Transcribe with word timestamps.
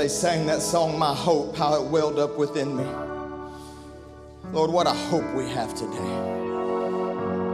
They 0.00 0.08
sang 0.08 0.46
that 0.46 0.62
song, 0.62 0.98
My 0.98 1.14
Hope, 1.14 1.54
how 1.54 1.74
it 1.74 1.90
welled 1.90 2.18
up 2.18 2.38
within 2.38 2.74
me. 2.74 2.84
Lord, 4.50 4.70
what 4.70 4.86
a 4.86 4.92
hope 4.92 5.30
we 5.34 5.46
have 5.50 5.74
today. 5.74 5.98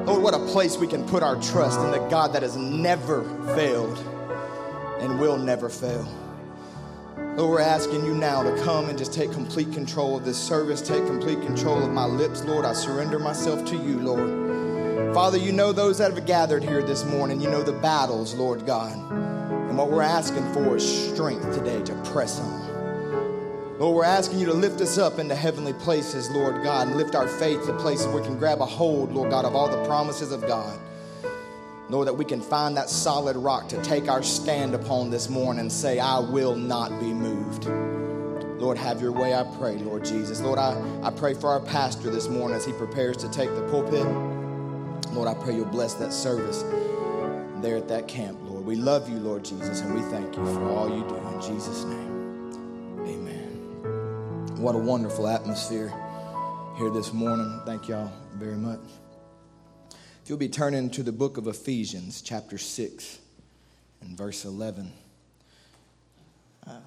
Lord, 0.04 0.22
what 0.22 0.32
a 0.32 0.38
place 0.52 0.76
we 0.76 0.86
can 0.86 1.04
put 1.08 1.24
our 1.24 1.34
trust 1.42 1.80
in 1.80 1.90
the 1.90 1.98
God 2.08 2.32
that 2.34 2.44
has 2.44 2.56
never 2.56 3.24
failed 3.56 3.98
and 5.00 5.18
will 5.18 5.36
never 5.36 5.68
fail. 5.68 6.06
Lord, 7.16 7.50
we're 7.50 7.60
asking 7.62 8.04
you 8.06 8.14
now 8.14 8.44
to 8.44 8.62
come 8.62 8.88
and 8.90 8.96
just 8.96 9.12
take 9.12 9.32
complete 9.32 9.72
control 9.72 10.16
of 10.16 10.24
this 10.24 10.38
service, 10.38 10.80
take 10.80 11.04
complete 11.04 11.42
control 11.42 11.82
of 11.82 11.90
my 11.90 12.04
lips. 12.04 12.44
Lord, 12.44 12.64
I 12.64 12.74
surrender 12.74 13.18
myself 13.18 13.64
to 13.70 13.76
you, 13.76 13.98
Lord. 13.98 15.12
Father, 15.12 15.36
you 15.36 15.50
know 15.50 15.72
those 15.72 15.98
that 15.98 16.14
have 16.14 16.26
gathered 16.26 16.62
here 16.62 16.84
this 16.84 17.04
morning. 17.06 17.40
You 17.40 17.50
know 17.50 17.64
the 17.64 17.72
battles, 17.72 18.34
Lord 18.34 18.64
God. 18.64 19.05
And 19.76 19.82
what 19.82 19.92
we're 19.94 20.00
asking 20.00 20.50
for 20.54 20.78
is 20.78 21.10
strength 21.12 21.54
today 21.54 21.82
to 21.82 21.94
press 22.10 22.40
on. 22.40 23.78
Lord, 23.78 23.94
we're 23.94 24.04
asking 24.04 24.38
you 24.38 24.46
to 24.46 24.54
lift 24.54 24.80
us 24.80 24.96
up 24.96 25.18
into 25.18 25.34
heavenly 25.34 25.74
places, 25.74 26.30
Lord 26.30 26.62
God, 26.62 26.88
and 26.88 26.96
lift 26.96 27.14
our 27.14 27.28
faith 27.28 27.66
to 27.66 27.74
places 27.74 28.06
where 28.06 28.22
we 28.22 28.26
can 28.26 28.38
grab 28.38 28.62
a 28.62 28.64
hold, 28.64 29.12
Lord 29.12 29.28
God, 29.28 29.44
of 29.44 29.54
all 29.54 29.68
the 29.68 29.84
promises 29.84 30.32
of 30.32 30.40
God. 30.46 30.78
Lord, 31.90 32.08
that 32.08 32.14
we 32.14 32.24
can 32.24 32.40
find 32.40 32.74
that 32.78 32.88
solid 32.88 33.36
rock 33.36 33.68
to 33.68 33.82
take 33.82 34.08
our 34.08 34.22
stand 34.22 34.74
upon 34.74 35.10
this 35.10 35.28
morning 35.28 35.60
and 35.60 35.70
say, 35.70 35.98
I 35.98 36.20
will 36.20 36.56
not 36.56 36.98
be 36.98 37.12
moved. 37.12 37.66
Lord, 38.58 38.78
have 38.78 39.02
your 39.02 39.12
way, 39.12 39.34
I 39.34 39.42
pray, 39.58 39.76
Lord 39.76 40.06
Jesus. 40.06 40.40
Lord, 40.40 40.58
I, 40.58 40.72
I 41.02 41.10
pray 41.10 41.34
for 41.34 41.50
our 41.50 41.60
pastor 41.60 42.08
this 42.08 42.30
morning 42.30 42.56
as 42.56 42.64
he 42.64 42.72
prepares 42.72 43.18
to 43.18 43.28
take 43.28 43.54
the 43.54 43.68
pulpit. 43.68 44.06
Lord, 45.12 45.28
I 45.28 45.34
pray 45.34 45.54
you'll 45.54 45.66
bless 45.66 45.92
that 45.92 46.14
service 46.14 46.62
there 47.60 47.76
at 47.76 47.88
that 47.88 48.08
camp. 48.08 48.45
We 48.66 48.74
love 48.74 49.08
you, 49.08 49.18
Lord 49.18 49.44
Jesus, 49.44 49.80
and 49.82 49.94
we 49.94 50.00
thank 50.10 50.36
you 50.36 50.44
for 50.44 50.64
all 50.72 50.88
you 50.88 51.04
do. 51.08 51.14
In 51.14 51.40
Jesus' 51.40 51.84
name, 51.84 52.50
amen. 53.06 54.56
What 54.60 54.74
a 54.74 54.78
wonderful 54.78 55.28
atmosphere 55.28 55.94
here 56.76 56.90
this 56.90 57.12
morning. 57.12 57.60
Thank 57.64 57.86
y'all 57.86 58.10
very 58.34 58.56
much. 58.56 58.80
If 59.92 60.28
you'll 60.28 60.38
be 60.38 60.48
turning 60.48 60.90
to 60.90 61.04
the 61.04 61.12
book 61.12 61.36
of 61.36 61.46
Ephesians, 61.46 62.20
chapter 62.22 62.58
6, 62.58 63.20
and 64.00 64.18
verse 64.18 64.44
11. 64.44 64.90
I've 66.66 66.82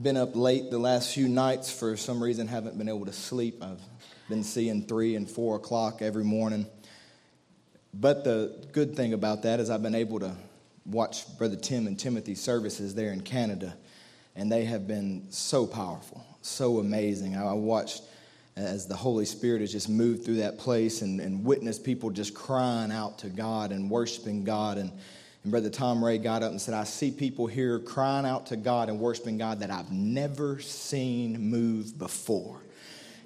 been 0.00 0.16
up 0.16 0.36
late 0.36 0.70
the 0.70 0.78
last 0.78 1.12
few 1.12 1.26
nights. 1.26 1.72
For 1.72 1.96
some 1.96 2.22
reason, 2.22 2.46
haven't 2.46 2.78
been 2.78 2.88
able 2.88 3.06
to 3.06 3.12
sleep. 3.12 3.64
I've 3.64 3.82
been 4.28 4.44
seeing 4.44 4.86
3 4.86 5.16
and 5.16 5.28
4 5.28 5.56
o'clock 5.56 6.02
every 6.02 6.22
morning. 6.22 6.66
But 7.98 8.24
the 8.24 8.66
good 8.72 8.94
thing 8.94 9.14
about 9.14 9.42
that 9.44 9.58
is 9.58 9.70
I've 9.70 9.82
been 9.82 9.94
able 9.94 10.20
to 10.20 10.36
watch 10.84 11.24
Brother 11.38 11.56
Tim 11.56 11.86
and 11.86 11.98
Timothy's 11.98 12.40
services 12.40 12.94
there 12.94 13.10
in 13.10 13.22
Canada, 13.22 13.74
and 14.34 14.52
they 14.52 14.66
have 14.66 14.86
been 14.86 15.26
so 15.30 15.66
powerful, 15.66 16.24
so 16.42 16.78
amazing. 16.78 17.36
I 17.36 17.54
watched 17.54 18.02
as 18.54 18.86
the 18.86 18.96
Holy 18.96 19.24
Spirit 19.24 19.60
has 19.60 19.72
just 19.72 19.88
moved 19.88 20.24
through 20.24 20.36
that 20.36 20.58
place 20.58 21.00
and, 21.00 21.20
and 21.20 21.44
witnessed 21.44 21.84
people 21.84 22.10
just 22.10 22.34
crying 22.34 22.92
out 22.92 23.18
to 23.18 23.28
God 23.28 23.72
and 23.72 23.90
worshiping 23.90 24.44
God. 24.44 24.76
And, 24.76 24.90
and 25.42 25.50
Brother 25.50 25.70
Tom 25.70 26.04
Ray 26.04 26.18
got 26.18 26.42
up 26.42 26.50
and 26.50 26.60
said, 26.60 26.74
I 26.74 26.84
see 26.84 27.10
people 27.10 27.46
here 27.46 27.78
crying 27.78 28.26
out 28.26 28.46
to 28.46 28.56
God 28.56 28.88
and 28.90 28.98
worshiping 28.98 29.38
God 29.38 29.60
that 29.60 29.70
I've 29.70 29.90
never 29.90 30.58
seen 30.60 31.38
move 31.50 31.98
before. 31.98 32.60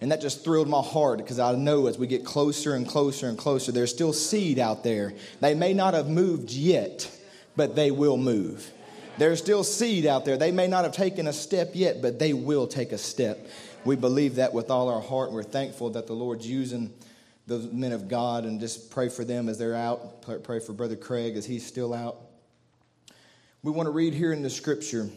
And 0.01 0.11
that 0.13 0.21
just 0.21 0.45
thrilled 0.45 0.69
my 0.69 0.81
heart 0.81 1.19
because 1.19 1.39
I 1.39 1.55
know 1.55 1.87
as 1.87 1.99
we 1.99 2.07
get 2.07 2.25
closer 2.25 2.75
and 2.75 2.89
closer 2.89 3.29
and 3.29 3.37
closer, 3.37 3.71
there's 3.71 3.91
still 3.91 4.13
seed 4.13 4.59
out 4.59 4.83
there. 4.83 5.13
They 5.41 5.55
may 5.55 5.75
not 5.75 5.95
have 5.95 6.09
moved 6.09 6.51
yet, 6.51 7.11
but 7.55 7.77
they 7.77 7.91
will 7.91 8.17
move. 8.17 8.71
There's 9.19 9.39
still 9.39 9.65
seed 9.65 10.07
out 10.07 10.25
there. 10.25 10.39
They 10.39 10.53
may 10.53 10.67
not 10.67 10.85
have 10.85 10.95
taken 10.95 11.27
a 11.27 11.33
step 11.33 11.73
yet, 11.75 12.01
but 12.01 12.19
they 12.19 12.33
will 12.33 12.67
take 12.67 12.93
a 12.93 12.99
step 12.99 13.47
we 13.85 13.97
believe 13.97 14.37
that 14.37 14.53
with 14.53 14.71
all 14.71 14.89
our 14.89 15.01
heart. 15.01 15.33
We're 15.33 15.43
thankful 15.43 15.91
that 15.91 16.07
the 16.07 16.13
Lord's 16.13 16.47
using 16.47 16.93
those 17.47 17.71
men 17.73 17.93
of 17.93 18.09
God 18.09 18.45
and 18.45 18.61
just 18.61 18.91
pray 18.91 19.09
for 19.09 19.25
them 19.25 19.49
as 19.49 19.59
they're 19.59 19.75
out. 19.75 20.23
Pray 20.45 20.61
for 20.61 20.73
Brother 20.73 20.97
Craig 20.97 21.37
as 21.37 21.47
he's 21.47 21.67
still 21.67 21.95
out. 21.95 22.17
We 23.63 23.73
want 23.73 23.87
to 23.87 23.91
read 23.91 24.15
here 24.15 24.33
in 24.33 24.43
the 24.43 24.51
scripture, 24.51 25.09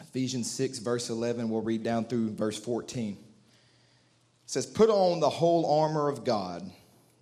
Ephesians 0.00 0.50
6, 0.50 0.78
verse 0.78 1.10
11. 1.10 1.48
We'll 1.48 1.62
read 1.62 1.82
down 1.82 2.04
through 2.04 2.30
verse 2.30 2.58
14. 2.58 3.16
Says, 4.50 4.66
Put 4.66 4.90
on 4.90 5.20
the 5.20 5.30
whole 5.30 5.80
armor 5.80 6.08
of 6.08 6.24
God 6.24 6.68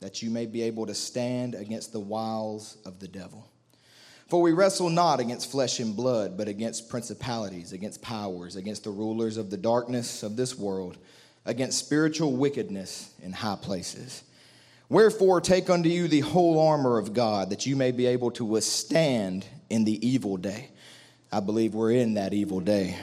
that 0.00 0.22
you 0.22 0.30
may 0.30 0.46
be 0.46 0.62
able 0.62 0.86
to 0.86 0.94
stand 0.94 1.54
against 1.54 1.92
the 1.92 2.00
wiles 2.00 2.78
of 2.86 3.00
the 3.00 3.06
devil. 3.06 3.46
For 4.28 4.40
we 4.40 4.52
wrestle 4.52 4.88
not 4.88 5.20
against 5.20 5.50
flesh 5.50 5.78
and 5.78 5.94
blood, 5.94 6.38
but 6.38 6.48
against 6.48 6.88
principalities, 6.88 7.74
against 7.74 8.00
powers, 8.00 8.56
against 8.56 8.84
the 8.84 8.92
rulers 8.92 9.36
of 9.36 9.50
the 9.50 9.58
darkness 9.58 10.22
of 10.22 10.36
this 10.36 10.56
world, 10.56 10.96
against 11.44 11.84
spiritual 11.84 12.32
wickedness 12.32 13.12
in 13.22 13.34
high 13.34 13.58
places. 13.60 14.22
Wherefore, 14.88 15.42
take 15.42 15.68
unto 15.68 15.90
you 15.90 16.08
the 16.08 16.20
whole 16.20 16.58
armor 16.58 16.96
of 16.96 17.12
God, 17.12 17.50
that 17.50 17.66
you 17.66 17.76
may 17.76 17.92
be 17.92 18.06
able 18.06 18.30
to 18.30 18.44
withstand 18.46 19.44
in 19.68 19.84
the 19.84 20.06
evil 20.06 20.38
day. 20.38 20.70
I 21.30 21.40
believe 21.40 21.74
we're 21.74 21.92
in 21.92 22.14
that 22.14 22.32
evil 22.32 22.60
day. 22.60 22.98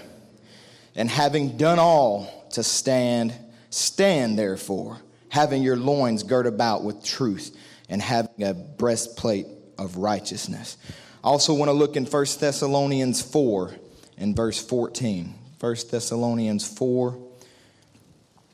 And 0.95 1.11
having 1.11 1.57
done 1.57 1.77
all 1.77 2.47
to 2.53 2.63
stand, 2.63 3.35
stand 3.75 4.39
therefore, 4.39 4.99
having 5.29 5.63
your 5.63 5.75
loins 5.75 6.23
girt 6.23 6.47
about 6.47 6.83
with 6.83 7.03
truth, 7.03 7.55
and 7.89 8.01
having 8.01 8.43
a 8.43 8.53
breastplate 8.53 9.45
of 9.77 9.97
righteousness 9.97 10.77
I 11.25 11.29
also 11.29 11.55
want 11.55 11.69
to 11.69 11.73
look 11.73 11.95
in 11.95 12.05
1 12.05 12.25
Thessalonians 12.39 13.19
4 13.19 13.73
and 14.19 14.35
verse 14.35 14.63
14. 14.63 15.33
1 15.59 15.75
Thessalonians 15.89 16.67
4 16.77 17.17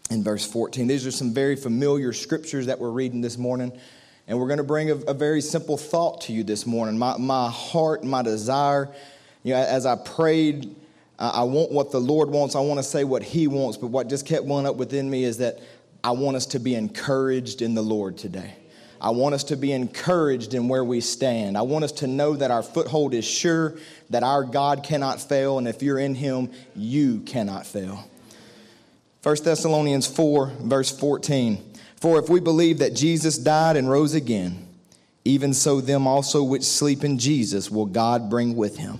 and 0.10 0.24
verse 0.24 0.50
14. 0.50 0.88
These 0.88 1.06
are 1.06 1.12
some 1.12 1.34
very 1.34 1.58
familiar 1.58 2.14
scriptures 2.14 2.68
that 2.68 2.80
we're 2.80 2.92
reading 2.92 3.20
this 3.20 3.38
morning. 3.38 3.78
And 4.26 4.40
we're 4.40 4.48
going 4.48 4.60
to 4.60 4.64
bring 4.64 4.90
a, 4.90 4.96
a 4.96 5.14
very 5.14 5.42
simple 5.42 5.76
thought 5.76 6.22
to 6.22 6.34
you 6.34 6.46
this 6.46 6.66
morning. 6.66 6.98
My, 6.98 7.18
my 7.18 7.50
heart, 7.50 8.06
my 8.06 8.22
desire, 8.22 8.90
you 9.44 9.54
know, 9.54 9.60
as 9.60 9.86
I 9.86 9.98
prayed, 9.98 10.74
I 11.22 11.44
want 11.44 11.72
what 11.72 11.92
the 11.92 12.00
Lord 12.00 12.32
wants. 12.32 12.56
I 12.56 12.62
want 12.62 12.80
to 12.80 12.84
say 12.84 13.04
what 13.04 13.22
He 13.22 13.48
wants. 13.48 13.78
But 13.78 13.88
what 13.88 14.09
just 14.09 14.26
kept 14.26 14.44
one 14.44 14.66
up 14.66 14.76
within 14.76 15.08
me 15.08 15.24
is 15.24 15.38
that 15.38 15.59
I 16.04 16.12
want 16.12 16.36
us 16.36 16.48
to 16.48 16.59
be 16.59 16.74
encouraged 16.74 17.62
in 17.62 17.76
the 17.76 17.84
Lord 17.84 18.18
today. 18.18 18.56
I 19.00 19.12
want 19.12 19.36
us 19.36 19.44
to 19.46 19.56
be 19.56 19.72
encouraged 19.72 20.54
in 20.54 20.68
where 20.68 20.84
we 20.84 21.00
stand. 21.00 21.58
I 21.58 21.62
want 21.62 21.84
us 21.84 21.92
to 21.94 22.08
know 22.08 22.36
that 22.36 22.50
our 22.50 22.64
foothold 22.64 23.14
is 23.14 23.26
sure, 23.26 23.76
that 24.10 24.24
our 24.24 24.44
God 24.44 24.84
cannot 24.84 25.22
fail, 25.22 25.58
and 25.58 25.68
if 25.68 25.84
you're 25.84 26.00
in 26.00 26.16
Him, 26.16 26.52
you 26.76 27.20
cannot 27.22 27.66
fail. 27.66 28.08
1 29.24 29.36
Thessalonians 29.44 30.08
4, 30.08 30.48
verse 30.62 30.92
14. 30.92 31.64
For 31.98 32.20
if 32.20 32.30
we 32.30 32.40
believe 32.40 32.80
that 32.80 32.96
Jesus 32.96 33.38
died 33.38 33.78
and 33.78 33.88
rose 33.88 34.16
again, 34.16 34.68
even 35.24 35.54
so 35.54 35.81
them 35.81 36.08
also 36.08 36.44
which 36.44 36.64
sleep 36.64 37.04
in 37.04 37.20
Jesus 37.20 37.70
will 37.70 37.86
God 37.86 38.30
bring 38.30 38.56
with 38.56 38.78
him. 38.78 39.00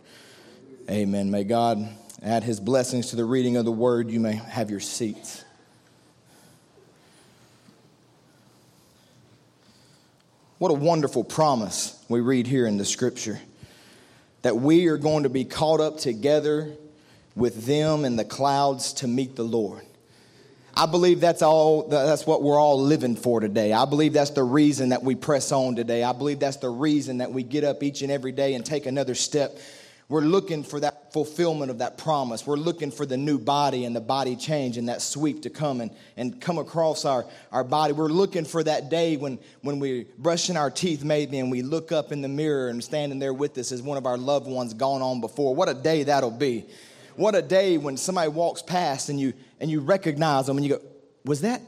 Amen. 0.89 1.29
May 1.29 1.43
God 1.43 1.87
add 2.23 2.43
his 2.43 2.59
blessings 2.59 3.11
to 3.11 3.15
the 3.15 3.23
reading 3.23 3.55
of 3.55 3.65
the 3.65 3.71
word. 3.71 4.09
You 4.09 4.19
may 4.19 4.33
have 4.33 4.71
your 4.71 4.79
seats. 4.79 5.43
What 10.57 10.71
a 10.71 10.75
wonderful 10.75 11.23
promise 11.23 12.03
we 12.09 12.19
read 12.19 12.47
here 12.47 12.65
in 12.65 12.77
the 12.77 12.85
scripture 12.85 13.39
that 14.41 14.57
we 14.57 14.87
are 14.87 14.97
going 14.97 15.23
to 15.23 15.29
be 15.29 15.45
caught 15.45 15.79
up 15.79 15.97
together 15.97 16.75
with 17.35 17.65
them 17.65 18.03
in 18.03 18.15
the 18.15 18.25
clouds 18.25 18.93
to 18.93 19.07
meet 19.07 19.35
the 19.35 19.43
Lord. 19.43 19.85
I 20.75 20.87
believe 20.87 21.19
that's 21.19 21.41
all 21.41 21.87
that's 21.87 22.25
what 22.25 22.41
we're 22.41 22.59
all 22.59 22.81
living 22.81 23.15
for 23.15 23.39
today. 23.39 23.71
I 23.71 23.85
believe 23.85 24.13
that's 24.13 24.31
the 24.31 24.43
reason 24.43 24.89
that 24.89 25.03
we 25.03 25.15
press 25.15 25.51
on 25.51 25.75
today. 25.75 26.03
I 26.03 26.13
believe 26.13 26.39
that's 26.39 26.57
the 26.57 26.69
reason 26.69 27.19
that 27.19 27.31
we 27.31 27.43
get 27.43 27.63
up 27.63 27.83
each 27.83 28.01
and 28.01 28.11
every 28.11 28.31
day 28.31 28.55
and 28.55 28.65
take 28.65 28.85
another 28.85 29.15
step. 29.15 29.59
We're 30.11 30.19
looking 30.19 30.63
for 30.65 30.77
that 30.81 31.13
fulfillment 31.13 31.71
of 31.71 31.77
that 31.77 31.97
promise. 31.97 32.45
We're 32.45 32.57
looking 32.57 32.91
for 32.91 33.05
the 33.05 33.15
new 33.15 33.39
body 33.39 33.85
and 33.85 33.95
the 33.95 34.01
body 34.01 34.35
change 34.35 34.75
and 34.75 34.89
that 34.89 35.01
sweep 35.01 35.43
to 35.43 35.49
come 35.49 35.79
and, 35.79 35.89
and 36.17 36.41
come 36.41 36.57
across 36.57 37.05
our, 37.05 37.25
our 37.49 37.63
body. 37.63 37.93
We're 37.93 38.09
looking 38.09 38.43
for 38.43 38.61
that 38.61 38.89
day 38.89 39.15
when, 39.15 39.39
when 39.61 39.79
we're 39.79 40.03
brushing 40.17 40.57
our 40.57 40.69
teeth, 40.69 41.05
maybe, 41.05 41.39
and 41.39 41.49
we 41.49 41.61
look 41.61 41.93
up 41.93 42.11
in 42.11 42.19
the 42.19 42.27
mirror 42.27 42.67
and 42.67 42.83
standing 42.83 43.19
there 43.19 43.33
with 43.33 43.57
us 43.57 43.71
as 43.71 43.81
one 43.81 43.97
of 43.97 44.05
our 44.05 44.17
loved 44.17 44.47
ones 44.47 44.73
gone 44.73 45.01
on 45.01 45.21
before. 45.21 45.55
What 45.55 45.69
a 45.69 45.73
day 45.73 46.03
that'll 46.03 46.29
be. 46.29 46.65
What 47.15 47.33
a 47.33 47.41
day 47.41 47.77
when 47.77 47.95
somebody 47.95 48.27
walks 48.27 48.61
past 48.61 49.07
and 49.07 49.17
you, 49.17 49.31
and 49.61 49.71
you 49.71 49.79
recognize 49.79 50.47
them 50.47 50.57
and 50.57 50.65
you 50.65 50.75
go, 50.75 50.81
Was 51.23 51.39
that? 51.39 51.61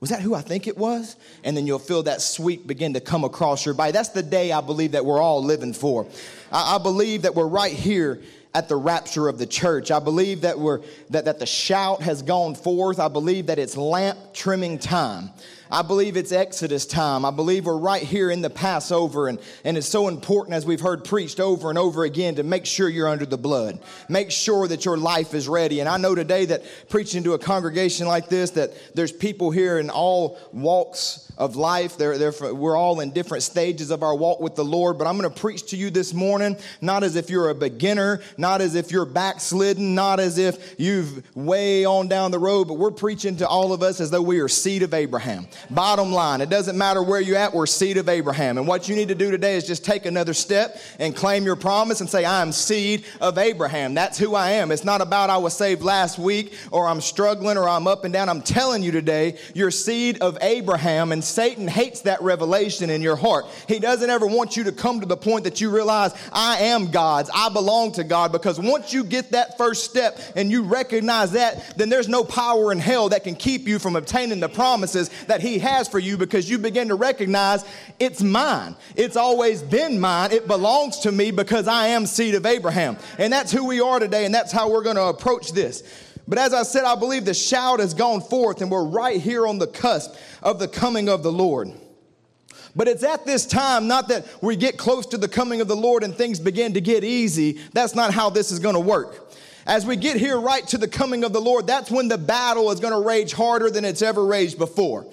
Was 0.00 0.10
that 0.10 0.20
who 0.20 0.34
I 0.34 0.42
think 0.42 0.66
it 0.68 0.78
was? 0.78 1.16
And 1.42 1.56
then 1.56 1.66
you'll 1.66 1.80
feel 1.80 2.04
that 2.04 2.20
sweep 2.20 2.66
begin 2.66 2.94
to 2.94 3.00
come 3.00 3.24
across 3.24 3.64
your 3.64 3.74
body. 3.74 3.90
That's 3.92 4.10
the 4.10 4.22
day 4.22 4.52
I 4.52 4.60
believe 4.60 4.92
that 4.92 5.04
we're 5.04 5.20
all 5.20 5.42
living 5.42 5.72
for. 5.72 6.06
I, 6.52 6.76
I 6.76 6.78
believe 6.78 7.22
that 7.22 7.34
we're 7.34 7.48
right 7.48 7.72
here 7.72 8.20
at 8.54 8.68
the 8.68 8.76
rapture 8.76 9.28
of 9.28 9.38
the 9.38 9.46
church. 9.46 9.90
I 9.90 9.98
believe 9.98 10.42
that 10.42 10.58
we're 10.58 10.80
that, 11.10 11.24
that 11.24 11.38
the 11.38 11.46
shout 11.46 12.02
has 12.02 12.22
gone 12.22 12.54
forth. 12.54 13.00
I 13.00 13.08
believe 13.08 13.46
that 13.46 13.58
it's 13.58 13.76
lamp 13.76 14.18
trimming 14.32 14.78
time. 14.78 15.30
I 15.70 15.82
believe 15.82 16.16
it's 16.16 16.32
Exodus 16.32 16.86
time. 16.86 17.24
I 17.24 17.30
believe 17.30 17.66
we're 17.66 17.76
right 17.76 18.02
here 18.02 18.30
in 18.30 18.40
the 18.40 18.50
Passover, 18.50 19.28
and, 19.28 19.38
and 19.64 19.76
it's 19.76 19.86
so 19.86 20.08
important, 20.08 20.54
as 20.54 20.64
we've 20.64 20.80
heard 20.80 21.04
preached 21.04 21.40
over 21.40 21.68
and 21.68 21.78
over 21.78 22.04
again, 22.04 22.36
to 22.36 22.42
make 22.42 22.64
sure 22.64 22.88
you're 22.88 23.08
under 23.08 23.26
the 23.26 23.36
blood. 23.36 23.78
Make 24.08 24.30
sure 24.30 24.66
that 24.68 24.84
your 24.84 24.96
life 24.96 25.34
is 25.34 25.48
ready. 25.48 25.80
And 25.80 25.88
I 25.88 25.98
know 25.98 26.14
today 26.14 26.46
that 26.46 26.62
preaching 26.88 27.22
to 27.24 27.34
a 27.34 27.38
congregation 27.38 28.06
like 28.06 28.28
this, 28.28 28.50
that 28.52 28.72
there's 28.94 29.12
people 29.12 29.50
here 29.50 29.78
in 29.78 29.90
all 29.90 30.38
walks 30.52 31.30
of 31.36 31.54
life. 31.56 31.96
They're, 31.96 32.18
they're, 32.18 32.54
we're 32.54 32.76
all 32.76 33.00
in 33.00 33.10
different 33.10 33.42
stages 33.42 33.90
of 33.90 34.02
our 34.02 34.14
walk 34.14 34.40
with 34.40 34.56
the 34.56 34.64
Lord, 34.64 34.98
but 34.98 35.06
I'm 35.06 35.18
going 35.18 35.32
to 35.32 35.40
preach 35.40 35.70
to 35.70 35.76
you 35.76 35.90
this 35.90 36.14
morning, 36.14 36.56
not 36.80 37.04
as 37.04 37.14
if 37.14 37.30
you're 37.30 37.50
a 37.50 37.54
beginner, 37.54 38.20
not 38.36 38.60
as 38.60 38.74
if 38.74 38.90
you're 38.90 39.04
backslidden, 39.04 39.94
not 39.94 40.18
as 40.18 40.38
if 40.38 40.74
you've 40.78 41.24
way 41.36 41.84
on 41.84 42.08
down 42.08 42.30
the 42.30 42.38
road, 42.38 42.68
but 42.68 42.74
we're 42.74 42.90
preaching 42.90 43.36
to 43.36 43.46
all 43.46 43.72
of 43.72 43.82
us 43.82 44.00
as 44.00 44.10
though 44.10 44.22
we 44.22 44.40
are 44.40 44.48
seed 44.48 44.82
of 44.82 44.94
Abraham. 44.94 45.46
Bottom 45.70 46.12
line, 46.12 46.40
it 46.40 46.50
doesn't 46.50 46.76
matter 46.76 47.02
where 47.02 47.20
you're 47.20 47.36
at, 47.36 47.54
we're 47.54 47.66
seed 47.66 47.96
of 47.96 48.08
Abraham. 48.08 48.58
And 48.58 48.66
what 48.66 48.88
you 48.88 48.96
need 48.96 49.08
to 49.08 49.14
do 49.14 49.30
today 49.30 49.56
is 49.56 49.66
just 49.66 49.84
take 49.84 50.06
another 50.06 50.34
step 50.34 50.78
and 50.98 51.14
claim 51.14 51.44
your 51.44 51.56
promise 51.56 52.00
and 52.00 52.08
say, 52.08 52.24
I 52.24 52.42
am 52.42 52.52
seed 52.52 53.04
of 53.20 53.38
Abraham. 53.38 53.94
That's 53.94 54.18
who 54.18 54.34
I 54.34 54.52
am. 54.52 54.70
It's 54.70 54.84
not 54.84 55.00
about 55.00 55.30
I 55.30 55.36
was 55.36 55.54
saved 55.54 55.82
last 55.82 56.18
week 56.18 56.54
or 56.70 56.86
I'm 56.86 57.00
struggling 57.00 57.56
or 57.56 57.68
I'm 57.68 57.86
up 57.86 58.04
and 58.04 58.12
down. 58.12 58.28
I'm 58.28 58.42
telling 58.42 58.82
you 58.82 58.92
today, 58.92 59.38
you're 59.54 59.70
seed 59.70 60.18
of 60.20 60.38
Abraham 60.40 61.12
and 61.12 61.22
Satan 61.22 61.68
hates 61.68 62.02
that 62.02 62.22
revelation 62.22 62.90
in 62.90 63.02
your 63.02 63.16
heart. 63.16 63.46
He 63.66 63.78
doesn't 63.78 64.10
ever 64.10 64.26
want 64.26 64.56
you 64.56 64.64
to 64.64 64.72
come 64.72 65.00
to 65.00 65.06
the 65.06 65.16
point 65.16 65.44
that 65.44 65.60
you 65.60 65.70
realize, 65.70 66.12
I 66.32 66.58
am 66.58 66.90
God's, 66.90 67.30
I 67.34 67.48
belong 67.48 67.92
to 67.92 68.04
God, 68.04 68.32
because 68.32 68.60
once 68.60 68.92
you 68.92 69.04
get 69.04 69.30
that 69.30 69.56
first 69.56 69.84
step 69.84 70.18
and 70.36 70.50
you 70.50 70.62
recognize 70.62 71.32
that, 71.32 71.76
then 71.76 71.88
there's 71.88 72.08
no 72.08 72.24
power 72.24 72.72
in 72.72 72.78
hell 72.78 73.08
that 73.08 73.24
can 73.24 73.34
keep 73.34 73.66
you 73.66 73.78
from 73.78 73.96
obtaining 73.96 74.40
the 74.40 74.48
promises 74.48 75.10
that 75.26 75.40
He 75.40 75.47
has 75.56 75.88
for 75.88 75.98
you 75.98 76.18
because 76.18 76.50
you 76.50 76.58
begin 76.58 76.88
to 76.88 76.94
recognize 76.94 77.64
it's 77.98 78.22
mine. 78.22 78.76
It's 78.94 79.16
always 79.16 79.62
been 79.62 79.98
mine. 79.98 80.32
It 80.32 80.46
belongs 80.46 80.98
to 81.00 81.12
me 81.12 81.30
because 81.30 81.66
I 81.66 81.86
am 81.86 82.04
seed 82.04 82.34
of 82.34 82.44
Abraham. 82.44 82.98
And 83.16 83.32
that's 83.32 83.50
who 83.50 83.64
we 83.64 83.80
are 83.80 83.98
today, 83.98 84.26
and 84.26 84.34
that's 84.34 84.52
how 84.52 84.70
we're 84.70 84.82
going 84.82 84.96
to 84.96 85.06
approach 85.06 85.52
this. 85.52 85.82
But 86.28 86.36
as 86.36 86.52
I 86.52 86.64
said, 86.64 86.84
I 86.84 86.94
believe 86.94 87.24
the 87.24 87.32
shout 87.32 87.80
has 87.80 87.94
gone 87.94 88.20
forth, 88.20 88.60
and 88.60 88.70
we're 88.70 88.84
right 88.84 89.18
here 89.18 89.46
on 89.46 89.58
the 89.58 89.66
cusp 89.66 90.14
of 90.42 90.58
the 90.58 90.68
coming 90.68 91.08
of 91.08 91.22
the 91.22 91.32
Lord. 91.32 91.72
But 92.76 92.86
it's 92.86 93.02
at 93.02 93.24
this 93.24 93.46
time, 93.46 93.88
not 93.88 94.08
that 94.08 94.26
we 94.42 94.54
get 94.54 94.76
close 94.76 95.06
to 95.06 95.18
the 95.18 95.26
coming 95.26 95.60
of 95.60 95.68
the 95.68 95.74
Lord 95.74 96.04
and 96.04 96.14
things 96.14 96.38
begin 96.38 96.74
to 96.74 96.80
get 96.80 97.02
easy. 97.02 97.58
That's 97.72 97.94
not 97.94 98.12
how 98.12 98.30
this 98.30 98.52
is 98.52 98.60
going 98.60 98.74
to 98.74 98.80
work. 98.80 99.32
As 99.66 99.84
we 99.84 99.96
get 99.96 100.16
here 100.16 100.40
right 100.40 100.66
to 100.68 100.78
the 100.78 100.88
coming 100.88 101.24
of 101.24 101.32
the 101.32 101.40
Lord, 101.40 101.66
that's 101.66 101.90
when 101.90 102.08
the 102.08 102.16
battle 102.16 102.70
is 102.70 102.78
going 102.80 102.94
to 102.94 103.06
rage 103.06 103.32
harder 103.32 103.68
than 103.68 103.84
it's 103.84 104.00
ever 104.00 104.24
raged 104.24 104.58
before. 104.58 105.06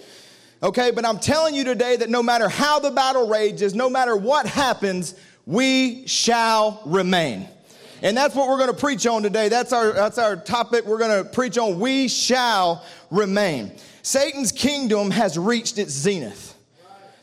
Okay, 0.65 0.89
but 0.89 1.05
I'm 1.05 1.19
telling 1.19 1.53
you 1.53 1.63
today 1.63 1.95
that 1.95 2.09
no 2.09 2.23
matter 2.23 2.49
how 2.49 2.79
the 2.79 2.89
battle 2.89 3.27
rages, 3.27 3.75
no 3.75 3.87
matter 3.87 4.15
what 4.15 4.47
happens, 4.47 5.13
we 5.45 6.07
shall 6.07 6.81
remain. 6.87 7.47
And 8.01 8.17
that's 8.17 8.33
what 8.33 8.49
we're 8.49 8.57
going 8.57 8.73
to 8.73 8.75
preach 8.75 9.05
on 9.05 9.21
today. 9.21 9.47
That's 9.47 9.71
our, 9.71 9.93
that's 9.93 10.17
our 10.17 10.35
topic 10.35 10.87
we're 10.87 10.97
going 10.97 11.23
to 11.23 11.29
preach 11.29 11.59
on. 11.59 11.79
We 11.79 12.07
shall 12.07 12.83
remain. 13.11 13.73
Satan's 14.01 14.51
kingdom 14.51 15.11
has 15.11 15.37
reached 15.37 15.77
its 15.77 15.91
zenith. 15.91 16.57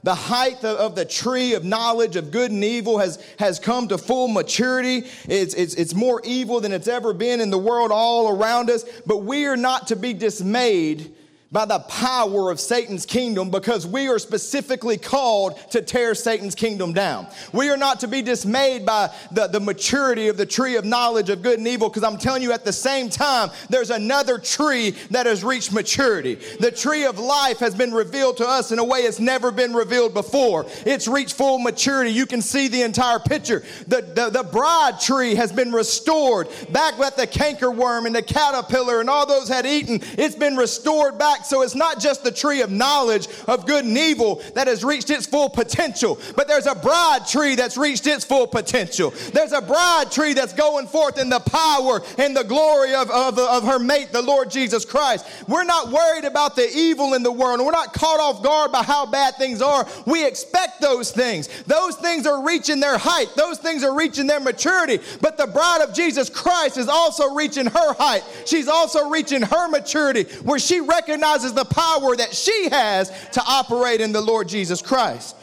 The 0.05 0.15
height 0.15 0.62
of 0.62 0.94
the 0.94 1.05
tree 1.05 1.55
of 1.55 1.65
knowledge 1.65 2.15
of 2.15 2.31
good 2.31 2.53
and 2.53 2.62
evil 2.62 2.99
has, 2.99 3.21
has 3.41 3.59
come 3.59 3.89
to 3.89 3.99
full 3.99 4.29
maturity. 4.29 5.09
It's, 5.29 5.55
it's, 5.55 5.75
it's 5.75 5.94
more 5.94 6.21
evil 6.23 6.61
than 6.61 6.71
it's 6.71 6.87
ever 6.87 7.12
been 7.12 7.41
in 7.41 7.50
the 7.50 7.59
world 7.59 7.91
all 7.91 8.29
around 8.29 8.71
us. 8.71 8.85
But 9.05 9.25
we 9.25 9.47
are 9.47 9.56
not 9.56 9.89
to 9.89 9.97
be 9.97 10.12
dismayed 10.12 11.12
by 11.53 11.67
the 11.67 11.81
power 11.81 12.51
of 12.51 12.59
Satan's 12.59 13.05
kingdom 13.05 13.51
because 13.51 13.87
we 13.87 14.09
are 14.09 14.19
specifically 14.19 14.97
called 14.97 15.59
to 15.71 15.83
tear 15.83 16.15
Satan's 16.15 16.55
kingdom 16.55 16.95
down. 16.95 17.27
We 17.53 17.69
are 17.69 17.77
not 17.77 18.01
to 18.01 18.09
be 18.09 18.23
dismayed 18.23 18.87
by 18.87 19.15
the, 19.31 19.47
the 19.47 19.61
maturity 19.61 20.29
of 20.29 20.39
the 20.39 20.47
tree 20.47 20.77
of 20.77 20.87
knowledge 20.87 21.29
of 21.29 21.43
good 21.43 21.59
and 21.59 21.69
evil 21.69 21.91
because 21.91 22.05
I'm 22.05 22.17
telling 22.17 22.43
you 22.43 22.53
at 22.53 22.65
the 22.65 22.73
same 22.73 23.11
time, 23.11 23.51
there's 23.69 23.91
another 23.91 24.39
tree 24.39 24.93
that 25.11 25.27
has 25.27 25.45
reached 25.45 25.73
maturity. 25.73 26.37
The 26.59 26.71
tree 26.71 27.05
of 27.05 27.19
life 27.19 27.59
has 27.59 27.75
been 27.75 27.93
revealed 27.93 28.39
to 28.39 28.49
us 28.49 28.73
in 28.73 28.79
a 28.79 28.85
way 28.85 29.01
it's 29.01 29.21
never 29.21 29.51
been 29.51 29.75
revealed 29.75 30.15
before. 30.15 30.65
It's 30.87 31.07
reached 31.07 31.35
full 31.35 31.59
maturity. 31.59 32.11
You 32.11 32.25
can 32.25 32.41
see 32.41 32.69
the 32.69 32.83
entire 32.83 33.19
picture. 33.19 33.63
The, 33.87 34.01
the, 34.01 34.31
the 34.31 34.49
bride 34.51 35.01
tree 35.01 35.35
has 35.35 35.53
been 35.53 35.71
restored 35.71 36.49
back 36.71 36.99
with 36.99 37.17
the 37.17 37.27
cankerworm 37.27 38.07
and 38.07 38.15
the 38.15 38.23
caterpillar 38.23 39.01
and 39.01 39.11
all 39.11 39.27
those 39.27 39.49
had 39.49 39.67
eaten. 39.67 40.01
It's 40.17 40.35
been 40.35 40.57
restored 40.57 41.19
back 41.19 41.42
so 41.44 41.62
it's 41.62 41.75
not 41.75 42.00
just 42.00 42.25
the 42.25 42.31
tree 42.31 42.61
of 42.61 42.71
knowledge 42.71 43.29
of 43.47 43.67
good 43.67 43.85
and 43.85 43.97
evil 43.97 44.43
that 44.55 44.67
has 44.67 44.85
reached 44.85 45.11
its 45.11 45.27
full 45.27 45.49
potential, 45.49 46.19
but 46.37 46.49
there's 46.49 46.67
a 46.67 46.75
bride 46.75 47.27
tree 47.27 47.55
that's 47.55 47.77
reached 47.77 48.06
its 48.06 48.25
full 48.25 48.47
potential. 48.47 49.12
There's 49.33 49.53
a 49.53 49.61
bride 49.61 50.11
tree 50.11 50.35
that's 50.35 50.53
going 50.53 50.87
forth 50.87 51.19
in 51.19 51.29
the 51.29 51.41
power 51.41 52.03
and 52.19 52.37
the 52.37 52.44
glory 52.44 52.94
of, 52.94 53.11
of, 53.11 53.39
of 53.39 53.65
her 53.65 53.79
mate, 53.79 54.12
the 54.12 54.23
Lord 54.23 54.50
Jesus 54.50 54.85
Christ. 54.85 55.27
We're 55.49 55.65
not 55.65 55.91
worried 55.91 56.25
about 56.25 56.56
the 56.56 56.69
evil 56.75 57.15
in 57.15 57.22
the 57.22 57.32
world. 57.32 57.61
We're 57.61 57.72
not 57.72 57.93
caught 57.93 58.20
off 58.20 58.43
guard 58.43 58.72
by 58.72 58.82
how 58.82 59.06
bad 59.06 59.37
things 59.37 59.63
are. 59.63 59.87
We 60.06 60.27
expect 60.27 60.81
those 60.81 61.11
things. 61.11 61.49
Those 61.65 61.96
things 61.96 62.27
are 62.27 62.44
reaching 62.44 62.81
their 62.81 62.99
height, 62.99 63.29
those 63.37 63.58
things 63.58 63.84
are 63.84 63.96
reaching 63.96 64.27
their 64.27 64.41
maturity. 64.41 65.01
But 65.20 65.37
the 65.37 65.46
bride 65.46 65.81
of 65.82 65.94
Jesus 65.94 66.29
Christ 66.29 66.77
is 66.77 66.89
also 66.89 67.34
reaching 67.34 67.67
her 67.67 67.94
height. 67.94 68.25
She's 68.46 68.69
also 68.69 69.08
reaching 69.08 69.43
her 69.43 69.69
maturity 69.69 70.25
where 70.43 70.58
she 70.58 70.81
recognizes 70.81 71.31
recognizes 71.32 71.55
the 71.55 71.65
power 71.65 72.17
that 72.17 72.34
she 72.34 72.69
has 72.70 73.10
to 73.31 73.43
operate 73.46 74.01
in 74.01 74.12
the 74.12 74.20
Lord 74.20 74.48
Jesus 74.48 74.82
Christ. 74.82 75.36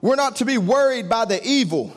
We're 0.00 0.16
not 0.16 0.36
to 0.36 0.44
be 0.44 0.58
worried 0.58 1.08
by 1.08 1.24
the 1.24 1.42
evil 1.46 1.94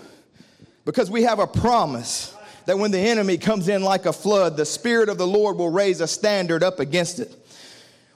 because 0.86 1.12
we 1.12 1.24
have 1.24 1.40
a 1.40 1.48
promise 1.48 2.34
that 2.66 2.78
when 2.78 2.92
the 2.92 3.00
enemy 3.00 3.38
comes 3.38 3.68
in 3.68 3.82
like 3.82 4.06
a 4.06 4.14
flood, 4.14 4.56
the 4.56 4.66
Spirit 4.66 5.10
of 5.10 5.18
the 5.18 5.28
Lord 5.28 5.58
will 5.58 5.72
raise 5.72 6.02
a 6.02 6.08
standard 6.08 6.64
up 6.64 6.80
against 6.80 7.20
it. 7.20 7.34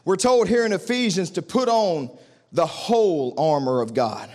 We're 0.05 0.17
told 0.17 0.47
here 0.47 0.65
in 0.65 0.73
Ephesians 0.73 1.31
to 1.31 1.41
put 1.41 1.67
on 1.67 2.09
the 2.51 2.65
whole 2.65 3.33
armor 3.37 3.81
of 3.81 3.93
God, 3.93 4.29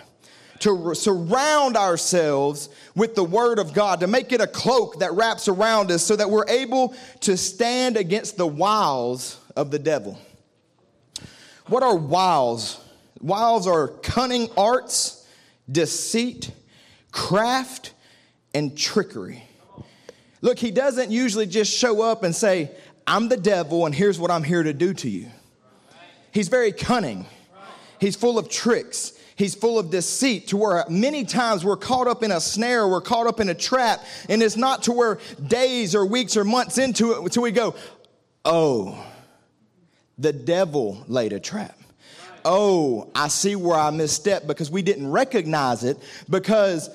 to 0.59 0.95
surround 0.95 1.75
ourselves 1.75 2.69
with 2.95 3.15
the 3.15 3.23
Word 3.23 3.59
of 3.59 3.73
God, 3.73 3.99
to 3.99 4.07
make 4.07 4.31
it 4.31 4.41
a 4.41 4.47
cloak 4.47 4.99
that 4.99 5.13
wraps 5.13 5.47
around 5.47 5.91
us 5.91 6.03
so 6.03 6.15
that 6.15 6.29
we're 6.29 6.47
able 6.47 6.95
to 7.21 7.35
stand 7.35 7.97
against 7.97 8.37
the 8.37 8.47
wiles 8.47 9.39
of 9.55 9.71
the 9.71 9.79
devil. 9.79 10.17
What 11.67 11.83
are 11.83 11.95
wiles? 11.95 12.79
Wiles 13.21 13.67
are 13.67 13.89
cunning 13.89 14.49
arts, 14.57 15.27
deceit, 15.69 16.51
craft, 17.11 17.93
and 18.53 18.77
trickery. 18.77 19.43
Look, 20.41 20.59
he 20.59 20.71
doesn't 20.71 21.11
usually 21.11 21.45
just 21.45 21.75
show 21.75 22.01
up 22.01 22.23
and 22.23 22.35
say, 22.35 22.71
I'm 23.05 23.27
the 23.27 23.37
devil 23.37 23.85
and 23.85 23.93
here's 23.93 24.19
what 24.19 24.31
I'm 24.31 24.43
here 24.43 24.63
to 24.63 24.73
do 24.73 24.93
to 24.93 25.09
you. 25.09 25.27
He's 26.31 26.47
very 26.47 26.71
cunning. 26.71 27.25
He's 27.99 28.15
full 28.15 28.37
of 28.37 28.49
tricks. 28.49 29.13
He's 29.35 29.55
full 29.55 29.77
of 29.77 29.89
deceit 29.89 30.47
to 30.47 30.57
where 30.57 30.83
many 30.89 31.23
times 31.23 31.63
we're 31.63 31.77
caught 31.77 32.07
up 32.07 32.23
in 32.23 32.31
a 32.31 32.41
snare, 32.41 32.87
we're 32.87 33.01
caught 33.01 33.27
up 33.27 33.39
in 33.39 33.49
a 33.49 33.53
trap, 33.53 34.03
and 34.29 34.41
it's 34.41 34.57
not 34.57 34.83
to 34.83 34.91
where 34.91 35.19
days 35.45 35.93
or 35.93 36.05
weeks 36.05 36.35
or 36.35 36.43
months 36.43 36.77
into 36.79 37.11
it 37.11 37.19
until 37.19 37.43
we 37.43 37.51
go, 37.51 37.75
oh, 38.45 39.03
the 40.17 40.33
devil 40.33 41.03
laid 41.07 41.33
a 41.33 41.39
trap. 41.39 41.77
Oh, 42.43 43.11
I 43.13 43.27
see 43.27 43.55
where 43.55 43.77
I 43.77 43.91
misstepped 43.91 44.47
because 44.47 44.71
we 44.71 44.81
didn't 44.81 45.11
recognize 45.11 45.83
it 45.83 45.97
because 46.29 46.89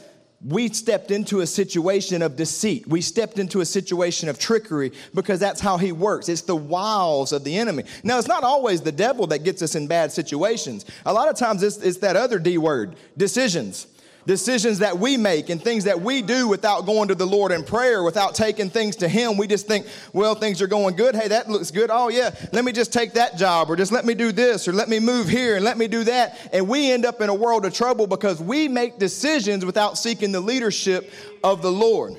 we 0.44 0.68
stepped 0.68 1.10
into 1.10 1.40
a 1.40 1.46
situation 1.46 2.22
of 2.22 2.36
deceit. 2.36 2.86
We 2.86 3.00
stepped 3.00 3.38
into 3.38 3.60
a 3.60 3.66
situation 3.66 4.28
of 4.28 4.38
trickery 4.38 4.92
because 5.14 5.38
that's 5.38 5.60
how 5.60 5.76
he 5.76 5.92
works. 5.92 6.28
It's 6.28 6.42
the 6.42 6.56
wiles 6.56 7.32
of 7.32 7.44
the 7.44 7.56
enemy. 7.56 7.84
Now, 8.02 8.18
it's 8.18 8.28
not 8.28 8.42
always 8.42 8.80
the 8.80 8.92
devil 8.92 9.26
that 9.28 9.44
gets 9.44 9.62
us 9.62 9.74
in 9.74 9.86
bad 9.86 10.10
situations. 10.10 10.84
A 11.06 11.12
lot 11.12 11.28
of 11.28 11.36
times 11.36 11.62
it's, 11.62 11.76
it's 11.76 11.98
that 11.98 12.16
other 12.16 12.38
D 12.38 12.58
word, 12.58 12.96
decisions. 13.16 13.86
Decisions 14.26 14.78
that 14.78 14.98
we 14.98 15.16
make 15.16 15.50
and 15.50 15.62
things 15.62 15.84
that 15.84 16.00
we 16.00 16.22
do 16.22 16.48
without 16.48 16.86
going 16.86 17.08
to 17.08 17.14
the 17.14 17.26
Lord 17.26 17.52
in 17.52 17.64
prayer, 17.64 18.02
without 18.02 18.34
taking 18.34 18.70
things 18.70 18.96
to 18.96 19.08
Him. 19.08 19.36
We 19.36 19.46
just 19.46 19.66
think, 19.66 19.86
well, 20.12 20.34
things 20.34 20.62
are 20.62 20.66
going 20.66 20.96
good. 20.96 21.14
Hey, 21.14 21.28
that 21.28 21.48
looks 21.48 21.70
good. 21.70 21.90
Oh, 21.92 22.08
yeah, 22.08 22.34
let 22.52 22.64
me 22.64 22.72
just 22.72 22.92
take 22.92 23.14
that 23.14 23.36
job 23.36 23.70
or 23.70 23.76
just 23.76 23.92
let 23.92 24.04
me 24.04 24.14
do 24.14 24.32
this 24.32 24.68
or 24.68 24.72
let 24.72 24.88
me 24.88 25.00
move 25.00 25.28
here 25.28 25.56
and 25.56 25.64
let 25.64 25.78
me 25.78 25.88
do 25.88 26.04
that. 26.04 26.38
And 26.52 26.68
we 26.68 26.92
end 26.92 27.04
up 27.04 27.20
in 27.20 27.28
a 27.28 27.34
world 27.34 27.64
of 27.66 27.74
trouble 27.74 28.06
because 28.06 28.40
we 28.40 28.68
make 28.68 28.98
decisions 28.98 29.64
without 29.64 29.98
seeking 29.98 30.32
the 30.32 30.40
leadership 30.40 31.10
of 31.42 31.62
the 31.62 31.72
Lord. 31.72 32.16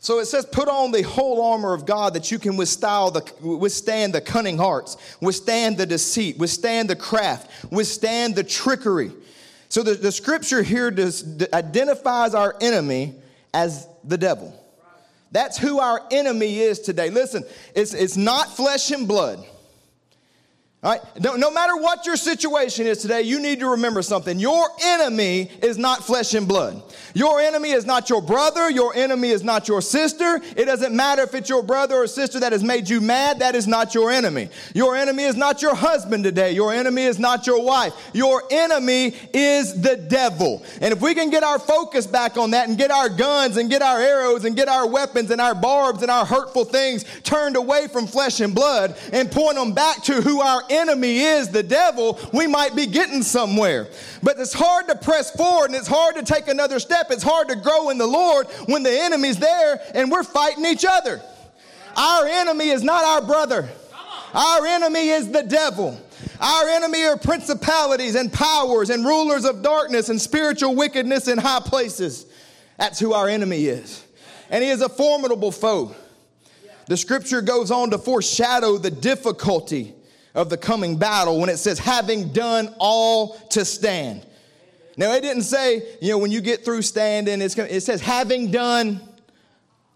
So 0.00 0.18
it 0.18 0.26
says, 0.26 0.44
put 0.44 0.68
on 0.68 0.92
the 0.92 1.00
whole 1.00 1.52
armor 1.52 1.72
of 1.72 1.86
God 1.86 2.12
that 2.12 2.30
you 2.30 2.38
can 2.38 2.58
withstand 2.58 3.14
the, 3.14 4.22
cunning 4.22 4.58
hearts, 4.58 4.98
withstand 5.22 5.78
the 5.78 5.86
deceit, 5.86 6.36
withstand 6.36 6.90
the 6.90 6.96
craft, 6.96 7.72
withstand 7.72 8.36
the 8.36 8.44
trickery. 8.44 9.12
So 9.74 9.82
the, 9.82 9.94
the 9.94 10.12
scripture 10.12 10.62
here 10.62 10.92
does, 10.92 11.42
identifies 11.52 12.32
our 12.32 12.54
enemy 12.60 13.16
as 13.52 13.88
the 14.04 14.16
devil. 14.16 14.54
That's 15.32 15.58
who 15.58 15.80
our 15.80 16.00
enemy 16.12 16.60
is 16.60 16.78
today. 16.78 17.10
Listen, 17.10 17.42
it's, 17.74 17.92
it's 17.92 18.16
not 18.16 18.54
flesh 18.54 18.92
and 18.92 19.08
blood. 19.08 19.44
All 20.84 20.90
right? 20.90 21.00
No, 21.18 21.34
no, 21.34 21.50
matter 21.50 21.76
what 21.76 22.04
your 22.04 22.16
situation 22.16 22.86
is 22.86 22.98
today, 22.98 23.22
you 23.22 23.40
need 23.40 23.60
to 23.60 23.70
remember 23.70 24.02
something. 24.02 24.38
Your 24.38 24.66
enemy 24.84 25.50
is 25.62 25.78
not 25.78 26.04
flesh 26.04 26.34
and 26.34 26.46
blood. 26.46 26.82
Your 27.14 27.40
enemy 27.40 27.70
is 27.70 27.86
not 27.86 28.10
your 28.10 28.20
brother. 28.20 28.68
Your 28.68 28.94
enemy 28.94 29.30
is 29.30 29.42
not 29.42 29.66
your 29.66 29.80
sister. 29.80 30.42
It 30.56 30.66
doesn't 30.66 30.94
matter 30.94 31.22
if 31.22 31.34
it's 31.34 31.48
your 31.48 31.62
brother 31.62 31.94
or 31.94 32.06
sister 32.06 32.38
that 32.40 32.52
has 32.52 32.62
made 32.62 32.90
you 32.90 33.00
mad. 33.00 33.38
That 33.38 33.54
is 33.54 33.66
not 33.66 33.94
your 33.94 34.10
enemy. 34.10 34.50
Your 34.74 34.94
enemy 34.94 35.22
is 35.22 35.36
not 35.36 35.62
your 35.62 35.74
husband 35.74 36.22
today. 36.22 36.52
Your 36.52 36.74
enemy 36.74 37.04
is 37.04 37.18
not 37.18 37.46
your 37.46 37.64
wife. 37.64 37.94
Your 38.12 38.42
enemy 38.50 39.14
is 39.32 39.80
the 39.80 39.96
devil. 39.96 40.62
And 40.82 40.92
if 40.92 41.00
we 41.00 41.14
can 41.14 41.30
get 41.30 41.42
our 41.42 41.58
focus 41.58 42.06
back 42.06 42.36
on 42.36 42.50
that 42.50 42.68
and 42.68 42.76
get 42.76 42.90
our 42.90 43.08
guns 43.08 43.56
and 43.56 43.70
get 43.70 43.80
our 43.80 44.00
arrows 44.00 44.44
and 44.44 44.54
get 44.54 44.68
our 44.68 44.86
weapons 44.86 45.30
and 45.30 45.40
our 45.40 45.54
barbs 45.54 46.02
and 46.02 46.10
our 46.10 46.26
hurtful 46.26 46.66
things 46.66 47.06
turned 47.22 47.56
away 47.56 47.88
from 47.88 48.06
flesh 48.06 48.40
and 48.40 48.54
blood 48.54 48.98
and 49.14 49.30
point 49.30 49.54
them 49.54 49.72
back 49.72 50.02
to 50.02 50.20
who 50.20 50.42
our 50.42 50.62
enemy 50.76 51.20
is, 51.20 51.48
the 51.48 51.62
devil, 51.62 52.18
we 52.32 52.46
might 52.46 52.74
be 52.74 52.86
getting 52.86 53.22
somewhere. 53.22 53.88
But 54.22 54.38
it's 54.38 54.52
hard 54.52 54.88
to 54.88 54.96
press 54.96 55.30
forward 55.30 55.66
and 55.66 55.74
it's 55.74 55.88
hard 55.88 56.16
to 56.16 56.22
take 56.22 56.48
another 56.48 56.78
step. 56.78 57.06
It's 57.10 57.22
hard 57.22 57.48
to 57.48 57.56
grow 57.56 57.90
in 57.90 57.98
the 57.98 58.06
Lord 58.06 58.46
when 58.66 58.82
the 58.82 58.90
enemy's 58.90 59.38
there 59.38 59.80
and 59.94 60.10
we're 60.10 60.24
fighting 60.24 60.64
each 60.66 60.84
other. 60.84 61.20
Our 61.96 62.26
enemy 62.26 62.68
is 62.68 62.82
not 62.82 63.04
our 63.04 63.26
brother. 63.26 63.68
Our 64.34 64.66
enemy 64.66 65.10
is 65.10 65.30
the 65.30 65.44
devil. 65.44 66.00
Our 66.40 66.68
enemy 66.68 67.04
are 67.04 67.16
principalities 67.16 68.16
and 68.16 68.32
powers 68.32 68.90
and 68.90 69.04
rulers 69.06 69.44
of 69.44 69.62
darkness 69.62 70.08
and 70.08 70.20
spiritual 70.20 70.74
wickedness 70.74 71.28
in 71.28 71.38
high 71.38 71.60
places. 71.60 72.26
That's 72.76 72.98
who 72.98 73.12
our 73.12 73.28
enemy 73.28 73.66
is. 73.66 74.04
And 74.50 74.62
he 74.64 74.70
is 74.70 74.82
a 74.82 74.88
formidable 74.88 75.52
foe. 75.52 75.94
The 76.86 76.96
scripture 76.96 77.40
goes 77.40 77.70
on 77.70 77.90
to 77.90 77.98
foreshadow 77.98 78.76
the 78.76 78.90
difficulty 78.90 79.93
of 80.34 80.50
the 80.50 80.56
coming 80.56 80.96
battle 80.96 81.38
when 81.38 81.48
it 81.48 81.58
says, 81.58 81.78
having 81.78 82.32
done 82.32 82.74
all 82.78 83.36
to 83.50 83.64
stand. 83.64 84.26
Now, 84.96 85.12
it 85.12 85.22
didn't 85.22 85.42
say, 85.42 85.96
you 86.00 86.10
know, 86.10 86.18
when 86.18 86.30
you 86.30 86.40
get 86.40 86.64
through 86.64 86.82
standing, 86.82 87.40
it 87.40 87.82
says, 87.82 88.00
having 88.00 88.50
done 88.50 89.00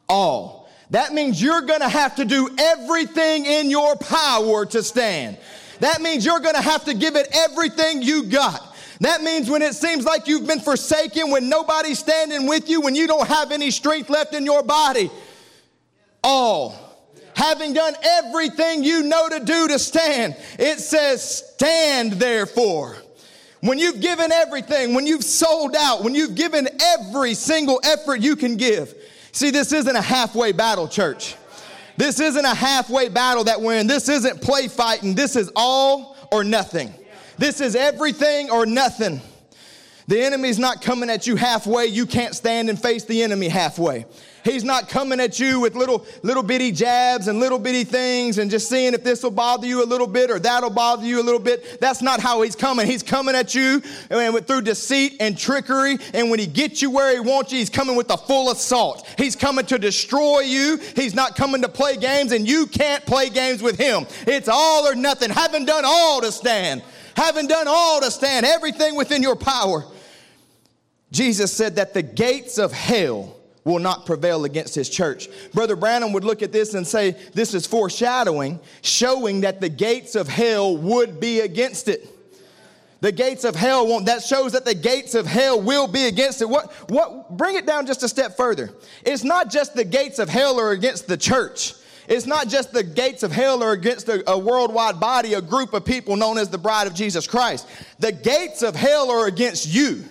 all. 0.09 0.68
That 0.90 1.12
means 1.12 1.42
you're 1.42 1.62
going 1.62 1.80
to 1.80 1.88
have 1.88 2.16
to 2.16 2.25
do 2.25 2.49
everything 2.59 3.47
in 3.47 3.68
your 3.71 3.97
power 3.97 4.64
to 4.66 4.83
stand. 4.83 5.37
That 5.80 6.00
means 6.00 6.25
you're 6.25 6.40
going 6.40 6.54
to 6.54 6.62
have 6.62 6.85
to 6.87 6.95
give 6.95 7.14
it 7.14 7.28
everything 7.33 8.02
you 8.02 8.25
got. 8.25 8.76
That 9.00 9.23
means 9.23 9.49
when 9.49 9.62
it 9.62 9.75
seems 9.75 10.04
like 10.04 10.26
you've 10.26 10.47
been 10.47 10.61
forsaken, 10.61 11.30
when 11.30 11.49
nobody's 11.49 12.00
standing 12.00 12.49
with 12.49 12.68
you, 12.68 12.80
when 12.80 12.97
you 12.97 13.07
don't 13.07 13.28
have 13.28 13.52
any 13.52 13.71
strength 13.71 14.11
left 14.11 14.35
in 14.35 14.45
your 14.45 14.62
body, 14.62 15.11
all 16.25 16.88
having 17.38 17.73
done 17.73 17.95
everything 18.02 18.83
you 18.83 19.04
know 19.04 19.28
to 19.28 19.38
do 19.38 19.68
to 19.68 19.78
stand, 19.78 20.37
it 20.59 20.80
says, 20.80 21.23
stand 21.54 22.14
therefore. 22.14 22.97
When 23.61 23.78
you've 23.78 24.00
given 24.00 24.33
everything, 24.33 24.92
when 24.92 25.07
you've 25.07 25.23
sold 25.23 25.76
out, 25.76 26.02
when 26.02 26.16
you've 26.16 26.35
given 26.35 26.68
every 26.80 27.35
single 27.35 27.80
effort 27.85 28.21
you 28.21 28.35
can 28.35 28.57
give. 28.57 28.92
See, 29.30 29.50
this 29.50 29.73
isn't 29.73 29.95
a 29.95 30.02
halfway 30.02 30.50
battle, 30.50 30.88
church. 30.88 31.37
This 31.97 32.18
isn't 32.18 32.45
a 32.45 32.54
halfway 32.54 33.09
battle 33.09 33.45
that 33.45 33.61
we're 33.61 33.78
in. 33.78 33.87
This 33.87 34.09
isn't 34.09 34.42
play 34.42 34.66
fighting. 34.66 35.14
This 35.14 35.37
is 35.37 35.50
all 35.54 36.16
or 36.33 36.42
nothing. 36.42 36.92
This 37.38 37.61
is 37.61 37.76
everything 37.76 38.50
or 38.50 38.66
nothing. 38.66 39.21
The 40.09 40.23
enemy's 40.23 40.59
not 40.59 40.83
coming 40.83 41.09
at 41.09 41.26
you 41.28 41.37
halfway. 41.37 41.87
You 41.87 42.07
can't 42.07 42.35
stand 42.35 42.68
and 42.68 42.80
face 42.80 43.04
the 43.04 43.23
enemy 43.23 43.49
halfway. 43.49 44.07
He's 44.49 44.64
not 44.64 44.88
coming 44.88 45.21
at 45.21 45.38
you 45.38 45.61
with 45.61 45.75
little, 45.75 46.07
little 46.23 46.43
bitty 46.43 46.73
jabs 46.73 47.28
and 47.28 47.38
little 47.38 47.59
bitty 47.59 47.85
things 47.85 48.38
and 48.38 48.50
just 48.50 48.67
seeing 48.67 48.95
if 48.95 49.05
this 49.05 49.23
will 49.23 49.31
bother 49.31 49.67
you 49.67 49.85
a 49.85 49.85
little 49.85 50.07
bit 50.07 50.31
or 50.31 50.38
that'll 50.38 50.71
bother 50.71 51.05
you 51.05 51.21
a 51.21 51.23
little 51.23 51.40
bit. 51.40 51.78
That's 51.83 52.00
not 52.00 52.19
how 52.19 52.40
he's 52.40 52.57
coming. 52.57 52.87
He's 52.87 53.02
coming 53.02 53.35
at 53.35 53.55
you 53.55 53.83
and 54.09 54.47
through 54.47 54.62
deceit 54.62 55.17
and 55.21 55.37
trickery. 55.37 55.99
And 56.14 56.31
when 56.31 56.38
he 56.38 56.47
gets 56.47 56.81
you 56.81 56.90
where 56.90 57.12
he 57.12 57.21
wants 57.21 57.52
you, 57.52 57.59
he's 57.59 57.69
coming 57.69 57.95
with 57.95 58.11
a 58.11 58.17
full 58.17 58.50
assault. 58.50 59.07
He's 59.19 59.37
coming 59.37 59.67
to 59.67 59.78
destroy 59.78 60.40
you. 60.40 60.78
He's 60.97 61.14
not 61.14 61.37
coming 61.37 61.61
to 61.61 61.69
play 61.69 61.99
games 61.99 62.33
and 62.33 62.49
you 62.49 62.67
can't 62.67 63.05
play 63.05 63.28
games 63.28 63.62
with 63.62 63.76
him. 63.76 64.07
It's 64.26 64.49
all 64.49 64.88
or 64.88 64.95
nothing. 64.95 65.28
Having 65.28 65.67
done 65.67 65.85
all 65.85 66.23
to 66.23 66.33
stand. 66.33 66.83
Having 67.17 67.49
done 67.49 67.67
all 67.69 68.00
to 68.00 68.11
stand. 68.11 68.47
Everything 68.47 68.97
within 68.97 69.23
your 69.23 69.37
power. 69.37 69.85
Jesus 71.12 71.52
said 71.52 71.76
that 71.76 71.93
the 71.93 72.02
gates 72.02 72.57
of 72.57 72.73
hell 72.73 73.35
will 73.69 73.79
not 73.79 74.07
prevail 74.07 74.45
against 74.45 74.75
his 74.75 74.89
church. 74.89 75.29
Brother 75.53 75.77
Branham 75.77 76.13
would 76.13 76.25
look 76.25 76.43
at 76.43 76.53
this 76.53 76.75
and 76.75 76.87
say, 76.87 77.13
This 77.35 77.55
is 77.55 77.67
foreshadowing, 77.67 78.59
showing 78.83 79.43
that 79.43 79.61
the 79.61 79.69
gates 79.69 80.15
of 80.15 80.27
hell 80.27 80.77
would 80.77 81.21
be 81.21 81.41
against 81.41 81.89
it. 81.89 82.09
The 83.01 83.13
gates 83.13 83.45
of 83.45 83.55
hell 83.55 83.87
won't, 83.87 84.07
that 84.07 84.25
shows 84.25 84.53
that 84.53 84.65
the 84.65 84.75
gates 84.75 85.15
of 85.15 85.25
hell 85.25 85.61
will 85.61 85.87
be 85.87 86.07
against 86.07 86.43
it. 86.43 86.49
What, 86.49 86.73
what, 86.91 87.37
bring 87.37 87.55
it 87.55 87.65
down 87.65 87.87
just 87.87 88.03
a 88.03 88.09
step 88.09 88.37
further. 88.37 88.71
It's 89.05 89.23
not 89.23 89.51
just 89.51 89.75
the 89.75 89.85
gates 89.85 90.19
of 90.19 90.29
hell 90.29 90.59
are 90.59 90.73
against 90.73 91.07
the 91.07 91.17
church. 91.17 91.75
It's 92.09 92.27
not 92.27 92.49
just 92.49 92.73
the 92.73 92.83
gates 92.83 93.23
of 93.23 93.31
hell 93.31 93.63
are 93.63 93.73
against 93.73 94.09
a, 94.09 94.29
a 94.29 94.37
worldwide 94.37 94.99
body, 94.99 95.35
a 95.35 95.43
group 95.43 95.75
of 95.75 95.85
people 95.85 96.17
known 96.17 96.39
as 96.39 96.49
the 96.49 96.59
bride 96.59 96.87
of 96.87 96.95
Jesus 96.95 97.27
Christ. 97.27 97.69
The 98.01 98.11
gates 98.11 98.63
of 98.63 98.75
hell 98.75 99.11
are 99.11 99.27
against 99.27 99.69
you. 99.69 100.05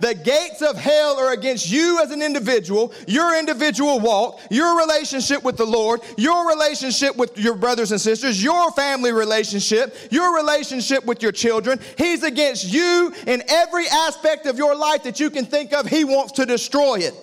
The 0.00 0.14
gates 0.14 0.62
of 0.62 0.76
hell 0.76 1.18
are 1.18 1.32
against 1.32 1.70
you 1.70 2.00
as 2.00 2.10
an 2.10 2.22
individual, 2.22 2.92
your 3.06 3.38
individual 3.38 3.98
walk, 3.98 4.40
your 4.50 4.78
relationship 4.78 5.42
with 5.42 5.56
the 5.56 5.66
Lord, 5.66 6.00
your 6.16 6.48
relationship 6.48 7.16
with 7.16 7.36
your 7.36 7.56
brothers 7.56 7.90
and 7.90 8.00
sisters, 8.00 8.42
your 8.42 8.70
family 8.72 9.12
relationship, 9.12 9.96
your 10.10 10.36
relationship 10.36 11.04
with 11.04 11.22
your 11.22 11.32
children. 11.32 11.80
He's 11.96 12.22
against 12.22 12.72
you 12.72 13.12
in 13.26 13.42
every 13.48 13.88
aspect 13.88 14.46
of 14.46 14.56
your 14.56 14.76
life 14.76 15.02
that 15.02 15.18
you 15.18 15.30
can 15.30 15.44
think 15.44 15.72
of. 15.72 15.86
He 15.86 16.04
wants 16.04 16.32
to 16.32 16.46
destroy 16.46 16.96
it. 16.98 17.14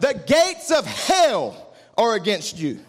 The 0.00 0.14
gates 0.26 0.70
of 0.70 0.86
hell 0.86 1.74
are 1.96 2.14
against 2.14 2.58
you. 2.58 2.80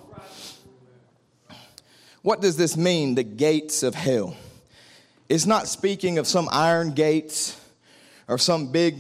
What 2.22 2.42
does 2.42 2.58
this 2.58 2.76
mean, 2.76 3.16
the 3.16 3.24
gates 3.24 3.84
of 3.84 3.94
hell? 3.94 4.36
It's 5.30 5.46
not 5.46 5.68
speaking 5.68 6.18
of 6.18 6.26
some 6.26 6.50
iron 6.52 6.94
gates 6.94 7.60
or 8.28 8.38
some 8.38 8.72
big 8.72 8.96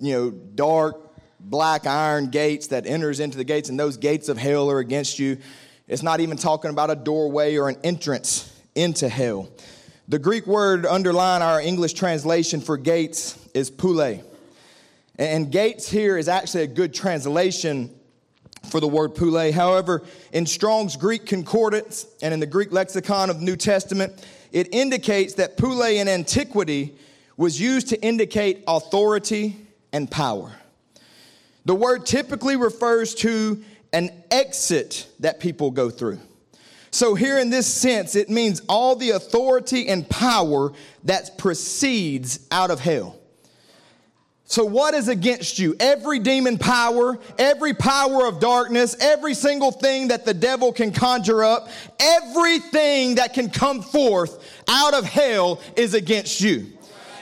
you 0.00 0.12
know, 0.12 0.30
dark 0.30 1.08
black 1.40 1.86
iron 1.86 2.30
gates 2.30 2.68
that 2.68 2.86
enters 2.86 3.20
into 3.20 3.38
the 3.38 3.44
gates, 3.44 3.68
and 3.68 3.78
those 3.78 3.96
gates 3.96 4.28
of 4.28 4.36
hell 4.36 4.70
are 4.70 4.78
against 4.78 5.18
you. 5.18 5.38
It's 5.86 6.02
not 6.02 6.20
even 6.20 6.36
talking 6.36 6.70
about 6.70 6.90
a 6.90 6.96
doorway 6.96 7.56
or 7.56 7.68
an 7.68 7.78
entrance 7.82 8.54
into 8.74 9.08
hell. 9.08 9.48
The 10.08 10.18
Greek 10.18 10.46
word 10.46 10.86
underline 10.86 11.42
our 11.42 11.60
English 11.60 11.94
translation 11.94 12.60
for 12.60 12.76
gates 12.76 13.38
is 13.54 13.70
pule. 13.70 14.22
And 15.18 15.50
gates 15.50 15.88
here 15.88 16.16
is 16.16 16.28
actually 16.28 16.62
a 16.62 16.68
good 16.68 16.94
translation 16.94 17.94
for 18.70 18.80
the 18.80 18.88
word 18.88 19.14
pule. 19.14 19.52
However, 19.52 20.04
in 20.32 20.46
Strong's 20.46 20.96
Greek 20.96 21.26
concordance 21.26 22.06
and 22.22 22.32
in 22.32 22.40
the 22.40 22.46
Greek 22.46 22.72
lexicon 22.72 23.30
of 23.30 23.40
New 23.40 23.56
Testament, 23.56 24.24
it 24.52 24.72
indicates 24.72 25.34
that 25.34 25.56
pule 25.56 25.82
in 25.82 26.08
antiquity 26.08 26.94
was 27.36 27.60
used 27.60 27.88
to 27.88 28.02
indicate 28.02 28.64
authority 28.66 29.56
and 29.92 30.10
power. 30.10 30.52
The 31.64 31.74
word 31.74 32.06
typically 32.06 32.56
refers 32.56 33.14
to 33.16 33.62
an 33.92 34.10
exit 34.30 35.06
that 35.20 35.40
people 35.40 35.70
go 35.70 35.90
through. 35.90 36.18
So, 36.90 37.14
here 37.14 37.38
in 37.38 37.50
this 37.50 37.66
sense, 37.66 38.16
it 38.16 38.30
means 38.30 38.62
all 38.68 38.96
the 38.96 39.10
authority 39.10 39.88
and 39.88 40.08
power 40.08 40.72
that 41.04 41.36
proceeds 41.36 42.40
out 42.50 42.70
of 42.70 42.80
hell. 42.80 43.18
So, 44.44 44.64
what 44.64 44.94
is 44.94 45.08
against 45.08 45.58
you? 45.58 45.76
Every 45.78 46.18
demon 46.18 46.56
power, 46.56 47.18
every 47.38 47.74
power 47.74 48.26
of 48.26 48.40
darkness, 48.40 48.96
every 48.98 49.34
single 49.34 49.70
thing 49.70 50.08
that 50.08 50.24
the 50.24 50.32
devil 50.32 50.72
can 50.72 50.90
conjure 50.90 51.44
up, 51.44 51.68
everything 52.00 53.16
that 53.16 53.34
can 53.34 53.50
come 53.50 53.82
forth 53.82 54.62
out 54.66 54.94
of 54.94 55.04
hell 55.04 55.60
is 55.76 55.92
against 55.92 56.40
you. 56.40 56.77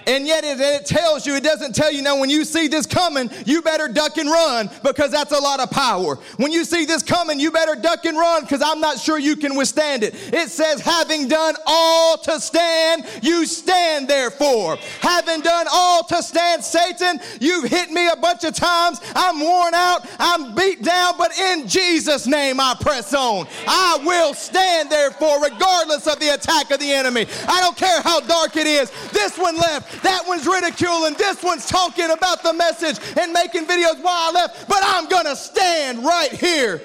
And 0.07 0.27
yet 0.27 0.45
it, 0.45 0.61
it, 0.61 0.87
tells 0.87 1.27
you, 1.27 1.35
it 1.35 1.43
doesn't 1.43 1.75
tell 1.75 1.93
you, 1.93 2.01
now 2.01 2.19
when 2.19 2.31
you 2.31 2.45
see 2.45 2.69
this 2.69 2.87
coming, 2.87 3.29
you 3.45 3.61
better 3.61 3.89
duck 3.89 4.17
and 4.19 4.31
run 4.31 4.71
because 4.85 5.11
that's 5.11 5.33
a 5.33 5.39
lot 5.39 5.59
of 5.59 5.71
power. 5.71 6.17
When 6.37 6.53
you 6.53 6.65
see 6.65 6.85
this 6.85 7.03
coming, 7.03 7.41
you 7.41 7.51
better 7.51 7.75
duck 7.75 8.05
and 8.05 8.17
run 8.17 8.43
because 8.43 8.63
I'm 8.63 8.81
not 8.81 8.99
sure 8.99 9.19
you 9.19 9.37
can 9.37 9.57
withstand 9.57 10.05
it. 10.05 10.15
It 10.33 10.51
says, 10.51 10.81
having 10.81 11.27
done 11.27 11.57
all 11.67 12.19
to 12.19 12.39
stand, 12.39 13.05
you 13.23 13.47
stand 13.47 14.07
therefore. 14.07 14.77
Having 15.01 15.41
done 15.41 15.67
all 15.73 16.05
to 16.05 16.23
stand, 16.23 16.63
Satan, 16.63 17.19
you've 17.41 17.69
hit 17.69 17.91
me 17.91 18.07
a 18.09 18.17
bunch 18.17 18.45
of 18.45 18.55
times. 18.55 19.01
I'm 19.17 19.41
worn 19.41 19.75
out. 19.75 20.07
I'm 20.21 20.55
beat 20.55 20.83
down, 20.83 21.15
but 21.19 21.37
in 21.37 21.67
Jesus' 21.67 22.29
name 22.29 22.61
I 22.61 22.77
press 22.81 23.13
on. 23.13 23.49
I 23.67 23.99
will 24.05 24.35
stand 24.35 24.89
therefore, 24.89 25.43
regardless 25.43 26.07
of 26.07 26.21
the 26.21 26.35
attack 26.35 26.71
of 26.71 26.79
the 26.79 26.93
enemy. 26.93 27.27
I 27.49 27.61
don't 27.61 27.77
care 27.77 28.01
how 28.03 28.21
dark 28.21 28.57
it 28.57 28.69
is. 28.69 28.91
This 29.11 29.37
one 29.37 29.57
left. 29.57 29.96
That 30.03 30.25
one's 30.27 30.47
ridiculing. 30.47 31.15
This 31.15 31.43
one's 31.43 31.67
talking 31.67 32.11
about 32.11 32.43
the 32.43 32.53
message 32.53 32.99
and 33.19 33.33
making 33.33 33.67
videos 33.67 34.03
while 34.03 34.17
I 34.17 34.31
left. 34.33 34.69
But 34.69 34.81
I'm 34.83 35.09
going 35.09 35.27
to 35.27 35.37
stand 35.37 36.05
right 36.05 36.33
here. 36.33 36.81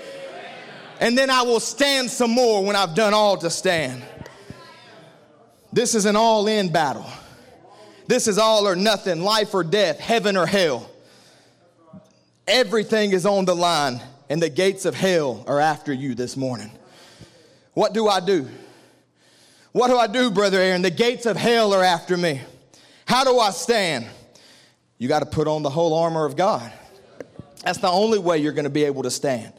And 1.00 1.18
then 1.18 1.30
I 1.30 1.42
will 1.42 1.60
stand 1.60 2.10
some 2.10 2.32
more 2.32 2.64
when 2.64 2.76
I've 2.76 2.96
done 2.96 3.14
all 3.14 3.38
to 3.38 3.50
stand. 3.50 4.04
This 5.74 5.96
is 5.96 6.06
an 6.06 6.16
all 6.16 6.48
in 6.48 6.72
battle. 6.72 7.10
This 8.08 8.28
is 8.28 8.38
all 8.38 8.68
or 8.68 8.76
nothing, 8.76 9.22
life 9.22 9.54
or 9.54 9.64
death, 9.64 10.00
heaven 10.00 10.36
or 10.36 10.46
hell. 10.46 10.90
Everything 12.46 13.14
is 13.14 13.26
on 13.26 13.46
the 13.46 13.56
line, 13.56 14.02
and 14.30 14.42
the 14.42 14.50
gates 14.50 14.86
of 14.86 14.94
hell 14.94 15.46
are 15.48 15.60
after 15.62 15.94
you 15.94 16.14
this 16.14 16.36
morning. 16.36 16.72
What 17.74 17.94
do 17.94 18.10
I 18.10 18.20
do? 18.20 18.50
What 19.72 19.88
do 19.88 19.98
I 19.98 20.08
do, 20.08 20.30
Brother 20.30 20.60
Aaron? 20.60 20.82
The 20.82 20.92
gates 20.92 21.26
of 21.26 21.38
hell 21.38 21.74
are 21.74 21.84
after 21.84 22.18
me. 22.18 22.42
How 23.12 23.26
do 23.26 23.40
I 23.40 23.52
stand? 23.52 24.08
You 24.98 25.10
got 25.10 25.20
to 25.20 25.26
put 25.26 25.46
on 25.46 25.64
the 25.64 25.70
whole 25.70 25.94
armor 25.96 26.24
of 26.24 26.38
God. 26.38 26.72
That's 27.62 27.80
the 27.80 27.90
only 27.90 28.20
way 28.20 28.38
you're 28.38 28.54
going 28.54 28.64
to 28.64 28.70
be 28.70 28.86
able 28.86 29.04
to 29.04 29.12
stand. 29.12 29.52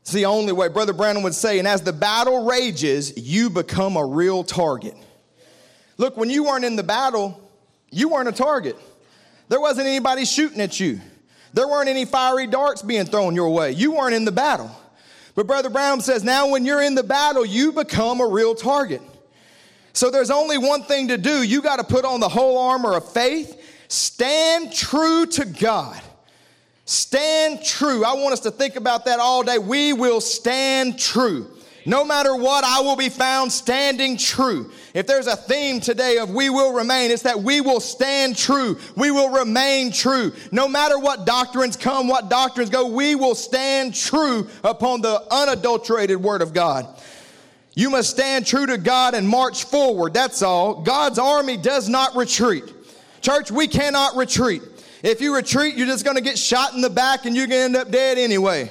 It's 0.00 0.10
the 0.10 0.26
only 0.26 0.52
way. 0.52 0.66
Brother 0.66 0.92
Branham 0.92 1.22
would 1.22 1.36
say, 1.36 1.60
and 1.60 1.68
as 1.68 1.82
the 1.82 1.92
battle 1.92 2.44
rages, 2.46 3.16
you 3.16 3.50
become 3.50 3.96
a 3.96 4.04
real 4.04 4.42
target. 4.42 4.96
Look, 5.96 6.16
when 6.16 6.28
you 6.28 6.42
weren't 6.42 6.64
in 6.64 6.74
the 6.74 6.82
battle, 6.82 7.40
you 7.92 8.08
weren't 8.08 8.28
a 8.28 8.32
target. 8.32 8.76
There 9.48 9.60
wasn't 9.60 9.86
anybody 9.86 10.24
shooting 10.24 10.60
at 10.60 10.80
you. 10.80 11.00
There 11.52 11.68
weren't 11.68 11.88
any 11.88 12.04
fiery 12.04 12.48
darts 12.48 12.82
being 12.82 13.04
thrown 13.04 13.36
your 13.36 13.50
way. 13.50 13.70
You 13.70 13.92
weren't 13.92 14.14
in 14.14 14.24
the 14.24 14.32
battle. 14.32 14.72
But 15.36 15.46
Brother 15.46 15.70
Brown 15.70 16.00
says, 16.00 16.24
now 16.24 16.50
when 16.50 16.64
you're 16.64 16.82
in 16.82 16.96
the 16.96 17.04
battle, 17.04 17.46
you 17.46 17.70
become 17.70 18.20
a 18.20 18.26
real 18.26 18.56
target. 18.56 19.02
So 19.92 20.10
there's 20.10 20.30
only 20.30 20.58
one 20.58 20.82
thing 20.82 21.08
to 21.08 21.18
do. 21.18 21.42
You 21.42 21.62
got 21.62 21.76
to 21.76 21.84
put 21.84 22.04
on 22.04 22.20
the 22.20 22.28
whole 22.28 22.58
armor 22.58 22.94
of 22.94 23.10
faith, 23.12 23.60
stand 23.88 24.72
true 24.72 25.26
to 25.26 25.44
God. 25.44 26.00
Stand 26.84 27.64
true. 27.64 28.04
I 28.04 28.14
want 28.14 28.32
us 28.32 28.40
to 28.40 28.50
think 28.50 28.76
about 28.76 29.04
that 29.04 29.20
all 29.20 29.44
day. 29.44 29.58
We 29.58 29.92
will 29.92 30.20
stand 30.20 30.98
true. 30.98 31.48
No 31.86 32.04
matter 32.04 32.34
what, 32.34 32.62
I 32.64 32.80
will 32.80 32.96
be 32.96 33.08
found 33.08 33.50
standing 33.50 34.16
true. 34.16 34.70
If 34.92 35.06
there's 35.06 35.26
a 35.26 35.36
theme 35.36 35.80
today 35.80 36.18
of 36.18 36.30
we 36.30 36.50
will 36.50 36.72
remain, 36.72 37.10
it's 37.10 37.22
that 37.22 37.40
we 37.40 37.60
will 37.60 37.80
stand 37.80 38.36
true. 38.36 38.78
We 38.96 39.10
will 39.10 39.30
remain 39.30 39.92
true. 39.92 40.32
No 40.52 40.68
matter 40.68 40.98
what 40.98 41.24
doctrines 41.24 41.76
come, 41.76 42.06
what 42.08 42.28
doctrines 42.28 42.70
go, 42.70 42.86
we 42.86 43.14
will 43.14 43.34
stand 43.34 43.94
true 43.94 44.48
upon 44.62 45.00
the 45.00 45.22
unadulterated 45.30 46.22
word 46.22 46.42
of 46.42 46.52
God. 46.52 46.86
You 47.80 47.88
must 47.88 48.10
stand 48.10 48.46
true 48.46 48.66
to 48.66 48.76
God 48.76 49.14
and 49.14 49.26
march 49.26 49.64
forward. 49.64 50.12
That's 50.12 50.42
all. 50.42 50.82
God's 50.82 51.18
army 51.18 51.56
does 51.56 51.88
not 51.88 52.14
retreat. 52.14 52.64
Church, 53.22 53.50
we 53.50 53.68
cannot 53.68 54.16
retreat. 54.16 54.60
If 55.02 55.22
you 55.22 55.34
retreat, 55.34 55.76
you're 55.76 55.86
just 55.86 56.04
going 56.04 56.18
to 56.18 56.22
get 56.22 56.38
shot 56.38 56.74
in 56.74 56.82
the 56.82 56.90
back 56.90 57.24
and 57.24 57.34
you're 57.34 57.46
going 57.46 57.72
to 57.72 57.78
end 57.78 57.88
up 57.88 57.90
dead 57.90 58.18
anyway. 58.18 58.70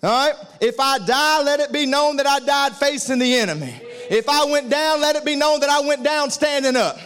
All 0.00 0.10
right? 0.10 0.34
If 0.60 0.78
I 0.78 0.98
die, 0.98 1.42
let 1.42 1.58
it 1.58 1.72
be 1.72 1.86
known 1.86 2.18
that 2.18 2.26
I 2.28 2.38
died 2.38 2.76
facing 2.76 3.18
the 3.18 3.34
enemy. 3.34 3.74
If 4.08 4.28
I 4.28 4.44
went 4.44 4.70
down, 4.70 5.00
let 5.00 5.16
it 5.16 5.24
be 5.24 5.34
known 5.34 5.58
that 5.58 5.68
I 5.68 5.80
went 5.80 6.04
down 6.04 6.30
standing 6.30 6.76
up. 6.76 7.00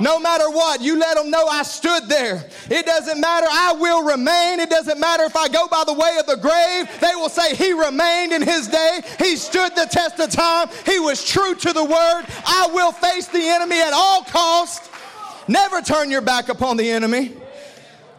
No 0.00 0.18
matter 0.18 0.50
what, 0.50 0.80
you 0.80 0.98
let 0.98 1.16
them 1.16 1.30
know 1.30 1.46
I 1.46 1.62
stood 1.62 2.08
there. 2.08 2.44
It 2.70 2.86
doesn't 2.86 3.20
matter. 3.20 3.46
I 3.50 3.74
will 3.74 4.02
remain. 4.04 4.60
It 4.60 4.70
doesn't 4.70 4.98
matter 4.98 5.24
if 5.24 5.36
I 5.36 5.48
go 5.48 5.68
by 5.68 5.84
the 5.86 5.94
way 5.94 6.16
of 6.18 6.26
the 6.26 6.36
grave. 6.36 7.00
They 7.00 7.14
will 7.14 7.28
say 7.28 7.54
he 7.54 7.72
remained 7.72 8.32
in 8.32 8.42
his 8.42 8.68
day. 8.68 9.00
He 9.18 9.36
stood 9.36 9.74
the 9.74 9.86
test 9.90 10.18
of 10.20 10.30
time. 10.30 10.68
He 10.86 10.98
was 10.98 11.24
true 11.24 11.54
to 11.54 11.72
the 11.72 11.84
word. 11.84 12.24
I 12.46 12.68
will 12.72 12.92
face 12.92 13.28
the 13.28 13.42
enemy 13.42 13.80
at 13.80 13.92
all 13.92 14.22
costs. 14.24 14.88
Never 15.46 15.80
turn 15.80 16.10
your 16.10 16.22
back 16.22 16.48
upon 16.48 16.76
the 16.76 16.90
enemy. 16.90 17.32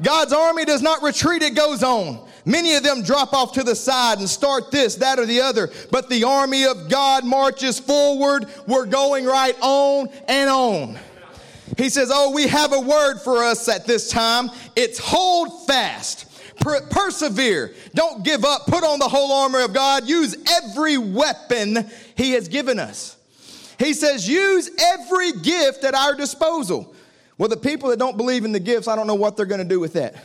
God's 0.01 0.33
army 0.33 0.65
does 0.65 0.81
not 0.81 1.01
retreat, 1.01 1.41
it 1.41 1.55
goes 1.55 1.81
on. 1.81 2.19
Many 2.45 2.75
of 2.75 2.83
them 2.83 3.01
drop 3.01 3.33
off 3.33 3.53
to 3.53 3.63
the 3.63 3.75
side 3.75 4.19
and 4.19 4.29
start 4.29 4.69
this, 4.69 4.95
that, 4.95 5.17
or 5.17 5.25
the 5.25 5.41
other. 5.41 5.71
But 5.91 6.09
the 6.09 6.25
army 6.25 6.65
of 6.65 6.89
God 6.89 7.25
marches 7.25 7.79
forward. 7.79 8.45
We're 8.67 8.85
going 8.85 9.25
right 9.25 9.57
on 9.61 10.09
and 10.27 10.49
on. 10.49 10.99
He 11.77 11.89
says, 11.89 12.11
Oh, 12.13 12.31
we 12.31 12.47
have 12.47 12.73
a 12.73 12.79
word 12.79 13.19
for 13.19 13.43
us 13.43 13.67
at 13.67 13.85
this 13.85 14.09
time. 14.09 14.49
It's 14.75 14.99
hold 14.99 15.67
fast. 15.67 16.31
Per- 16.61 16.87
persevere. 16.87 17.73
Don't 17.93 18.23
give 18.23 18.45
up. 18.45 18.65
Put 18.65 18.83
on 18.83 18.99
the 18.99 19.09
whole 19.09 19.31
armor 19.31 19.63
of 19.63 19.73
God. 19.73 20.07
Use 20.07 20.35
every 20.47 20.97
weapon 20.97 21.89
He 22.15 22.31
has 22.31 22.47
given 22.47 22.79
us. 22.79 23.17
He 23.77 23.93
says, 23.93 24.27
use 24.27 24.69
every 24.79 25.33
gift 25.33 25.83
at 25.83 25.93
our 25.93 26.15
disposal. 26.15 26.93
Well, 27.37 27.49
the 27.49 27.57
people 27.57 27.89
that 27.89 27.99
don't 27.99 28.15
believe 28.15 28.45
in 28.45 28.51
the 28.51 28.59
gifts, 28.59 28.87
I 28.87 28.95
don't 28.95 29.07
know 29.07 29.15
what 29.15 29.35
they're 29.35 29.45
going 29.45 29.61
to 29.61 29.67
do 29.67 29.79
with 29.79 29.93
that. 29.93 30.15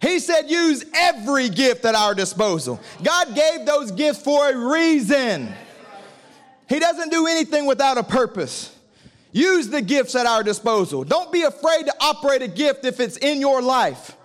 He 0.00 0.20
said, 0.20 0.48
use 0.48 0.84
every 0.94 1.48
gift 1.48 1.84
at 1.84 1.96
our 1.96 2.14
disposal. 2.14 2.80
God 3.02 3.34
gave 3.34 3.66
those 3.66 3.90
gifts 3.90 4.22
for 4.22 4.48
a 4.48 4.70
reason. 4.70 5.52
He 6.68 6.78
doesn't 6.78 7.10
do 7.10 7.26
anything 7.26 7.66
without 7.66 7.98
a 7.98 8.04
purpose. 8.04 8.77
Use 9.32 9.68
the 9.68 9.82
gifts 9.82 10.14
at 10.14 10.26
our 10.26 10.42
disposal. 10.42 11.04
Don't 11.04 11.32
be 11.32 11.42
afraid 11.42 11.86
to 11.86 11.94
operate 12.00 12.42
a 12.42 12.48
gift 12.48 12.84
if 12.84 13.00
it's 13.00 13.16
in 13.18 13.40
your 13.40 13.60
life. 13.60 14.16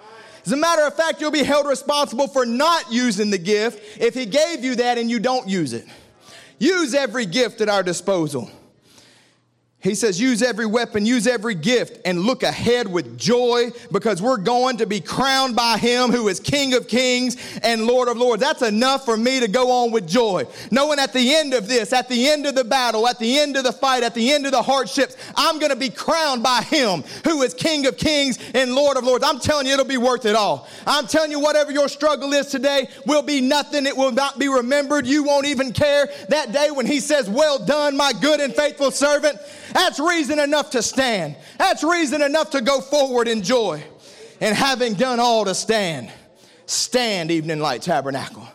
As 0.45 0.51
a 0.51 0.57
matter 0.57 0.85
of 0.85 0.95
fact, 0.95 1.21
you'll 1.21 1.31
be 1.31 1.43
held 1.43 1.67
responsible 1.67 2.27
for 2.27 2.45
not 2.45 2.91
using 2.91 3.29
the 3.29 3.37
gift 3.37 4.01
if 4.01 4.13
He 4.13 4.25
gave 4.25 4.63
you 4.63 4.75
that 4.75 4.97
and 4.97 5.09
you 5.09 5.19
don't 5.19 5.47
use 5.47 5.73
it. 5.73 5.85
Use 6.59 6.93
every 6.93 7.25
gift 7.25 7.61
at 7.61 7.69
our 7.69 7.83
disposal. 7.83 8.49
He 9.83 9.95
says, 9.95 10.17
use 10.19 10.41
every 10.41 10.65
weapon, 10.65 11.05
use 11.05 11.27
every 11.27 11.55
gift, 11.55 11.99
and 12.05 12.21
look 12.21 12.41
ahead 12.41 12.87
with 12.89 13.17
joy 13.17 13.69
because 13.91 14.21
we're 14.21 14.37
going 14.37 14.77
to 14.77 14.85
be 14.85 15.01
crowned 15.01 15.57
by 15.57 15.77
Him 15.77 16.09
who 16.09 16.29
is 16.29 16.39
King 16.39 16.73
of 16.73 16.87
Kings 16.87 17.35
and 17.61 17.85
Lord 17.85 18.07
of 18.07 18.15
Lords. 18.15 18.41
That's 18.41 18.61
enough 18.61 19.03
for 19.03 19.17
me 19.17 19.41
to 19.41 19.47
go 19.49 19.69
on 19.71 19.91
with 19.91 20.07
joy. 20.07 20.45
Knowing 20.71 20.99
at 20.99 21.11
the 21.11 21.35
end 21.35 21.53
of 21.53 21.67
this, 21.67 21.91
at 21.91 22.07
the 22.07 22.29
end 22.29 22.45
of 22.45 22.55
the 22.55 22.63
battle, 22.63 23.05
at 23.09 23.19
the 23.19 23.37
end 23.37 23.57
of 23.57 23.65
the 23.65 23.73
fight, 23.73 24.03
at 24.03 24.15
the 24.15 24.31
end 24.31 24.45
of 24.45 24.53
the 24.53 24.61
hardships, 24.61 25.17
I'm 25.35 25.59
going 25.59 25.71
to 25.71 25.75
be 25.75 25.89
crowned 25.89 26.43
by 26.43 26.61
Him 26.61 27.03
who 27.25 27.41
is 27.41 27.53
King 27.53 27.85
of 27.85 27.97
Kings 27.97 28.39
and 28.53 28.75
Lord 28.75 28.95
of 28.95 29.03
Lords. 29.03 29.25
I'm 29.25 29.39
telling 29.39 29.67
you, 29.67 29.73
it'll 29.73 29.83
be 29.83 29.97
worth 29.97 30.25
it 30.25 30.37
all. 30.37 30.65
I'm 30.87 31.07
telling 31.07 31.29
you, 31.29 31.41
whatever 31.41 31.73
your 31.73 31.89
struggle 31.89 32.31
is 32.31 32.47
today 32.47 32.87
will 33.05 33.21
be 33.21 33.41
nothing. 33.41 33.85
It 33.85 33.97
will 33.97 34.13
not 34.13 34.39
be 34.39 34.47
remembered. 34.47 35.05
You 35.05 35.25
won't 35.25 35.45
even 35.45 35.73
care 35.73 36.07
that 36.29 36.53
day 36.53 36.71
when 36.71 36.85
He 36.85 37.01
says, 37.01 37.29
Well 37.29 37.65
done, 37.65 37.97
my 37.97 38.13
good 38.13 38.39
and 38.39 38.55
faithful 38.55 38.89
servant. 38.89 39.37
That's 39.73 39.99
reason 39.99 40.39
enough 40.39 40.71
to 40.71 40.81
stand. 40.81 41.35
That's 41.57 41.83
reason 41.83 42.21
enough 42.21 42.51
to 42.51 42.61
go 42.61 42.79
forward 42.79 43.27
in 43.27 43.41
joy. 43.41 43.83
And 44.39 44.55
having 44.55 44.93
done 44.93 45.19
all 45.19 45.45
to 45.45 45.55
stand, 45.55 46.11
stand, 46.65 47.31
Evening 47.31 47.59
Light 47.59 47.81
Tabernacle. 47.81 48.47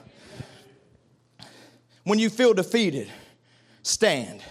When 2.05 2.19
you 2.19 2.31
feel 2.31 2.55
defeated, 2.55 3.11
stand. 3.83 4.43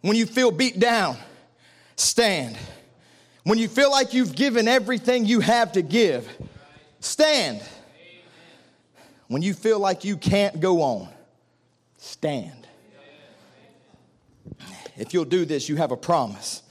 When 0.00 0.16
you 0.16 0.26
feel 0.26 0.50
beat 0.50 0.78
down, 0.78 1.16
stand. 1.96 2.56
When 3.44 3.58
you 3.58 3.68
feel 3.68 3.90
like 3.90 4.14
you've 4.14 4.34
given 4.34 4.66
everything 4.66 5.26
you 5.26 5.40
have 5.40 5.72
to 5.72 5.82
give, 5.82 6.28
stand. 7.00 7.62
When 9.28 9.42
you 9.42 9.54
feel 9.54 9.78
like 9.78 10.04
you 10.04 10.16
can't 10.16 10.60
go 10.60 10.82
on, 10.82 11.08
stand 11.98 12.63
if 14.96 15.12
you'll 15.12 15.24
do 15.24 15.44
this, 15.44 15.68
you 15.68 15.76
have 15.76 15.92
a 15.92 15.96
promise. 15.96 16.62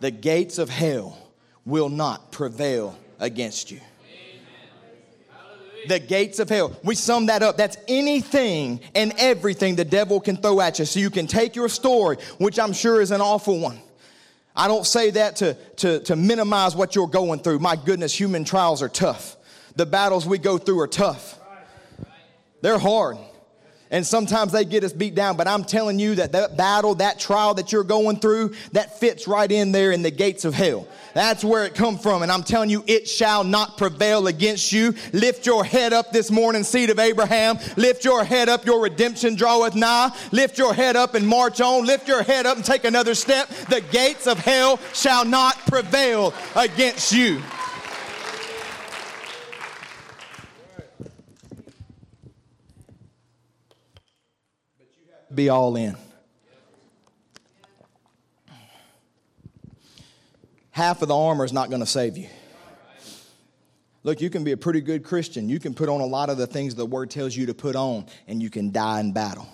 The 0.00 0.10
gates 0.10 0.58
of 0.58 0.68
hell 0.68 1.18
will 1.64 1.88
not 1.88 2.32
prevail 2.32 2.98
against 3.18 3.70
you. 3.70 3.80
The 5.86 5.98
gates 5.98 6.38
of 6.38 6.48
hell. 6.48 6.76
We 6.82 6.94
sum 6.94 7.26
that 7.26 7.42
up. 7.42 7.56
That's 7.56 7.76
anything 7.86 8.80
and 8.94 9.12
everything 9.16 9.76
the 9.76 9.84
devil 9.84 10.20
can 10.20 10.36
throw 10.36 10.60
at 10.60 10.78
you. 10.78 10.84
So 10.84 11.00
you 11.00 11.10
can 11.10 11.26
take 11.26 11.56
your 11.56 11.68
story, 11.68 12.16
which 12.38 12.58
I'm 12.58 12.72
sure 12.72 13.00
is 13.00 13.10
an 13.10 13.20
awful 13.20 13.58
one. 13.58 13.78
I 14.56 14.66
don't 14.66 14.84
say 14.84 15.10
that 15.10 15.36
to, 15.36 15.54
to, 15.76 16.00
to 16.00 16.16
minimize 16.16 16.74
what 16.74 16.94
you're 16.94 17.06
going 17.06 17.40
through. 17.40 17.60
My 17.60 17.76
goodness, 17.76 18.18
human 18.18 18.44
trials 18.44 18.82
are 18.82 18.88
tough. 18.88 19.36
The 19.76 19.86
battles 19.86 20.26
we 20.26 20.38
go 20.38 20.58
through 20.58 20.80
are 20.80 20.88
tough. 20.88 21.38
They're 22.60 22.78
hard. 22.78 23.18
And 23.90 24.06
sometimes 24.06 24.52
they 24.52 24.66
get 24.66 24.84
us 24.84 24.92
beat 24.92 25.14
down, 25.14 25.36
but 25.36 25.48
I'm 25.48 25.64
telling 25.64 25.98
you 25.98 26.16
that 26.16 26.32
that 26.32 26.56
battle, 26.58 26.96
that 26.96 27.18
trial 27.18 27.54
that 27.54 27.72
you're 27.72 27.84
going 27.84 28.18
through, 28.18 28.54
that 28.72 29.00
fits 29.00 29.26
right 29.26 29.50
in 29.50 29.72
there 29.72 29.92
in 29.92 30.02
the 30.02 30.10
gates 30.10 30.44
of 30.44 30.52
hell. 30.52 30.86
That's 31.14 31.42
where 31.42 31.64
it 31.64 31.74
come 31.74 31.98
from. 31.98 32.22
And 32.22 32.30
I'm 32.30 32.42
telling 32.42 32.68
you, 32.68 32.84
it 32.86 33.08
shall 33.08 33.44
not 33.44 33.78
prevail 33.78 34.26
against 34.26 34.72
you. 34.72 34.94
Lift 35.14 35.46
your 35.46 35.64
head 35.64 35.94
up 35.94 36.12
this 36.12 36.30
morning, 36.30 36.64
seed 36.64 36.90
of 36.90 36.98
Abraham. 36.98 37.58
Lift 37.76 38.04
your 38.04 38.24
head 38.24 38.50
up, 38.50 38.66
your 38.66 38.82
redemption 38.82 39.34
draweth 39.34 39.74
nigh. 39.74 40.10
Lift 40.32 40.58
your 40.58 40.74
head 40.74 40.94
up 40.94 41.14
and 41.14 41.26
march 41.26 41.60
on. 41.62 41.86
Lift 41.86 42.08
your 42.08 42.22
head 42.22 42.44
up 42.44 42.56
and 42.56 42.64
take 42.64 42.84
another 42.84 43.14
step. 43.14 43.48
The 43.70 43.80
gates 43.90 44.26
of 44.26 44.38
hell 44.38 44.78
shall 44.92 45.24
not 45.24 45.56
prevail 45.66 46.34
against 46.54 47.10
you. 47.12 47.42
Be 55.38 55.48
all 55.48 55.76
in. 55.76 55.96
Half 60.72 61.00
of 61.00 61.06
the 61.06 61.16
armor 61.16 61.44
is 61.44 61.52
not 61.52 61.70
going 61.70 61.78
to 61.80 61.86
save 61.86 62.18
you. 62.18 62.28
Look, 64.02 64.20
you 64.20 64.30
can 64.30 64.42
be 64.42 64.50
a 64.50 64.56
pretty 64.56 64.80
good 64.80 65.04
Christian. 65.04 65.48
You 65.48 65.60
can 65.60 65.74
put 65.74 65.88
on 65.88 66.00
a 66.00 66.06
lot 66.06 66.28
of 66.28 66.38
the 66.38 66.46
things 66.48 66.74
the 66.74 66.84
word 66.84 67.10
tells 67.10 67.36
you 67.36 67.46
to 67.46 67.54
put 67.54 67.76
on, 67.76 68.06
and 68.26 68.42
you 68.42 68.50
can 68.50 68.72
die 68.72 68.98
in 68.98 69.12
battle. 69.12 69.48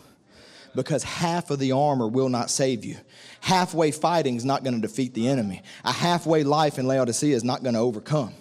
Because 0.75 1.03
half 1.03 1.51
of 1.51 1.59
the 1.59 1.73
armor 1.73 2.09
will 2.09 2.31
not 2.31 2.49
save 2.49 2.83
you. 2.83 2.97
Halfway 3.41 3.91
fighting 3.91 4.37
is 4.37 4.45
not 4.45 4.65
going 4.65 4.81
to 4.81 4.81
defeat 4.81 5.13
the 5.13 5.29
enemy. 5.29 5.63
A 5.85 5.93
halfway 5.93 6.45
life 6.45 6.79
in 6.79 6.87
Laodicea 6.87 7.37
is 7.37 7.45
not 7.45 7.63
going 7.63 7.75
to 7.75 7.81
overcome. 7.81 8.33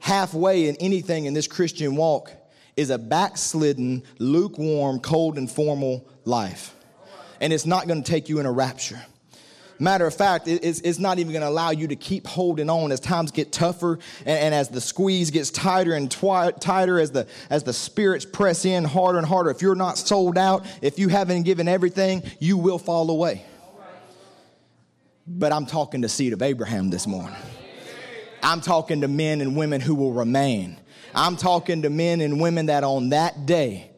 Halfway 0.00 0.66
in 0.66 0.76
anything 0.76 1.26
in 1.26 1.34
this 1.34 1.46
Christian 1.46 1.94
walk 1.94 2.32
is 2.76 2.90
a 2.90 2.98
backslidden, 2.98 4.02
lukewarm, 4.18 5.00
cold, 5.00 5.38
and 5.38 5.50
formal 5.50 6.06
life. 6.24 6.74
And 7.40 7.52
it's 7.52 7.66
not 7.66 7.86
going 7.86 8.02
to 8.02 8.10
take 8.10 8.28
you 8.28 8.38
in 8.38 8.46
a 8.46 8.52
rapture. 8.52 9.02
Matter 9.78 10.06
of 10.06 10.14
fact, 10.14 10.46
it's, 10.46 10.98
not 11.00 11.18
even 11.18 11.32
going 11.32 11.42
to 11.42 11.48
allow 11.48 11.70
you 11.70 11.88
to 11.88 11.96
keep 11.96 12.24
holding 12.24 12.70
on 12.70 12.92
as 12.92 13.00
times 13.00 13.32
get 13.32 13.50
tougher 13.50 13.98
and, 14.20 14.38
and 14.38 14.54
as 14.54 14.68
the 14.68 14.80
squeeze 14.80 15.32
gets 15.32 15.50
tighter 15.50 15.94
and 15.94 16.08
twi- 16.08 16.52
tighter, 16.52 17.00
as 17.00 17.10
the, 17.10 17.26
as 17.50 17.64
the 17.64 17.72
spirits 17.72 18.24
press 18.24 18.64
in 18.64 18.84
harder 18.84 19.18
and 19.18 19.26
harder. 19.26 19.50
If 19.50 19.60
you're 19.60 19.74
not 19.74 19.98
sold 19.98 20.38
out, 20.38 20.64
if 20.82 21.00
you 21.00 21.08
haven't 21.08 21.42
given 21.42 21.66
everything, 21.66 22.22
you 22.38 22.58
will 22.58 22.78
fall 22.78 23.10
away. 23.10 23.44
But 25.26 25.52
I'm 25.52 25.66
talking 25.66 26.02
to 26.02 26.08
seed 26.08 26.32
of 26.32 26.42
Abraham 26.42 26.90
this 26.90 27.08
morning. 27.08 27.36
I'm 28.42 28.60
talking 28.60 29.02
to 29.02 29.08
men 29.08 29.40
and 29.40 29.56
women 29.56 29.80
who 29.80 29.94
will 29.94 30.12
remain. 30.12 30.80
I'm 31.14 31.36
talking 31.36 31.82
to 31.82 31.90
men 31.90 32.20
and 32.20 32.40
women 32.40 32.66
that 32.66 32.84
on 32.84 33.10
that 33.10 33.46
day 33.46 33.90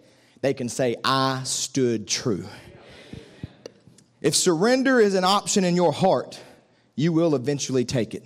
they 0.43 0.53
can 0.53 0.69
say, 0.69 0.97
I 1.03 1.43
stood 1.45 2.07
true. 2.07 2.45
If 4.21 4.35
surrender 4.35 5.01
is 5.01 5.15
an 5.15 5.25
option 5.25 5.65
in 5.65 5.77
your 5.77 5.93
heart, 5.93 6.41
you 6.97 7.13
will 7.13 7.35
eventually 7.35 7.85
take 7.85 8.15
it. 8.15 8.25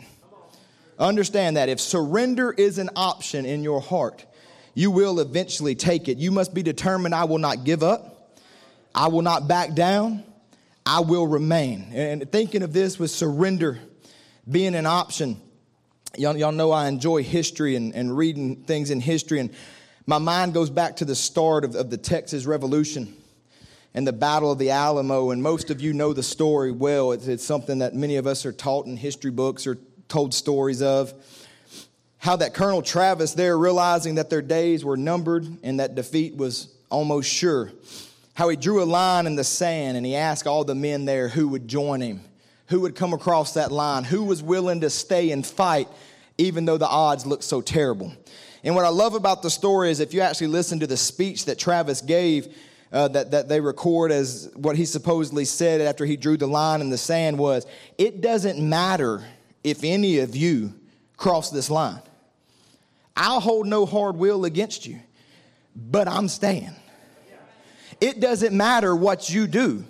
Understand 0.98 1.56
that 1.56 1.68
if 1.68 1.80
surrender 1.80 2.52
is 2.52 2.78
an 2.78 2.90
option 2.96 3.46
in 3.46 3.62
your 3.62 3.80
heart, 3.80 4.26
you 4.74 4.90
will 4.90 5.20
eventually 5.20 5.74
take 5.74 6.08
it. 6.08 6.18
You 6.18 6.30
must 6.30 6.54
be 6.54 6.62
determined 6.62 7.14
I 7.14 7.24
will 7.24 7.38
not 7.38 7.64
give 7.64 7.82
up, 7.82 8.38
I 8.94 9.08
will 9.08 9.22
not 9.22 9.46
back 9.46 9.74
down, 9.74 10.24
I 10.84 11.00
will 11.00 11.26
remain. 11.26 11.90
And 11.92 12.30
thinking 12.30 12.62
of 12.62 12.72
this 12.72 12.98
with 12.98 13.10
surrender 13.10 13.78
being 14.50 14.74
an 14.74 14.86
option, 14.86 15.40
y'all, 16.16 16.36
y'all 16.36 16.52
know 16.52 16.72
I 16.72 16.88
enjoy 16.88 17.22
history 17.22 17.76
and, 17.76 17.94
and 17.94 18.16
reading 18.16 18.56
things 18.56 18.90
in 18.90 19.00
history. 19.00 19.40
And 19.40 19.50
my 20.06 20.18
mind 20.18 20.54
goes 20.54 20.70
back 20.70 20.96
to 20.96 21.04
the 21.04 21.14
start 21.14 21.64
of, 21.64 21.74
of 21.74 21.90
the 21.90 21.98
Texas 21.98 22.46
Revolution 22.46 23.14
and 23.94 24.06
the 24.06 24.12
Battle 24.12 24.50
of 24.50 24.58
the 24.58 24.70
Alamo. 24.70 25.30
And 25.30 25.42
most 25.42 25.70
of 25.70 25.80
you 25.80 25.92
know 25.92 26.12
the 26.12 26.22
story 26.22 26.72
well. 26.72 27.12
It's, 27.12 27.26
it's 27.26 27.44
something 27.44 27.80
that 27.80 27.94
many 27.94 28.16
of 28.16 28.26
us 28.26 28.46
are 28.46 28.52
taught 28.52 28.86
in 28.86 28.96
history 28.96 29.30
books 29.30 29.66
or 29.66 29.78
told 30.08 30.32
stories 30.34 30.82
of. 30.82 31.12
How 32.18 32.36
that 32.36 32.52
Colonel 32.52 32.82
Travis, 32.82 33.34
there 33.34 33.56
realizing 33.56 34.16
that 34.16 34.28
their 34.28 34.42
days 34.42 34.84
were 34.84 34.96
numbered 34.96 35.46
and 35.62 35.78
that 35.78 35.94
defeat 35.94 36.36
was 36.36 36.74
almost 36.90 37.30
sure, 37.30 37.70
how 38.34 38.48
he 38.48 38.56
drew 38.56 38.82
a 38.82 38.84
line 38.84 39.26
in 39.26 39.36
the 39.36 39.44
sand 39.44 39.96
and 39.96 40.04
he 40.04 40.16
asked 40.16 40.46
all 40.46 40.64
the 40.64 40.74
men 40.74 41.04
there 41.04 41.28
who 41.28 41.48
would 41.48 41.68
join 41.68 42.00
him, 42.00 42.20
who 42.68 42.80
would 42.80 42.94
come 42.94 43.12
across 43.12 43.54
that 43.54 43.72
line, 43.72 44.04
who 44.04 44.24
was 44.24 44.42
willing 44.42 44.80
to 44.80 44.90
stay 44.90 45.30
and 45.30 45.46
fight 45.46 45.88
even 46.38 46.64
though 46.64 46.78
the 46.78 46.88
odds 46.88 47.26
looked 47.26 47.44
so 47.44 47.60
terrible. 47.60 48.12
And 48.62 48.74
what 48.74 48.84
I 48.84 48.88
love 48.88 49.14
about 49.14 49.42
the 49.42 49.50
story 49.50 49.90
is 49.90 50.00
if 50.00 50.14
you 50.14 50.20
actually 50.20 50.46
listen 50.48 50.80
to 50.80 50.86
the 50.86 50.96
speech 50.96 51.44
that 51.46 51.58
Travis 51.58 52.00
gave, 52.00 52.56
uh, 52.92 53.08
that, 53.08 53.32
that 53.32 53.48
they 53.48 53.60
record 53.60 54.10
as 54.10 54.50
what 54.54 54.76
he 54.76 54.84
supposedly 54.84 55.44
said 55.44 55.80
after 55.80 56.06
he 56.06 56.16
drew 56.16 56.36
the 56.36 56.46
line 56.46 56.80
in 56.80 56.90
the 56.90 56.98
sand 56.98 57.38
was, 57.38 57.66
It 57.98 58.20
doesn't 58.20 58.58
matter 58.58 59.24
if 59.62 59.84
any 59.84 60.20
of 60.20 60.34
you 60.34 60.72
cross 61.16 61.50
this 61.50 61.68
line. 61.68 62.00
I'll 63.16 63.40
hold 63.40 63.66
no 63.66 63.84
hard 63.84 64.16
will 64.16 64.44
against 64.44 64.86
you, 64.86 65.00
but 65.74 66.08
I'm 66.08 66.28
staying. 66.28 66.74
It 68.00 68.20
doesn't 68.20 68.56
matter 68.56 68.94
what 68.94 69.28
you 69.28 69.48
do, 69.48 69.84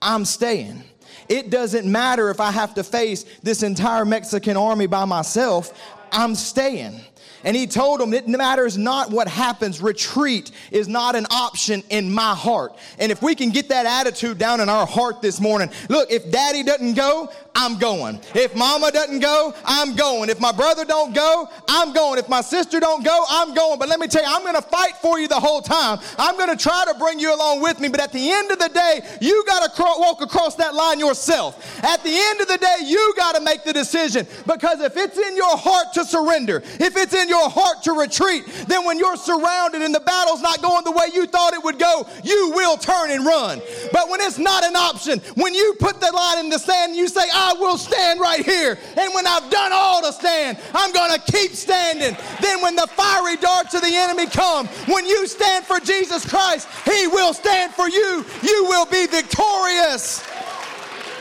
I'm 0.00 0.24
staying. 0.24 0.82
It 1.30 1.48
doesn't 1.48 1.90
matter 1.90 2.28
if 2.28 2.40
I 2.40 2.50
have 2.50 2.74
to 2.74 2.82
face 2.82 3.24
this 3.44 3.62
entire 3.62 4.04
Mexican 4.04 4.56
army 4.56 4.88
by 4.88 5.04
myself, 5.04 5.72
I'm 6.10 6.34
staying. 6.34 7.00
And 7.44 7.56
he 7.56 7.66
told 7.68 8.00
them, 8.00 8.12
it 8.12 8.28
matters 8.28 8.76
not 8.76 9.10
what 9.10 9.28
happens. 9.28 9.80
Retreat 9.80 10.50
is 10.72 10.88
not 10.88 11.14
an 11.14 11.26
option 11.30 11.82
in 11.88 12.12
my 12.12 12.34
heart. 12.34 12.76
And 12.98 13.10
if 13.10 13.22
we 13.22 13.34
can 13.34 13.50
get 13.50 13.68
that 13.68 13.86
attitude 13.86 14.38
down 14.38 14.60
in 14.60 14.68
our 14.68 14.86
heart 14.86 15.22
this 15.22 15.40
morning, 15.40 15.70
look, 15.88 16.10
if 16.10 16.30
daddy 16.30 16.64
doesn't 16.64 16.94
go, 16.94 17.32
I'm 17.54 17.78
going. 17.78 18.20
If 18.34 18.54
mama 18.54 18.90
doesn't 18.90 19.20
go, 19.20 19.54
I'm 19.64 19.94
going. 19.96 20.30
If 20.30 20.40
my 20.40 20.52
brother 20.52 20.84
don't 20.84 21.14
go, 21.14 21.48
I'm 21.68 21.92
going. 21.92 22.18
If 22.18 22.28
my 22.28 22.40
sister 22.40 22.80
don't 22.80 23.04
go, 23.04 23.24
I'm 23.28 23.54
going. 23.54 23.78
But 23.78 23.88
let 23.88 24.00
me 24.00 24.06
tell 24.06 24.22
you, 24.22 24.28
I'm 24.30 24.42
going 24.42 24.54
to 24.54 24.62
fight 24.62 24.96
for 25.02 25.18
you 25.18 25.28
the 25.28 25.40
whole 25.40 25.60
time. 25.60 25.98
I'm 26.18 26.36
going 26.36 26.56
to 26.56 26.62
try 26.62 26.84
to 26.86 26.98
bring 26.98 27.18
you 27.18 27.34
along 27.34 27.60
with 27.60 27.80
me. 27.80 27.88
But 27.88 28.00
at 28.00 28.12
the 28.12 28.30
end 28.30 28.50
of 28.50 28.58
the 28.58 28.68
day, 28.68 29.00
you 29.20 29.44
got 29.46 29.64
to 29.64 29.70
cro- 29.70 29.98
walk 29.98 30.22
across 30.22 30.54
that 30.56 30.74
line 30.74 30.98
yourself. 30.98 31.84
At 31.84 32.02
the 32.02 32.14
end 32.14 32.40
of 32.40 32.48
the 32.48 32.58
day, 32.58 32.76
you 32.84 33.14
got 33.16 33.34
to 33.34 33.40
make 33.40 33.64
the 33.64 33.72
decision. 33.72 34.26
Because 34.46 34.80
if 34.80 34.96
it's 34.96 35.18
in 35.18 35.36
your 35.36 35.56
heart 35.56 35.92
to 35.94 36.04
surrender, 36.04 36.62
if 36.64 36.96
it's 36.96 37.14
in 37.14 37.28
your 37.28 37.50
heart 37.50 37.82
to 37.84 37.92
retreat, 37.92 38.46
then 38.68 38.84
when 38.84 38.98
you're 38.98 39.16
surrounded 39.16 39.82
and 39.82 39.94
the 39.94 40.00
battle's 40.00 40.40
not 40.40 40.62
going 40.62 40.84
the 40.84 40.92
way 40.92 41.06
you 41.12 41.26
thought 41.26 41.52
it 41.54 41.62
would 41.64 41.78
go, 41.78 42.06
you 42.22 42.52
will 42.54 42.76
turn 42.76 43.10
and 43.10 43.26
run. 43.26 43.60
But 43.92 44.08
when 44.08 44.20
it's 44.20 44.38
not 44.38 44.64
an 44.64 44.76
option, 44.76 45.20
when 45.34 45.54
you 45.54 45.74
put 45.78 46.00
the 46.00 46.10
line 46.12 46.38
in 46.38 46.48
the 46.48 46.58
sand 46.58 46.90
and 46.90 46.98
you 46.98 47.08
say, 47.08 47.24
I 47.40 47.54
will 47.54 47.78
stand 47.78 48.20
right 48.20 48.44
here. 48.44 48.78
And 48.98 49.14
when 49.14 49.26
I've 49.26 49.50
done 49.50 49.72
all 49.72 50.02
to 50.02 50.12
stand, 50.12 50.58
I'm 50.74 50.92
going 50.92 51.18
to 51.18 51.32
keep 51.32 51.52
standing. 51.52 52.14
Then 52.42 52.60
when 52.60 52.76
the 52.76 52.86
fiery 52.86 53.36
darts 53.36 53.72
of 53.74 53.80
the 53.80 53.94
enemy 53.94 54.26
come, 54.26 54.66
when 54.86 55.06
you 55.06 55.26
stand 55.26 55.64
for 55.64 55.80
Jesus 55.80 56.28
Christ, 56.28 56.68
he 56.84 57.06
will 57.06 57.32
stand 57.32 57.72
for 57.72 57.88
you. 57.88 58.26
You 58.42 58.66
will 58.68 58.84
be 58.84 59.06
victorious. 59.06 60.22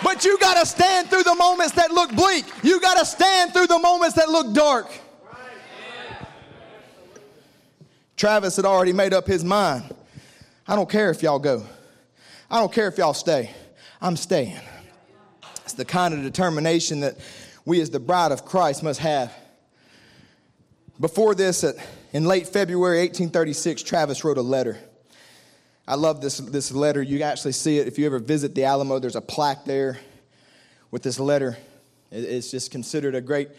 But 0.03 0.25
you 0.25 0.37
got 0.39 0.59
to 0.59 0.65
stand 0.65 1.09
through 1.09 1.23
the 1.23 1.35
moments 1.35 1.73
that 1.75 1.91
look 1.91 2.13
bleak. 2.13 2.45
You 2.63 2.81
got 2.81 2.97
to 2.97 3.05
stand 3.05 3.53
through 3.53 3.67
the 3.67 3.79
moments 3.79 4.15
that 4.15 4.29
look 4.29 4.53
dark. 4.53 4.91
Travis 8.17 8.57
had 8.57 8.65
already 8.65 8.91
made 8.91 9.13
up 9.13 9.25
his 9.25 9.45
mind. 9.45 9.95
I 10.67 10.75
don't 10.75 10.89
care 10.89 11.09
if 11.11 11.23
y'all 11.23 11.39
go. 11.39 11.65
I 12.51 12.59
don't 12.59 12.73
care 12.73 12.89
if 12.89 12.97
y'all 12.97 13.13
stay. 13.13 13.51
I'm 14.01 14.17
staying. 14.17 14.59
The 15.73 15.85
kind 15.85 16.13
of 16.13 16.21
determination 16.23 17.01
that 17.01 17.17
we, 17.65 17.81
as 17.81 17.89
the 17.89 17.99
bride 17.99 18.31
of 18.31 18.45
Christ, 18.45 18.83
must 18.83 18.99
have. 18.99 19.33
Before 20.99 21.33
this, 21.33 21.63
in 22.11 22.25
late 22.25 22.47
February 22.47 22.99
1836, 22.99 23.83
Travis 23.83 24.23
wrote 24.23 24.37
a 24.37 24.41
letter. 24.41 24.77
I 25.87 25.95
love 25.95 26.21
this, 26.21 26.37
this 26.37 26.71
letter. 26.71 27.01
You 27.01 27.21
actually 27.23 27.53
see 27.53 27.79
it 27.79 27.87
if 27.87 27.97
you 27.97 28.05
ever 28.05 28.19
visit 28.19 28.53
the 28.53 28.65
Alamo, 28.65 28.99
there's 28.99 29.15
a 29.15 29.21
plaque 29.21 29.65
there 29.65 29.97
with 30.91 31.03
this 31.03 31.19
letter. 31.19 31.57
It's 32.11 32.51
just 32.51 32.71
considered 32.71 33.15
a 33.15 33.21
great 33.21 33.49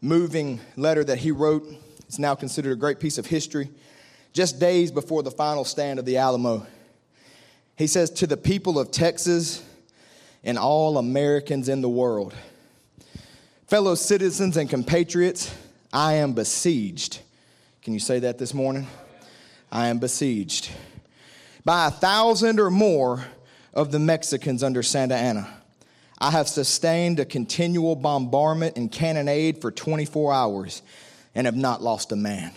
moving 0.00 0.60
letter 0.76 1.04
that 1.04 1.18
he 1.18 1.30
wrote. 1.30 1.66
It's 2.06 2.18
now 2.18 2.34
considered 2.34 2.72
a 2.72 2.76
great 2.76 3.00
piece 3.00 3.18
of 3.18 3.26
history. 3.26 3.70
Just 4.32 4.60
days 4.60 4.90
before 4.90 5.22
the 5.22 5.30
final 5.30 5.64
stand 5.64 5.98
of 5.98 6.04
the 6.04 6.16
Alamo, 6.18 6.66
he 7.76 7.86
says, 7.86 8.10
To 8.10 8.26
the 8.26 8.36
people 8.36 8.78
of 8.78 8.90
Texas, 8.90 9.64
and 10.44 10.58
all 10.58 10.98
Americans 10.98 11.68
in 11.68 11.80
the 11.80 11.88
world. 11.88 12.34
Fellow 13.66 13.94
citizens 13.94 14.56
and 14.56 14.68
compatriots, 14.68 15.54
I 15.92 16.14
am 16.14 16.32
besieged. 16.32 17.20
Can 17.82 17.94
you 17.94 18.00
say 18.00 18.20
that 18.20 18.38
this 18.38 18.52
morning? 18.52 18.86
I 19.70 19.88
am 19.88 19.98
besieged 19.98 20.70
by 21.64 21.86
a 21.86 21.90
thousand 21.90 22.58
or 22.58 22.70
more 22.70 23.24
of 23.72 23.92
the 23.92 23.98
Mexicans 23.98 24.62
under 24.62 24.82
Santa 24.82 25.14
Anna. 25.14 25.48
I 26.18 26.30
have 26.30 26.48
sustained 26.48 27.20
a 27.20 27.24
continual 27.24 27.96
bombardment 27.96 28.76
and 28.76 28.90
cannonade 28.90 29.60
for 29.60 29.70
24 29.70 30.32
hours 30.32 30.82
and 31.34 31.46
have 31.46 31.56
not 31.56 31.82
lost 31.82 32.12
a 32.12 32.16
man. 32.16 32.52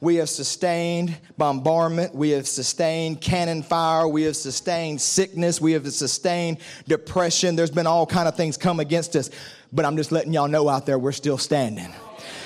We 0.00 0.16
have 0.16 0.30
sustained 0.30 1.16
bombardment. 1.36 2.14
We 2.14 2.30
have 2.30 2.48
sustained 2.48 3.20
cannon 3.20 3.62
fire. 3.62 4.08
We 4.08 4.22
have 4.22 4.36
sustained 4.36 5.00
sickness. 5.00 5.60
We 5.60 5.72
have 5.72 5.86
sustained 5.92 6.58
depression. 6.88 7.54
There's 7.54 7.70
been 7.70 7.86
all 7.86 8.06
kind 8.06 8.26
of 8.26 8.34
things 8.34 8.56
come 8.56 8.80
against 8.80 9.14
us. 9.14 9.30
But 9.72 9.84
I'm 9.84 9.98
just 9.98 10.10
letting 10.10 10.32
y'all 10.32 10.48
know 10.48 10.68
out 10.70 10.86
there 10.86 10.98
we're 10.98 11.12
still 11.12 11.36
standing. 11.36 11.92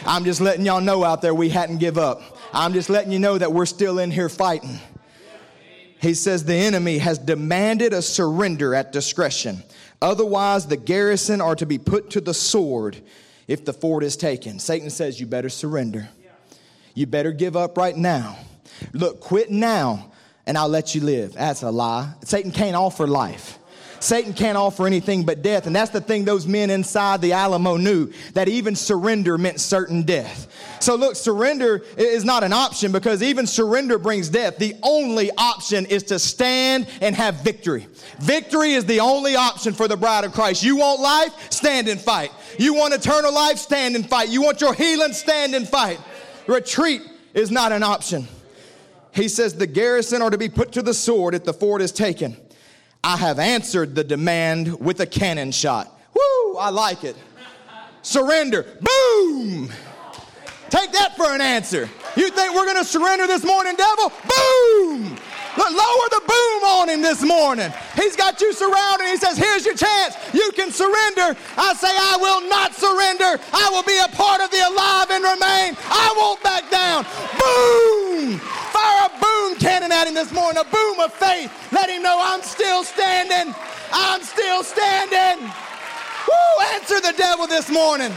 I'm 0.04 0.24
just 0.24 0.40
letting 0.40 0.66
y'all 0.66 0.80
know 0.80 1.04
out 1.04 1.22
there 1.22 1.34
we 1.34 1.48
hadn't 1.48 1.78
give 1.78 1.96
up. 1.96 2.20
I'm 2.52 2.72
just 2.72 2.90
letting 2.90 3.12
you 3.12 3.20
know 3.20 3.38
that 3.38 3.52
we're 3.52 3.66
still 3.66 4.00
in 4.00 4.10
here 4.10 4.28
fighting. 4.28 4.78
He 6.00 6.14
says 6.14 6.44
the 6.44 6.54
enemy 6.54 6.98
has 6.98 7.18
demanded 7.18 7.92
a 7.92 8.02
surrender 8.02 8.74
at 8.74 8.92
discretion. 8.92 9.62
Otherwise, 10.02 10.66
the 10.66 10.76
garrison 10.76 11.40
are 11.40 11.54
to 11.54 11.64
be 11.64 11.78
put 11.78 12.10
to 12.10 12.20
the 12.20 12.34
sword 12.34 12.98
if 13.46 13.64
the 13.64 13.72
fort 13.72 14.02
is 14.02 14.16
taken. 14.16 14.58
Satan 14.58 14.90
says, 14.90 15.20
You 15.20 15.26
better 15.26 15.48
surrender. 15.48 16.08
You 16.94 17.06
better 17.06 17.32
give 17.32 17.56
up 17.56 17.76
right 17.76 17.96
now. 17.96 18.38
Look, 18.92 19.20
quit 19.20 19.50
now, 19.50 20.12
and 20.46 20.56
I'll 20.56 20.68
let 20.68 20.94
you 20.94 21.00
live. 21.00 21.34
That's 21.34 21.62
a 21.62 21.70
lie. 21.70 22.12
Satan 22.22 22.52
can't 22.52 22.76
offer 22.76 23.06
life. 23.06 23.58
Satan 24.04 24.34
can't 24.34 24.58
offer 24.58 24.86
anything 24.86 25.24
but 25.24 25.40
death. 25.40 25.66
And 25.66 25.74
that's 25.74 25.90
the 25.90 26.00
thing 26.00 26.26
those 26.26 26.46
men 26.46 26.68
inside 26.68 27.22
the 27.22 27.32
Alamo 27.32 27.78
knew 27.78 28.12
that 28.34 28.48
even 28.48 28.76
surrender 28.76 29.38
meant 29.38 29.60
certain 29.60 30.02
death. 30.02 30.46
So, 30.78 30.94
look, 30.94 31.16
surrender 31.16 31.82
is 31.96 32.22
not 32.22 32.44
an 32.44 32.52
option 32.52 32.92
because 32.92 33.22
even 33.22 33.46
surrender 33.46 33.98
brings 33.98 34.28
death. 34.28 34.58
The 34.58 34.74
only 34.82 35.30
option 35.38 35.86
is 35.86 36.02
to 36.04 36.18
stand 36.18 36.86
and 37.00 37.16
have 37.16 37.36
victory. 37.36 37.86
Victory 38.20 38.72
is 38.74 38.84
the 38.84 39.00
only 39.00 39.36
option 39.36 39.72
for 39.72 39.88
the 39.88 39.96
bride 39.96 40.24
of 40.24 40.34
Christ. 40.34 40.62
You 40.62 40.76
want 40.76 41.00
life? 41.00 41.50
Stand 41.50 41.88
and 41.88 41.98
fight. 41.98 42.30
You 42.58 42.74
want 42.74 42.92
eternal 42.92 43.32
life? 43.32 43.56
Stand 43.56 43.96
and 43.96 44.06
fight. 44.06 44.28
You 44.28 44.42
want 44.42 44.60
your 44.60 44.74
healing? 44.74 45.14
Stand 45.14 45.54
and 45.54 45.66
fight. 45.66 45.98
Retreat 46.46 47.02
is 47.32 47.50
not 47.50 47.72
an 47.72 47.82
option. 47.82 48.28
He 49.12 49.28
says 49.28 49.54
the 49.54 49.66
garrison 49.66 50.22
are 50.22 50.30
to 50.30 50.38
be 50.38 50.48
put 50.48 50.72
to 50.72 50.82
the 50.82 50.94
sword 50.94 51.34
if 51.34 51.44
the 51.44 51.52
fort 51.52 51.80
is 51.82 51.92
taken. 51.92 52.36
I 53.02 53.16
have 53.16 53.38
answered 53.38 53.94
the 53.94 54.04
demand 54.04 54.80
with 54.80 55.00
a 55.00 55.06
cannon 55.06 55.52
shot. 55.52 55.90
Woo, 56.14 56.56
I 56.56 56.70
like 56.70 57.04
it. 57.04 57.16
Surrender. 58.02 58.64
Boom. 58.80 59.70
Take 60.70 60.92
that 60.92 61.16
for 61.16 61.32
an 61.34 61.40
answer. 61.40 61.88
You 62.16 62.30
think 62.30 62.54
we're 62.54 62.64
going 62.64 62.78
to 62.78 62.84
surrender 62.84 63.26
this 63.26 63.44
morning, 63.44 63.74
devil? 63.76 64.12
Boom. 64.28 65.16
Lower 65.56 66.08
the 66.10 66.22
boom 66.26 66.62
on 66.80 66.88
him 66.88 67.02
this 67.02 67.22
morning. 67.22 67.72
He's 67.94 68.16
got 68.16 68.40
you 68.40 68.52
surrounded. 68.52 69.06
He 69.08 69.16
says, 69.16 69.38
Here's 69.38 69.64
your 69.64 69.76
chance. 69.76 70.16
You 70.32 70.50
can 70.54 70.70
surrender. 70.70 71.38
I 71.56 71.74
say, 71.74 71.90
I 71.90 72.18
will 72.20 72.48
not 72.48 72.74
surrender. 72.74 73.42
I 73.52 73.70
will 73.70 73.84
be 73.84 73.98
a 73.98 74.08
part 74.16 74.40
of 74.40 74.50
the 74.50 74.60
alive 74.60 75.10
and 75.10 75.24
remain. 75.24 75.76
I 75.88 76.14
won't 76.16 76.42
back 76.42 76.70
down. 76.70 77.04
Boom 77.38 78.40
fire 78.74 79.06
a 79.06 79.20
boom 79.22 79.56
cannon 79.56 79.92
at 79.92 80.08
him 80.08 80.14
this 80.14 80.32
morning, 80.32 80.60
a 80.60 80.68
boom 80.68 80.98
of 80.98 81.12
faith. 81.14 81.48
Let 81.70 81.88
him 81.88 82.02
know 82.02 82.18
I'm 82.18 82.42
still 82.42 82.82
standing. 82.82 83.54
I'm 83.92 84.22
still 84.22 84.64
standing. 84.64 85.46
Woo, 86.26 86.64
answer 86.74 87.00
the 87.00 87.14
devil 87.16 87.46
this 87.46 87.70
morning. 87.70 88.10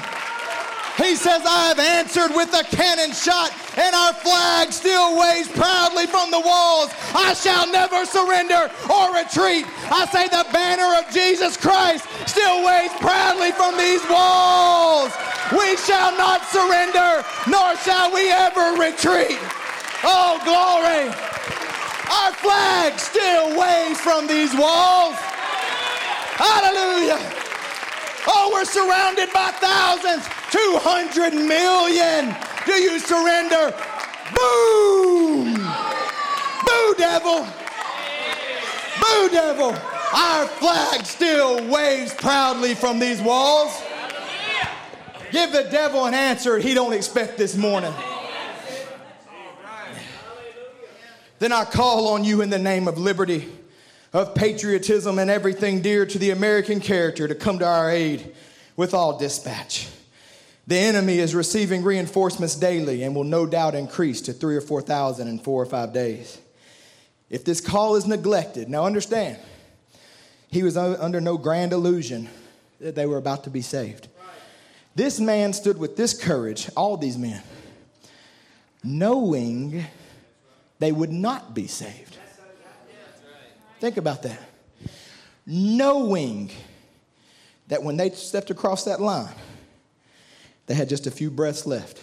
He 0.97 1.15
says, 1.15 1.45
I 1.45 1.69
have 1.69 1.79
answered 1.79 2.33
with 2.33 2.49
a 2.57 2.63
cannon 2.75 3.13
shot, 3.13 3.53
and 3.77 3.93
our 3.93 4.13
flag 4.13 4.73
still 4.73 5.17
waves 5.19 5.47
proudly 5.47 6.07
from 6.07 6.31
the 6.31 6.41
walls. 6.41 6.89
I 7.13 7.35
shall 7.37 7.69
never 7.71 8.03
surrender 8.05 8.65
or 8.89 9.13
retreat. 9.13 9.69
I 9.93 10.09
say, 10.09 10.25
the 10.25 10.45
banner 10.51 10.97
of 10.97 11.05
Jesus 11.13 11.55
Christ 11.55 12.09
still 12.25 12.65
waves 12.65 12.93
proudly 12.97 13.51
from 13.51 13.77
these 13.77 14.01
walls. 14.09 15.13
We 15.53 15.77
shall 15.85 16.17
not 16.17 16.41
surrender, 16.49 17.23
nor 17.45 17.77
shall 17.85 18.11
we 18.11 18.31
ever 18.33 18.81
retreat. 18.81 19.37
Oh, 20.01 20.41
glory. 20.41 21.13
Our 22.09 22.33
flag 22.41 22.97
still 22.99 23.53
waves 23.53 24.01
from 24.01 24.25
these 24.25 24.55
walls. 24.57 25.15
Hallelujah. 26.41 27.46
Oh, 28.27 28.51
we're 28.53 28.65
surrounded 28.65 29.31
by 29.33 29.51
thousands, 29.51 30.27
200 30.51 31.33
million. 31.33 32.35
Do 32.65 32.73
you 32.73 32.99
surrender? 32.99 33.73
Boom. 34.35 35.53
Boo, 36.65 36.95
devil. 36.97 37.47
Boo, 38.99 39.29
devil. 39.29 39.75
Our 40.13 40.47
flag 40.47 41.05
still 41.05 41.67
waves 41.69 42.13
proudly 42.13 42.75
from 42.75 42.99
these 42.99 43.21
walls. 43.21 43.81
Give 45.31 45.51
the 45.51 45.63
devil 45.63 46.05
an 46.05 46.13
answer 46.13 46.57
he 46.57 46.73
don't 46.73 46.93
expect 46.93 47.37
this 47.37 47.55
morning. 47.55 47.93
then 51.39 51.51
I 51.51 51.65
call 51.65 52.07
on 52.09 52.23
you 52.23 52.41
in 52.41 52.49
the 52.49 52.59
name 52.59 52.87
of 52.87 52.97
liberty, 52.97 53.47
of 54.13 54.35
patriotism, 54.35 55.19
and 55.19 55.29
everything 55.29 55.81
dear 55.81 56.05
to 56.05 56.17
the 56.17 56.31
American 56.31 56.79
character 56.79 57.27
to 57.27 57.35
come 57.35 57.59
to 57.59 57.65
our 57.65 57.91
aid 57.91 58.33
with 58.75 58.93
all 58.93 59.17
dispatch. 59.17 59.87
The 60.67 60.77
enemy 60.77 61.19
is 61.19 61.33
receiving 61.33 61.83
reinforcements 61.83 62.55
daily 62.55 63.03
and 63.03 63.15
will 63.15 63.23
no 63.23 63.45
doubt 63.45 63.73
increase 63.73 64.21
to 64.21 64.33
three 64.33 64.55
or 64.55 64.61
4,000 64.61 65.27
in 65.27 65.39
four 65.39 65.61
or 65.61 65.65
five 65.65 65.93
days. 65.93 66.39
If 67.29 67.45
this 67.45 67.61
call 67.61 67.95
is 67.95 68.05
neglected, 68.05 68.69
now 68.69 68.85
understand, 68.85 69.37
he 70.49 70.63
was 70.63 70.77
under 70.77 71.21
no 71.21 71.37
grand 71.37 71.73
illusion 71.73 72.29
that 72.79 72.95
they 72.95 73.05
were 73.05 73.17
about 73.17 73.43
to 73.45 73.49
be 73.49 73.61
saved. 73.61 74.07
This 74.95 75.19
man 75.19 75.53
stood 75.53 75.77
with 75.77 75.95
this 75.95 76.19
courage, 76.19 76.69
all 76.75 76.97
these 76.97 77.17
men, 77.17 77.43
knowing 78.83 79.85
they 80.79 80.91
would 80.91 81.11
not 81.11 81.53
be 81.53 81.67
saved. 81.67 82.06
Think 83.79 83.97
about 83.97 84.23
that. 84.23 84.39
Knowing 85.45 86.51
that 87.67 87.83
when 87.83 87.97
they 87.97 88.09
stepped 88.09 88.49
across 88.49 88.85
that 88.85 88.99
line, 88.99 89.33
they 90.65 90.73
had 90.73 90.89
just 90.89 91.07
a 91.07 91.11
few 91.11 91.29
breaths 91.29 91.65
left. 91.65 92.01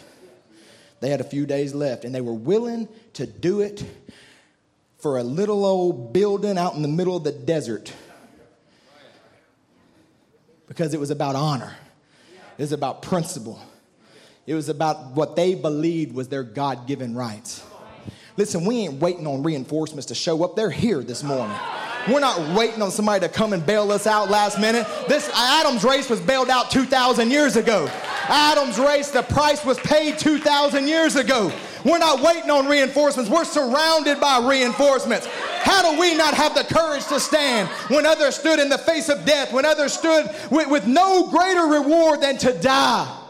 They 1.01 1.11
had 1.11 1.21
a 1.21 1.25
few 1.25 1.45
days 1.45 1.75
left, 1.75 2.05
and 2.05 2.15
they 2.15 2.21
were 2.21 2.35
willing 2.35 2.89
to 3.15 3.27
do 3.27 3.61
it 3.61 3.85
for 4.99 5.19
a 5.19 5.23
little 5.23 5.67
old 5.67 6.15
building 6.15 6.57
out 6.57 6.75
in 6.75 6.83
the 6.83 6.89
middle 6.89 7.17
of 7.17 7.25
the 7.25 7.33
desert 7.33 7.93
because 10.67 10.95
it 10.95 11.01
was 11.01 11.11
about 11.11 11.37
honor, 11.37 11.77
it 12.57 12.63
was 12.63 12.73
about 12.73 13.03
principle, 13.03 13.61
it 14.47 14.55
was 14.55 14.71
about 14.71 15.11
what 15.11 15.37
they 15.37 15.55
believed 15.55 16.15
was 16.15 16.29
their 16.29 16.43
God 16.43 16.87
given 16.87 17.15
rights. 17.15 17.63
Listen, 18.37 18.65
we 18.65 18.79
ain't 18.81 19.01
waiting 19.01 19.27
on 19.27 19.43
reinforcements 19.45 20.07
to 20.07 20.15
show 20.15 20.43
up. 20.43 20.57
They're 20.57 20.71
here 20.71 21.03
this 21.03 21.23
morning. 21.23 21.57
We're 22.09 22.21
not 22.21 22.57
waiting 22.57 22.83
on 22.83 22.91
somebody 22.91 23.27
to 23.27 23.33
come 23.33 23.53
and 23.53 23.65
bail 23.65 23.91
us 23.93 24.07
out 24.07 24.29
last 24.29 24.59
minute. 24.59 24.87
This 25.09 25.31
Adam's 25.35 25.85
race 25.85 26.11
was 26.11 26.21
bailed 26.21 26.51
out 26.51 26.71
2,000 26.71 27.31
years 27.31 27.57
ago. 27.57 27.89
Adam's 28.29 28.79
race, 28.79 29.11
the 29.11 29.23
price 29.23 29.65
was 29.65 29.79
paid 29.79 30.19
2,000 30.19 30.89
years 30.89 31.17
ago. 31.17 31.53
We're 31.85 31.99
not 31.99 32.21
waiting 32.21 32.51
on 32.51 32.67
reinforcements. 32.67 33.31
We're 33.31 33.45
surrounded 33.45 34.21
by 34.21 34.47
reinforcements. 34.47 35.27
How 35.61 35.93
do 35.93 36.01
we 36.01 36.15
not 36.15 36.35
have 36.35 36.55
the 36.55 36.65
courage 36.65 37.07
to 37.07 37.21
stand 37.21 37.69
when 37.89 38.05
others 38.05 38.37
stood 38.37 38.59
in 38.59 38.69
the 38.69 38.79
face 38.79 39.09
of 39.09 39.25
death, 39.25 39.53
when 39.53 39.65
others 39.65 39.93
stood 39.93 40.29
with, 40.51 40.69
with 40.69 40.87
no 40.87 41.31
greater 41.31 41.67
reward 41.67 42.21
than 42.21 42.37
to 42.39 42.53
die? 42.53 43.21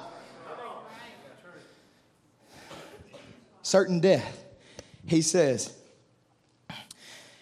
Certain 3.63 4.01
death 4.01 4.44
he 5.07 5.23
says, 5.23 5.73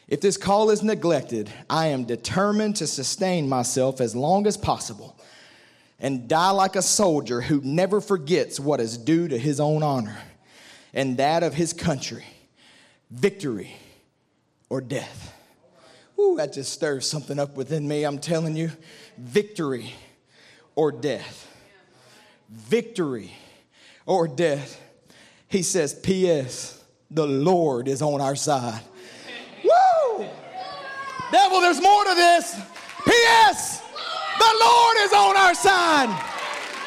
If 0.08 0.20
this 0.20 0.36
call 0.36 0.70
is 0.70 0.82
neglected, 0.82 1.50
I 1.70 1.88
am 1.88 2.04
determined 2.04 2.76
to 2.76 2.86
sustain 2.86 3.48
myself 3.48 4.00
as 4.00 4.16
long 4.16 4.46
as 4.46 4.56
possible 4.56 5.16
and 5.98 6.28
die 6.28 6.50
like 6.50 6.74
a 6.74 6.82
soldier 6.82 7.40
who 7.40 7.60
never 7.62 8.00
forgets 8.00 8.58
what 8.58 8.80
is 8.80 8.98
due 8.98 9.28
to 9.28 9.38
his 9.38 9.60
own 9.60 9.82
honor 9.82 10.18
and 10.92 11.16
that 11.16 11.42
of 11.42 11.54
his 11.54 11.72
country 11.72 12.24
victory 13.10 13.76
or 14.68 14.80
death. 14.80 15.34
Ooh, 16.18 16.36
that 16.36 16.54
just 16.54 16.72
stirs 16.72 17.06
something 17.06 17.38
up 17.38 17.56
within 17.56 17.86
me, 17.86 18.04
I'm 18.04 18.18
telling 18.18 18.56
you. 18.56 18.72
Victory 19.18 19.92
or 20.74 20.90
death. 20.90 21.48
Victory 22.48 23.32
or 24.06 24.26
death. 24.26 24.80
He 25.48 25.62
says, 25.62 25.94
P.S 25.94 26.81
the 27.14 27.26
Lord 27.26 27.88
is 27.88 28.00
on 28.00 28.20
our 28.20 28.36
side. 28.36 28.80
Woo! 29.62 30.26
Devil, 31.30 31.60
there's 31.60 31.80
more 31.82 32.04
to 32.04 32.14
this. 32.14 32.56
P.S. 33.04 33.82
The 34.38 34.52
Lord 34.60 34.96
is 35.00 35.12
on 35.12 35.36
our 35.36 35.54
side. 35.54 36.08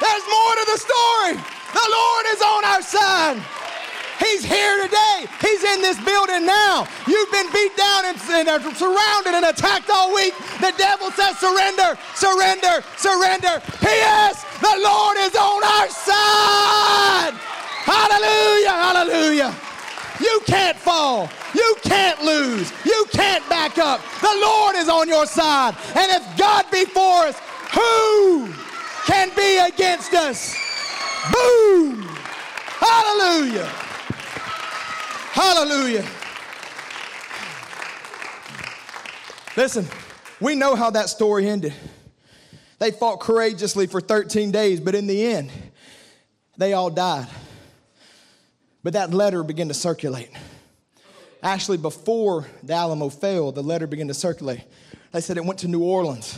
There's 0.01 0.25
more 0.29 0.53
to 0.57 0.65
the 0.71 0.79
story. 0.81 1.33
The 1.73 1.87
Lord 1.93 2.25
is 2.33 2.41
on 2.41 2.65
our 2.65 2.81
side. 2.81 3.37
He's 4.17 4.43
here 4.43 4.81
today. 4.83 5.27
He's 5.41 5.63
in 5.63 5.81
this 5.81 6.03
building 6.03 6.45
now. 6.45 6.87
You've 7.05 7.31
been 7.31 7.51
beat 7.51 7.75
down 7.75 8.05
and, 8.05 8.17
and 8.31 8.47
uh, 8.47 8.73
surrounded 8.73 9.35
and 9.35 9.45
attacked 9.45 9.89
all 9.89 10.15
week. 10.15 10.33
The 10.61 10.73
devil 10.77 11.11
says, 11.11 11.37
surrender, 11.37 11.99
surrender, 12.15 12.81
surrender. 12.97 13.61
P.S. 13.83 14.45
The 14.61 14.79
Lord 14.81 15.17
is 15.19 15.35
on 15.35 15.63
our 15.63 15.89
side. 15.89 17.33
Hallelujah, 17.85 18.71
hallelujah. 18.71 19.55
You 20.19 20.41
can't 20.45 20.77
fall. 20.77 21.29
You 21.53 21.75
can't 21.83 22.21
lose. 22.23 22.71
You 22.85 23.05
can't 23.11 23.47
back 23.49 23.77
up. 23.77 24.01
The 24.21 24.37
Lord 24.41 24.75
is 24.75 24.89
on 24.89 25.07
your 25.07 25.25
side. 25.25 25.75
And 25.95 26.11
if 26.11 26.37
God 26.37 26.65
be 26.71 26.85
for 26.85 27.23
us, 27.23 27.39
who 27.73 28.53
can 29.05 29.29
be 29.35 29.57
against 29.57 30.13
us? 30.13 30.55
Boom! 31.31 32.03
Hallelujah! 32.79 33.65
Hallelujah! 35.31 36.05
Listen, 39.57 39.87
we 40.39 40.55
know 40.55 40.75
how 40.75 40.91
that 40.91 41.09
story 41.09 41.47
ended. 41.47 41.73
They 42.79 42.91
fought 42.91 43.21
courageously 43.21 43.87
for 43.87 44.01
13 44.01 44.51
days, 44.51 44.79
but 44.79 44.95
in 44.95 45.07
the 45.07 45.25
end, 45.25 45.51
they 46.57 46.73
all 46.73 46.89
died. 46.89 47.27
But 48.85 48.93
that 48.93 49.11
letter 49.11 49.41
began 49.41 49.67
to 49.69 49.73
circulate. 49.73 50.29
Actually, 51.41 51.79
before 51.79 52.45
the 52.61 52.73
Alamo 52.73 53.09
fell, 53.09 53.51
the 53.51 53.63
letter 53.63 53.87
began 53.87 54.09
to 54.09 54.13
circulate. 54.13 54.61
They 55.11 55.21
said 55.21 55.37
it 55.37 55.43
went 55.43 55.61
to 55.61 55.67
New 55.67 55.81
Orleans. 55.81 56.37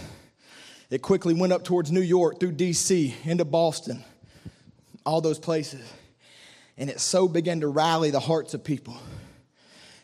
It 0.89 1.01
quickly 1.01 1.33
went 1.33 1.51
up 1.51 1.65
towards 1.65 1.91
New 1.91 1.99
York, 1.99 2.39
through 2.39 2.53
D.C., 2.53 3.13
into 3.25 3.43
Boston, 3.43 4.01
all 5.05 5.19
those 5.19 5.39
places. 5.39 5.81
And 6.77 6.89
it 6.89 7.01
so 7.01 7.27
began 7.27 7.59
to 7.59 7.67
rally 7.67 8.11
the 8.11 8.21
hearts 8.21 8.53
of 8.53 8.63
people, 8.63 8.95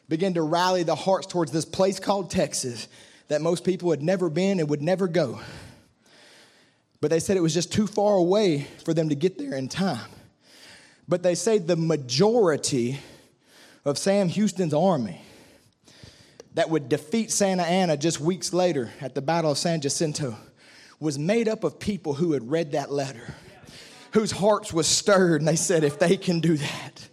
began 0.10 0.34
to 0.34 0.42
rally 0.42 0.84
the 0.84 0.96
hearts 0.96 1.28
towards 1.28 1.54
this 1.54 1.64
place 1.64 1.98
called 1.98 2.30
Texas 2.30 2.90
that 3.30 3.42
most 3.42 3.64
people 3.64 3.90
had 3.90 4.04
never 4.04 4.30
been 4.30 4.60
and 4.60 4.70
would 4.70 4.82
never 4.82 5.08
go. 5.08 5.40
But 7.00 7.10
they 7.10 7.22
said 7.22 7.38
it 7.38 7.42
was 7.42 7.54
just 7.54 7.72
too 7.72 7.88
far 7.88 8.16
away 8.16 8.68
for 8.84 8.94
them 8.94 9.08
to 9.08 9.16
get 9.16 9.38
there 9.38 9.56
in 9.56 9.70
time. 9.70 10.10
But 11.08 11.24
they 11.24 11.36
say 11.36 11.58
the 11.58 11.76
majority 11.76 13.00
of 13.86 13.98
Sam 13.98 14.30
Houston's 14.30 14.74
army 14.74 15.22
that 16.54 16.70
would 16.70 16.88
defeat 16.88 17.32
Santa 17.32 17.64
Anna 17.64 17.98
just 17.98 18.20
weeks 18.20 18.54
later 18.54 18.92
at 19.02 19.16
the 19.16 19.22
Battle 19.22 19.52
of 19.52 19.58
San 19.58 19.82
Jacinto 19.82 20.36
was 21.00 21.20
made 21.20 21.48
up 21.48 21.64
of 21.64 21.80
people 21.80 22.14
who 22.14 22.32
had 22.34 22.50
read 22.50 22.72
that 22.72 22.92
letter, 22.92 23.36
whose 24.12 24.32
hearts 24.32 24.72
was 24.72 24.88
stirred, 24.88 25.42
and 25.42 25.48
they 25.48 25.56
said, 25.56 25.84
if 25.84 26.00
they 26.00 26.16
can 26.16 26.40
do 26.40 26.56
that, 26.56 27.10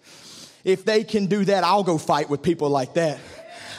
if 0.62 0.84
they 0.84 1.02
can 1.02 1.26
do 1.26 1.44
that, 1.46 1.64
I'll 1.64 1.82
go 1.82 1.98
fight 1.98 2.28
with 2.28 2.42
people 2.42 2.68
like 2.68 2.94
that. 2.94 3.18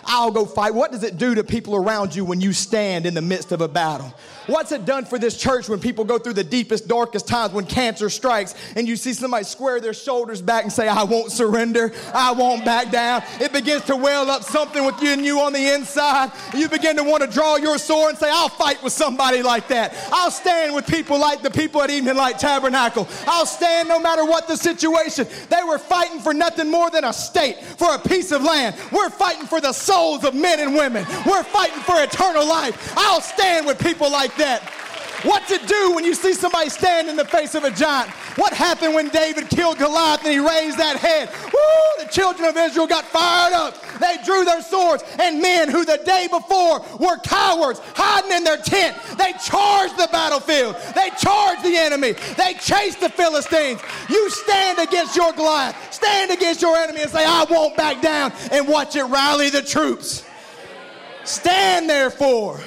I'll 0.05 0.31
go 0.31 0.45
fight. 0.45 0.73
What 0.73 0.91
does 0.91 1.03
it 1.03 1.17
do 1.17 1.35
to 1.35 1.43
people 1.43 1.75
around 1.75 2.15
you 2.15 2.25
when 2.25 2.41
you 2.41 2.53
stand 2.53 3.05
in 3.05 3.13
the 3.13 3.21
midst 3.21 3.51
of 3.51 3.61
a 3.61 3.67
battle? 3.67 4.13
What's 4.47 4.71
it 4.71 4.85
done 4.85 5.05
for 5.05 5.19
this 5.19 5.37
church 5.37 5.69
when 5.69 5.79
people 5.79 6.03
go 6.03 6.17
through 6.17 6.33
the 6.33 6.43
deepest, 6.43 6.87
darkest 6.87 7.27
times 7.27 7.53
when 7.53 7.65
cancer 7.65 8.09
strikes 8.09 8.55
and 8.75 8.87
you 8.87 8.95
see 8.95 9.13
somebody 9.13 9.45
square 9.45 9.79
their 9.79 9.93
shoulders 9.93 10.41
back 10.41 10.63
and 10.63 10.73
say, 10.73 10.87
I 10.87 11.03
won't 11.03 11.31
surrender, 11.31 11.93
I 12.13 12.31
won't 12.31 12.65
back 12.65 12.91
down? 12.91 13.21
It 13.39 13.53
begins 13.53 13.85
to 13.85 13.95
well 13.95 14.29
up 14.29 14.43
something 14.43 14.83
within 14.83 15.23
you 15.23 15.39
on 15.41 15.53
the 15.53 15.73
inside. 15.73 16.31
You 16.55 16.67
begin 16.69 16.97
to 16.97 17.03
want 17.03 17.23
to 17.23 17.29
draw 17.29 17.57
your 17.57 17.77
sword 17.77 18.09
and 18.09 18.17
say, 18.17 18.29
I'll 18.31 18.49
fight 18.49 18.81
with 18.83 18.93
somebody 18.93 19.43
like 19.43 19.67
that. 19.67 19.95
I'll 20.11 20.31
stand 20.31 20.73
with 20.73 20.87
people 20.87 21.19
like 21.19 21.43
the 21.43 21.51
people 21.51 21.81
at 21.81 21.91
Evening 21.91 22.15
Light 22.15 22.39
Tabernacle. 22.39 23.07
I'll 23.27 23.45
stand 23.45 23.89
no 23.89 23.99
matter 23.99 24.25
what 24.25 24.47
the 24.47 24.57
situation. 24.57 25.27
They 25.49 25.63
were 25.63 25.77
fighting 25.77 26.19
for 26.19 26.33
nothing 26.33 26.69
more 26.69 26.89
than 26.89 27.03
a 27.03 27.13
state, 27.13 27.57
for 27.59 27.93
a 27.93 27.99
piece 27.99 28.31
of 28.31 28.43
land. 28.43 28.75
We're 28.91 29.09
fighting 29.11 29.45
for 29.45 29.61
the 29.61 29.71
souls 29.91 30.23
of 30.23 30.33
men 30.33 30.59
and 30.61 30.73
women. 30.73 31.05
We're 31.25 31.43
fighting 31.43 31.81
for 31.81 32.01
eternal 32.01 32.47
life. 32.47 32.93
I'll 32.95 33.19
stand 33.19 33.65
with 33.65 33.77
people 33.79 34.09
like 34.09 34.35
that. 34.37 34.61
What 35.23 35.45
to 35.49 35.59
do 35.67 35.93
when 35.93 36.05
you 36.05 36.13
see 36.13 36.33
somebody 36.33 36.69
stand 36.69 37.09
in 37.09 37.17
the 37.17 37.25
face 37.25 37.55
of 37.55 37.65
a 37.65 37.71
giant? 37.71 38.09
What 38.35 38.53
happened 38.53 38.93
when 38.93 39.09
David 39.09 39.49
killed 39.49 39.77
Goliath 39.77 40.23
and 40.23 40.31
he 40.31 40.39
raised 40.39 40.77
that 40.77 40.97
head? 40.97 41.29
Woo! 41.45 42.05
The 42.05 42.11
children 42.11 42.47
of 42.47 42.57
Israel 42.57 42.87
got 42.87 43.05
fired 43.05 43.53
up. 43.53 43.75
They 43.99 44.17
drew 44.23 44.45
their 44.45 44.61
swords, 44.61 45.03
and 45.19 45.41
men 45.41 45.69
who 45.69 45.85
the 45.85 46.01
day 46.05 46.27
before 46.29 46.79
were 46.99 47.17
cowards 47.17 47.81
hiding 47.95 48.31
in 48.31 48.43
their 48.43 48.57
tent, 48.57 48.97
they 49.17 49.33
charged 49.33 49.97
the 49.97 50.09
battlefield. 50.11 50.75
They 50.95 51.09
charged 51.19 51.63
the 51.63 51.77
enemy. 51.77 52.13
They 52.37 52.53
chased 52.55 52.99
the 52.99 53.09
Philistines. 53.09 53.81
You 54.09 54.29
stand 54.29 54.79
against 54.79 55.15
your 55.15 55.33
Goliath, 55.33 55.75
stand 55.93 56.31
against 56.31 56.61
your 56.61 56.75
enemy, 56.77 57.01
and 57.01 57.11
say, 57.11 57.25
I 57.25 57.45
won't 57.49 57.75
back 57.77 58.01
down, 58.01 58.31
and 58.51 58.67
watch 58.67 58.95
it 58.95 59.03
rally 59.03 59.49
the 59.49 59.61
troops. 59.61 60.25
Stand 61.23 61.89
therefore. 61.89 62.59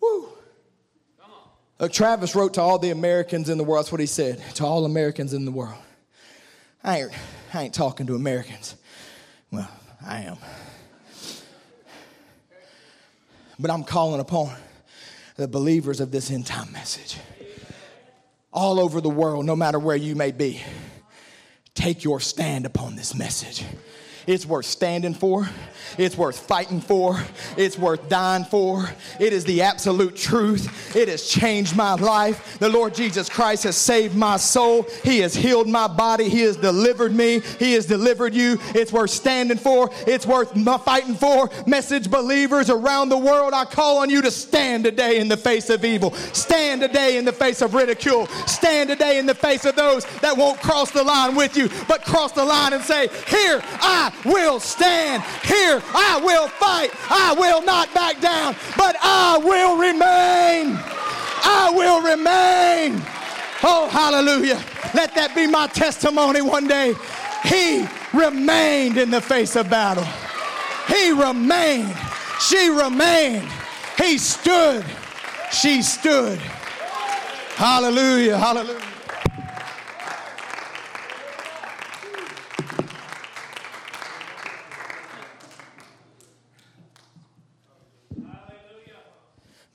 Woo. 0.00 0.35
Look, 1.78 1.92
Travis 1.92 2.34
wrote 2.34 2.54
to 2.54 2.62
all 2.62 2.78
the 2.78 2.90
Americans 2.90 3.48
in 3.48 3.58
the 3.58 3.64
world. 3.64 3.84
That's 3.84 3.92
what 3.92 4.00
he 4.00 4.06
said 4.06 4.42
to 4.54 4.64
all 4.64 4.84
Americans 4.84 5.34
in 5.34 5.44
the 5.44 5.50
world. 5.50 5.76
I 6.82 7.02
ain't, 7.02 7.12
I 7.52 7.62
ain't 7.64 7.74
talking 7.74 8.06
to 8.06 8.14
Americans. 8.14 8.76
Well, 9.50 9.68
I 10.04 10.22
am. 10.22 10.38
But 13.58 13.70
I'm 13.70 13.84
calling 13.84 14.20
upon 14.20 14.54
the 15.36 15.48
believers 15.48 16.00
of 16.00 16.10
this 16.10 16.30
end 16.30 16.46
time 16.46 16.72
message 16.72 17.18
all 18.52 18.80
over 18.80 19.02
the 19.02 19.10
world, 19.10 19.44
no 19.44 19.54
matter 19.54 19.78
where 19.78 19.96
you 19.96 20.14
may 20.14 20.32
be. 20.32 20.62
Take 21.74 22.04
your 22.04 22.20
stand 22.20 22.64
upon 22.64 22.96
this 22.96 23.14
message. 23.14 23.64
It's 24.26 24.44
worth 24.44 24.66
standing 24.66 25.14
for. 25.14 25.48
It's 25.98 26.16
worth 26.16 26.38
fighting 26.38 26.80
for. 26.80 27.18
It's 27.56 27.78
worth 27.78 28.08
dying 28.08 28.44
for. 28.44 28.90
It 29.20 29.32
is 29.32 29.44
the 29.44 29.62
absolute 29.62 30.16
truth. 30.16 30.96
It 30.96 31.08
has 31.08 31.28
changed 31.28 31.76
my 31.76 31.94
life. 31.94 32.58
The 32.58 32.68
Lord 32.68 32.94
Jesus 32.94 33.28
Christ 33.28 33.64
has 33.64 33.76
saved 33.76 34.16
my 34.16 34.36
soul. 34.36 34.86
He 35.04 35.20
has 35.20 35.34
healed 35.34 35.68
my 35.68 35.86
body. 35.86 36.28
He 36.28 36.40
has 36.40 36.56
delivered 36.56 37.14
me. 37.14 37.40
He 37.58 37.74
has 37.74 37.86
delivered 37.86 38.34
you. 38.34 38.58
It's 38.74 38.92
worth 38.92 39.10
standing 39.10 39.58
for. 39.58 39.90
It's 40.06 40.26
worth 40.26 40.52
fighting 40.84 41.14
for. 41.14 41.48
Message 41.66 42.10
believers 42.10 42.68
around 42.68 43.08
the 43.08 43.18
world, 43.18 43.54
I 43.54 43.64
call 43.64 43.98
on 43.98 44.10
you 44.10 44.22
to 44.22 44.30
stand 44.30 44.84
today 44.84 45.18
in 45.18 45.28
the 45.28 45.36
face 45.36 45.70
of 45.70 45.84
evil. 45.84 46.12
Stand 46.32 46.80
today 46.80 47.16
in 47.16 47.24
the 47.24 47.32
face 47.32 47.62
of 47.62 47.74
ridicule. 47.74 48.26
Stand 48.46 48.88
today 48.88 49.18
in 49.18 49.26
the 49.26 49.34
face 49.34 49.64
of 49.64 49.76
those 49.76 50.04
that 50.20 50.36
won't 50.36 50.60
cross 50.60 50.90
the 50.90 51.02
line 51.04 51.34
with 51.36 51.56
you, 51.56 51.70
but 51.86 52.04
cross 52.04 52.32
the 52.32 52.44
line 52.44 52.72
and 52.72 52.82
say, 52.82 53.08
Here 53.28 53.62
I 53.62 54.12
will 54.24 54.60
stand. 54.60 55.22
Here 55.44 55.82
I 55.94 56.20
will 56.22 56.48
fight. 56.48 56.90
I 57.10 57.34
will 57.38 57.62
not 57.62 57.92
back 57.94 58.20
down, 58.20 58.56
but 58.76 58.96
I 59.02 59.38
will 59.38 59.76
remain. 59.76 60.78
I 61.44 61.70
will 61.72 62.02
remain. 62.02 63.02
Oh, 63.62 63.88
hallelujah. 63.90 64.62
Let 64.94 65.14
that 65.14 65.34
be 65.34 65.46
my 65.46 65.66
testimony 65.68 66.42
one 66.42 66.66
day. 66.66 66.94
He 67.44 67.86
remained 68.12 68.98
in 68.98 69.10
the 69.10 69.20
face 69.20 69.56
of 69.56 69.70
battle. 69.70 70.06
He 70.88 71.10
remained. 71.12 71.94
She 72.40 72.68
remained. 72.68 73.48
He 73.98 74.18
stood. 74.18 74.84
She 75.52 75.82
stood. 75.82 76.38
Hallelujah. 77.56 78.36
Hallelujah. 78.36 78.95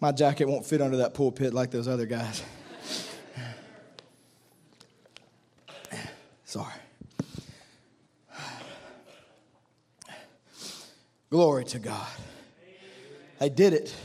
My 0.01 0.11
jacket 0.11 0.45
won't 0.45 0.65
fit 0.65 0.81
under 0.81 0.97
that 0.97 1.13
pulpit 1.13 1.53
like 1.53 1.69
those 1.69 1.87
other 1.87 2.07
guys. 2.07 2.43
Sorry. 6.43 6.73
Glory 11.29 11.63
to 11.65 11.79
God. 11.79 12.07
I 13.39 13.47
did 13.47 13.73
it 13.73 13.95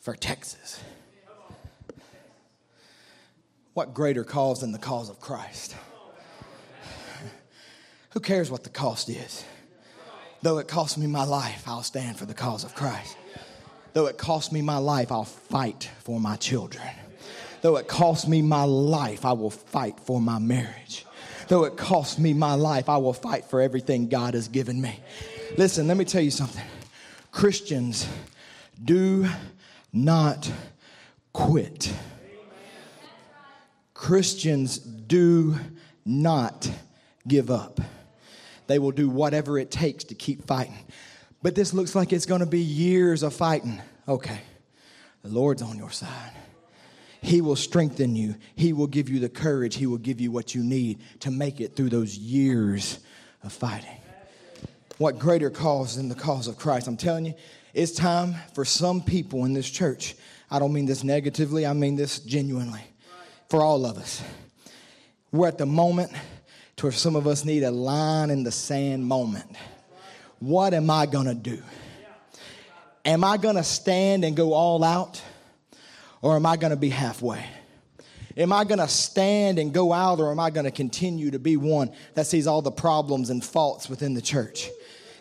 for 0.00 0.14
Texas. 0.14 0.80
What 3.72 3.94
greater 3.94 4.24
cause 4.24 4.60
than 4.60 4.72
the 4.72 4.78
cause 4.78 5.08
of 5.08 5.20
Christ? 5.20 5.76
Who 8.10 8.20
cares 8.20 8.50
what 8.50 8.64
the 8.64 8.70
cost 8.70 9.08
is? 9.08 9.44
Though 10.42 10.58
it 10.58 10.66
cost 10.66 10.98
me 10.98 11.06
my 11.06 11.24
life, 11.24 11.62
I'll 11.66 11.84
stand 11.84 12.18
for 12.18 12.26
the 12.26 12.34
cause 12.34 12.64
of 12.64 12.74
Christ. 12.74 13.16
Though 13.92 14.06
it 14.06 14.18
cost 14.18 14.52
me 14.52 14.62
my 14.62 14.78
life, 14.78 15.10
I'll 15.10 15.24
fight 15.24 15.90
for 16.00 16.20
my 16.20 16.36
children. 16.36 16.88
Though 17.62 17.76
it 17.76 17.88
cost 17.88 18.28
me 18.28 18.40
my 18.40 18.64
life, 18.64 19.24
I 19.24 19.32
will 19.32 19.50
fight 19.50 20.00
for 20.00 20.20
my 20.20 20.38
marriage. 20.38 21.04
Though 21.48 21.64
it 21.64 21.76
cost 21.76 22.18
me 22.18 22.32
my 22.32 22.54
life, 22.54 22.88
I 22.88 22.96
will 22.98 23.12
fight 23.12 23.44
for 23.44 23.60
everything 23.60 24.08
God 24.08 24.34
has 24.34 24.48
given 24.48 24.80
me. 24.80 24.98
Listen, 25.56 25.88
let 25.88 25.96
me 25.96 26.04
tell 26.04 26.22
you 26.22 26.30
something. 26.30 26.64
Christians 27.32 28.08
do 28.82 29.28
not 29.92 30.50
quit. 31.32 31.92
Christians 33.94 34.78
do 34.78 35.56
not 36.04 36.70
give 37.26 37.50
up. 37.50 37.80
They 38.66 38.78
will 38.78 38.92
do 38.92 39.10
whatever 39.10 39.58
it 39.58 39.70
takes 39.70 40.04
to 40.04 40.14
keep 40.14 40.46
fighting. 40.46 40.78
But 41.42 41.54
this 41.54 41.72
looks 41.72 41.94
like 41.94 42.12
it's 42.12 42.26
going 42.26 42.40
to 42.40 42.46
be 42.46 42.60
years 42.60 43.22
of 43.22 43.34
fighting. 43.34 43.80
Okay, 44.06 44.40
the 45.22 45.30
Lord's 45.30 45.62
on 45.62 45.78
your 45.78 45.90
side. 45.90 46.32
He 47.22 47.40
will 47.40 47.56
strengthen 47.56 48.16
you. 48.16 48.36
He 48.56 48.72
will 48.72 48.86
give 48.86 49.08
you 49.08 49.20
the 49.20 49.28
courage. 49.28 49.76
He 49.76 49.86
will 49.86 49.98
give 49.98 50.20
you 50.20 50.30
what 50.30 50.54
you 50.54 50.62
need 50.62 51.00
to 51.20 51.30
make 51.30 51.60
it 51.60 51.76
through 51.76 51.90
those 51.90 52.16
years 52.16 52.98
of 53.42 53.52
fighting. 53.52 53.96
What 54.98 55.18
greater 55.18 55.50
cause 55.50 55.96
than 55.96 56.08
the 56.08 56.14
cause 56.14 56.46
of 56.46 56.56
Christ? 56.58 56.86
I'm 56.86 56.96
telling 56.96 57.26
you, 57.26 57.34
it's 57.72 57.92
time 57.92 58.34
for 58.54 58.64
some 58.64 59.00
people 59.02 59.44
in 59.44 59.52
this 59.52 59.70
church. 59.70 60.14
I 60.50 60.58
don't 60.58 60.72
mean 60.72 60.86
this 60.86 61.04
negatively, 61.04 61.66
I 61.66 61.72
mean 61.72 61.96
this 61.96 62.18
genuinely. 62.20 62.82
For 63.48 63.62
all 63.62 63.86
of 63.86 63.98
us. 63.98 64.22
We're 65.32 65.48
at 65.48 65.58
the 65.58 65.66
moment 65.66 66.12
to 66.76 66.86
where 66.86 66.92
some 66.92 67.16
of 67.16 67.26
us 67.26 67.44
need 67.44 67.62
a 67.62 67.70
line 67.70 68.30
in 68.30 68.42
the 68.42 68.52
sand 68.52 69.06
moment. 69.06 69.56
What 70.40 70.74
am 70.74 70.90
I 70.90 71.06
gonna 71.06 71.34
do? 71.34 71.62
Am 73.04 73.22
I 73.24 73.36
gonna 73.36 73.64
stand 73.64 74.24
and 74.24 74.36
go 74.36 74.52
all 74.52 74.82
out? 74.82 75.22
Or 76.22 76.36
am 76.36 76.44
I 76.44 76.56
gonna 76.56 76.76
be 76.76 76.90
halfway? 76.90 77.44
Am 78.36 78.52
I 78.52 78.64
gonna 78.64 78.88
stand 78.88 79.58
and 79.58 79.72
go 79.72 79.92
out, 79.92 80.18
or 80.18 80.30
am 80.30 80.40
I 80.40 80.50
gonna 80.50 80.70
continue 80.70 81.30
to 81.30 81.38
be 81.38 81.56
one 81.56 81.92
that 82.14 82.26
sees 82.26 82.46
all 82.46 82.62
the 82.62 82.70
problems 82.70 83.30
and 83.30 83.44
faults 83.44 83.88
within 83.88 84.14
the 84.14 84.22
church? 84.22 84.70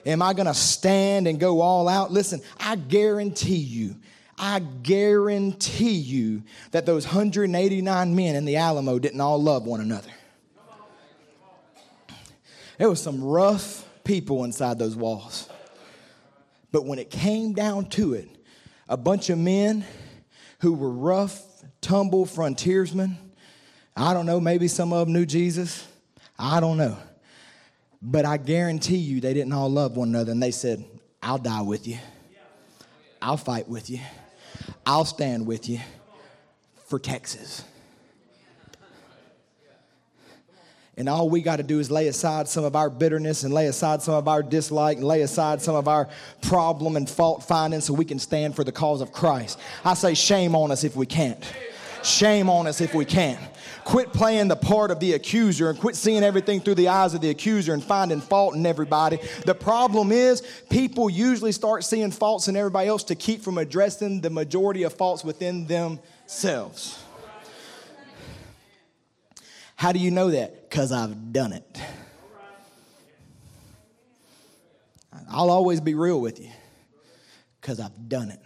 Am 0.05 0.21
I 0.21 0.33
gonna 0.33 0.53
stand 0.53 1.27
and 1.27 1.39
go 1.39 1.61
all 1.61 1.89
out? 1.89 2.11
Listen, 2.11 2.41
I 2.57 2.75
guarantee 2.75 3.55
you, 3.55 3.95
I 4.37 4.59
guarantee 4.59 5.95
you 5.95 6.43
that 6.71 6.85
those 6.85 7.05
189 7.05 8.15
men 8.15 8.35
in 8.35 8.45
the 8.45 8.55
Alamo 8.55 8.99
didn't 8.99 9.19
all 9.19 9.41
love 9.41 9.65
one 9.65 9.81
another. 9.81 10.11
There 12.77 12.89
was 12.89 13.01
some 13.01 13.21
rough 13.21 13.88
people 14.09 14.43
inside 14.43 14.79
those 14.79 14.95
walls. 14.95 15.47
But 16.71 16.83
when 16.83 16.97
it 16.97 17.11
came 17.11 17.53
down 17.53 17.89
to 17.89 18.15
it, 18.15 18.27
a 18.87 18.97
bunch 18.97 19.29
of 19.29 19.37
men 19.37 19.85
who 20.61 20.73
were 20.73 20.89
rough, 20.89 21.39
tumble 21.79 22.25
frontiersmen, 22.25 23.19
I 23.95 24.15
don't 24.15 24.25
know, 24.25 24.39
maybe 24.39 24.67
some 24.67 24.93
of 24.93 25.05
them 25.05 25.13
knew 25.13 25.27
Jesus. 25.27 25.87
I 26.39 26.59
don't 26.59 26.77
know. 26.77 26.97
But 28.01 28.25
I 28.25 28.37
guarantee 28.37 28.97
you 28.97 29.21
they 29.21 29.35
didn't 29.35 29.53
all 29.53 29.69
love 29.69 29.95
one 29.95 30.07
another 30.07 30.31
and 30.31 30.41
they 30.41 30.49
said, 30.51 30.83
I'll 31.21 31.37
die 31.37 31.61
with 31.61 31.87
you. 31.87 31.99
I'll 33.21 33.37
fight 33.37 33.69
with 33.69 33.91
you. 33.91 33.99
I'll 34.87 35.05
stand 35.05 35.45
with 35.45 35.69
you 35.69 35.81
for 36.87 36.97
Texas. 36.97 37.63
And 40.99 41.07
all 41.07 41.29
we 41.29 41.41
got 41.41 41.55
to 41.55 41.63
do 41.63 41.79
is 41.79 41.89
lay 41.89 42.09
aside 42.09 42.49
some 42.49 42.65
of 42.65 42.75
our 42.75 42.89
bitterness 42.89 43.43
and 43.43 43.53
lay 43.53 43.67
aside 43.67 44.01
some 44.01 44.15
of 44.15 44.27
our 44.27 44.43
dislike 44.43 44.97
and 44.97 45.07
lay 45.07 45.21
aside 45.21 45.61
some 45.61 45.73
of 45.73 45.87
our 45.87 46.09
problem 46.41 46.97
and 46.97 47.09
fault 47.09 47.41
finding 47.41 47.79
so 47.79 47.93
we 47.93 48.03
can 48.03 48.19
stand 48.19 48.53
for 48.53 48.65
the 48.65 48.71
cause 48.73 48.99
of 48.99 49.13
Christ. 49.13 49.57
I 49.85 49.93
say, 49.93 50.13
shame 50.13 50.57
on 50.57 50.71
us 50.71 50.83
if 50.83 50.97
we 50.97 51.05
can't. 51.05 51.41
Shame 52.03 52.49
on 52.49 52.67
us 52.67 52.81
if 52.81 52.93
we 52.93 53.05
can't. 53.05 53.39
Quit 53.85 54.11
playing 54.11 54.49
the 54.49 54.57
part 54.57 54.91
of 54.91 54.99
the 54.99 55.13
accuser 55.13 55.69
and 55.69 55.79
quit 55.79 55.95
seeing 55.95 56.21
everything 56.21 56.59
through 56.59 56.75
the 56.75 56.89
eyes 56.89 57.13
of 57.13 57.21
the 57.21 57.29
accuser 57.29 57.73
and 57.73 57.81
finding 57.81 58.19
fault 58.19 58.55
in 58.55 58.65
everybody. 58.65 59.19
The 59.45 59.55
problem 59.55 60.11
is, 60.11 60.43
people 60.69 61.09
usually 61.09 61.53
start 61.53 61.85
seeing 61.85 62.11
faults 62.11 62.49
in 62.49 62.57
everybody 62.57 62.89
else 62.89 63.05
to 63.05 63.15
keep 63.15 63.41
from 63.41 63.57
addressing 63.57 64.19
the 64.19 64.29
majority 64.29 64.83
of 64.83 64.93
faults 64.93 65.23
within 65.23 65.65
themselves. 65.65 67.01
How 69.77 69.93
do 69.93 69.99
you 69.99 70.11
know 70.11 70.31
that? 70.31 70.58
Because 70.69 70.91
I've 70.91 71.33
done 71.33 71.53
it. 71.53 71.81
I'll 75.31 75.49
always 75.49 75.81
be 75.81 75.95
real 75.95 76.21
with 76.21 76.39
you 76.39 76.51
because 77.59 77.79
I've 77.79 78.07
done 78.07 78.31
it. 78.31 78.39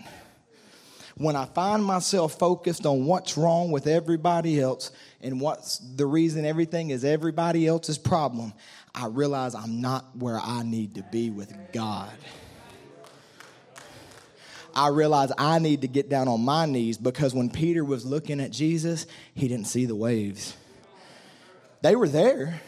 When 1.15 1.36
I 1.36 1.45
find 1.45 1.84
myself 1.84 2.39
focused 2.39 2.86
on 2.86 3.05
what's 3.05 3.38
wrong 3.38 3.71
with 3.71 3.88
everybody 3.88 4.59
else 4.59 4.91
and 5.21 5.39
what's 5.39 5.78
the 5.78 6.05
reason 6.05 6.45
everything 6.45 6.89
is 6.89 7.05
everybody 7.05 7.67
else's 7.67 7.97
problem, 7.97 8.53
I 8.95 9.07
realize 9.07 9.53
I'm 9.53 9.80
not 9.80 10.15
where 10.17 10.39
I 10.39 10.63
need 10.63 10.95
to 10.95 11.03
be 11.03 11.30
with 11.30 11.53
God. 11.71 12.11
I 14.76 14.88
realize 14.88 15.32
I 15.38 15.59
need 15.59 15.82
to 15.82 15.88
get 15.88 16.09
down 16.09 16.28
on 16.28 16.41
my 16.41 16.65
knees 16.65 16.97
because 16.97 17.36
when 17.36 17.49
Peter 17.49 17.84
was 17.86 18.05
looking 18.05 18.39
at 18.39 18.49
Jesus, 18.51 19.05
he 19.36 19.47
didn't 19.47 19.67
see 19.67 19.86
the 19.86 19.95
waves. 19.95 20.57
They 21.84 21.97
were 21.97 22.07
there. 22.07 22.61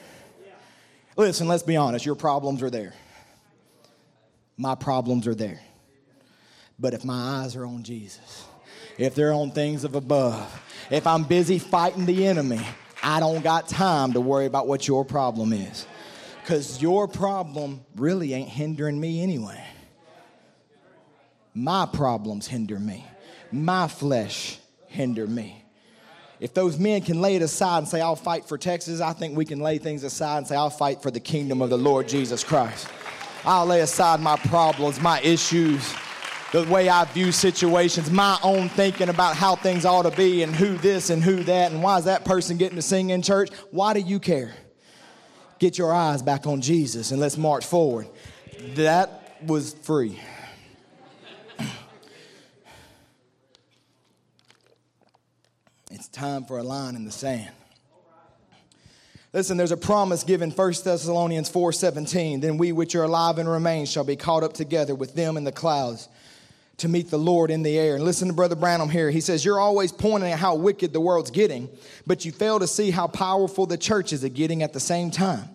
Listen, 1.16 1.48
let's 1.48 1.64
be 1.64 1.78
honest, 1.78 2.06
your 2.06 2.16
problems 2.16 2.62
are 2.62 2.70
there. 2.70 2.94
My 4.58 4.76
problems 4.76 5.26
are 5.26 5.34
there. 5.34 5.62
But 6.78 6.94
if 6.94 7.06
my 7.06 7.40
eyes 7.40 7.56
are 7.56 7.66
on 7.66 7.84
Jesus, 7.84 8.46
if 8.98 9.16
they're 9.16 9.32
on 9.32 9.52
things 9.52 9.86
of 9.86 9.96
above, 9.96 10.62
if 10.92 11.08
I'm 11.08 11.24
busy 11.24 11.60
fighting 11.60 12.06
the 12.06 12.28
enemy, 12.28 12.60
I 13.02 13.22
don't 13.22 13.42
got 13.42 13.70
time 13.70 14.12
to 14.14 14.20
worry 14.20 14.48
about 14.48 14.68
what 14.68 14.86
your 14.86 15.06
problem 15.06 15.54
is. 15.54 15.88
Because 16.42 16.82
your 16.82 17.08
problem 17.08 17.86
really 17.96 18.34
ain't 18.34 18.50
hindering 18.50 19.00
me 19.00 19.24
anyway. 19.24 19.64
My 21.54 21.86
problems 21.86 22.48
hinder 22.48 22.78
me, 22.78 23.06
my 23.50 23.88
flesh 23.88 24.60
hinder 24.88 25.26
me. 25.26 25.65
If 26.40 26.54
those 26.54 26.78
men 26.78 27.02
can 27.02 27.22
lay 27.22 27.36
it 27.36 27.42
aside 27.42 27.80
and 27.80 27.88
say, 27.88 28.02
I'll 28.02 28.16
fight 28.16 28.46
for 28.46 28.58
Texas, 28.58 29.00
I 29.00 29.14
think 29.14 29.38
we 29.38 29.46
can 29.46 29.60
lay 29.60 29.78
things 29.78 30.04
aside 30.04 30.40
and 30.40 30.48
say, 30.48 30.56
I'll 30.56 30.70
fight 30.70 31.02
for 31.02 31.12
the 31.12 31.20
kingdom 31.20 31.62
of 31.62 31.70
the 31.70 31.78
Lord 31.78 32.08
Jesus 32.08 32.44
Christ. 32.44 32.88
I'll 33.46 33.66
lay 33.66 33.82
aside 33.82 34.20
my 34.20 34.36
problems, 34.38 35.00
my 35.00 35.22
issues, 35.22 35.94
the 36.52 36.64
way 36.66 36.90
I 36.90 37.06
view 37.06 37.32
situations, 37.32 38.10
my 38.12 38.38
own 38.44 38.70
thinking 38.70 39.10
about 39.10 39.36
how 39.36 39.56
things 39.56 39.86
ought 39.86 40.04
to 40.04 40.12
be 40.12 40.44
and 40.44 40.54
who 40.54 40.78
this 40.78 41.10
and 41.10 41.24
who 41.24 41.44
that 41.44 41.72
and 41.72 41.82
why 41.82 42.00
is 42.00 42.06
that 42.06 42.26
person 42.26 42.58
getting 42.58 42.76
to 42.76 42.82
sing 42.82 43.12
in 43.12 43.22
church. 43.22 43.50
Why 43.72 43.94
do 43.94 44.00
you 44.00 44.20
care? 44.20 44.54
Get 45.60 45.78
your 45.78 45.94
eyes 45.94 46.22
back 46.22 46.48
on 46.48 46.62
Jesus 46.62 47.12
and 47.12 47.20
let's 47.20 47.38
march 47.38 47.66
forward. 47.66 48.08
That 48.76 49.40
was 49.46 49.74
free. 49.74 50.20
Time 56.16 56.46
for 56.46 56.58
a 56.58 56.64
line 56.64 56.96
in 56.96 57.04
the 57.04 57.12
sand. 57.12 57.52
Listen, 59.34 59.58
there's 59.58 59.74
a 59.74 59.78
promise 59.78 60.24
given 60.24 60.50
1 60.50 60.74
Thessalonians 60.86 61.50
4:17, 61.50 62.40
then 62.40 62.58
we 62.58 62.72
which 62.72 62.96
are 62.96 63.04
alive 63.04 63.38
and 63.38 63.50
remain 63.50 63.86
shall 63.86 64.06
be 64.06 64.16
caught 64.16 64.42
up 64.42 64.54
together 64.54 64.96
with 64.96 65.14
them 65.14 65.36
in 65.36 65.44
the 65.44 65.52
clouds 65.52 66.08
to 66.78 66.88
meet 66.88 67.10
the 67.10 67.20
Lord 67.20 67.52
in 67.52 67.64
the 67.64 67.78
air. 67.78 67.96
And 67.96 68.06
listen 68.06 68.30
to 68.30 68.34
Brother 68.34 68.56
Branham 68.56 68.90
here. 68.90 69.12
He 69.12 69.20
says, 69.20 69.44
You're 69.44 69.60
always 69.60 69.92
pointing 69.92 70.32
at 70.32 70.40
how 70.40 70.56
wicked 70.56 70.94
the 70.94 71.02
world's 71.02 71.32
getting, 71.32 71.68
but 72.08 72.24
you 72.24 72.32
fail 72.32 72.60
to 72.60 72.68
see 72.68 72.92
how 72.92 73.08
powerful 73.08 73.66
the 73.66 73.78
churches 73.78 74.24
are 74.24 74.30
getting 74.30 74.64
at 74.64 74.72
the 74.72 74.80
same 74.80 75.12
time. 75.12 75.50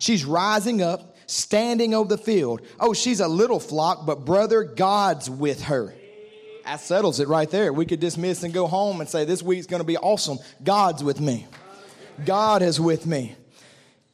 She's 0.00 0.24
rising 0.24 0.82
up, 0.82 1.16
standing 1.26 1.94
over 1.94 2.08
the 2.08 2.18
field. 2.18 2.62
Oh, 2.80 2.94
she's 2.94 3.20
a 3.20 3.28
little 3.28 3.60
flock, 3.60 4.06
but 4.06 4.24
brother, 4.24 4.64
God's 4.64 5.30
with 5.30 5.62
her. 5.64 5.94
That 6.70 6.78
settles 6.78 7.18
it 7.18 7.26
right 7.26 7.50
there. 7.50 7.72
We 7.72 7.84
could 7.84 7.98
dismiss 7.98 8.44
and 8.44 8.54
go 8.54 8.68
home 8.68 9.00
and 9.00 9.10
say, 9.10 9.24
This 9.24 9.42
week's 9.42 9.66
going 9.66 9.80
to 9.80 9.86
be 9.86 9.96
awesome. 9.96 10.38
God's 10.62 11.02
with 11.02 11.20
me. 11.20 11.48
God 12.24 12.62
is 12.62 12.80
with 12.80 13.06
me. 13.06 13.34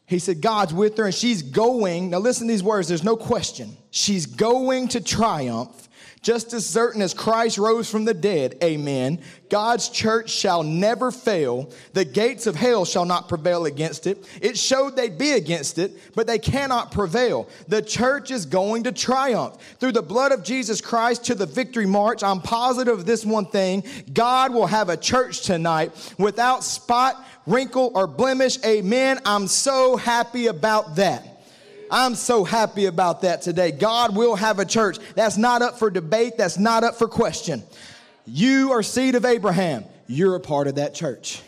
He 0.07 0.19
said, 0.19 0.41
God's 0.41 0.73
with 0.73 0.97
her, 0.97 1.05
and 1.05 1.15
she's 1.15 1.43
going. 1.43 2.09
Now, 2.09 2.19
listen 2.19 2.47
to 2.47 2.53
these 2.55 2.63
words. 2.63 2.89
There's 2.89 3.05
no 3.05 3.15
question. 3.15 3.77
She's 3.91 4.25
going 4.25 4.89
to 4.89 5.03
triumph 5.03 5.87
just 6.27 6.53
as 6.55 6.67
certain 6.67 7.03
as 7.03 7.15
Christ 7.15 7.57
rose 7.57 7.89
from 7.89 8.05
the 8.05 8.13
dead, 8.13 8.57
amen, 8.61 9.21
God's 9.49 9.89
church 9.89 10.29
shall 10.29 10.65
never 10.65 11.13
fail. 11.13 11.71
The 11.93 12.05
gates 12.05 12.49
of 12.49 12.57
hell 12.57 12.85
shall 12.85 13.05
not 13.05 13.29
prevail 13.29 13.67
against 13.67 14.09
it. 14.09 14.29
It 14.43 14.59
showed 14.59 14.97
they'd 14.97 15.17
be 15.17 15.31
against 15.31 15.79
it, 15.79 15.93
but 16.17 16.27
they 16.27 16.41
cannot 16.41 16.91
prevail. 16.91 17.49
The 17.69 17.81
church 17.81 18.33
is 18.33 18.45
going 18.45 18.83
to 18.83 18.93
triumph. 18.93 19.55
Through 19.79 19.93
the 19.93 20.03
blood 20.03 20.33
of 20.33 20.43
Jesus 20.43 20.81
Christ 20.81 21.27
to 21.27 21.37
the 21.37 21.47
victory 21.47 21.87
march, 21.87 22.25
I'm 22.25 22.41
positive 22.41 22.99
of 22.99 23.07
this 23.07 23.25
one 23.25 23.47
thing 23.47 23.85
God 24.13 24.53
will 24.53 24.67
have 24.67 24.89
a 24.89 24.97
church 24.97 25.43
tonight 25.43 25.93
without 26.19 26.65
spot, 26.65 27.25
wrinkle, 27.47 27.93
or 27.95 28.09
blemish. 28.09 28.59
Amen. 28.65 29.21
I'm 29.25 29.47
so 29.47 29.97
happy 29.97 30.49
about 30.49 30.97
that. 30.97 31.36
I'm 31.91 32.15
so 32.15 32.45
happy 32.45 32.87
about 32.87 33.23
that 33.23 33.43
today. 33.43 33.71
God 33.71 34.17
will 34.17 34.37
have 34.37 34.59
a 34.59 34.65
church. 34.65 34.99
That's 35.15 35.37
not 35.37 35.63
up 35.63 35.79
for 35.79 35.91
debate, 35.91 36.37
that's 36.37 36.59
not 36.59 36.85
up 36.85 36.97
for 36.97 37.09
question. 37.09 37.63
You 38.27 38.73
are 38.73 38.83
seed 38.83 39.15
of 39.15 39.25
Abraham. 39.25 39.85
You're 40.09 40.37
a 40.37 40.41
part 40.41 40.67
of 40.67 40.77
that 40.77 40.95
church. 40.95 41.43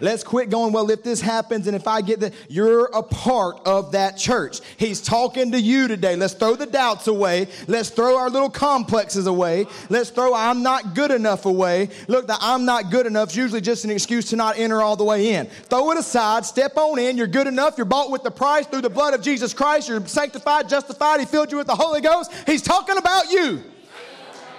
Let's 0.00 0.24
quit 0.24 0.50
going, 0.50 0.72
well, 0.72 0.90
if 0.90 1.02
this 1.02 1.20
happens 1.20 1.66
and 1.66 1.76
if 1.76 1.86
I 1.86 2.00
get 2.00 2.20
that, 2.20 2.34
you're 2.48 2.86
a 2.86 3.02
part 3.02 3.60
of 3.66 3.92
that 3.92 4.16
church. 4.16 4.60
He's 4.76 5.00
talking 5.00 5.52
to 5.52 5.60
you 5.60 5.88
today. 5.88 6.16
Let's 6.16 6.34
throw 6.34 6.56
the 6.56 6.66
doubts 6.66 7.06
away. 7.06 7.48
Let's 7.66 7.90
throw 7.90 8.16
our 8.16 8.30
little 8.30 8.50
complexes 8.50 9.26
away. 9.26 9.66
Let's 9.88 10.10
throw 10.10 10.34
I'm 10.34 10.62
not 10.62 10.94
good 10.94 11.10
enough 11.10 11.46
away. 11.46 11.90
Look, 12.08 12.26
the 12.26 12.36
I'm 12.40 12.64
not 12.64 12.90
good 12.90 13.06
enough 13.06 13.30
is 13.30 13.36
usually 13.36 13.60
just 13.60 13.84
an 13.84 13.90
excuse 13.90 14.30
to 14.30 14.36
not 14.36 14.58
enter 14.58 14.80
all 14.82 14.96
the 14.96 15.04
way 15.04 15.34
in. 15.34 15.46
Throw 15.46 15.90
it 15.90 15.98
aside, 15.98 16.44
step 16.44 16.76
on 16.76 16.98
in. 16.98 17.16
You're 17.16 17.26
good 17.26 17.46
enough. 17.46 17.76
You're 17.76 17.84
bought 17.84 18.10
with 18.10 18.22
the 18.22 18.30
price 18.30 18.66
through 18.66 18.82
the 18.82 18.90
blood 18.90 19.14
of 19.14 19.22
Jesus 19.22 19.52
Christ. 19.52 19.88
You're 19.88 20.06
sanctified, 20.06 20.68
justified. 20.68 21.20
He 21.20 21.26
filled 21.26 21.50
you 21.52 21.58
with 21.58 21.66
the 21.66 21.76
Holy 21.76 22.00
Ghost. 22.00 22.32
He's 22.46 22.62
talking 22.62 22.96
about 22.96 23.30
you. 23.30 23.62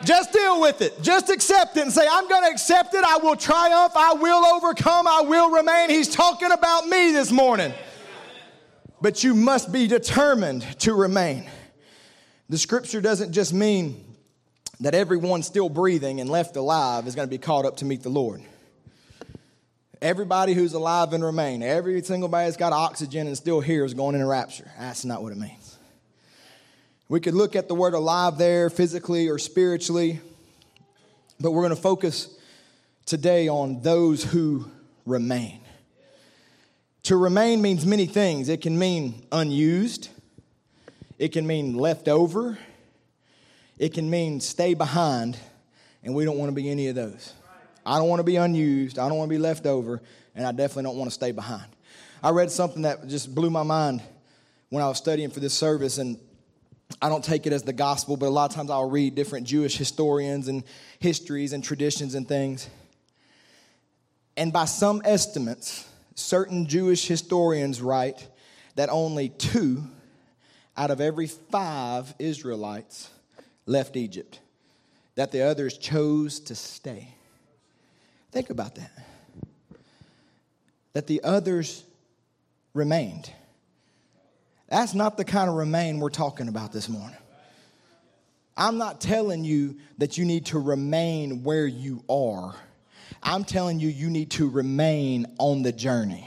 Just 0.03 0.33
deal 0.33 0.61
with 0.61 0.81
it. 0.81 1.01
Just 1.01 1.29
accept 1.29 1.77
it 1.77 1.81
and 1.81 1.91
say, 1.91 2.07
I'm 2.09 2.27
going 2.27 2.43
to 2.43 2.49
accept 2.49 2.93
it. 2.93 3.03
I 3.03 3.17
will 3.17 3.35
triumph. 3.35 3.93
I 3.95 4.13
will 4.13 4.45
overcome. 4.45 5.07
I 5.07 5.21
will 5.21 5.51
remain. 5.51 5.89
He's 5.89 6.09
talking 6.09 6.51
about 6.51 6.87
me 6.87 7.11
this 7.11 7.31
morning. 7.31 7.73
But 9.01 9.23
you 9.23 9.33
must 9.33 9.71
be 9.71 9.87
determined 9.87 10.63
to 10.79 10.93
remain. 10.93 11.49
The 12.49 12.57
scripture 12.57 13.01
doesn't 13.01 13.31
just 13.31 13.53
mean 13.53 14.03
that 14.81 14.95
everyone 14.95 15.43
still 15.43 15.69
breathing 15.69 16.19
and 16.19 16.29
left 16.29 16.55
alive 16.55 17.07
is 17.07 17.15
going 17.15 17.27
to 17.27 17.29
be 17.29 17.37
caught 17.37 17.65
up 17.65 17.77
to 17.77 17.85
meet 17.85 18.03
the 18.03 18.09
Lord. 18.09 18.41
Everybody 20.01 20.55
who's 20.55 20.73
alive 20.73 21.13
and 21.13 21.23
remain, 21.23 21.61
every 21.61 22.01
single 22.01 22.27
body 22.27 22.45
that's 22.45 22.57
got 22.57 22.73
oxygen 22.73 23.27
and 23.27 23.37
still 23.37 23.61
here 23.61 23.85
is 23.85 23.93
going 23.93 24.15
in 24.15 24.21
a 24.21 24.27
rapture. 24.27 24.69
That's 24.79 25.05
not 25.05 25.21
what 25.21 25.31
it 25.31 25.37
means. 25.37 25.61
We 27.12 27.20
could 27.20 27.34
look 27.34 27.57
at 27.57 27.68
the 27.68 27.76
word 27.76 27.93
alive 27.93 28.38
there, 28.38 28.70
physically 28.70 29.28
or 29.28 29.38
spiritually, 29.38 30.22
but 31.41 31.51
we're 31.51 31.64
going 31.64 31.76
to 31.76 31.82
focus 31.82 32.34
today 33.05 33.49
on 33.49 33.82
those 33.82 34.24
who 34.24 34.72
remain. 35.05 35.59
To 37.03 37.18
remain 37.18 37.62
means 37.62 37.86
many 37.86 38.05
things. 38.05 38.47
It 38.47 38.62
can 38.62 38.80
mean 38.80 39.26
unused, 39.30 40.07
it 41.20 41.34
can 41.34 41.45
mean 41.45 41.74
left 41.74 42.07
over, 42.07 42.57
it 43.78 43.93
can 43.93 44.09
mean 44.09 44.39
stay 44.39 44.74
behind, 44.74 45.38
and 46.05 46.16
we 46.16 46.24
don't 46.24 46.38
want 46.38 46.47
to 46.47 46.55
be 46.55 46.70
any 46.70 46.88
of 46.88 46.95
those. 46.95 47.34
I 47.86 47.97
don't 47.97 48.07
want 48.07 48.22
to 48.22 48.24
be 48.24 48.38
unused, 48.38 48.97
I 48.97 49.09
don't 49.09 49.18
want 49.18 49.30
to 49.30 49.36
be 49.36 49.38
left 49.38 49.66
over, 49.66 50.01
and 50.34 50.47
I 50.47 50.53
definitely 50.53 50.84
don't 50.84 50.97
want 50.97 51.09
to 51.09 51.14
stay 51.14 51.34
behind. 51.34 51.68
I 52.24 52.30
read 52.30 52.51
something 52.51 52.84
that 52.84 53.05
just 53.09 53.36
blew 53.36 53.49
my 53.49 53.64
mind 53.64 54.01
when 54.70 54.82
I 54.82 54.88
was 54.88 54.97
studying 54.97 55.30
for 55.30 55.41
this 55.41 55.53
service, 55.53 55.97
and 55.97 56.18
I 56.99 57.09
don't 57.09 57.23
take 57.23 57.45
it 57.45 57.53
as 57.53 57.63
the 57.63 57.73
gospel, 57.73 58.17
but 58.17 58.27
a 58.27 58.29
lot 58.29 58.49
of 58.49 58.55
times 58.55 58.69
I'll 58.71 58.89
read 58.89 59.13
different 59.13 59.45
Jewish 59.45 59.77
historians 59.77 60.47
and 60.47 60.63
histories 60.99 61.53
and 61.53 61.63
traditions 61.63 62.15
and 62.15 62.27
things. 62.27 62.67
And 64.35 64.51
by 64.51 64.65
some 64.65 65.01
estimates, 65.05 65.87
certain 66.15 66.65
Jewish 66.67 67.07
historians 67.07 67.81
write 67.81 68.27
that 68.75 68.89
only 68.89 69.29
two 69.29 69.83
out 70.77 70.89
of 70.89 71.01
every 71.01 71.27
five 71.27 72.13
Israelites 72.17 73.09
left 73.65 73.95
Egypt, 73.95 74.39
that 75.15 75.31
the 75.31 75.41
others 75.41 75.77
chose 75.77 76.39
to 76.39 76.55
stay. 76.55 77.13
Think 78.31 78.49
about 78.49 78.75
that. 78.75 78.91
That 80.93 81.07
the 81.07 81.21
others 81.23 81.83
remained. 82.73 83.31
That's 84.72 84.93
not 84.93 85.17
the 85.17 85.26
kind 85.26 85.49
of 85.49 85.57
remain 85.57 85.99
we're 85.99 86.09
talking 86.09 86.47
about 86.47 86.72
this 86.72 86.88
morning. 86.88 87.17
I'm 88.55 88.78
not 88.78 89.01
telling 89.01 89.43
you 89.43 89.76
that 89.97 90.17
you 90.17 90.24
need 90.24 90.45
to 90.47 90.59
remain 90.59 91.43
where 91.43 91.67
you 91.67 92.05
are. 92.09 92.55
I'm 93.22 93.43
telling 93.43 93.82
you, 93.82 93.89
you 93.89 94.09
need 94.09 94.32
to 94.32 94.49
remain 94.49 95.26
on 95.39 95.61
the 95.61 95.74
journey, 95.74 96.26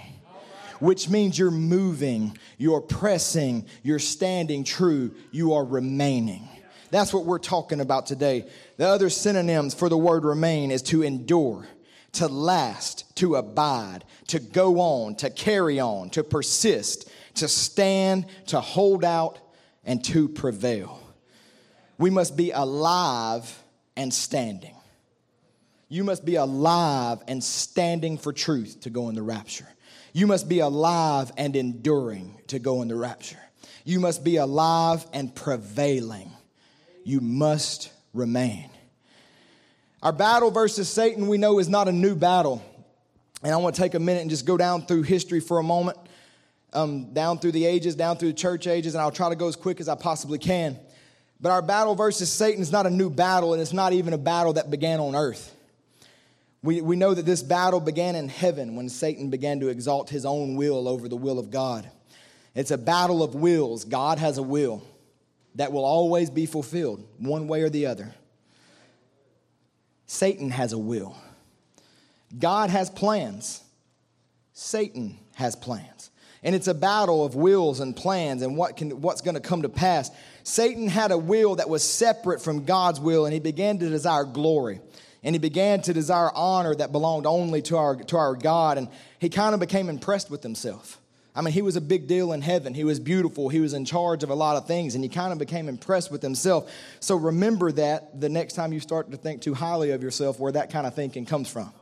which 0.79 1.09
means 1.09 1.39
you're 1.39 1.51
moving, 1.51 2.37
you're 2.59 2.83
pressing, 2.83 3.65
you're 3.83 3.99
standing 3.99 4.63
true, 4.63 5.13
you 5.31 5.55
are 5.55 5.65
remaining. 5.65 6.47
That's 6.91 7.15
what 7.15 7.25
we're 7.25 7.39
talking 7.39 7.81
about 7.81 8.05
today. 8.05 8.47
The 8.77 8.87
other 8.87 9.09
synonyms 9.09 9.73
for 9.73 9.89
the 9.89 9.97
word 9.97 10.23
remain 10.23 10.71
is 10.71 10.83
to 10.83 11.03
endure, 11.03 11.67
to 12.13 12.29
last, 12.29 13.17
to 13.17 13.37
abide, 13.37 14.05
to 14.27 14.39
go 14.39 14.81
on, 14.81 15.15
to 15.17 15.31
carry 15.31 15.81
on, 15.81 16.11
to 16.11 16.23
persist, 16.23 17.11
to 17.35 17.49
stand, 17.49 18.27
to 18.47 18.61
hold 18.61 19.05
out, 19.05 19.39
and 19.85 20.03
to 20.05 20.29
prevail. 20.29 21.01
We 21.99 22.11
must 22.11 22.37
be 22.37 22.51
alive 22.51 23.63
and 23.97 24.13
standing. 24.13 24.75
You 25.89 26.05
must 26.05 26.25
be 26.25 26.37
alive 26.37 27.23
and 27.29 27.43
standing 27.43 28.19
for 28.19 28.33
truth 28.33 28.81
to 28.81 28.91
go 28.91 29.09
in 29.09 29.15
the 29.15 29.23
rapture. 29.23 29.69
You 30.13 30.27
must 30.27 30.49
be 30.49 30.61
alive 30.61 31.31
and 31.37 31.55
enduring 31.55 32.39
to 32.49 32.59
go 32.59 32.83
in 32.83 32.89
the 32.89 32.97
rapture. 32.97 33.39
You 33.85 34.01
must 34.01 34.25
be 34.25 34.37
alive 34.37 35.05
and 35.13 35.35
prevailing. 35.35 36.33
You 37.05 37.21
must 37.21 37.93
remain. 38.13 38.71
Our 40.03 40.13
battle 40.13 40.51
versus 40.51 40.89
Satan, 40.89 41.29
we 41.29 41.39
know, 41.39 41.59
is 41.59 41.69
not 41.69 41.89
a 41.89 41.93
new 41.93 42.15
battle. 42.15 42.63
And 43.43 43.53
I 43.53 43.57
want 43.59 43.75
to 43.75 43.81
take 43.81 43.95
a 43.95 44.01
minute 44.01 44.23
and 44.23 44.31
just 44.31 44.47
go 44.47 44.57
down 44.57 44.87
through 44.87 45.03
history 45.03 45.41
for 45.41 45.59
a 45.59 45.63
moment 45.63 45.99
um, 46.75 47.13
down 47.13 47.39
through 47.39 47.53
the 47.53 47.65
ages, 47.65 47.95
down 47.95 48.17
through 48.17 48.29
the 48.29 48.39
church 48.39 48.67
ages, 48.67 48.95
and 48.95 49.03
I'll 49.03 49.11
try 49.11 49.29
to 49.29 49.37
go 49.37 49.49
as 49.49 49.57
quick 49.57 49.81
as 49.81 49.89
I 49.89 49.95
possibly 49.95 50.39
can. 50.39 50.79
But 51.41 51.51
our 51.51 51.63
battle 51.63 51.95
versus 51.95 52.31
Satan 52.31 52.63
is 52.63 52.73
not 52.73 52.87
a 52.87 52.91
new 52.91 53.11
battle, 53.11 53.53
and 53.53 53.63
it's 53.63 53.73
not 53.73 53.93
even 53.93 54.13
a 54.13 54.19
battle 54.19 54.55
that 54.55 54.71
began 54.71 55.01
on 55.01 55.15
earth. 55.15 55.55
We, 56.63 56.81
we 56.81 56.97
know 56.97 57.13
that 57.13 57.27
this 57.27 57.43
battle 57.43 57.81
began 57.81 58.17
in 58.17 58.29
heaven 58.29 58.77
when 58.77 58.89
Satan 58.89 59.29
began 59.29 59.61
to 59.61 59.69
exalt 59.69 60.09
his 60.09 60.25
own 60.25 60.57
will 60.57 60.89
over 60.89 61.09
the 61.09 61.17
will 61.17 61.39
of 61.39 61.51
God. 61.51 61.89
It's 62.55 62.71
a 62.71 62.79
battle 62.79 63.23
of 63.23 63.35
wills. 63.35 63.85
God 63.85 64.19
has 64.19 64.39
a 64.39 64.43
will 64.43 64.83
that 65.57 65.73
will 65.73 65.85
always 65.85 66.31
be 66.31 66.47
fulfilled, 66.47 67.07
one 67.19 67.49
way 67.49 67.63
or 67.63 67.69
the 67.69 67.87
other. 67.87 68.15
Satan 70.07 70.51
has 70.51 70.73
a 70.73 70.79
will. 70.79 71.17
God 72.39 72.71
has 72.71 72.89
plans. 72.89 73.63
Satan 74.53 75.19
has 75.35 75.55
plans 75.57 76.11
and 76.45 76.55
it's 76.55 76.69
a 76.69 76.75
battle 76.75 77.25
of 77.25 77.35
wills 77.35 77.81
and 77.81 77.97
plans 77.97 78.43
and 78.43 78.57
what 78.57 78.77
can, 78.77 79.01
what's 79.01 79.23
going 79.23 79.35
to 79.35 79.41
come 79.41 79.63
to 79.63 79.69
pass. 79.71 80.11
Satan 80.43 80.89
had 80.89 81.11
a 81.11 81.19
will 81.19 81.57
that 81.57 81.71
was 81.71 81.83
separate 81.83 82.43
from 82.43 82.67
God's 82.67 83.01
will, 83.01 83.25
and 83.25 83.33
he 83.33 83.41
began 83.41 83.79
to 83.79 83.89
desire 83.89 84.25
glory. 84.25 84.81
And 85.23 85.35
he 85.35 85.39
began 85.39 85.81
to 85.83 85.95
desire 85.95 86.31
honor 86.35 86.75
that 86.75 86.93
belonged 86.93 87.25
only 87.25 87.63
to 87.63 87.79
our, 87.79 87.97
to 87.97 88.17
our 88.19 88.37
God. 88.37 88.77
And 88.77 88.89
he 89.19 89.31
kind 89.31 89.55
of 89.55 89.61
became 89.61 89.89
impressed 89.89 90.31
with 90.31 90.43
himself. 90.43 91.01
I 91.35 91.41
mean, 91.41 91.55
he 91.55 91.63
was 91.63 91.77
a 91.77 91.81
big 91.81 92.07
deal 92.07 92.33
in 92.33 92.43
heaven. 92.43 92.75
He 92.75 92.85
was 92.85 93.01
beautiful. 93.01 93.49
He 93.49 93.59
was 93.59 93.73
in 93.73 93.87
charge 93.87 94.23
of 94.23 94.29
a 94.29 94.35
lot 94.35 94.57
of 94.57 94.67
things, 94.67 94.95
and 94.95 95.03
he 95.03 95.09
kind 95.09 95.33
of 95.33 95.39
became 95.39 95.69
impressed 95.69 96.13
with 96.13 96.21
himself. 96.21 96.71
So 97.01 97.17
remember 97.17 97.73
that 97.73 98.21
the 98.21 98.29
next 98.29 98.53
time 98.53 98.73
you 98.73 98.81
start 98.81 99.11
to 99.11 99.17
think 99.17 99.41
too 99.41 99.55
highly 99.55 99.93
of 99.93 100.03
yourself, 100.03 100.39
where 100.39 100.53
that 100.53 100.71
kind 100.71 100.87
of 100.87 100.95
thinking 100.95 101.25
comes 101.25 101.49
from. 101.49 101.73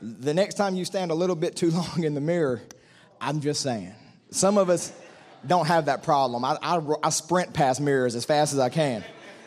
The 0.00 0.32
next 0.32 0.54
time 0.54 0.74
you 0.74 0.86
stand 0.86 1.10
a 1.10 1.14
little 1.14 1.36
bit 1.36 1.56
too 1.56 1.70
long 1.70 2.02
in 2.02 2.14
the 2.14 2.22
mirror, 2.22 2.62
I'm 3.20 3.40
just 3.40 3.60
saying. 3.60 3.94
Some 4.30 4.58
of 4.58 4.70
us 4.70 4.92
don't 5.46 5.66
have 5.66 5.86
that 5.86 6.02
problem. 6.02 6.44
I, 6.44 6.56
I, 6.62 6.80
I, 7.02 7.10
sprint 7.10 7.52
past 7.52 7.80
mirrors 7.80 8.14
as 8.14 8.24
fast 8.24 8.52
as 8.52 8.58
I 8.58 8.68
can, 8.68 9.04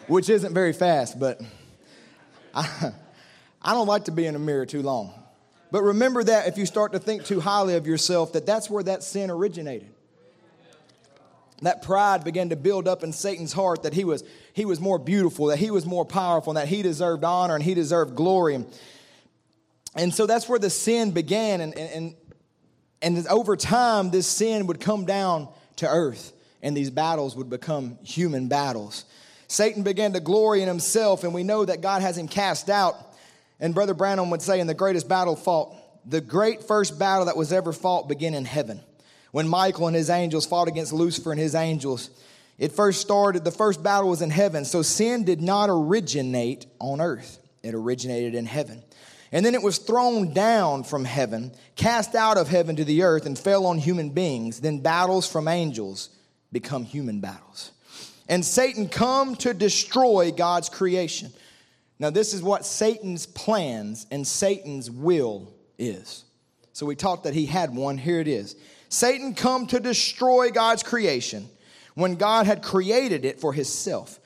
which 0.08 0.30
isn't 0.30 0.54
very 0.54 0.74
fast, 0.74 1.20
but 1.20 1.42
I, 2.54 2.92
I 3.62 3.74
don't 3.74 3.88
like 3.88 4.06
to 4.06 4.12
be 4.12 4.26
in 4.26 4.36
a 4.36 4.40
mirror 4.40 4.66
too 4.66 4.82
long. 4.82 5.14
But 5.72 5.84
remember 5.84 6.24
that 6.24 6.48
if 6.48 6.58
you 6.58 6.66
start 6.66 6.92
to 6.94 7.00
think 7.00 7.26
too 7.26 7.40
highly 7.40 7.76
of 7.76 7.88
yourself, 7.88 8.34
that 8.34 8.46
that's 8.46 8.70
where 8.70 8.84
that 8.84 9.04
sin 9.04 9.32
originated. 9.32 9.90
That 11.62 11.82
pride 11.82 12.24
began 12.24 12.50
to 12.50 12.56
build 12.56 12.88
up 12.88 13.04
in 13.04 13.14
Satan's 13.14 13.54
heart 13.54 13.84
that 13.84 13.94
he 13.94 14.04
was, 14.04 14.24
he 14.54 14.66
was 14.66 14.80
more 14.80 15.00
beautiful, 15.00 15.48
that 15.48 15.60
he 15.60 15.72
was 15.72 15.86
more 15.86 16.06
powerful, 16.06 16.52
and 16.52 16.58
that 16.58 16.68
he 16.68 16.82
deserved 16.82 17.24
honor 17.24 17.56
and 17.56 17.64
he 17.64 17.74
deserved 17.74 18.16
glory. 18.16 18.64
And 19.96 20.14
so 20.14 20.26
that's 20.26 20.50
where 20.50 20.60
the 20.60 20.70
sin 20.70 21.12
began. 21.12 21.62
And, 21.62 21.78
and, 21.78 21.92
and 21.92 22.16
over 23.28 23.56
time, 23.56 24.12
this 24.12 24.28
sin 24.28 24.68
would 24.68 24.80
come 24.80 25.06
down 25.06 25.50
to 25.78 25.88
earth, 25.88 26.32
and 26.62 26.76
these 26.76 26.90
battles 26.90 27.36
would 27.36 27.50
become 27.50 27.98
human 28.04 28.48
battles. 28.48 29.06
Satan 29.48 29.84
began 29.84 30.14
to 30.14 30.20
glory 30.20 30.62
in 30.62 30.68
himself, 30.68 31.24
and 31.24 31.34
we 31.34 31.44
know 31.44 31.66
that 31.66 31.82
God 31.82 32.02
has 32.02 32.18
him 32.18 32.28
cast 32.28 32.70
out. 32.70 32.96
And 33.60 33.76
Brother 33.76 33.94
Branham 33.94 34.30
would 34.32 34.42
say, 34.42 34.60
in 34.60 34.68
the 34.68 34.74
greatest 34.74 35.08
battle 35.08 35.36
fought, 35.36 35.76
the 36.10 36.22
great 36.22 36.64
first 36.64 36.98
battle 36.98 37.26
that 37.26 37.38
was 37.38 37.54
ever 37.54 37.72
fought 37.72 38.08
began 38.08 38.34
in 38.34 38.46
heaven. 38.46 38.82
When 39.32 39.48
Michael 39.48 39.88
and 39.88 39.96
his 39.96 40.10
angels 40.10 40.46
fought 40.46 40.68
against 40.68 40.94
Lucifer 40.94 41.32
and 41.32 41.40
his 41.40 41.56
angels, 41.56 42.10
it 42.58 42.72
first 42.72 43.02
started, 43.02 43.44
the 43.44 43.52
first 43.52 43.82
battle 43.82 44.10
was 44.10 44.22
in 44.22 44.30
heaven. 44.30 44.66
So 44.66 44.82
sin 44.82 45.24
did 45.24 45.42
not 45.42 45.70
originate 45.70 46.66
on 46.80 47.02
earth, 47.02 47.40
it 47.64 47.74
originated 47.74 48.36
in 48.36 48.46
heaven. 48.46 48.84
And 49.34 49.44
then 49.44 49.56
it 49.56 49.64
was 49.64 49.80
thrown 49.80 50.32
down 50.32 50.84
from 50.84 51.04
heaven, 51.04 51.52
cast 51.76 52.14
out 52.14 52.38
of 52.38 52.48
heaven 52.48 52.76
to 52.76 52.86
the 52.86 53.02
earth, 53.02 53.26
and 53.26 53.38
fell 53.38 53.66
on 53.66 53.80
human 53.80 54.12
beings. 54.12 54.62
Then 54.62 54.80
battles 54.80 55.30
from 55.30 55.48
angels 55.48 56.10
become 56.52 56.84
human 56.84 57.20
battles. 57.20 57.72
And 58.30 58.46
Satan 58.46 58.88
come 58.88 59.36
to 59.38 59.56
destroy 59.56 60.32
God's 60.32 60.70
creation. 60.70 61.34
Now, 61.98 62.12
this 62.12 62.36
is 62.36 62.44
what 62.44 62.64
Satan's 62.64 63.26
plans 63.26 64.06
and 64.12 64.26
Satan's 64.26 64.92
will 64.92 65.52
is. 65.80 66.26
So 66.72 66.86
we 66.86 66.96
talked 66.96 67.24
that 67.24 67.34
he 67.34 67.48
had 67.48 67.76
one. 67.76 67.98
Here 67.98 68.20
it 68.20 68.28
is. 68.28 68.56
Satan 68.88 69.34
come 69.34 69.66
to 69.68 69.80
destroy 69.80 70.52
God's 70.52 70.84
creation 70.84 71.50
when 71.96 72.16
God 72.16 72.46
had 72.46 72.62
created 72.62 73.26
it 73.26 73.40
for 73.40 73.52
himself. 73.52 74.20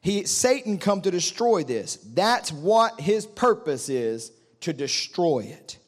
He, 0.00 0.24
Satan 0.24 0.78
come 0.78 1.02
to 1.02 1.10
destroy 1.10 1.64
this. 1.64 1.96
That's 1.96 2.52
what 2.52 3.00
his 3.00 3.26
purpose 3.26 3.88
is 3.88 4.30
to 4.62 4.72
destroy 4.72 5.40
it. 5.40 5.78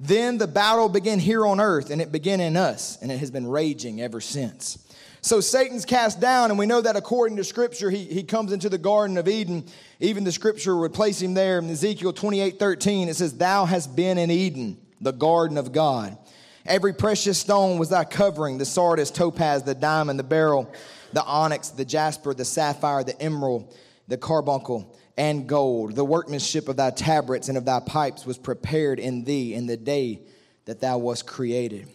Then 0.00 0.38
the 0.38 0.46
battle 0.46 0.88
began 0.88 1.18
here 1.18 1.46
on 1.46 1.60
earth, 1.60 1.90
and 1.90 2.00
it 2.00 2.12
began 2.12 2.40
in 2.40 2.56
us, 2.56 2.98
and 3.02 3.10
it 3.10 3.18
has 3.18 3.30
been 3.30 3.46
raging 3.46 4.00
ever 4.00 4.20
since. 4.20 4.78
So 5.20 5.40
Satan's 5.40 5.84
cast 5.84 6.20
down, 6.20 6.50
and 6.50 6.58
we 6.58 6.66
know 6.66 6.80
that 6.80 6.94
according 6.94 7.36
to 7.38 7.44
Scripture, 7.44 7.90
he, 7.90 8.04
he 8.04 8.22
comes 8.22 8.52
into 8.52 8.68
the 8.68 8.78
Garden 8.78 9.18
of 9.18 9.26
Eden. 9.26 9.64
Even 9.98 10.22
the 10.22 10.30
Scripture 10.30 10.76
would 10.76 10.94
place 10.94 11.20
him 11.20 11.34
there 11.34 11.58
in 11.58 11.68
Ezekiel 11.68 12.12
28 12.12 12.58
13. 12.58 13.08
It 13.08 13.16
says, 13.16 13.36
Thou 13.36 13.64
hast 13.64 13.96
been 13.96 14.18
in 14.18 14.30
Eden, 14.30 14.78
the 15.00 15.12
garden 15.12 15.58
of 15.58 15.72
God. 15.72 16.16
Every 16.64 16.92
precious 16.92 17.38
stone 17.38 17.78
was 17.78 17.88
thy 17.88 18.04
covering 18.04 18.58
the 18.58 18.64
sardius, 18.64 19.10
topaz, 19.10 19.64
the 19.64 19.74
diamond, 19.74 20.18
the 20.18 20.24
beryl, 20.24 20.72
the 21.12 21.24
onyx, 21.24 21.70
the 21.70 21.84
jasper, 21.84 22.34
the 22.34 22.44
sapphire, 22.44 23.02
the 23.02 23.20
emerald, 23.20 23.74
the 24.06 24.18
carbuncle, 24.18 24.96
and 25.18 25.48
gold. 25.48 25.96
The 25.96 26.04
workmanship 26.04 26.68
of 26.68 26.76
thy 26.76 26.90
tabrets 26.90 27.48
and 27.48 27.58
of 27.58 27.64
thy 27.64 27.80
pipes 27.80 28.24
was 28.24 28.38
prepared 28.38 29.00
in 29.00 29.24
thee 29.24 29.52
in 29.52 29.66
the 29.66 29.76
day 29.76 30.22
that 30.64 30.80
thou 30.80 30.98
wast 30.98 31.26
created. 31.26 31.88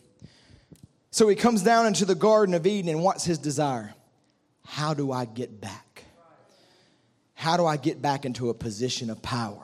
So 1.09 1.30
he 1.30 1.36
comes 1.36 1.63
down 1.63 1.88
into 1.88 2.05
the 2.05 2.15
Garden 2.15 2.53
of 2.53 2.67
Eden, 2.67 2.89
and 2.89 3.01
what's 3.01 3.24
his 3.24 3.38
desire? 3.38 3.93
How 4.65 4.93
do 4.93 5.11
I 5.11 5.26
get 5.26 5.61
back? 5.61 6.03
How 7.34 7.55
do 7.55 7.65
I 7.65 7.78
get 7.78 8.01
back 8.01 8.26
into 8.26 8.49
a 8.49 8.53
position 8.53 9.09
of 9.09 9.21
power? 9.21 9.61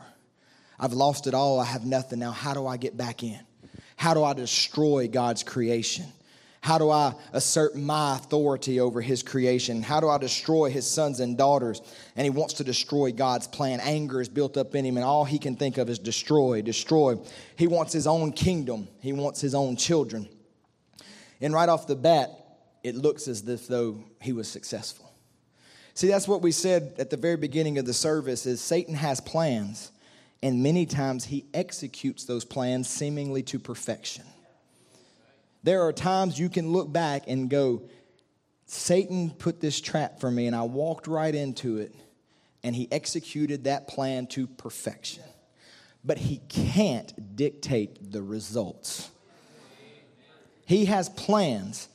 I've 0.80 0.94
lost 0.94 1.28
it 1.28 1.34
all. 1.34 1.60
I 1.60 1.66
have 1.66 1.86
nothing 1.86 2.20
now. 2.20 2.32
How 2.32 2.54
do 2.54 2.66
I 2.66 2.78
get 2.78 2.96
back 2.96 3.24
in? 3.24 3.40
How 3.98 4.14
do 4.14 4.24
I 4.24 4.34
destroy 4.34 5.10
God's 5.10 5.44
creation? 5.44 6.06
How 6.62 6.78
do 6.78 6.90
I 6.90 7.14
assert 7.32 7.76
my 7.76 8.18
authority 8.18 8.80
over 8.80 9.02
his 9.02 9.24
creation? 9.24 9.82
How 9.82 10.00
do 10.00 10.10
I 10.10 10.18
destroy 10.18 10.70
his 10.70 10.86
sons 10.86 11.20
and 11.20 11.38
daughters? 11.38 11.82
And 12.16 12.26
he 12.26 12.30
wants 12.30 12.56
to 12.56 12.64
destroy 12.64 13.12
God's 13.12 13.48
plan. 13.48 13.80
Anger 13.80 14.20
is 14.20 14.28
built 14.28 14.58
up 14.58 14.76
in 14.76 14.86
him, 14.86 14.98
and 14.98 15.06
all 15.06 15.24
he 15.24 15.40
can 15.40 15.56
think 15.56 15.78
of 15.78 15.90
is 15.90 16.00
destroy, 16.00 16.62
destroy. 16.62 17.18
He 17.56 17.68
wants 17.68 17.94
his 17.94 18.08
own 18.08 18.34
kingdom, 18.34 18.88
he 19.00 19.14
wants 19.14 19.40
his 19.40 19.56
own 19.56 19.78
children. 19.78 20.28
And 21.42 21.54
right 21.54 21.70
off 21.70 21.88
the 21.88 21.96
bat, 21.96 22.32
it 22.84 22.96
looks 22.96 23.28
as 23.28 23.48
if 23.48 23.68
though 23.68 24.04
he 24.22 24.34
was 24.34 24.50
successful. 24.50 25.12
See, 25.94 26.08
that's 26.08 26.28
what 26.28 26.42
we 26.42 26.52
said 26.52 26.96
at 26.98 27.10
the 27.10 27.18
very 27.18 27.38
beginning 27.38 27.78
of 27.78 27.86
the 27.86 27.94
service 27.94 28.46
is 28.46 28.62
Satan 28.62 28.96
has 28.96 29.20
plans 29.22 29.92
and 30.42 30.64
many 30.64 30.86
times 30.86 31.26
he 31.26 31.46
executes 31.54 32.24
those 32.24 32.46
plans 32.46 32.88
seemingly 32.90 33.44
to 33.44 33.60
perfection. 33.60 34.24
There 35.64 35.84
are 35.84 35.94
times 35.94 36.40
you 36.40 36.50
can 36.50 36.72
look 36.72 36.92
back 36.92 37.24
and 37.28 37.50
go, 37.50 37.84
Satan 38.66 39.32
put 39.32 39.60
this 39.60 39.82
trap 39.82 40.20
for 40.20 40.30
me, 40.30 40.48
and 40.48 40.56
I 40.56 40.64
walked 40.64 41.08
right 41.08 41.34
into 41.34 41.78
it, 41.78 41.94
and 42.64 42.76
he 42.76 42.88
executed 42.92 43.64
that 43.66 43.88
plan 43.88 44.28
to 44.28 44.48
perfection. 44.48 45.24
But 46.06 46.18
he 46.18 46.40
can't 46.48 47.36
dictate 47.36 48.12
the 48.12 48.22
results. 48.22 49.10
He 50.66 50.86
has 50.86 51.10
plans, 51.10 51.90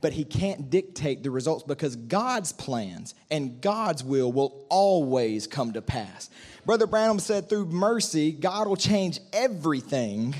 but 0.00 0.12
he 0.12 0.24
can't 0.24 0.70
dictate 0.70 1.22
the 1.22 1.30
results 1.30 1.64
because 1.64 1.96
God's 1.96 2.52
plans 2.52 3.14
and 3.30 3.60
God's 3.60 4.04
will 4.04 4.30
will 4.30 4.66
always 4.68 5.46
come 5.46 5.72
to 5.72 5.82
pass. 5.82 6.30
Brother 6.64 6.86
Branham 6.86 7.18
said, 7.18 7.48
through 7.48 7.66
mercy, 7.66 8.30
God 8.30 8.68
will 8.68 8.76
change 8.76 9.18
everything 9.32 10.36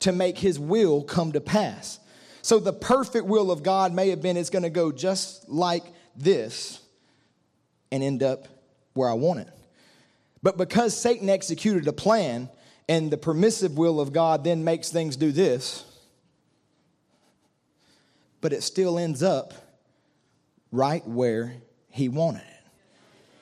to 0.00 0.12
make 0.12 0.38
his 0.38 0.58
will 0.58 1.02
come 1.02 1.32
to 1.32 1.40
pass. 1.40 1.98
So 2.42 2.58
the 2.58 2.72
perfect 2.72 3.26
will 3.26 3.50
of 3.50 3.62
God 3.62 3.92
may 3.92 4.10
have 4.10 4.22
been 4.22 4.36
it's 4.36 4.50
going 4.50 4.62
to 4.62 4.70
go 4.70 4.92
just 4.92 5.48
like 5.48 5.84
this 6.16 6.80
and 7.92 8.02
end 8.02 8.22
up 8.22 8.48
where 8.94 9.08
I 9.08 9.14
want 9.14 9.40
it. 9.40 9.48
But 10.42 10.56
because 10.56 10.96
Satan 10.96 11.28
executed 11.28 11.86
a 11.86 11.92
plan 11.92 12.48
and 12.88 13.10
the 13.10 13.18
permissive 13.18 13.76
will 13.76 14.00
of 14.00 14.12
God 14.12 14.42
then 14.42 14.64
makes 14.64 14.90
things 14.90 15.16
do 15.16 15.32
this, 15.32 15.84
but 18.40 18.52
it 18.52 18.62
still 18.62 18.98
ends 18.98 19.22
up 19.22 19.52
right 20.72 21.06
where 21.06 21.54
he 21.90 22.08
wanted 22.08 22.42
it. 22.42 22.46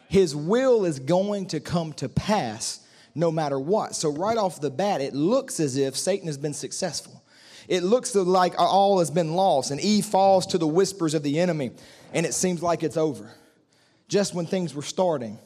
His 0.09 0.35
will 0.35 0.85
is 0.85 0.99
going 0.99 1.47
to 1.49 1.61
come 1.61 1.93
to 1.95 2.09
pass 2.09 2.81
no 3.15 3.31
matter 3.31 3.59
what. 3.59 3.95
So, 3.95 4.11
right 4.11 4.37
off 4.37 4.61
the 4.61 4.71
bat, 4.71 5.01
it 5.01 5.15
looks 5.15 5.61
as 5.61 5.77
if 5.77 5.97
Satan 5.97 6.27
has 6.27 6.39
been 6.39 6.55
successful. 6.55 7.23
It 7.69 7.83
looks 7.83 8.15
like 8.15 8.55
all 8.59 8.99
has 8.99 9.11
been 9.11 9.35
lost, 9.35 9.71
and 9.71 9.81
Eve 9.81 10.07
falls 10.07 10.47
to 10.47 10.59
the 10.59 10.67
whispers 10.67 11.13
of 11.13 11.23
the 11.23 11.39
enemy, 11.39 11.73
and 12.15 12.25
it 12.25 12.33
seems 12.33 12.63
like 12.63 12.83
it's 12.83 12.97
over. 12.97 13.31
Just 14.09 14.35
when 14.35 14.47
things 14.47 14.75
were 14.75 14.83
starting, 14.83 15.39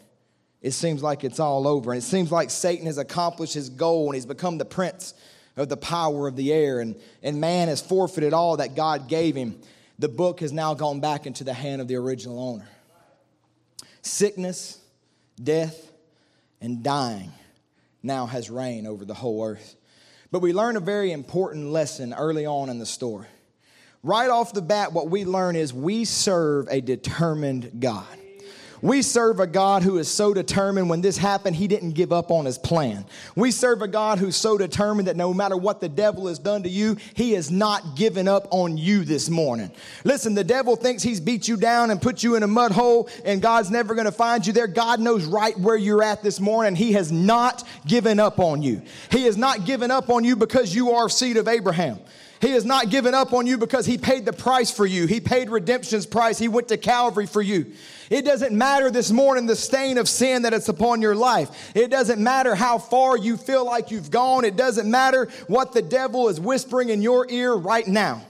it 0.61 0.71
seems 0.71 1.03
like 1.03 1.25
it's 1.25 1.41
all 1.41 1.67
over. 1.67 1.93
And 1.93 1.99
it 1.99 2.07
seems 2.07 2.31
like 2.31 2.49
Satan 2.49 2.87
has 2.87 2.97
accomplished 2.97 3.55
his 3.55 3.69
goal 3.69 4.07
and 4.07 4.15
he's 4.15 4.25
become 4.25 4.59
the 4.59 4.65
prince 4.65 5.15
of 5.57 5.69
the 5.69 5.77
power 5.77 6.29
of 6.29 6.37
the 6.37 6.53
air, 6.53 6.79
and, 6.81 6.95
and 7.23 7.41
man 7.41 7.69
has 7.69 7.83
forfeited 7.83 8.33
all 8.33 8.57
that 8.59 8.77
God 8.77 9.09
gave 9.09 9.35
him. 9.35 9.61
The 9.99 10.09
book 10.09 10.41
has 10.41 10.53
now 10.53 10.75
gone 10.75 11.01
back 11.01 11.27
into 11.27 11.45
the 11.45 11.53
hand 11.53 11.83
of 11.83 11.89
the 11.89 11.97
original 11.97 12.41
owner. 12.41 12.69
Sickness, 14.01 14.79
death, 15.43 15.91
and 16.61 16.83
dying 16.83 17.33
now 18.03 18.27
has 18.27 18.51
reigned 18.51 18.87
over 18.87 19.05
the 19.05 19.15
whole 19.15 19.45
earth. 19.45 19.77
But 20.31 20.41
we 20.41 20.53
learn 20.53 20.77
a 20.77 20.81
very 20.81 21.13
important 21.13 21.71
lesson 21.71 22.15
early 22.15 22.47
on 22.47 22.71
in 22.71 22.79
the 22.79 22.87
story. 22.87 23.27
Right 24.03 24.31
off 24.31 24.53
the 24.53 24.63
bat, 24.63 24.93
what 24.93 25.09
we 25.11 25.25
learn 25.25 25.55
is 25.55 25.73
we 25.73 26.05
serve 26.05 26.67
a 26.71 26.81
determined 26.81 27.81
God. 27.81 28.07
We 28.83 29.03
serve 29.03 29.39
a 29.39 29.47
God 29.47 29.85
who 29.85 29.99
is 29.99 30.11
so 30.11 30.35
determined 30.35 30.91
when 30.91 31.03
this 31.03 31.17
happened, 31.17 31.55
he 31.55 31.69
didn't 31.69 31.93
give 31.93 32.13
up 32.13 32.33
on 32.33 32.45
his 32.45 32.59
plan. 32.59 33.07
We 33.37 33.53
serve 33.53 33.81
a 33.81 33.87
God 33.87 34.19
who's 34.19 34.35
so 34.35 34.59
determined 34.59 35.07
that 35.07 35.17
no 35.17 35.33
matter 35.33 35.57
what 35.57 35.81
the 35.81 35.89
devil 35.89 36.27
has 36.27 36.41
done 36.41 36.65
to 36.65 36.69
you, 36.69 36.97
he 37.15 37.33
has 37.33 37.49
not 37.49 37.95
given 37.95 38.27
up 38.27 38.49
on 38.51 38.77
you 38.77 39.05
this 39.05 39.31
morning. 39.31 39.71
Listen, 40.03 40.35
the 40.35 40.43
devil 40.43 40.75
thinks 40.75 41.05
he's 41.05 41.21
beat 41.21 41.47
you 41.47 41.57
down 41.57 41.93
and 41.93 42.03
put 42.03 42.25
you 42.25 42.35
in 42.35 42.43
a 42.43 42.49
mud 42.49 42.73
hole 42.73 43.09
and 43.25 43.41
God's 43.41 43.71
never 43.71 43.95
going 43.95 44.07
to 44.07 44.13
find 44.13 44.45
you 44.45 44.53
there. 44.53 44.67
God 44.67 44.99
knows 44.99 45.27
right 45.27 45.57
where 45.61 45.77
you're 45.77 46.03
at 46.03 46.25
this 46.25 46.41
morning. 46.41 46.75
He 46.75 46.95
has 46.95 47.13
not 47.13 47.63
given 47.87 48.19
up 48.19 48.41
on 48.41 48.63
you. 48.63 48.83
He 49.13 49.23
has 49.25 49.37
not 49.37 49.65
given 49.65 49.93
up 49.93 50.11
on 50.11 50.25
you 50.25 50.35
because 50.35 50.75
you 50.75 50.91
are 50.91 51.09
seed 51.09 51.37
of 51.37 51.47
Abraham. 51.47 52.01
He 52.43 52.51
has 52.51 52.65
not 52.65 52.91
given 52.91 53.15
up 53.15 53.33
on 53.33 53.47
you 53.47 53.57
because 53.57 53.87
he 53.87 53.97
paid 53.97 54.25
the 54.25 54.33
price 54.33 54.69
for 54.69 54.85
you. 54.85 55.07
He 55.07 55.21
paid 55.21 55.49
redemption's 55.49 56.07
price. 56.07 56.39
He 56.39 56.49
went 56.49 56.67
to 56.69 56.77
Calvary 56.77 57.27
for 57.27 57.41
you. 57.41 57.73
It 58.11 58.25
doesn't 58.25 58.53
matter 58.53 58.91
this 58.91 59.13
morning 59.13 59.47
the 59.47 59.55
stain 59.55 59.97
of 59.97 60.09
sin 60.09 60.43
that 60.43 60.53
it's 60.53 60.69
upon 60.69 61.01
your 61.01 61.15
life. 61.15 61.71
It 61.77 61.89
doesn't 61.89 62.21
matter 62.21 62.57
how 62.57 62.79
far 62.79 63.17
you 63.17 63.37
feel 63.37 63.65
like 63.65 63.93
you've 63.93 64.11
gone. 64.11 64.45
It 64.45 64.57
doesn't 64.57 64.91
matter 64.91 65.29
what 65.47 65.73
the 65.73 65.83
devil 65.83 66.29
is 66.29 66.41
whispering 66.41 66.89
in 66.89 67.01
your 67.01 67.31
ear 67.31 67.55
right 67.55 67.87
now. 67.87 68.27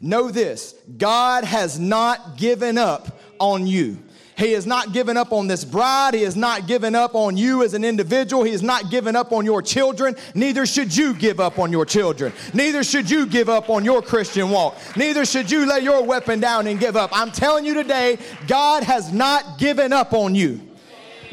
Know 0.00 0.32
this 0.32 0.74
God 0.98 1.44
has 1.44 1.78
not 1.78 2.36
given 2.36 2.76
up 2.76 3.20
on 3.38 3.68
you. 3.68 3.98
He 4.36 4.52
has 4.52 4.66
not 4.66 4.92
given 4.92 5.16
up 5.16 5.32
on 5.32 5.46
this 5.46 5.64
bride. 5.64 6.14
He 6.14 6.22
has 6.22 6.34
not 6.34 6.66
given 6.66 6.94
up 6.94 7.14
on 7.14 7.36
you 7.36 7.62
as 7.62 7.72
an 7.72 7.84
individual. 7.84 8.42
He 8.42 8.50
has 8.50 8.62
not 8.62 8.90
given 8.90 9.14
up 9.14 9.32
on 9.32 9.44
your 9.44 9.62
children. 9.62 10.16
Neither 10.34 10.66
should 10.66 10.96
you 10.96 11.14
give 11.14 11.38
up 11.38 11.58
on 11.58 11.70
your 11.70 11.86
children. 11.86 12.32
Neither 12.52 12.82
should 12.82 13.08
you 13.08 13.26
give 13.26 13.48
up 13.48 13.70
on 13.70 13.84
your 13.84 14.02
Christian 14.02 14.50
walk. 14.50 14.76
Neither 14.96 15.24
should 15.24 15.50
you 15.50 15.66
lay 15.66 15.80
your 15.80 16.02
weapon 16.02 16.40
down 16.40 16.66
and 16.66 16.80
give 16.80 16.96
up. 16.96 17.10
I'm 17.12 17.30
telling 17.30 17.64
you 17.64 17.74
today, 17.74 18.18
God 18.48 18.82
has 18.82 19.12
not 19.12 19.58
given 19.58 19.92
up 19.92 20.12
on 20.12 20.34
you. 20.34 20.60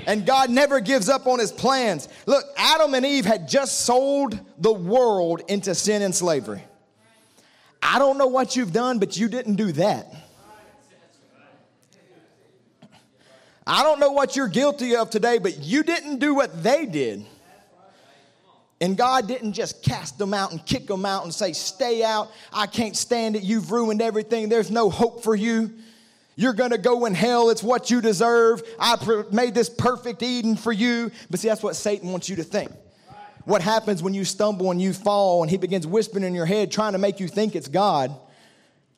And 0.06 0.26
God 0.26 0.50
never 0.50 0.80
gives 0.80 1.10
up 1.10 1.28
on 1.28 1.40
his 1.40 1.52
plans. 1.52 2.08
Look, 2.26 2.44
Adam 2.58 2.94
and 2.94 3.06
Eve 3.06 3.26
had 3.26 3.48
just 3.48 3.82
sold 3.82 4.40
the 4.60 4.74
world 4.74 5.42
into 5.48 5.74
sin 5.76 6.02
and 6.02 6.14
slavery. 6.14 6.64
I 7.82 7.98
don't 8.00 8.18
know 8.18 8.28
what 8.28 8.56
you've 8.56 8.74
done, 8.74 9.00
but 9.00 9.18
you 9.18 9.28
didn't 9.28 9.56
do 9.56 9.72
that. 9.74 10.14
I 13.66 13.84
don't 13.84 14.00
know 14.00 14.12
what 14.12 14.36
you're 14.36 14.48
guilty 14.48 14.96
of 14.96 15.10
today, 15.10 15.38
but 15.38 15.60
you 15.60 15.84
didn't 15.84 16.20
do 16.20 16.34
what 16.34 16.64
they 16.64 16.86
did. 16.86 17.26
And 18.80 18.98
God 18.98 19.28
didn't 19.28 19.54
just 19.54 19.84
cast 19.84 20.18
them 20.18 20.34
out 20.34 20.52
and 20.52 20.66
kick 20.66 20.88
them 20.88 21.06
out 21.06 21.24
and 21.24 21.34
say, 21.34 21.54
Stay 21.54 22.04
out. 22.04 22.32
I 22.52 22.66
can't 22.66 22.98
stand 22.98 23.36
it. 23.36 23.44
You've 23.44 23.72
ruined 23.72 24.02
everything. 24.02 24.50
There's 24.50 24.72
no 24.72 24.90
hope 24.90 25.24
for 25.24 25.36
you. 25.36 25.72
You're 26.36 26.54
going 26.54 26.72
to 26.72 26.80
go 26.80 27.06
in 27.06 27.14
hell. 27.14 27.52
It's 27.52 27.62
what 27.62 27.92
you 27.92 28.02
deserve. 28.02 28.64
I 28.80 28.98
made 29.32 29.54
this 29.54 29.70
perfect 29.70 30.24
Eden 30.24 30.56
for 30.56 30.72
you. 30.72 31.12
But 31.30 31.40
see, 31.40 31.50
that's 31.50 31.62
what 31.62 31.76
Satan 31.76 32.10
wants 32.12 32.28
you 32.28 32.38
to 32.38 32.44
think. 32.44 32.72
What 33.46 33.62
happens 33.62 34.02
when 34.02 34.16
you 34.16 34.26
stumble 34.26 34.72
and 34.72 34.82
you 34.82 34.94
fall 34.94 35.44
and 35.44 35.52
he 35.52 35.58
begins 35.58 35.86
whispering 35.86 36.24
in 36.24 36.34
your 36.34 36.48
head, 36.48 36.72
trying 36.72 36.94
to 36.94 36.98
make 36.98 37.20
you 37.20 37.28
think 37.28 37.56
it's 37.56 37.68
God? 37.68 38.16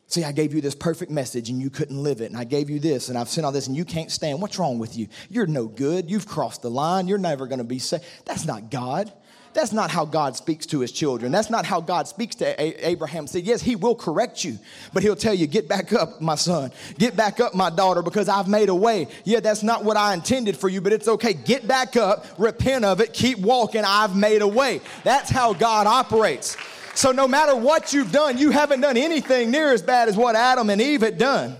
See, 0.07 0.23
I 0.23 0.31
gave 0.31 0.53
you 0.53 0.61
this 0.61 0.75
perfect 0.75 1.11
message 1.11 1.49
and 1.49 1.59
you 1.61 1.69
couldn't 1.69 2.01
live 2.01 2.21
it. 2.21 2.25
And 2.25 2.37
I 2.37 2.43
gave 2.43 2.69
you 2.69 2.79
this 2.79 3.09
and 3.09 3.17
I've 3.17 3.29
sent 3.29 3.45
all 3.45 3.51
this 3.51 3.67
and 3.67 3.75
you 3.75 3.85
can't 3.85 4.11
stand. 4.11 4.41
What's 4.41 4.59
wrong 4.59 4.77
with 4.77 4.95
you? 4.95 5.07
You're 5.29 5.47
no 5.47 5.65
good. 5.65 6.11
You've 6.11 6.27
crossed 6.27 6.61
the 6.61 6.69
line. 6.69 7.07
You're 7.07 7.17
never 7.17 7.47
going 7.47 7.59
to 7.59 7.63
be 7.63 7.79
saved. 7.79 8.03
That's 8.25 8.45
not 8.45 8.69
God. 8.69 9.11
That's 9.53 9.71
not 9.71 9.91
how 9.91 10.05
God 10.05 10.35
speaks 10.35 10.65
to 10.67 10.79
his 10.79 10.91
children. 10.91 11.31
That's 11.31 11.49
not 11.49 11.65
how 11.65 11.79
God 11.79 12.07
speaks 12.07 12.35
to 12.37 12.59
a- 12.59 12.87
Abraham. 12.89 13.27
Said, 13.27 13.43
yes, 13.43 13.61
he 13.61 13.75
will 13.75 13.95
correct 13.95 14.43
you, 14.43 14.57
but 14.93 15.03
he'll 15.03 15.15
tell 15.15 15.33
you, 15.33 15.45
get 15.45 15.67
back 15.67 15.93
up, 15.93 16.19
my 16.21 16.35
son. 16.35 16.71
Get 16.97 17.15
back 17.15 17.39
up, 17.39 17.53
my 17.53 17.69
daughter, 17.69 18.01
because 18.01 18.29
I've 18.29 18.47
made 18.47 18.69
a 18.69 18.75
way. 18.75 19.07
Yeah, 19.25 19.41
that's 19.41 19.61
not 19.61 19.83
what 19.83 19.95
I 19.95 20.15
intended 20.15 20.57
for 20.57 20.69
you, 20.69 20.81
but 20.81 20.91
it's 20.91 21.07
okay. 21.07 21.33
Get 21.33 21.67
back 21.67 21.95
up, 21.95 22.25
repent 22.39 22.83
of 22.83 22.99
it, 22.99 23.13
keep 23.13 23.37
walking. 23.37 23.83
I've 23.85 24.15
made 24.15 24.41
a 24.41 24.47
way. 24.47 24.81
That's 25.03 25.29
how 25.29 25.53
God 25.53 25.85
operates. 25.85 26.57
So 26.95 27.11
no 27.11 27.27
matter 27.27 27.55
what 27.55 27.93
you've 27.93 28.11
done, 28.11 28.37
you 28.37 28.51
haven't 28.51 28.81
done 28.81 28.97
anything 28.97 29.51
near 29.51 29.73
as 29.73 29.81
bad 29.81 30.09
as 30.09 30.15
what 30.15 30.35
Adam 30.35 30.69
and 30.69 30.81
Eve 30.81 31.01
had 31.01 31.17
done. 31.17 31.57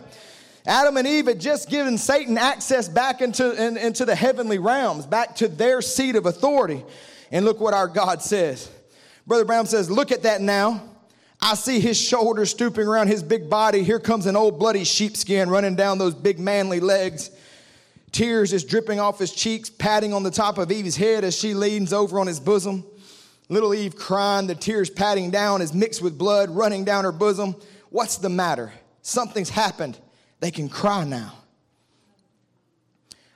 Adam 0.65 0.95
and 0.95 1.07
Eve 1.07 1.27
had 1.27 1.41
just 1.41 1.69
given 1.69 1.97
Satan 1.97 2.38
access 2.38 2.88
back 2.88 3.21
into, 3.21 3.51
in, 3.61 3.75
into 3.75 4.05
the 4.05 4.15
heavenly 4.15 4.59
realms, 4.59 5.05
back 5.05 5.36
to 5.38 5.47
their 5.47 5.81
seat 5.81 6.15
of 6.15 6.25
authority. 6.25 6.84
And 7.31 7.45
look 7.45 7.59
what 7.59 7.73
our 7.73 7.88
God 7.88 8.21
says. 8.21 8.69
Brother 9.25 9.43
Branham 9.43 9.65
says, 9.65 9.89
Look 9.89 10.11
at 10.11 10.23
that 10.23 10.39
now. 10.39 10.89
I 11.41 11.55
see 11.55 11.81
his 11.81 11.99
shoulders 11.99 12.51
stooping 12.51 12.88
around 12.88 13.07
his 13.07 13.21
big 13.21 13.49
body. 13.49 13.84
Here 13.84 13.99
comes 13.99 14.27
an 14.27 14.38
old 14.38 14.59
bloody 14.59 14.86
sheepskin 14.86 15.49
running 15.49 15.75
down 15.75 15.97
those 15.97 16.13
big 16.15 16.39
manly 16.39 16.79
legs. 16.79 17.31
Tears 18.13 18.51
just 18.51 18.69
dripping 18.69 18.99
off 18.99 19.19
his 19.19 19.34
cheeks, 19.34 19.69
patting 19.69 20.13
on 20.13 20.23
the 20.23 20.31
top 20.31 20.57
of 20.57 20.71
Eve's 20.71 20.95
head 20.95 21.25
as 21.25 21.38
she 21.38 21.53
leans 21.53 21.91
over 21.91 22.19
on 22.19 22.27
his 22.27 22.39
bosom. 22.39 22.86
Little 23.54 23.76
Eve 23.76 23.95
crying, 23.95 24.47
the 24.47 24.56
tears 24.56 24.89
patting 24.89 25.30
down 25.30 25.62
is 25.62 25.76
mixed 25.76 26.01
with 26.01 26.18
blood 26.18 26.49
running 26.49 26.86
down 26.86 27.04
her 27.04 27.12
bosom. 27.12 27.56
What's 27.91 28.18
the 28.18 28.28
matter? 28.28 28.74
Something's 29.04 29.51
happened. 29.51 29.95
They 30.39 30.49
can 30.49 30.70
cry 30.70 31.04
now. 31.04 31.34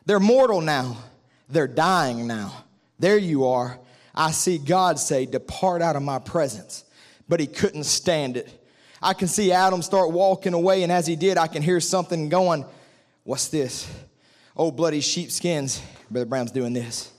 They're 0.07 0.19
mortal 0.19 0.61
now. 0.61 0.97
They're 1.49 1.67
dying 1.67 2.25
now. 2.25 2.65
There 2.97 3.19
you 3.19 3.45
are. 3.45 3.77
I 4.15 4.31
see 4.31 4.57
God 4.57 4.97
say, 4.97 5.27
Depart 5.27 5.83
out 5.83 5.95
of 5.95 6.01
my 6.01 6.17
presence. 6.17 6.83
But 7.29 7.39
he 7.39 7.45
couldn't 7.45 7.83
stand 7.83 8.37
it. 8.37 8.67
I 8.99 9.13
can 9.13 9.27
see 9.27 9.51
Adam 9.51 9.83
start 9.83 10.11
walking 10.11 10.55
away, 10.55 10.81
and 10.81 10.91
as 10.91 11.05
he 11.05 11.15
did, 11.15 11.37
I 11.37 11.45
can 11.45 11.61
hear 11.61 11.79
something 11.79 12.27
going, 12.27 12.65
What's 13.23 13.49
this? 13.49 13.87
Oh, 14.55 14.71
bloody 14.71 15.01
sheepskins. 15.01 15.79
Brother 16.09 16.25
Branham's 16.25 16.53
doing 16.53 16.73
this 16.73 17.11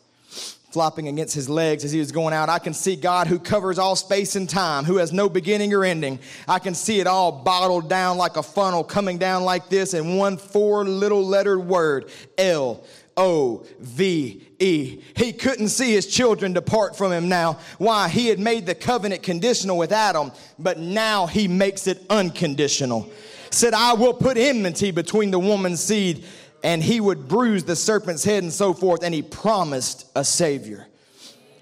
flopping 0.71 1.09
against 1.09 1.35
his 1.35 1.49
legs 1.49 1.85
as 1.85 1.93
he 1.93 1.99
was 1.99 2.13
going 2.13 2.35
out. 2.35 2.49
I 2.49 2.59
can 2.59 2.75
see 2.75 2.95
God 2.95 3.27
who 3.27 3.39
covers 3.39 3.79
all 3.79 3.97
space 3.97 4.37
and 4.37 4.49
time, 4.49 4.85
who 4.85 4.97
has 4.97 5.13
no 5.13 5.29
beginning 5.29 5.73
or 5.73 5.85
ending. 5.85 6.19
I 6.47 6.59
can 6.59 6.75
see 6.75 7.01
it 7.01 7.07
all 7.07 7.33
bottled 7.33 7.89
down 7.89 8.19
like 8.19 8.37
a 8.37 8.43
funnel 8.43 8.85
coming 8.85 9.19
down 9.19 9.45
like 9.45 9.69
this 9.69 9.95
in 9.95 10.17
one 10.17 10.37
four 10.37 10.85
little 10.85 11.25
lettered 11.25 11.61
word 11.67 12.11
L. 12.37 12.85
O 13.21 13.67
V 13.81 14.47
E. 14.61 15.01
He 15.17 15.33
couldn't 15.33 15.71
see 15.71 15.91
his 15.91 16.07
children 16.07 16.53
depart 16.53 16.97
from 16.97 17.11
him 17.11 17.29
now. 17.29 17.59
Why? 17.79 18.09
He 18.09 18.29
had 18.29 18.39
made 18.39 18.65
the 18.65 18.77
covenant 18.77 19.25
conditional 19.25 19.77
with 19.77 19.91
Adam, 19.91 20.31
but 20.57 20.79
now 20.79 21.27
he 21.27 21.49
makes 21.49 21.89
it 21.89 22.01
unconditional. 22.09 23.11
Said, 23.51 23.75
I 23.75 23.95
will 23.95 24.15
put 24.15 24.37
enmity 24.37 24.93
between 24.93 25.33
the 25.33 25.39
woman's 25.41 25.81
seed 25.81 26.25
and 26.63 26.83
he 26.83 27.01
would 27.01 27.29
bruise 27.29 27.65
the 27.65 27.77
serpent's 27.77 28.25
head 28.25 28.43
and 28.43 28.53
so 28.53 28.73
forth, 28.73 29.03
and 29.03 29.15
he 29.15 29.23
promised 29.23 30.07
a 30.15 30.25
Savior. 30.25 30.87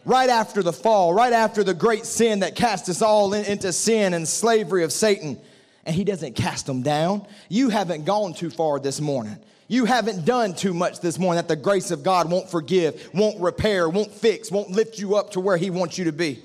Right 0.05 0.31
after 0.31 0.63
the 0.63 0.73
fall, 0.73 1.13
right 1.13 1.33
after 1.33 1.65
the 1.65 1.75
great 1.75 2.07
sin 2.07 2.41
that 2.41 2.55
cast 2.55 2.89
us 2.89 3.03
all 3.03 3.35
in, 3.35 3.45
into 3.45 3.73
sin 3.73 4.15
and 4.15 4.27
slavery 4.27 4.85
of 4.85 4.93
Satan, 4.93 5.39
and 5.85 5.95
he 5.95 6.05
doesn't 6.05 6.35
cast 6.35 6.67
them 6.67 6.83
down. 6.83 7.27
You 7.49 7.69
haven't 7.69 8.05
gone 8.05 8.35
too 8.35 8.51
far 8.51 8.79
this 8.79 9.01
morning. 9.01 9.37
You 9.69 9.85
haven't 9.85 10.25
done 10.25 10.55
too 10.55 10.73
much 10.73 11.01
this 11.01 11.19
morning 11.19 11.39
that 11.39 11.49
the 11.49 11.57
grace 11.57 11.91
of 11.91 12.05
God 12.05 12.31
won't 12.31 12.49
forgive, 12.49 13.11
won't 13.13 13.41
repair, 13.41 13.89
won't 13.89 14.13
fix, 14.13 14.51
won't 14.51 14.71
lift 14.71 14.99
you 14.99 15.17
up 15.17 15.33
to 15.33 15.41
where 15.41 15.57
he 15.57 15.71
wants 15.71 15.99
you 15.99 16.05
to 16.05 16.13
be. 16.13 16.41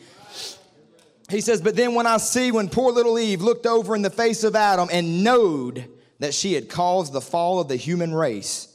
He 1.29 1.39
says, 1.39 1.61
But 1.61 1.75
then 1.75 1.93
when 1.93 2.07
I 2.07 2.17
see 2.17 2.51
when 2.51 2.67
poor 2.67 2.91
little 2.91 3.17
Eve 3.17 3.41
looked 3.41 3.65
over 3.65 3.95
in 3.95 4.01
the 4.01 4.09
face 4.09 4.43
of 4.43 4.55
Adam 4.55 4.89
and 4.91 5.23
knowed 5.23 5.85
that 6.21 6.35
she 6.35 6.53
had 6.53 6.69
caused 6.69 7.13
the 7.13 7.19
fall 7.19 7.59
of 7.59 7.67
the 7.67 7.75
human 7.75 8.13
race. 8.13 8.67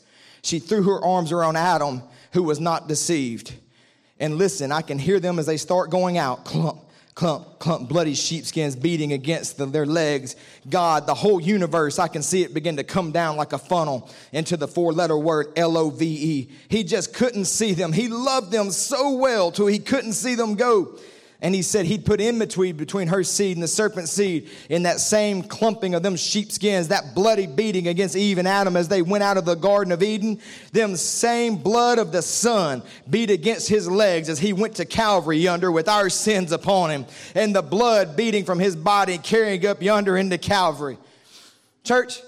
She 0.42 0.58
threw 0.58 0.82
her 0.82 1.02
arms 1.02 1.30
around 1.30 1.56
Adam, 1.56 2.02
who 2.32 2.42
was 2.42 2.58
not 2.60 2.88
deceived. 2.88 3.54
And 4.18 4.36
listen, 4.36 4.72
I 4.72 4.82
can 4.82 4.98
hear 4.98 5.20
them 5.20 5.38
as 5.38 5.46
they 5.46 5.56
start 5.56 5.88
going 5.88 6.18
out 6.18 6.44
clump, 6.44 6.80
clump, 7.14 7.60
clump, 7.60 7.88
bloody 7.88 8.14
sheepskins 8.14 8.74
beating 8.74 9.12
against 9.12 9.58
the, 9.58 9.66
their 9.66 9.86
legs. 9.86 10.34
God, 10.68 11.06
the 11.06 11.14
whole 11.14 11.40
universe, 11.40 12.00
I 12.00 12.08
can 12.08 12.22
see 12.22 12.42
it 12.42 12.52
begin 12.52 12.78
to 12.78 12.84
come 12.84 13.12
down 13.12 13.36
like 13.36 13.52
a 13.52 13.58
funnel 13.58 14.10
into 14.32 14.56
the 14.56 14.66
four 14.66 14.92
letter 14.92 15.16
word 15.16 15.52
L 15.54 15.78
O 15.78 15.90
V 15.90 16.04
E. 16.04 16.50
He 16.68 16.82
just 16.82 17.14
couldn't 17.14 17.44
see 17.44 17.74
them. 17.74 17.92
He 17.92 18.08
loved 18.08 18.50
them 18.50 18.72
so 18.72 19.12
well 19.16 19.52
till 19.52 19.68
he 19.68 19.78
couldn't 19.78 20.14
see 20.14 20.34
them 20.34 20.56
go. 20.56 20.98
And 21.42 21.54
he 21.54 21.60
said 21.60 21.84
he'd 21.84 22.06
put 22.06 22.20
enmity 22.20 22.72
between 22.72 23.08
her 23.08 23.22
seed 23.22 23.56
and 23.56 23.62
the 23.62 23.68
serpent's 23.68 24.10
seed 24.10 24.48
in 24.70 24.84
that 24.84 25.00
same 25.00 25.42
clumping 25.42 25.94
of 25.94 26.02
them 26.02 26.16
sheepskins, 26.16 26.88
that 26.88 27.14
bloody 27.14 27.46
beating 27.46 27.88
against 27.88 28.16
Eve 28.16 28.38
and 28.38 28.48
Adam 28.48 28.74
as 28.74 28.88
they 28.88 29.02
went 29.02 29.22
out 29.22 29.36
of 29.36 29.44
the 29.44 29.54
Garden 29.54 29.92
of 29.92 30.02
Eden. 30.02 30.40
Them 30.72 30.96
same 30.96 31.56
blood 31.56 31.98
of 31.98 32.10
the 32.10 32.22
Son 32.22 32.82
beat 33.10 33.30
against 33.30 33.68
his 33.68 33.86
legs 33.86 34.30
as 34.30 34.38
he 34.38 34.54
went 34.54 34.76
to 34.76 34.86
Calvary 34.86 35.38
yonder 35.38 35.70
with 35.70 35.88
our 35.88 36.08
sins 36.08 36.52
upon 36.52 36.90
him. 36.90 37.06
And 37.34 37.54
the 37.54 37.62
blood 37.62 38.16
beating 38.16 38.44
from 38.44 38.58
his 38.58 38.74
body 38.74 39.18
carrying 39.18 39.66
up 39.66 39.82
yonder 39.82 40.16
into 40.16 40.38
Calvary. 40.38 40.96
Church, 41.84 42.20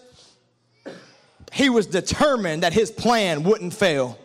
he 1.52 1.70
was 1.70 1.86
determined 1.86 2.62
that 2.62 2.74
his 2.74 2.90
plan 2.90 3.42
wouldn't 3.42 3.72
fail. 3.72 4.18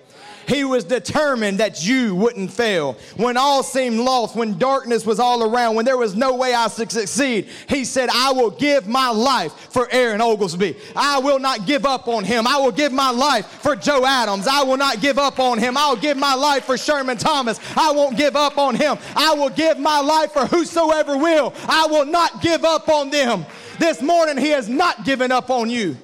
He 0.47 0.63
was 0.63 0.83
determined 0.83 1.59
that 1.59 1.85
you 1.85 2.15
wouldn't 2.15 2.51
fail. 2.51 2.97
When 3.17 3.37
all 3.37 3.63
seemed 3.63 3.99
lost, 3.99 4.35
when 4.35 4.57
darkness 4.57 5.05
was 5.05 5.19
all 5.19 5.43
around, 5.43 5.75
when 5.75 5.85
there 5.85 5.97
was 5.97 6.15
no 6.15 6.35
way 6.35 6.53
I 6.53 6.67
could 6.69 6.91
succeed, 6.91 7.49
he 7.67 7.85
said, 7.85 8.09
I 8.09 8.31
will 8.31 8.51
give 8.51 8.87
my 8.87 9.09
life 9.09 9.53
for 9.71 9.87
Aaron 9.91 10.21
Oglesby. 10.21 10.75
I 10.95 11.19
will 11.19 11.39
not 11.39 11.65
give 11.65 11.85
up 11.85 12.07
on 12.07 12.23
him. 12.23 12.45
I 12.47 12.57
will 12.57 12.71
give 12.71 12.91
my 12.91 13.11
life 13.11 13.45
for 13.45 13.75
Joe 13.75 14.05
Adams. 14.05 14.47
I 14.47 14.63
will 14.63 14.77
not 14.77 15.01
give 15.01 15.17
up 15.17 15.39
on 15.39 15.57
him. 15.57 15.77
I'll 15.77 15.95
give 15.95 16.17
my 16.17 16.33
life 16.33 16.65
for 16.65 16.77
Sherman 16.77 17.17
Thomas. 17.17 17.59
I 17.77 17.91
won't 17.91 18.17
give 18.17 18.35
up 18.35 18.57
on 18.57 18.75
him. 18.75 18.97
I 19.15 19.33
will 19.33 19.49
give 19.49 19.79
my 19.79 19.99
life 19.99 20.31
for 20.31 20.45
whosoever 20.45 21.17
will. 21.17 21.53
I 21.67 21.87
will 21.87 22.05
not 22.05 22.41
give 22.41 22.63
up 22.65 22.89
on 22.89 23.09
them. 23.09 23.45
This 23.79 24.01
morning, 24.01 24.37
he 24.37 24.49
has 24.49 24.69
not 24.69 25.05
given 25.05 25.31
up 25.31 25.49
on 25.49 25.69
you 25.69 25.97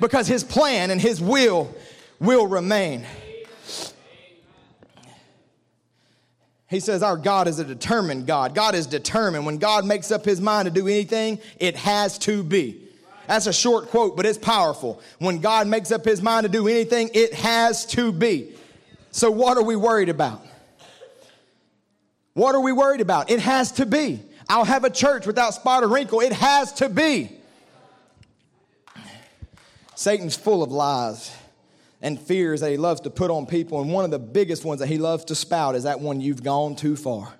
because 0.00 0.26
his 0.26 0.42
plan 0.42 0.90
and 0.90 1.00
his 1.00 1.20
will 1.20 1.74
will 2.18 2.46
remain. 2.46 3.06
He 6.70 6.78
says, 6.78 7.02
Our 7.02 7.16
God 7.16 7.48
is 7.48 7.58
a 7.58 7.64
determined 7.64 8.28
God. 8.28 8.54
God 8.54 8.76
is 8.76 8.86
determined. 8.86 9.44
When 9.44 9.58
God 9.58 9.84
makes 9.84 10.12
up 10.12 10.24
his 10.24 10.40
mind 10.40 10.66
to 10.66 10.70
do 10.70 10.86
anything, 10.86 11.40
it 11.58 11.76
has 11.76 12.16
to 12.18 12.44
be. 12.44 12.80
That's 13.26 13.46
a 13.46 13.52
short 13.52 13.88
quote, 13.88 14.16
but 14.16 14.24
it's 14.24 14.38
powerful. 14.38 15.02
When 15.18 15.40
God 15.40 15.66
makes 15.66 15.90
up 15.90 16.04
his 16.04 16.22
mind 16.22 16.44
to 16.44 16.48
do 16.48 16.68
anything, 16.68 17.10
it 17.12 17.34
has 17.34 17.84
to 17.86 18.12
be. 18.12 18.52
So, 19.10 19.32
what 19.32 19.56
are 19.56 19.64
we 19.64 19.74
worried 19.74 20.08
about? 20.08 20.46
What 22.34 22.54
are 22.54 22.60
we 22.60 22.70
worried 22.70 23.00
about? 23.00 23.30
It 23.30 23.40
has 23.40 23.72
to 23.72 23.86
be. 23.86 24.20
I'll 24.48 24.64
have 24.64 24.84
a 24.84 24.90
church 24.90 25.26
without 25.26 25.54
spot 25.54 25.82
or 25.82 25.88
wrinkle. 25.88 26.20
It 26.20 26.32
has 26.32 26.72
to 26.74 26.88
be. 26.88 27.32
Satan's 29.96 30.36
full 30.36 30.62
of 30.62 30.70
lies 30.70 31.36
and 32.02 32.20
fears 32.20 32.60
that 32.60 32.70
he 32.70 32.76
loves 32.76 33.00
to 33.02 33.10
put 33.10 33.30
on 33.30 33.46
people. 33.46 33.80
And 33.80 33.92
one 33.92 34.04
of 34.04 34.10
the 34.10 34.18
biggest 34.18 34.64
ones 34.64 34.80
that 34.80 34.88
he 34.88 34.98
loves 34.98 35.24
to 35.26 35.34
spout 35.34 35.74
is 35.74 35.82
that 35.84 36.00
one 36.00 36.20
you've 36.20 36.42
gone 36.42 36.76
too 36.76 36.96
far. 36.96 37.34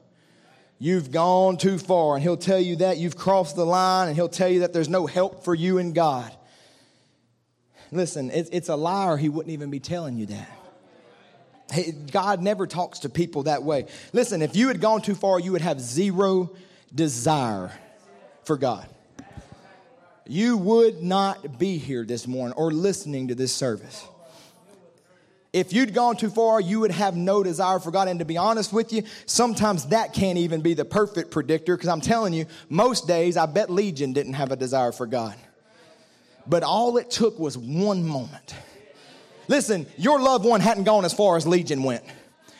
You've 0.78 1.10
gone 1.10 1.56
too 1.56 1.78
far. 1.78 2.14
And 2.14 2.22
he'll 2.22 2.36
tell 2.36 2.60
you 2.60 2.76
that 2.76 2.98
you've 2.98 3.16
crossed 3.16 3.56
the 3.56 3.66
line, 3.66 4.08
and 4.08 4.16
he'll 4.16 4.28
tell 4.28 4.48
you 4.48 4.60
that 4.60 4.72
there's 4.72 4.88
no 4.88 5.06
help 5.06 5.44
for 5.44 5.54
you 5.54 5.78
in 5.78 5.92
God. 5.92 6.34
Listen, 7.92 8.30
it's 8.32 8.68
a 8.68 8.76
liar. 8.76 9.16
He 9.16 9.28
wouldn't 9.28 9.52
even 9.52 9.70
be 9.70 9.80
telling 9.80 10.16
you 10.16 10.26
that. 10.26 10.56
God 12.10 12.42
never 12.42 12.66
talks 12.66 13.00
to 13.00 13.08
people 13.08 13.44
that 13.44 13.62
way. 13.62 13.86
Listen, 14.12 14.42
if 14.42 14.56
you 14.56 14.68
had 14.68 14.80
gone 14.80 15.02
too 15.02 15.14
far, 15.14 15.38
you 15.40 15.52
would 15.52 15.60
have 15.60 15.80
zero 15.80 16.50
desire 16.94 17.72
for 18.44 18.56
God. 18.56 18.88
You 20.26 20.56
would 20.56 21.02
not 21.02 21.58
be 21.58 21.78
here 21.78 22.04
this 22.04 22.26
morning 22.26 22.54
or 22.56 22.70
listening 22.70 23.28
to 23.28 23.34
this 23.34 23.52
service. 23.52 24.04
If 25.52 25.72
you'd 25.72 25.94
gone 25.94 26.16
too 26.16 26.30
far, 26.30 26.60
you 26.60 26.80
would 26.80 26.92
have 26.92 27.16
no 27.16 27.42
desire 27.42 27.80
for 27.80 27.90
God. 27.90 28.06
And 28.06 28.20
to 28.20 28.24
be 28.24 28.36
honest 28.36 28.72
with 28.72 28.92
you, 28.92 29.02
sometimes 29.26 29.86
that 29.86 30.12
can't 30.12 30.38
even 30.38 30.60
be 30.60 30.74
the 30.74 30.84
perfect 30.84 31.32
predictor 31.32 31.76
because 31.76 31.88
I'm 31.88 32.00
telling 32.00 32.32
you, 32.32 32.46
most 32.68 33.08
days 33.08 33.36
I 33.36 33.46
bet 33.46 33.68
Legion 33.68 34.12
didn't 34.12 34.34
have 34.34 34.52
a 34.52 34.56
desire 34.56 34.92
for 34.92 35.06
God. 35.06 35.34
But 36.46 36.62
all 36.62 36.96
it 36.98 37.10
took 37.10 37.38
was 37.38 37.58
one 37.58 38.04
moment. 38.04 38.54
Listen, 39.48 39.86
your 39.98 40.20
loved 40.20 40.44
one 40.44 40.60
hadn't 40.60 40.84
gone 40.84 41.04
as 41.04 41.12
far 41.12 41.36
as 41.36 41.46
Legion 41.46 41.82
went. 41.82 42.04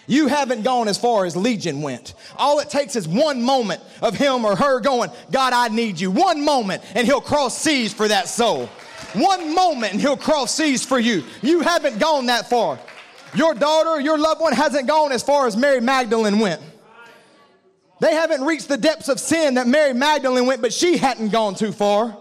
You 0.08 0.26
haven't 0.26 0.62
gone 0.62 0.88
as 0.88 0.98
far 0.98 1.24
as 1.24 1.36
Legion 1.36 1.82
went. 1.82 2.14
All 2.36 2.58
it 2.58 2.68
takes 2.68 2.96
is 2.96 3.06
one 3.06 3.40
moment 3.40 3.80
of 4.02 4.16
him 4.16 4.44
or 4.44 4.56
her 4.56 4.80
going, 4.80 5.10
God, 5.30 5.52
I 5.52 5.68
need 5.68 6.00
you. 6.00 6.10
One 6.10 6.44
moment, 6.44 6.82
and 6.96 7.06
he'll 7.06 7.20
cross 7.20 7.56
seas 7.56 7.94
for 7.94 8.08
that 8.08 8.26
soul. 8.26 8.68
One 9.14 9.54
moment 9.54 9.92
and 9.92 10.00
he'll 10.00 10.16
cross 10.16 10.54
seas 10.54 10.84
for 10.84 10.98
you. 10.98 11.24
You 11.42 11.60
haven't 11.60 11.98
gone 11.98 12.26
that 12.26 12.48
far. 12.48 12.78
Your 13.34 13.54
daughter, 13.54 14.00
your 14.00 14.18
loved 14.18 14.40
one 14.40 14.52
hasn't 14.52 14.88
gone 14.88 15.12
as 15.12 15.22
far 15.22 15.46
as 15.46 15.56
Mary 15.56 15.80
Magdalene 15.80 16.38
went. 16.38 16.60
They 18.00 18.14
haven't 18.14 18.42
reached 18.44 18.68
the 18.68 18.78
depths 18.78 19.08
of 19.08 19.20
sin 19.20 19.54
that 19.54 19.66
Mary 19.66 19.92
Magdalene 19.92 20.46
went, 20.46 20.62
but 20.62 20.72
she 20.72 20.96
hadn't 20.96 21.28
gone 21.28 21.54
too 21.54 21.70
far. 21.70 22.16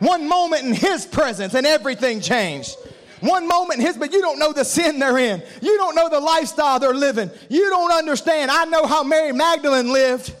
One 0.00 0.28
moment 0.28 0.64
in 0.64 0.74
his 0.74 1.06
presence 1.06 1.54
and 1.54 1.66
everything 1.66 2.20
changed. 2.20 2.76
One 3.20 3.46
moment 3.46 3.80
in 3.80 3.86
his, 3.86 3.96
but 3.96 4.12
you 4.12 4.22
don't 4.22 4.38
know 4.38 4.52
the 4.52 4.64
sin 4.64 4.98
they're 4.98 5.18
in. 5.18 5.42
You 5.60 5.76
don't 5.76 5.94
know 5.94 6.08
the 6.08 6.20
lifestyle 6.20 6.80
they're 6.80 6.94
living. 6.94 7.30
You 7.48 7.68
don't 7.68 7.92
understand. 7.92 8.50
I 8.50 8.64
know 8.64 8.86
how 8.86 9.02
Mary 9.04 9.32
Magdalene 9.32 9.92
lived. 9.92 10.34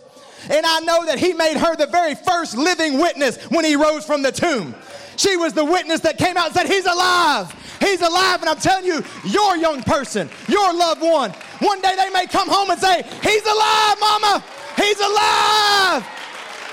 And 0.48 0.64
I 0.64 0.80
know 0.80 1.04
that 1.06 1.18
he 1.18 1.34
made 1.34 1.56
her 1.56 1.76
the 1.76 1.86
very 1.86 2.14
first 2.14 2.56
living 2.56 2.98
witness 2.98 3.36
when 3.50 3.64
he 3.64 3.76
rose 3.76 4.04
from 4.04 4.22
the 4.22 4.32
tomb. 4.32 4.74
She 5.16 5.36
was 5.36 5.52
the 5.52 5.64
witness 5.64 6.00
that 6.00 6.16
came 6.16 6.36
out 6.36 6.46
and 6.46 6.54
said, 6.54 6.66
He's 6.66 6.86
alive. 6.86 7.52
He's 7.80 8.00
alive. 8.00 8.40
And 8.40 8.48
I'm 8.48 8.58
telling 8.58 8.86
you, 8.86 9.04
your 9.24 9.56
young 9.56 9.82
person, 9.82 10.30
your 10.48 10.72
loved 10.72 11.02
one, 11.02 11.30
one 11.60 11.80
day 11.82 11.94
they 11.96 12.08
may 12.10 12.26
come 12.26 12.48
home 12.48 12.70
and 12.70 12.80
say, 12.80 13.02
He's 13.22 13.44
alive, 13.44 13.96
mama. 14.00 14.44
He's 14.76 14.98
alive. 14.98 16.06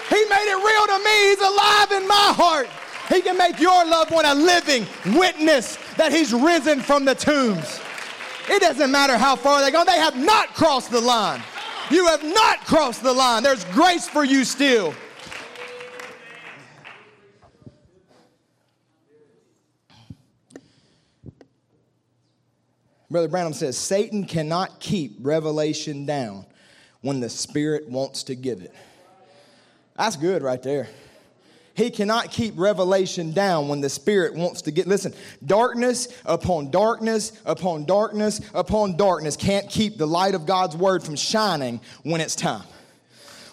He 0.09 0.23
made 0.29 0.47
it 0.47 0.63
real 0.63 0.87
to 0.87 1.03
me. 1.03 1.29
He's 1.29 1.41
alive 1.41 1.91
in 1.91 2.07
my 2.07 2.33
heart. 2.33 2.67
He 3.09 3.21
can 3.21 3.37
make 3.37 3.59
your 3.59 3.85
loved 3.85 4.11
one 4.11 4.25
a 4.25 4.33
living 4.33 4.85
witness 5.17 5.77
that 5.97 6.11
he's 6.11 6.33
risen 6.33 6.81
from 6.81 7.05
the 7.05 7.15
tombs. 7.15 7.79
It 8.49 8.61
doesn't 8.61 8.91
matter 8.91 9.17
how 9.17 9.35
far 9.35 9.61
they 9.61 9.71
go, 9.71 9.83
they 9.83 9.97
have 9.97 10.15
not 10.15 10.53
crossed 10.53 10.91
the 10.91 11.01
line. 11.01 11.41
You 11.89 12.07
have 12.07 12.23
not 12.23 12.65
crossed 12.65 13.03
the 13.03 13.13
line. 13.13 13.43
There's 13.43 13.63
grace 13.65 14.07
for 14.07 14.25
you 14.25 14.43
still. 14.43 14.93
Brother 23.09 23.29
Branham 23.29 23.53
says 23.53 23.77
Satan 23.77 24.25
cannot 24.25 24.81
keep 24.81 25.15
revelation 25.21 26.05
down 26.05 26.45
when 27.01 27.21
the 27.21 27.29
Spirit 27.29 27.87
wants 27.87 28.23
to 28.23 28.35
give 28.35 28.61
it. 28.61 28.73
That's 29.95 30.17
good 30.17 30.43
right 30.43 30.61
there. 30.61 30.89
He 31.77 31.91
cannot 31.91 32.31
keep 32.31 32.55
revelation 32.57 33.33
down 33.33 33.67
when 33.67 33.81
the 33.81 33.89
Spirit 33.89 34.33
wants 34.33 34.63
to 34.63 34.71
get. 34.71 34.87
Listen, 34.87 35.13
darkness 35.45 36.07
upon 36.25 36.71
darkness 36.71 37.39
upon 37.45 37.85
darkness 37.85 38.41
upon 38.55 38.97
darkness 38.97 39.37
can't 39.37 39.69
keep 39.69 39.99
the 39.99 40.07
light 40.07 40.33
of 40.33 40.47
God's 40.47 40.75
word 40.75 41.03
from 41.03 41.15
shining 41.15 41.79
when 42.01 42.19
it's 42.19 42.35
time. 42.35 42.63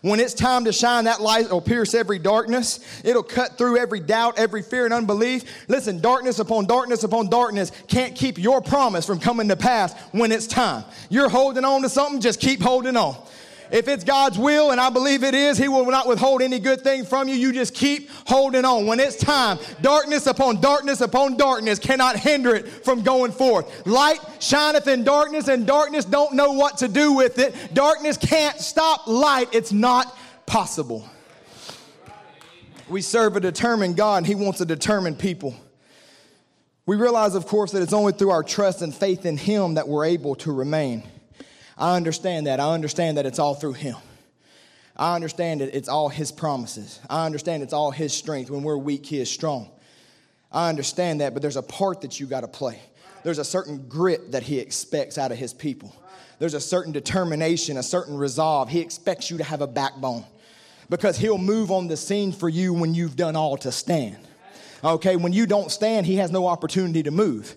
When 0.00 0.20
it's 0.20 0.32
time 0.32 0.64
to 0.64 0.72
shine, 0.72 1.04
that 1.04 1.20
light 1.20 1.50
will 1.50 1.60
pierce 1.60 1.92
every 1.92 2.18
darkness. 2.18 2.80
It'll 3.04 3.22
cut 3.22 3.58
through 3.58 3.76
every 3.76 4.00
doubt, 4.00 4.38
every 4.38 4.62
fear 4.62 4.86
and 4.86 4.94
unbelief. 4.94 5.66
Listen, 5.68 6.00
darkness 6.00 6.38
upon 6.38 6.64
darkness 6.64 7.04
upon 7.04 7.28
darkness 7.28 7.72
can't 7.88 8.14
keep 8.14 8.38
your 8.38 8.62
promise 8.62 9.04
from 9.04 9.20
coming 9.20 9.48
to 9.48 9.56
pass 9.56 9.92
when 10.12 10.32
it's 10.32 10.46
time. 10.46 10.84
You're 11.10 11.28
holding 11.28 11.66
on 11.66 11.82
to 11.82 11.90
something, 11.90 12.22
just 12.22 12.40
keep 12.40 12.62
holding 12.62 12.96
on. 12.96 13.16
If 13.74 13.88
it's 13.88 14.04
God's 14.04 14.38
will, 14.38 14.70
and 14.70 14.80
I 14.80 14.88
believe 14.88 15.24
it 15.24 15.34
is, 15.34 15.58
He 15.58 15.66
will 15.66 15.84
not 15.86 16.06
withhold 16.06 16.42
any 16.42 16.60
good 16.60 16.82
thing 16.82 17.04
from 17.04 17.26
you. 17.28 17.34
You 17.34 17.52
just 17.52 17.74
keep 17.74 18.08
holding 18.24 18.64
on. 18.64 18.86
When 18.86 19.00
it's 19.00 19.16
time, 19.16 19.58
darkness 19.82 20.28
upon 20.28 20.60
darkness 20.60 21.00
upon 21.00 21.36
darkness 21.36 21.80
cannot 21.80 22.16
hinder 22.16 22.54
it 22.54 22.68
from 22.68 23.02
going 23.02 23.32
forth. 23.32 23.84
Light 23.84 24.20
shineth 24.38 24.86
in 24.86 25.02
darkness, 25.02 25.48
and 25.48 25.66
darkness 25.66 26.04
don't 26.04 26.34
know 26.34 26.52
what 26.52 26.78
to 26.78 26.86
do 26.86 27.14
with 27.14 27.40
it. 27.40 27.74
Darkness 27.74 28.16
can't 28.16 28.60
stop 28.60 29.08
light. 29.08 29.48
It's 29.50 29.72
not 29.72 30.16
possible. 30.46 31.04
We 32.88 33.02
serve 33.02 33.34
a 33.34 33.40
determined 33.40 33.96
God, 33.96 34.18
and 34.18 34.26
He 34.28 34.36
wants 34.36 34.60
a 34.60 34.66
determined 34.66 35.18
people. 35.18 35.52
We 36.86 36.94
realize, 36.94 37.34
of 37.34 37.48
course, 37.48 37.72
that 37.72 37.82
it's 37.82 37.92
only 37.92 38.12
through 38.12 38.30
our 38.30 38.44
trust 38.44 38.82
and 38.82 38.94
faith 38.94 39.26
in 39.26 39.36
Him 39.36 39.74
that 39.74 39.88
we're 39.88 40.04
able 40.04 40.36
to 40.36 40.52
remain. 40.52 41.02
I 41.76 41.96
understand 41.96 42.46
that. 42.46 42.60
I 42.60 42.72
understand 42.72 43.16
that 43.18 43.26
it's 43.26 43.38
all 43.38 43.54
through 43.54 43.74
Him. 43.74 43.96
I 44.96 45.14
understand 45.14 45.60
that 45.60 45.76
it's 45.76 45.88
all 45.88 46.08
His 46.08 46.30
promises. 46.30 47.00
I 47.10 47.26
understand 47.26 47.62
it's 47.62 47.72
all 47.72 47.90
His 47.90 48.12
strength. 48.12 48.50
When 48.50 48.62
we're 48.62 48.76
weak, 48.76 49.06
He 49.06 49.18
is 49.18 49.30
strong. 49.30 49.70
I 50.52 50.68
understand 50.68 51.20
that, 51.20 51.32
but 51.34 51.42
there's 51.42 51.56
a 51.56 51.62
part 51.62 52.02
that 52.02 52.20
you 52.20 52.26
got 52.26 52.42
to 52.42 52.48
play. 52.48 52.80
There's 53.24 53.38
a 53.38 53.44
certain 53.44 53.88
grit 53.88 54.32
that 54.32 54.44
He 54.44 54.58
expects 54.60 55.18
out 55.18 55.32
of 55.32 55.38
His 55.38 55.52
people. 55.52 55.94
There's 56.38 56.54
a 56.54 56.60
certain 56.60 56.92
determination, 56.92 57.76
a 57.76 57.82
certain 57.82 58.16
resolve. 58.16 58.68
He 58.68 58.80
expects 58.80 59.30
you 59.30 59.38
to 59.38 59.44
have 59.44 59.62
a 59.62 59.66
backbone 59.66 60.24
because 60.90 61.18
He'll 61.18 61.38
move 61.38 61.70
on 61.70 61.88
the 61.88 61.96
scene 61.96 62.32
for 62.32 62.48
you 62.48 62.72
when 62.72 62.94
you've 62.94 63.16
done 63.16 63.34
all 63.34 63.56
to 63.58 63.72
stand. 63.72 64.18
Okay, 64.84 65.16
when 65.16 65.32
you 65.32 65.46
don't 65.46 65.72
stand, 65.72 66.06
He 66.06 66.16
has 66.16 66.30
no 66.30 66.46
opportunity 66.46 67.02
to 67.02 67.10
move. 67.10 67.56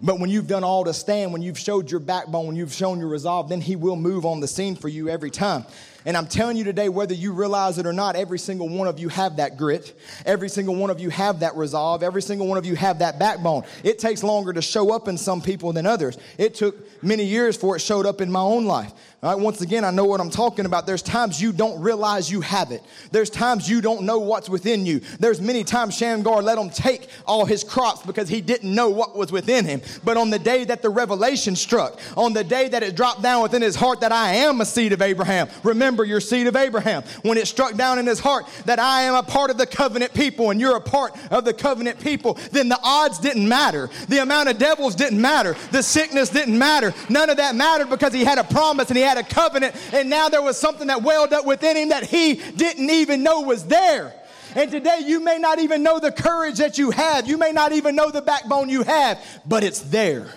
But 0.00 0.20
when 0.20 0.30
you've 0.30 0.46
done 0.46 0.64
all 0.64 0.84
to 0.84 0.94
stand, 0.94 1.32
when 1.32 1.42
you've 1.42 1.58
showed 1.58 1.90
your 1.90 2.00
backbone, 2.00 2.46
when 2.46 2.56
you've 2.56 2.72
shown 2.72 3.00
your 3.00 3.08
resolve, 3.08 3.48
then 3.48 3.60
He 3.60 3.76
will 3.76 3.96
move 3.96 4.24
on 4.24 4.40
the 4.40 4.48
scene 4.48 4.76
for 4.76 4.88
you 4.88 5.08
every 5.08 5.30
time. 5.30 5.64
And 6.06 6.16
I'm 6.16 6.26
telling 6.26 6.56
you 6.56 6.64
today, 6.64 6.88
whether 6.88 7.12
you 7.12 7.32
realize 7.32 7.78
it 7.78 7.86
or 7.86 7.92
not, 7.92 8.16
every 8.16 8.38
single 8.38 8.68
one 8.68 8.86
of 8.86 8.98
you 8.98 9.08
have 9.08 9.36
that 9.36 9.56
grit. 9.56 9.98
Every 10.24 10.48
single 10.48 10.76
one 10.76 10.90
of 10.90 11.00
you 11.00 11.10
have 11.10 11.40
that 11.40 11.56
resolve. 11.56 12.02
Every 12.02 12.22
single 12.22 12.46
one 12.46 12.56
of 12.56 12.64
you 12.64 12.76
have 12.76 13.00
that 13.00 13.18
backbone. 13.18 13.64
It 13.82 13.98
takes 13.98 14.22
longer 14.22 14.52
to 14.52 14.62
show 14.62 14.92
up 14.92 15.08
in 15.08 15.18
some 15.18 15.42
people 15.42 15.72
than 15.72 15.86
others. 15.86 16.16
It 16.38 16.54
took 16.54 17.02
many 17.02 17.24
years 17.24 17.56
for 17.56 17.76
it 17.76 17.80
showed 17.80 18.06
up 18.06 18.20
in 18.20 18.30
my 18.30 18.40
own 18.40 18.64
life. 18.64 18.92
All 19.20 19.34
right, 19.34 19.42
once 19.42 19.60
again, 19.62 19.84
I 19.84 19.90
know 19.90 20.04
what 20.04 20.20
I'm 20.20 20.30
talking 20.30 20.64
about. 20.64 20.86
There's 20.86 21.02
times 21.02 21.42
you 21.42 21.52
don't 21.52 21.80
realize 21.82 22.30
you 22.30 22.40
have 22.40 22.70
it. 22.70 22.80
There's 23.10 23.30
times 23.30 23.68
you 23.68 23.80
don't 23.80 24.02
know 24.02 24.20
what's 24.20 24.48
within 24.48 24.86
you. 24.86 25.00
There's 25.18 25.40
many 25.40 25.64
times 25.64 25.96
Shamgar 25.96 26.40
let 26.40 26.56
him 26.56 26.70
take 26.70 27.08
all 27.26 27.44
his 27.44 27.64
crops 27.64 28.06
because 28.06 28.28
he 28.28 28.40
didn't 28.40 28.72
know 28.72 28.88
what 28.88 29.16
was 29.16 29.32
within 29.32 29.64
him. 29.64 29.82
But 30.04 30.16
on 30.16 30.30
the 30.30 30.38
day 30.38 30.64
that 30.66 30.82
the 30.82 30.88
revelation 30.88 31.56
struck, 31.56 31.98
on 32.16 32.32
the 32.32 32.44
day 32.44 32.68
that 32.68 32.84
it 32.84 32.94
dropped 32.94 33.22
down 33.22 33.42
within 33.42 33.60
his 33.60 33.74
heart 33.74 34.00
that 34.02 34.12
I 34.12 34.34
am 34.34 34.60
a 34.60 34.64
seed 34.64 34.92
of 34.92 35.02
Abraham, 35.02 35.48
remember 35.64 35.87
your 35.96 36.20
seed 36.20 36.46
of 36.46 36.56
Abraham. 36.56 37.02
When 37.22 37.38
it 37.38 37.46
struck 37.46 37.74
down 37.74 37.98
in 37.98 38.06
his 38.06 38.18
heart 38.18 38.46
that 38.64 38.78
I 38.78 39.02
am 39.02 39.14
a 39.14 39.22
part 39.22 39.50
of 39.50 39.58
the 39.58 39.66
covenant 39.66 40.14
people 40.14 40.50
and 40.50 40.60
you're 40.60 40.76
a 40.76 40.80
part 40.80 41.16
of 41.30 41.44
the 41.44 41.52
covenant 41.52 42.00
people, 42.00 42.34
then 42.52 42.68
the 42.68 42.78
odds 42.82 43.18
didn't 43.18 43.48
matter. 43.48 43.90
The 44.08 44.22
amount 44.22 44.48
of 44.48 44.58
devils 44.58 44.94
didn't 44.94 45.20
matter. 45.20 45.56
The 45.70 45.82
sickness 45.82 46.28
didn't 46.28 46.58
matter. 46.58 46.94
None 47.08 47.30
of 47.30 47.36
that 47.38 47.54
mattered 47.54 47.90
because 47.90 48.12
he 48.12 48.24
had 48.24 48.38
a 48.38 48.44
promise 48.44 48.88
and 48.88 48.96
he 48.96 49.02
had 49.02 49.18
a 49.18 49.22
covenant, 49.22 49.74
and 49.92 50.10
now 50.10 50.28
there 50.28 50.42
was 50.42 50.58
something 50.58 50.88
that 50.88 51.02
welled 51.02 51.32
up 51.32 51.46
within 51.46 51.76
him 51.76 51.88
that 51.90 52.04
he 52.04 52.34
didn't 52.34 52.90
even 52.90 53.22
know 53.22 53.40
was 53.40 53.64
there. 53.64 54.14
And 54.54 54.70
today 54.70 55.00
you 55.04 55.20
may 55.20 55.38
not 55.38 55.58
even 55.58 55.82
know 55.82 55.98
the 55.98 56.10
courage 56.10 56.56
that 56.58 56.78
you 56.78 56.90
have. 56.90 57.28
You 57.28 57.36
may 57.36 57.52
not 57.52 57.72
even 57.72 57.94
know 57.94 58.10
the 58.10 58.22
backbone 58.22 58.68
you 58.68 58.82
have, 58.82 59.22
but 59.46 59.62
it's 59.62 59.80
there. 59.80 60.28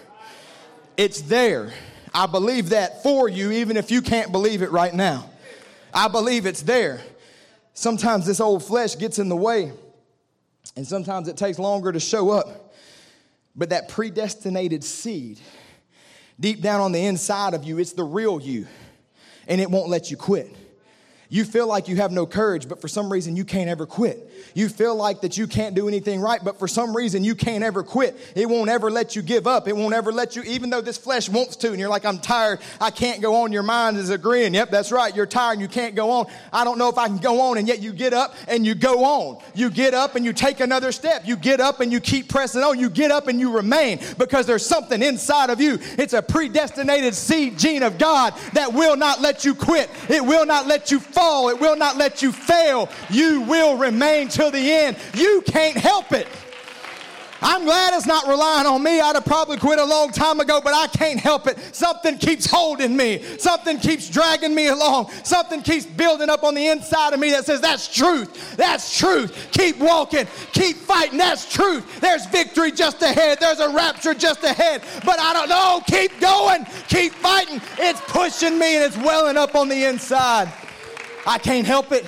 It's 0.97 1.22
there. 1.22 1.72
I 2.14 2.26
believe 2.26 2.70
that 2.70 3.04
for 3.04 3.30
you, 3.30 3.52
even 3.52 3.78
if 3.78 3.89
you 3.89 4.02
can't 4.02 4.32
believe 4.32 4.62
it 4.62 4.72
right 4.72 4.93
now. 4.93 5.31
I 5.94 6.08
believe 6.08 6.46
it's 6.46 6.62
there. 6.62 7.02
Sometimes 7.74 8.26
this 8.26 8.39
old 8.39 8.64
flesh 8.64 8.98
gets 8.98 9.20
in 9.20 9.30
the 9.30 9.36
way, 9.36 9.72
and 10.76 10.86
sometimes 10.86 11.28
it 11.28 11.38
takes 11.38 11.60
longer 11.60 11.92
to 11.92 12.00
show 12.00 12.30
up. 12.30 12.74
But 13.56 13.70
that 13.70 13.89
predestinated 13.89 14.84
seed, 14.84 15.39
deep 16.39 16.62
down 16.62 16.80
on 16.80 16.92
the 16.92 17.06
inside 17.06 17.54
of 17.54 17.64
you, 17.64 17.80
it's 17.80 17.94
the 17.94 18.04
real 18.04 18.42
you 18.42 18.68
and 19.52 19.60
it 19.60 19.70
won't 19.70 19.89
let 19.89 20.10
you 20.10 20.16
quit. 20.16 20.50
You 21.28 21.44
feel 21.44 21.68
like 21.68 21.89
you 21.89 21.98
have 21.98 22.14
no 22.14 22.26
courage, 22.26 22.70
but 22.70 22.80
for 22.80 22.88
some 22.88 23.12
reason 23.12 23.36
you 23.36 23.44
can't 23.44 23.70
ever 23.70 23.86
quit. 23.86 24.31
You 24.54 24.70
feel 24.70 24.96
like 24.96 25.22
that 25.22 25.38
you 25.38 25.48
can't 25.48 25.76
do 25.76 25.88
anything 25.88 26.22
right, 26.22 26.44
but 26.44 26.60
for 26.60 26.68
some 26.68 26.96
reason 26.96 27.24
you 27.24 27.36
can't 27.36 27.64
ever 27.64 27.84
quit. 27.84 28.18
It 28.36 28.48
won't 28.48 28.70
ever 28.70 28.92
let 28.92 29.16
you 29.16 29.22
give 29.22 29.48
up. 29.48 29.68
It 29.68 29.76
won't 29.76 29.94
ever 29.94 30.12
let 30.12 30.36
you, 30.36 30.44
even 30.44 30.70
though 30.70 30.82
this 30.82 30.98
flesh 30.98 31.30
wants 31.30 31.56
to, 31.58 31.70
and 31.70 31.80
you're 31.80 31.89
like, 31.89 32.06
I'm 32.06 32.20
tired, 32.20 32.60
I 32.80 32.92
can't 32.92 33.22
go 33.22 33.44
on. 33.44 33.52
Your 33.52 33.64
mind 33.64 33.98
is 33.98 34.10
agreeing, 34.10 34.54
yep, 34.54 34.70
that's 34.70 34.92
right, 34.92 35.16
you're 35.16 35.26
tired 35.26 35.54
and 35.54 35.62
you 35.62 35.68
can't 35.68 35.96
go 35.96 36.12
on. 36.12 36.28
I 36.54 36.64
don't 36.64 36.78
know 36.78 36.89
if 36.89 36.98
I 36.98 37.08
can 37.08 37.18
go 37.18 37.42
on, 37.42 37.58
and 37.58 37.68
yet 37.68 37.82
you 37.82 37.94
get 37.94 38.14
up 38.14 38.36
and 38.48 38.66
you 38.66 38.76
go 38.76 39.04
on. 39.04 39.42
You 39.56 39.70
get 39.70 39.94
up 39.94 40.16
and 40.16 40.26
you 40.26 40.34
take 40.34 40.60
another 40.60 40.92
step. 40.92 41.24
You 41.26 41.36
get 41.36 41.60
up 41.60 41.80
and 41.80 41.92
you 41.92 42.00
keep 42.00 42.30
pressing 42.30 42.62
on. 42.62 42.80
You 42.80 42.89
get 42.89 43.12
up 43.12 43.28
and 43.28 43.39
you 43.39 43.52
remain 43.56 44.00
because 44.18 44.46
there's 44.46 44.66
something 44.66 45.02
inside 45.02 45.50
of 45.50 45.62
you. 45.62 45.80
It's 45.98 46.14
a 46.14 46.22
predestinated 46.22 47.16
seed 47.16 47.58
gene 47.58 47.84
of 47.84 47.98
God 47.98 48.34
that 48.54 48.74
will 48.74 48.96
not 48.96 49.22
let 49.22 49.46
you 49.46 49.56
quit. 49.56 49.89
It 50.10 50.24
will 50.24 50.46
not 50.46 50.68
let 50.68 50.92
you 50.92 51.00
fall 51.00 51.22
fall. 51.22 51.50
It 51.50 51.60
will 51.60 51.76
not 51.76 51.98
let 51.98 52.22
you 52.22 52.32
fail. 52.32 52.89
You 53.10 53.42
will 53.42 53.78
remain 53.78 54.28
till 54.32 54.52
the 54.52 54.72
end. 54.72 54.98
You 55.14 55.44
can't 55.46 55.78
help 55.78 56.12
it. 56.12 56.28
I'm 57.44 57.66
glad 57.66 57.96
it's 57.96 58.06
not 58.06 58.28
relying 58.28 58.68
on 58.68 58.84
me. 58.84 59.00
I'd 59.00 59.16
have 59.16 59.26
probably 59.26 59.58
quit 59.58 59.80
a 59.80 59.84
long 59.84 60.12
time 60.12 60.40
ago, 60.40 60.62
but 60.64 60.74
I 60.76 60.86
can't 60.88 61.20
help 61.20 61.48
it. 61.48 61.58
Something 61.76 62.20
keeps 62.20 62.46
holding 62.46 62.96
me. 62.96 63.24
Something 63.40 63.80
keeps 63.80 64.10
dragging 64.10 64.54
me 64.54 64.68
along. 64.68 65.10
Something 65.24 65.64
keeps 65.64 65.86
building 65.86 66.30
up 66.30 66.44
on 66.44 66.54
the 66.54 66.68
inside 66.68 67.14
of 67.14 67.20
me 67.20 67.32
that 67.32 67.46
says, 67.46 67.60
That's 67.60 67.92
truth. 67.92 68.56
That's 68.58 68.96
truth. 68.96 69.50
Keep 69.54 69.80
walking. 69.80 70.28
Keep 70.54 70.78
fighting. 70.78 71.18
That's 71.18 71.52
truth. 71.52 72.00
There's 72.00 72.28
victory 72.28 72.72
just 72.72 73.02
ahead. 73.02 73.40
There's 73.40 73.60
a 73.60 73.70
rapture 73.70 74.14
just 74.14 74.44
ahead. 74.44 74.84
But 75.04 75.20
I 75.20 75.34
don't 75.34 75.50
know. 75.50 75.82
Keep 75.88 76.20
going. 76.20 76.66
Keep 76.90 77.14
fighting. 77.14 77.60
It's 77.80 78.02
pushing 78.02 78.60
me 78.60 78.76
and 78.76 78.86
it's 78.86 78.98
welling 78.98 79.38
up 79.38 79.56
on 79.56 79.68
the 79.68 79.86
inside. 79.86 80.52
I 81.26 81.40
can't 81.40 81.66
help 81.66 81.92
it. 81.92 82.06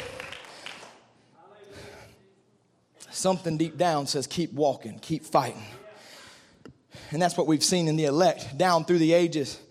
Something 3.23 3.55
deep 3.55 3.77
down 3.77 4.05
says, 4.05 4.27
keep 4.27 4.51
walking, 4.51 4.99
keep 4.99 5.23
fighting. 5.23 5.63
And 7.11 7.21
that's 7.21 7.37
what 7.37 7.47
we've 7.47 7.63
seen 7.63 7.87
in 7.87 7.95
the 7.95 8.03
elect 8.03 8.57
down 8.57 8.83
through 8.83 8.97
the 8.97 9.13
ages. 9.13 9.61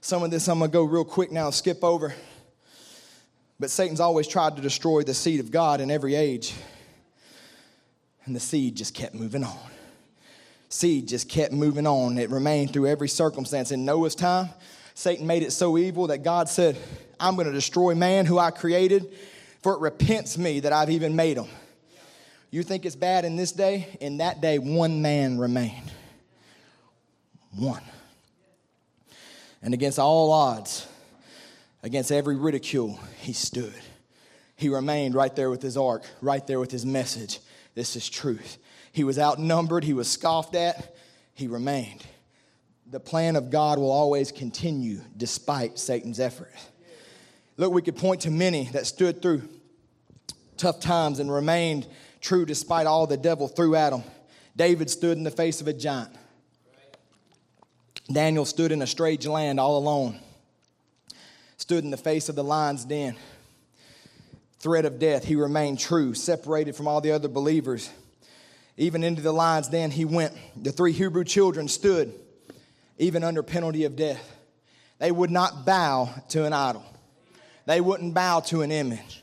Some 0.00 0.24
of 0.24 0.32
this 0.32 0.48
I'm 0.48 0.58
going 0.58 0.72
to 0.72 0.72
go 0.72 0.82
real 0.82 1.04
quick 1.04 1.30
now, 1.30 1.50
skip 1.50 1.84
over. 1.84 2.12
But 3.60 3.70
Satan's 3.70 4.00
always 4.00 4.26
tried 4.26 4.56
to 4.56 4.62
destroy 4.62 5.02
the 5.02 5.14
seed 5.14 5.38
of 5.38 5.52
God 5.52 5.80
in 5.80 5.92
every 5.92 6.16
age. 6.16 6.54
And 8.24 8.34
the 8.34 8.40
seed 8.40 8.74
just 8.74 8.94
kept 8.94 9.14
moving 9.14 9.44
on. 9.44 9.70
Seed 10.68 11.06
just 11.06 11.28
kept 11.28 11.52
moving 11.52 11.86
on. 11.86 12.18
It 12.18 12.30
remained 12.30 12.72
through 12.72 12.88
every 12.88 13.08
circumstance. 13.08 13.70
In 13.70 13.84
Noah's 13.84 14.16
time, 14.16 14.48
Satan 14.94 15.24
made 15.24 15.44
it 15.44 15.52
so 15.52 15.78
evil 15.78 16.08
that 16.08 16.24
God 16.24 16.48
said, 16.48 16.76
I'm 17.20 17.36
going 17.36 17.46
to 17.46 17.52
destroy 17.52 17.94
man 17.94 18.26
who 18.26 18.40
I 18.40 18.50
created, 18.50 19.06
for 19.62 19.74
it 19.74 19.80
repents 19.82 20.36
me 20.36 20.58
that 20.58 20.72
I've 20.72 20.90
even 20.90 21.14
made 21.14 21.36
him. 21.36 21.46
You 22.50 22.62
think 22.62 22.86
it's 22.86 22.96
bad 22.96 23.24
in 23.24 23.36
this 23.36 23.52
day? 23.52 23.98
In 24.00 24.18
that 24.18 24.40
day, 24.40 24.58
one 24.58 25.02
man 25.02 25.38
remained. 25.38 25.92
One. 27.54 27.82
And 29.60 29.74
against 29.74 29.98
all 29.98 30.32
odds, 30.32 30.86
against 31.82 32.10
every 32.10 32.36
ridicule, 32.36 32.98
he 33.20 33.32
stood. 33.32 33.74
He 34.56 34.68
remained 34.68 35.14
right 35.14 35.34
there 35.34 35.50
with 35.50 35.62
his 35.62 35.76
ark, 35.76 36.04
right 36.22 36.46
there 36.46 36.58
with 36.58 36.70
his 36.70 36.86
message. 36.86 37.40
This 37.74 37.96
is 37.96 38.08
truth. 38.08 38.58
He 38.92 39.04
was 39.04 39.18
outnumbered, 39.18 39.84
he 39.84 39.92
was 39.92 40.08
scoffed 40.08 40.54
at, 40.54 40.96
he 41.34 41.46
remained. 41.48 42.04
The 42.90 42.98
plan 42.98 43.36
of 43.36 43.50
God 43.50 43.78
will 43.78 43.90
always 43.90 44.32
continue 44.32 45.00
despite 45.16 45.78
Satan's 45.78 46.18
effort. 46.18 46.52
Look, 47.58 47.72
we 47.72 47.82
could 47.82 47.96
point 47.96 48.22
to 48.22 48.30
many 48.30 48.64
that 48.72 48.86
stood 48.86 49.20
through 49.20 49.48
tough 50.56 50.80
times 50.80 51.18
and 51.18 51.30
remained 51.30 51.86
true 52.28 52.44
despite 52.44 52.86
all 52.86 53.06
the 53.06 53.16
devil 53.16 53.48
threw 53.48 53.74
at 53.74 53.90
him. 53.90 54.02
David 54.54 54.90
stood 54.90 55.16
in 55.16 55.24
the 55.24 55.30
face 55.30 55.62
of 55.62 55.66
a 55.66 55.72
giant. 55.72 56.10
Daniel 58.12 58.44
stood 58.44 58.70
in 58.70 58.82
a 58.82 58.86
strange 58.86 59.26
land 59.26 59.58
all 59.58 59.78
alone, 59.78 60.20
stood 61.56 61.84
in 61.84 61.90
the 61.90 61.96
face 61.96 62.28
of 62.28 62.36
the 62.36 62.44
lion's 62.44 62.84
den. 62.84 63.16
Threat 64.58 64.84
of 64.84 64.98
death, 64.98 65.24
he 65.24 65.36
remained 65.36 65.78
true, 65.78 66.12
separated 66.12 66.76
from 66.76 66.86
all 66.86 67.00
the 67.00 67.12
other 67.12 67.28
believers. 67.28 67.88
Even 68.76 69.04
into 69.04 69.22
the 69.22 69.32
lion's 69.32 69.68
den 69.68 69.90
he 69.90 70.04
went. 70.04 70.34
The 70.54 70.72
three 70.72 70.92
Hebrew 70.92 71.24
children 71.24 71.66
stood, 71.66 72.12
even 72.98 73.24
under 73.24 73.42
penalty 73.42 73.84
of 73.84 73.96
death. 73.96 74.36
They 74.98 75.12
would 75.12 75.30
not 75.30 75.64
bow 75.64 76.10
to 76.30 76.44
an 76.44 76.52
idol, 76.52 76.84
they 77.64 77.80
wouldn't 77.80 78.12
bow 78.12 78.40
to 78.40 78.60
an 78.60 78.70
image, 78.70 79.22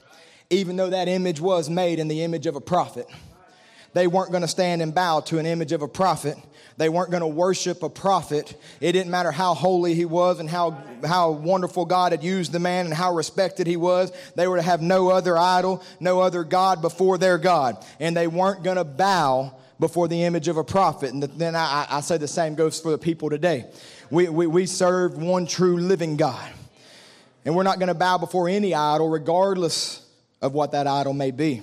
even 0.49 0.75
though 0.75 0.89
that 0.89 1.07
image 1.07 1.39
was 1.39 1.69
made 1.69 1.99
in 1.99 2.07
the 2.07 2.23
image 2.23 2.45
of 2.45 2.55
a 2.55 2.61
prophet. 2.61 3.07
They 3.93 4.07
weren't 4.07 4.31
going 4.31 4.41
to 4.41 4.47
stand 4.47 4.81
and 4.81 4.93
bow 4.93 5.21
to 5.21 5.39
an 5.39 5.45
image 5.45 5.71
of 5.71 5.81
a 5.81 5.87
prophet 5.87 6.37
they 6.77 6.89
weren't 6.89 7.09
going 7.09 7.21
to 7.21 7.27
worship 7.27 7.83
a 7.83 7.89
prophet. 7.89 8.59
It 8.81 8.91
didn't 8.91 9.11
matter 9.11 9.31
how 9.31 9.53
holy 9.53 9.93
he 9.93 10.03
was 10.03 10.39
and 10.39 10.49
how, 10.49 10.83
how 11.05 11.31
wonderful 11.31 11.85
God 11.85 12.11
had 12.11 12.23
used 12.23 12.51
the 12.51 12.59
man 12.59 12.85
and 12.85 12.93
how 12.93 13.13
respected 13.13 13.65
he 13.65 13.77
was. 13.77 14.11
They 14.35 14.47
were 14.47 14.57
to 14.57 14.61
have 14.61 14.81
no 14.81 15.09
other 15.09 15.37
idol, 15.37 15.83
no 15.99 16.19
other 16.19 16.43
God 16.43 16.81
before 16.81 17.17
their 17.17 17.37
God. 17.37 17.83
And 17.99 18.15
they 18.15 18.27
weren't 18.27 18.63
going 18.63 18.75
to 18.75 18.83
bow 18.83 19.55
before 19.79 20.07
the 20.07 20.23
image 20.23 20.49
of 20.49 20.57
a 20.57 20.63
prophet. 20.63 21.13
And 21.13 21.23
then 21.23 21.55
I, 21.55 21.85
I 21.89 22.01
say 22.01 22.17
the 22.17 22.27
same 22.27 22.55
goes 22.55 22.79
for 22.79 22.91
the 22.91 22.97
people 22.97 23.29
today. 23.29 23.65
We, 24.09 24.27
we, 24.27 24.45
we 24.47 24.65
serve 24.65 25.17
one 25.17 25.45
true 25.45 25.77
living 25.77 26.17
God. 26.17 26.51
And 27.45 27.55
we're 27.55 27.63
not 27.63 27.79
going 27.79 27.87
to 27.87 27.93
bow 27.93 28.17
before 28.17 28.49
any 28.49 28.73
idol, 28.73 29.07
regardless 29.07 30.04
of 30.45 30.53
what 30.53 30.71
that 30.71 30.87
idol 30.87 31.13
may 31.13 31.31
be. 31.31 31.61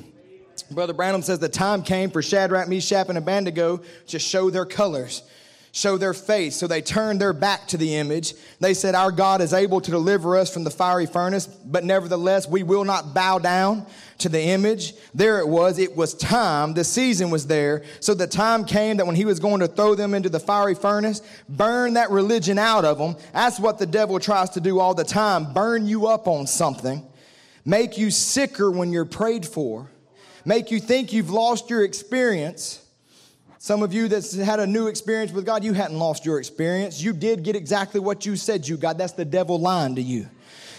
Brother 0.70 0.93
Branham 0.93 1.22
says 1.22 1.39
the 1.39 1.49
time 1.49 1.83
came 1.83 2.11
for 2.11 2.22
Shadrach, 2.22 2.68
Meshach, 2.68 3.09
and 3.09 3.18
Abednego 3.18 3.80
to 4.09 4.18
show 4.18 4.51
their 4.51 4.64
colors, 4.64 5.22
show 5.70 5.97
their 5.97 6.14
face. 6.14 6.57
So 6.57 6.66
they 6.66 6.83
turned 6.83 7.20
their 7.20 7.33
back 7.33 7.68
to 7.68 7.76
the 7.76 7.97
image. 7.97 8.35
They 8.61 8.74
said, 8.74 8.95
Our 8.95 9.12
God 9.12 9.41
is 9.41 9.53
able 9.53 9.80
to 9.80 9.91
deliver 9.91 10.37
us 10.37 10.53
from 10.53 10.64
the 10.64 10.70
fiery 10.70 11.07
furnace, 11.07 11.47
but 11.47 11.85
nevertheless, 11.85 12.49
we 12.49 12.62
will 12.62 12.85
not 12.85 13.14
bow 13.14 13.39
down 13.39 13.87
to 14.18 14.28
the 14.28 14.41
image. 14.41 14.95
There 15.14 15.41
it 15.41 15.49
was. 15.49 15.78
It 15.78 15.97
was 15.97 16.14
time. 16.14 16.74
The 16.74 16.85
season 16.85 17.30
was 17.30 17.47
there. 17.47 17.83
So 18.01 18.14
the 18.14 18.26
time 18.26 18.64
came 18.64 18.97
that 18.97 19.07
when 19.07 19.16
he 19.16 19.24
was 19.24 19.41
going 19.41 19.61
to 19.61 19.68
throw 19.68 19.95
them 19.95 20.14
into 20.14 20.28
the 20.28 20.41
fiery 20.41 20.74
furnace, 20.74 21.22
burn 21.49 21.95
that 21.95 22.11
religion 22.11 22.59
out 22.59 22.85
of 22.85 22.99
them. 22.99 23.16
That's 23.33 23.59
what 23.59 23.78
the 23.78 23.87
devil 23.87 24.18
tries 24.18 24.51
to 24.51 24.61
do 24.61 24.80
all 24.80 24.95
the 24.95 25.05
time 25.05 25.53
burn 25.53 25.87
you 25.87 26.07
up 26.07 26.26
on 26.26 26.47
something, 26.47 27.05
make 27.65 27.99
you 27.99 28.11
sicker 28.11 28.71
when 28.71 28.93
you're 28.93 29.05
prayed 29.05 29.47
for 29.47 29.89
make 30.45 30.71
you 30.71 30.81
think 30.81 31.13
you've 31.13 31.31
lost 31.31 31.71
your 31.71 31.85
experience. 31.85 32.85
Some 33.59 33.83
of 33.83 33.93
you 33.93 34.09
that's 34.09 34.35
had 34.35 34.59
a 34.59 34.67
new 34.67 34.89
experience 34.89 35.33
with 35.33 35.47
God, 35.47 35.63
you 35.63 35.73
hadn't 35.73 35.99
lost 35.99 36.25
your 36.25 36.39
experience. 36.39 37.01
You 37.01 37.13
did 37.13 37.45
get 37.45 37.55
exactly 37.55 38.01
what 38.01 38.27
you 38.27 38.37
said 38.37 38.67
you 38.67 38.77
got. 38.77 38.99
That's 38.99 39.13
the 39.13 39.25
devil 39.25 39.61
lying 39.61 39.95
to 39.97 40.03
you. 40.03 40.29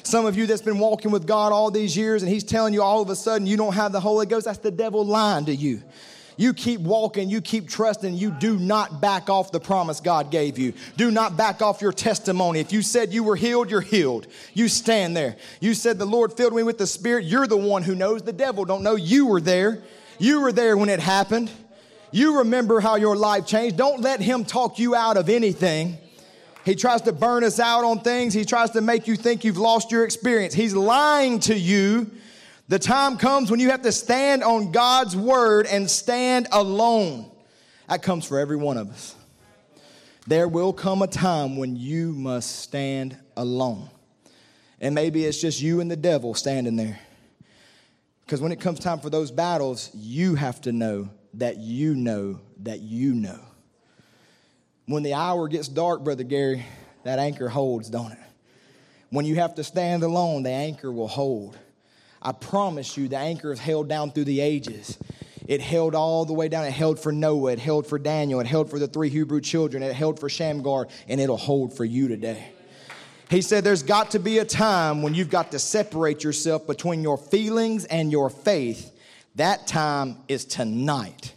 Some 0.04 0.26
of 0.26 0.36
you 0.36 0.46
that's 0.46 0.62
been 0.62 0.80
walking 0.80 1.12
with 1.12 1.26
God 1.26 1.54
all 1.54 1.72
these 1.72 1.96
years 1.96 2.24
and 2.24 2.32
he's 2.32 2.44
telling 2.44 2.74
you 2.74 2.84
all 2.84 3.02
of 3.02 3.10
a 3.10 3.16
sudden 3.16 3.48
you 3.48 3.56
don't 3.56 3.74
have 3.74 3.94
the 3.94 4.02
Holy 4.02 4.26
Ghost, 4.26 4.46
that's 4.46 4.58
the 4.58 4.72
devil 4.72 5.06
lying 5.06 5.46
to 5.46 5.56
you. 5.56 5.82
You 6.38 6.54
keep 6.54 6.82
walking, 6.82 7.30
you 7.30 7.42
keep 7.42 7.70
trusting, 7.70 8.16
you 8.16 8.32
do 8.32 8.58
not 8.58 9.02
back 9.02 9.30
off 9.30 9.52
the 9.52 9.60
promise 9.60 10.00
God 10.00 10.32
gave 10.32 10.58
you. 10.58 10.74
Do 10.98 11.12
not 11.12 11.38
back 11.38 11.62
off 11.62 11.82
your 11.82 11.94
testimony. 11.94 12.60
If 12.60 12.74
you 12.74 12.82
said 12.82 13.14
you 13.14 13.24
were 13.24 13.36
healed, 13.36 13.70
you're 13.70 13.82
healed. 13.82 14.28
You 14.54 14.68
stand 14.68 15.16
there. 15.16 15.36
You 15.60 15.74
said 15.74 16.00
the 16.00 16.06
Lord 16.06 16.34
filled 16.34 16.54
me 16.54 16.64
with 16.64 16.78
the 16.78 16.88
Spirit, 16.88 17.26
you're 17.26 17.48
the 17.48 17.58
one 17.58 17.84
who 17.84 17.96
knows. 17.96 18.24
The 18.24 18.34
devil 18.34 18.66
don't 18.66 18.84
know 18.84 18.96
you 18.96 19.28
were 19.28 19.42
there. 19.42 19.84
You 20.20 20.42
were 20.42 20.52
there 20.52 20.78
when 20.78 20.90
it 20.90 21.00
happened. 21.00 21.52
You 22.12 22.40
remember 22.40 22.80
how 22.80 22.96
your 22.96 23.16
life 23.16 23.48
changed. 23.48 23.78
Don't 23.78 24.02
let 24.02 24.22
him 24.22 24.46
talk 24.46 24.78
you 24.78 24.96
out 24.96 25.18
of 25.18 25.30
anything. 25.30 25.98
He 26.64 26.76
tries 26.76 27.02
to 27.02 27.12
burn 27.12 27.44
us 27.44 27.60
out 27.60 27.84
on 27.84 28.00
things. 28.00 28.34
He 28.34 28.46
tries 28.46 28.70
to 28.72 28.82
make 28.82 29.08
you 29.08 29.16
think 29.16 29.44
you've 29.44 29.58
lost 29.58 29.92
your 29.92 30.06
experience. 30.06 30.54
He's 30.54 30.74
lying 30.74 31.40
to 31.42 31.56
you 31.56 32.10
the 32.68 32.80
time 32.80 33.18
comes 33.18 33.52
when 33.52 33.60
you 33.60 33.72
have 33.72 33.82
to 33.82 33.92
stand 33.92 34.44
on 34.44 34.72
God's 34.72 35.16
word 35.16 35.68
and 35.68 35.90
stand 35.90 36.48
alone. 36.52 37.30
That 37.90 38.02
comes 38.02 38.26
for 38.26 38.40
every 38.40 38.56
one 38.56 38.78
of 38.78 38.90
us. 38.90 39.16
There 40.26 40.48
will 40.48 40.72
come 40.72 41.02
a 41.02 41.08
time 41.08 41.58
when 41.58 41.76
you 41.76 42.14
must 42.14 42.62
stand 42.62 43.18
alone. 43.36 43.90
And 44.80 44.96
maybe 44.96 45.26
it's 45.26 45.40
just 45.40 45.62
you 45.62 45.82
and 45.82 45.92
the 45.92 45.98
devil 45.98 46.34
standing 46.34 46.76
there. 46.76 47.00
Because 48.26 48.40
when 48.40 48.54
it 48.54 48.62
comes 48.62 48.80
time 48.80 49.00
for 49.00 49.10
those 49.10 49.32
battles, 49.32 49.92
you 49.94 50.36
have 50.36 50.62
to 50.62 50.72
know 50.72 51.10
that 51.34 51.58
you 51.58 51.96
know 51.96 52.40
that 52.60 52.80
you 52.80 53.14
know. 53.14 53.40
When 54.86 55.04
the 55.04 55.14
hour 55.14 55.48
gets 55.48 55.68
dark, 55.68 56.04
Brother 56.04 56.24
Gary, 56.24 56.66
that 57.04 57.20
anchor 57.20 57.50
holds, 57.50 57.90
don't 57.90 58.14
it? 58.14 58.18
When 59.10 59.26
you 59.26 59.36
have 59.36 59.56
to 59.56 59.64
stand 59.64 60.04
alone, 60.04 60.44
the 60.44 60.52
anchor 60.52 60.92
will 60.92 61.08
hold. 61.08 61.58
I 62.24 62.32
promise 62.32 62.98
you, 62.98 63.10
the 63.10 63.18
anchor 63.18 63.52
is 63.52 63.60
held 63.60 63.90
down 63.90 64.12
through 64.12 64.24
the 64.24 64.40
ages. 64.40 64.98
It 65.46 65.60
held 65.60 65.94
all 65.94 66.24
the 66.24 66.34
way 66.34 66.48
down. 66.48 66.64
It 66.66 66.72
held 66.72 67.00
for 67.00 67.12
Noah. 67.12 67.52
It 67.52 67.60
held 67.60 67.86
for 67.86 68.00
Daniel. 68.00 68.40
It 68.40 68.48
held 68.48 68.70
for 68.70 68.80
the 68.80 68.88
three 68.88 69.10
Hebrew 69.10 69.42
children. 69.42 69.84
It 69.84 69.94
held 69.94 70.20
for 70.20 70.30
Shamgar, 70.30 70.88
and 71.10 71.20
it'll 71.20 71.36
hold 71.36 71.76
for 71.76 71.84
you 71.84 72.08
today. 72.08 72.48
He 73.30 73.42
said, 73.42 73.66
There's 73.66 73.84
got 73.84 74.12
to 74.12 74.20
be 74.20 74.38
a 74.38 74.46
time 74.46 75.02
when 75.02 75.14
you've 75.14 75.30
got 75.30 75.52
to 75.52 75.60
separate 75.60 76.24
yourself 76.24 76.66
between 76.66 77.04
your 77.04 77.18
feelings 77.18 77.84
and 77.86 78.12
your 78.12 78.30
faith. 78.30 78.92
That 79.36 79.68
time 79.68 80.18
is 80.28 80.46
tonight. 80.46 81.33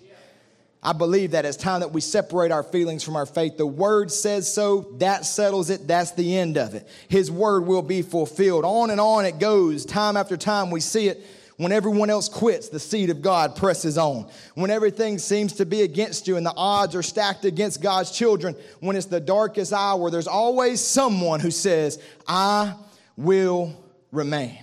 I 0.86 0.92
believe 0.92 1.32
that 1.32 1.44
it's 1.44 1.56
time 1.56 1.80
that 1.80 1.90
we 1.90 2.00
separate 2.00 2.52
our 2.52 2.62
feelings 2.62 3.02
from 3.02 3.16
our 3.16 3.26
faith. 3.26 3.56
The 3.56 3.66
word 3.66 4.12
says 4.12 4.50
so, 4.50 4.82
that 4.98 5.26
settles 5.26 5.68
it, 5.68 5.88
that's 5.88 6.12
the 6.12 6.38
end 6.38 6.56
of 6.56 6.76
it. 6.76 6.86
His 7.08 7.28
word 7.28 7.66
will 7.66 7.82
be 7.82 8.02
fulfilled. 8.02 8.64
On 8.64 8.90
and 8.90 9.00
on 9.00 9.24
it 9.24 9.40
goes, 9.40 9.84
time 9.84 10.16
after 10.16 10.36
time, 10.36 10.70
we 10.70 10.78
see 10.78 11.08
it. 11.08 11.26
When 11.56 11.72
everyone 11.72 12.08
else 12.08 12.28
quits, 12.28 12.68
the 12.68 12.78
seed 12.78 13.10
of 13.10 13.20
God 13.20 13.56
presses 13.56 13.98
on. 13.98 14.30
When 14.54 14.70
everything 14.70 15.18
seems 15.18 15.54
to 15.54 15.66
be 15.66 15.82
against 15.82 16.28
you 16.28 16.36
and 16.36 16.46
the 16.46 16.54
odds 16.56 16.94
are 16.94 17.02
stacked 17.02 17.44
against 17.44 17.82
God's 17.82 18.12
children, 18.12 18.54
when 18.78 18.94
it's 18.94 19.06
the 19.06 19.18
darkest 19.18 19.72
hour, 19.72 20.08
there's 20.08 20.28
always 20.28 20.80
someone 20.80 21.40
who 21.40 21.50
says, 21.50 22.00
I 22.28 22.74
will 23.16 23.74
remain. 24.12 24.62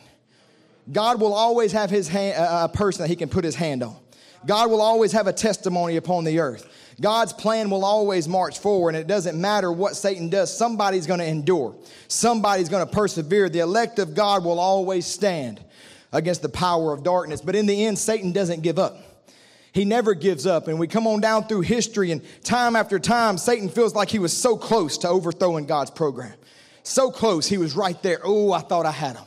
God 0.90 1.20
will 1.20 1.34
always 1.34 1.74
have 1.74 1.90
his 1.90 2.08
hand, 2.08 2.38
uh, 2.38 2.70
a 2.72 2.74
person 2.74 3.02
that 3.02 3.10
he 3.10 3.18
can 3.18 3.28
put 3.28 3.44
his 3.44 3.56
hand 3.56 3.84
on. 3.84 3.98
God 4.46 4.70
will 4.70 4.82
always 4.82 5.12
have 5.12 5.28
a 5.28 5.34
testimony 5.34 5.98
upon 5.98 6.24
the 6.24 6.40
earth. 6.40 6.70
God's 7.02 7.34
plan 7.34 7.70
will 7.70 7.84
always 7.84 8.28
march 8.28 8.60
forward, 8.60 8.90
and 8.90 8.98
it 8.98 9.08
doesn't 9.08 9.40
matter 9.40 9.72
what 9.72 9.96
Satan 9.96 10.30
does, 10.30 10.56
somebody's 10.56 11.08
going 11.08 11.20
to 11.20 11.26
endure. 11.26 11.76
Somebody's 12.08 12.70
going 12.70 12.86
to 12.86 12.92
persevere. 12.92 13.50
The 13.50 13.60
elect 13.60 14.00
of 14.00 14.14
God 14.14 14.44
will 14.46 14.60
always 14.60 15.06
stand 15.06 15.64
against 16.12 16.42
the 16.42 16.50
power 16.50 16.94
of 16.94 17.04
darkness. 17.04 17.42
But 17.42 17.56
in 17.56 17.66
the 17.66 17.86
end, 17.86 17.98
Satan 17.98 18.32
doesn't 18.32 18.62
give 18.62 18.78
up. 18.78 18.98
He 19.72 19.86
never 19.86 20.14
gives 20.14 20.46
up. 20.46 20.68
And 20.68 20.78
we 20.80 20.88
come 20.88 21.08
on 21.08 21.20
down 21.20 21.48
through 21.48 21.62
history, 21.62 22.12
and 22.12 22.22
time 22.44 22.76
after 22.76 23.00
time, 23.00 23.38
Satan 23.40 23.70
feels 23.70 23.96
like 23.96 24.10
he 24.10 24.20
was 24.20 24.36
so 24.36 24.56
close 24.56 25.00
to 25.00 25.10
overthrowing 25.10 25.66
God's 25.66 25.90
program. 25.90 26.34
So 26.84 27.10
close, 27.10 27.48
he 27.48 27.58
was 27.58 27.76
right 27.76 28.02
there. 28.04 28.20
Oh, 28.24 28.52
I 28.52 28.60
thought 28.60 28.86
I 28.86 28.92
had 28.92 29.16
him 29.16 29.26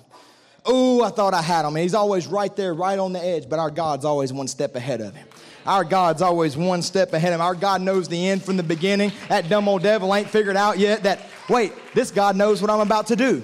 oh, 0.67 1.03
I 1.03 1.11
thought 1.11 1.35
I 1.35 1.43
had 1.43 1.65
him. 1.65 1.75
And 1.77 1.83
he's 1.83 1.95
always 1.95 2.27
right 2.27 2.55
there, 2.55 2.75
right 2.75 2.99
on 2.99 3.13
the 3.13 3.25
edge, 3.25 3.49
but 3.49 3.59
our 3.59 3.71
God's 3.71 4.05
always 4.05 4.33
one 4.33 4.49
step 4.49 4.75
ahead 4.75 5.01
of 5.01 5.15
him. 5.15 5.27
Our 5.67 5.85
God's 5.85 6.23
always 6.23 6.57
one 6.57 6.83
step 6.83 7.13
ahead 7.13 7.33
of 7.33 7.41
him. 7.41 7.47
Our 7.47 7.55
God 7.55 7.83
knows 7.83 8.09
the 8.09 8.29
end 8.29 8.45
from 8.45 8.57
the 8.57 8.63
beginning. 8.63 9.13
That 9.29 9.49
dumb 9.49 9.69
old 9.69 9.83
devil 9.83 10.15
ain't 10.15 10.29
figured 10.29 10.57
out 10.57 10.79
yet 10.79 11.03
that, 11.03 11.21
wait, 11.49 11.73
this 11.95 12.11
God 12.11 12.37
knows 12.37 12.63
what 12.63 12.71
I'm 12.71 12.81
about 12.81 13.09
to 13.09 13.17
do. 13.17 13.43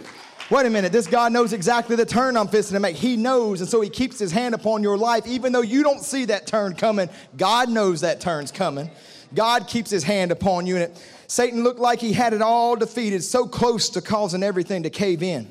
Wait 0.50 0.66
a 0.66 0.70
minute, 0.70 0.92
this 0.92 1.06
God 1.06 1.32
knows 1.32 1.52
exactly 1.52 1.96
the 1.96 2.04
turn 2.04 2.36
I'm 2.36 2.48
fisting 2.48 2.72
to 2.72 2.80
make. 2.80 2.96
He 2.96 3.16
knows, 3.16 3.60
and 3.60 3.70
so 3.70 3.80
He 3.80 3.88
keeps 3.88 4.18
His 4.18 4.30
hand 4.30 4.54
upon 4.54 4.82
your 4.82 4.98
life, 4.98 5.26
even 5.26 5.52
though 5.52 5.62
you 5.62 5.82
don't 5.82 6.02
see 6.02 6.26
that 6.26 6.46
turn 6.46 6.74
coming. 6.74 7.08
God 7.36 7.70
knows 7.70 8.02
that 8.02 8.20
turn's 8.20 8.52
coming. 8.52 8.90
God 9.34 9.66
keeps 9.66 9.90
His 9.90 10.02
hand 10.04 10.30
upon 10.30 10.66
you, 10.66 10.76
and 10.76 10.84
it, 10.84 11.02
Satan 11.26 11.64
looked 11.64 11.80
like 11.80 11.98
he 11.98 12.12
had 12.12 12.34
it 12.34 12.42
all 12.42 12.76
defeated, 12.76 13.24
so 13.24 13.46
close 13.46 13.88
to 13.90 14.02
causing 14.02 14.42
everything 14.42 14.82
to 14.82 14.90
cave 14.90 15.22
in 15.22 15.48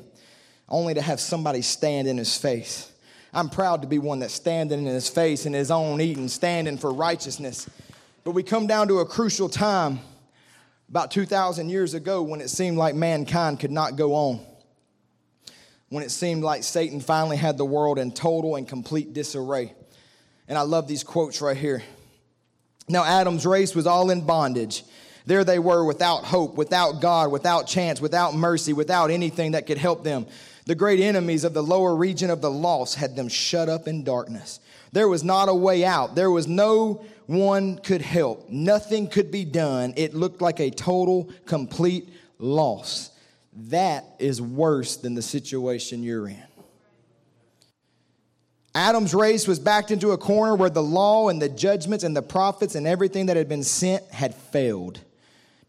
only 0.72 0.94
to 0.94 1.02
have 1.02 1.20
somebody 1.20 1.62
stand 1.62 2.08
in 2.08 2.16
his 2.16 2.36
face. 2.36 2.90
I'm 3.34 3.50
proud 3.50 3.82
to 3.82 3.88
be 3.88 3.98
one 3.98 4.18
that's 4.18 4.34
standing 4.34 4.80
in 4.80 4.86
his 4.86 5.08
face 5.08 5.46
in 5.46 5.52
his 5.52 5.70
own 5.70 6.00
Eden, 6.00 6.28
standing 6.28 6.78
for 6.78 6.92
righteousness. 6.92 7.68
But 8.24 8.32
we 8.32 8.42
come 8.42 8.66
down 8.66 8.88
to 8.88 9.00
a 9.00 9.06
crucial 9.06 9.48
time 9.48 10.00
about 10.88 11.10
2,000 11.10 11.68
years 11.68 11.94
ago 11.94 12.22
when 12.22 12.40
it 12.40 12.48
seemed 12.48 12.78
like 12.78 12.94
mankind 12.94 13.60
could 13.60 13.70
not 13.70 13.96
go 13.96 14.14
on. 14.14 14.40
When 15.90 16.02
it 16.02 16.10
seemed 16.10 16.42
like 16.42 16.64
Satan 16.64 17.00
finally 17.00 17.36
had 17.36 17.58
the 17.58 17.64
world 17.66 17.98
in 17.98 18.10
total 18.10 18.56
and 18.56 18.66
complete 18.66 19.12
disarray. 19.12 19.74
And 20.48 20.56
I 20.56 20.62
love 20.62 20.88
these 20.88 21.04
quotes 21.04 21.42
right 21.42 21.56
here. 21.56 21.82
Now, 22.88 23.04
Adam's 23.04 23.46
race 23.46 23.74
was 23.74 23.86
all 23.86 24.10
in 24.10 24.22
bondage. 24.22 24.84
There 25.26 25.44
they 25.44 25.58
were 25.58 25.84
without 25.84 26.24
hope, 26.24 26.56
without 26.56 27.00
God, 27.00 27.30
without 27.30 27.66
chance, 27.66 28.00
without 28.00 28.34
mercy, 28.34 28.72
without 28.72 29.10
anything 29.10 29.52
that 29.52 29.66
could 29.66 29.78
help 29.78 30.02
them. 30.02 30.26
The 30.64 30.74
great 30.74 31.00
enemies 31.00 31.44
of 31.44 31.54
the 31.54 31.62
lower 31.62 31.94
region 31.94 32.30
of 32.30 32.40
the 32.40 32.50
lost 32.50 32.96
had 32.96 33.16
them 33.16 33.28
shut 33.28 33.68
up 33.68 33.88
in 33.88 34.04
darkness. 34.04 34.60
There 34.92 35.08
was 35.08 35.24
not 35.24 35.48
a 35.48 35.54
way 35.54 35.84
out. 35.84 36.14
There 36.14 36.30
was 36.30 36.46
no 36.46 37.04
one 37.26 37.78
could 37.78 38.02
help. 38.02 38.48
Nothing 38.48 39.08
could 39.08 39.30
be 39.30 39.44
done. 39.44 39.94
It 39.96 40.14
looked 40.14 40.40
like 40.40 40.60
a 40.60 40.70
total, 40.70 41.30
complete 41.46 42.08
loss. 42.38 43.10
That 43.54 44.04
is 44.18 44.40
worse 44.40 44.96
than 44.96 45.14
the 45.14 45.22
situation 45.22 46.02
you're 46.02 46.28
in. 46.28 46.42
Adam's 48.74 49.12
race 49.12 49.46
was 49.46 49.58
backed 49.58 49.90
into 49.90 50.12
a 50.12 50.18
corner 50.18 50.54
where 50.54 50.70
the 50.70 50.82
law 50.82 51.28
and 51.28 51.42
the 51.42 51.48
judgments 51.48 52.04
and 52.04 52.16
the 52.16 52.22
prophets 52.22 52.74
and 52.74 52.86
everything 52.86 53.26
that 53.26 53.36
had 53.36 53.48
been 53.48 53.62
sent 53.62 54.04
had 54.10 54.34
failed. 54.34 55.00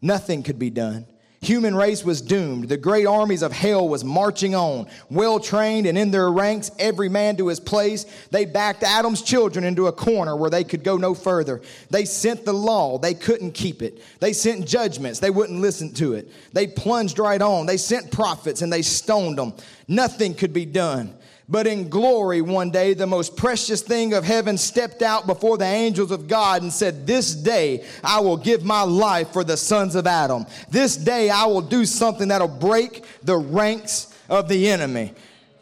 Nothing 0.01 0.43
could 0.43 0.57
be 0.57 0.69
done. 0.69 1.05
Human 1.43 1.75
race 1.75 2.05
was 2.05 2.21
doomed. 2.21 2.69
The 2.69 2.77
great 2.77 3.05
armies 3.05 3.41
of 3.41 3.51
hell 3.51 3.89
was 3.89 4.05
marching 4.05 4.55
on, 4.55 4.87
well 5.09 5.41
trained 5.41 5.85
and 5.85 5.97
in 5.97 6.09
their 6.09 6.31
ranks, 6.31 6.71
every 6.79 7.09
man 7.09 7.35
to 7.35 7.47
his 7.47 7.59
place. 7.59 8.05
They 8.31 8.45
backed 8.45 8.81
Adam's 8.81 9.21
children 9.21 9.65
into 9.65 9.87
a 9.87 9.91
corner 9.91 10.37
where 10.37 10.49
they 10.49 10.63
could 10.63 10.85
go 10.85 10.95
no 10.95 11.13
further. 11.13 11.61
They 11.89 12.05
sent 12.05 12.45
the 12.45 12.53
law, 12.53 12.97
they 12.97 13.13
couldn't 13.13 13.51
keep 13.51 13.81
it. 13.81 14.01
They 14.21 14.31
sent 14.31 14.65
judgments, 14.65 15.19
they 15.19 15.31
wouldn't 15.31 15.59
listen 15.59 15.93
to 15.95 16.13
it. 16.13 16.31
They 16.53 16.65
plunged 16.65 17.19
right 17.19 17.41
on. 17.41 17.65
They 17.65 17.75
sent 17.77 18.09
prophets 18.09 18.61
and 18.61 18.71
they 18.71 18.81
stoned 18.81 19.37
them. 19.37 19.53
Nothing 19.89 20.35
could 20.35 20.53
be 20.53 20.65
done. 20.65 21.13
But 21.49 21.67
in 21.67 21.89
glory, 21.89 22.41
one 22.41 22.71
day, 22.71 22.93
the 22.93 23.05
most 23.05 23.35
precious 23.35 23.81
thing 23.81 24.13
of 24.13 24.23
heaven 24.23 24.57
stepped 24.57 25.01
out 25.01 25.27
before 25.27 25.57
the 25.57 25.65
angels 25.65 26.11
of 26.11 26.27
God 26.27 26.61
and 26.61 26.71
said, 26.71 27.05
This 27.05 27.35
day 27.35 27.85
I 28.03 28.21
will 28.21 28.37
give 28.37 28.63
my 28.63 28.83
life 28.83 29.33
for 29.33 29.43
the 29.43 29.57
sons 29.57 29.95
of 29.95 30.07
Adam. 30.07 30.45
This 30.69 30.95
day 30.95 31.29
I 31.29 31.45
will 31.45 31.61
do 31.61 31.85
something 31.85 32.29
that'll 32.29 32.47
break 32.47 33.03
the 33.23 33.37
ranks 33.37 34.17
of 34.29 34.47
the 34.47 34.69
enemy. 34.69 35.13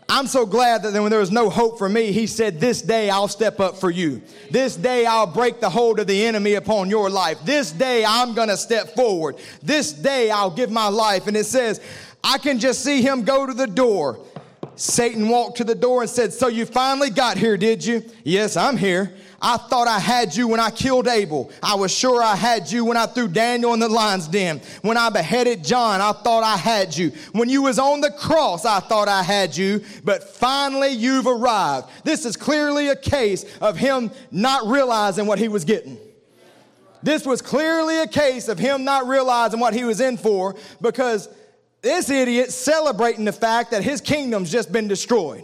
I'm 0.07 0.27
so 0.27 0.45
glad 0.45 0.83
that 0.83 0.93
when 0.93 1.09
there 1.09 1.21
was 1.21 1.31
no 1.31 1.49
hope 1.49 1.77
for 1.77 1.87
me, 1.87 2.11
he 2.11 2.27
said, 2.27 2.59
This 2.59 2.83
day 2.83 3.09
I'll 3.09 3.27
step 3.27 3.59
up 3.59 3.77
for 3.77 3.89
you. 3.89 4.21
This 4.51 4.75
day 4.75 5.05
I'll 5.07 5.25
break 5.25 5.61
the 5.61 5.69
hold 5.69 5.99
of 5.99 6.05
the 6.05 6.25
enemy 6.25 6.55
upon 6.55 6.91
your 6.91 7.09
life. 7.09 7.39
This 7.43 7.71
day 7.71 8.05
I'm 8.05 8.35
going 8.35 8.49
to 8.49 8.57
step 8.57 8.93
forward. 8.93 9.37
This 9.63 9.93
day 9.93 10.29
I'll 10.29 10.51
give 10.51 10.69
my 10.69 10.89
life. 10.89 11.25
And 11.25 11.35
it 11.35 11.45
says, 11.45 11.81
I 12.23 12.37
can 12.37 12.59
just 12.59 12.83
see 12.83 13.01
him 13.01 13.23
go 13.23 13.47
to 13.47 13.53
the 13.53 13.65
door 13.65 14.19
Satan 14.75 15.29
walked 15.29 15.57
to 15.57 15.63
the 15.63 15.75
door 15.75 16.01
and 16.01 16.09
said, 16.09 16.33
So 16.33 16.47
you 16.47 16.65
finally 16.65 17.09
got 17.09 17.37
here, 17.37 17.57
did 17.57 17.85
you? 17.85 18.03
Yes, 18.23 18.57
I'm 18.57 18.77
here. 18.77 19.13
I 19.41 19.57
thought 19.57 19.87
I 19.87 19.99
had 19.99 20.35
you 20.35 20.47
when 20.47 20.59
I 20.59 20.69
killed 20.69 21.07
Abel. 21.07 21.51
I 21.63 21.73
was 21.73 21.91
sure 21.91 22.21
I 22.21 22.35
had 22.35 22.71
you 22.71 22.85
when 22.85 22.95
I 22.95 23.07
threw 23.07 23.27
Daniel 23.27 23.73
in 23.73 23.79
the 23.79 23.89
lion's 23.89 24.27
den. 24.27 24.61
When 24.83 24.97
I 24.97 25.09
beheaded 25.09 25.63
John, 25.63 25.99
I 25.99 26.11
thought 26.11 26.43
I 26.43 26.57
had 26.57 26.95
you. 26.95 27.11
When 27.31 27.49
you 27.49 27.63
was 27.63 27.79
on 27.79 28.01
the 28.01 28.11
cross, 28.11 28.65
I 28.65 28.79
thought 28.79 29.07
I 29.07 29.23
had 29.23 29.57
you. 29.57 29.83
But 30.03 30.23
finally, 30.23 30.89
you've 30.89 31.25
arrived. 31.25 31.87
This 32.03 32.23
is 32.25 32.37
clearly 32.37 32.89
a 32.89 32.95
case 32.95 33.45
of 33.59 33.77
him 33.77 34.11
not 34.29 34.67
realizing 34.67 35.25
what 35.25 35.39
he 35.39 35.47
was 35.47 35.65
getting. 35.65 35.97
This 37.03 37.25
was 37.25 37.41
clearly 37.41 37.97
a 37.99 38.07
case 38.07 38.47
of 38.47 38.59
him 38.59 38.83
not 38.83 39.07
realizing 39.07 39.59
what 39.59 39.73
he 39.73 39.83
was 39.83 39.99
in 39.99 40.17
for 40.17 40.55
because 40.81 41.27
this 41.81 42.09
idiot 42.09 42.51
celebrating 42.51 43.25
the 43.25 43.31
fact 43.31 43.71
that 43.71 43.83
his 43.83 44.01
kingdom's 44.01 44.51
just 44.51 44.71
been 44.71 44.87
destroyed. 44.87 45.43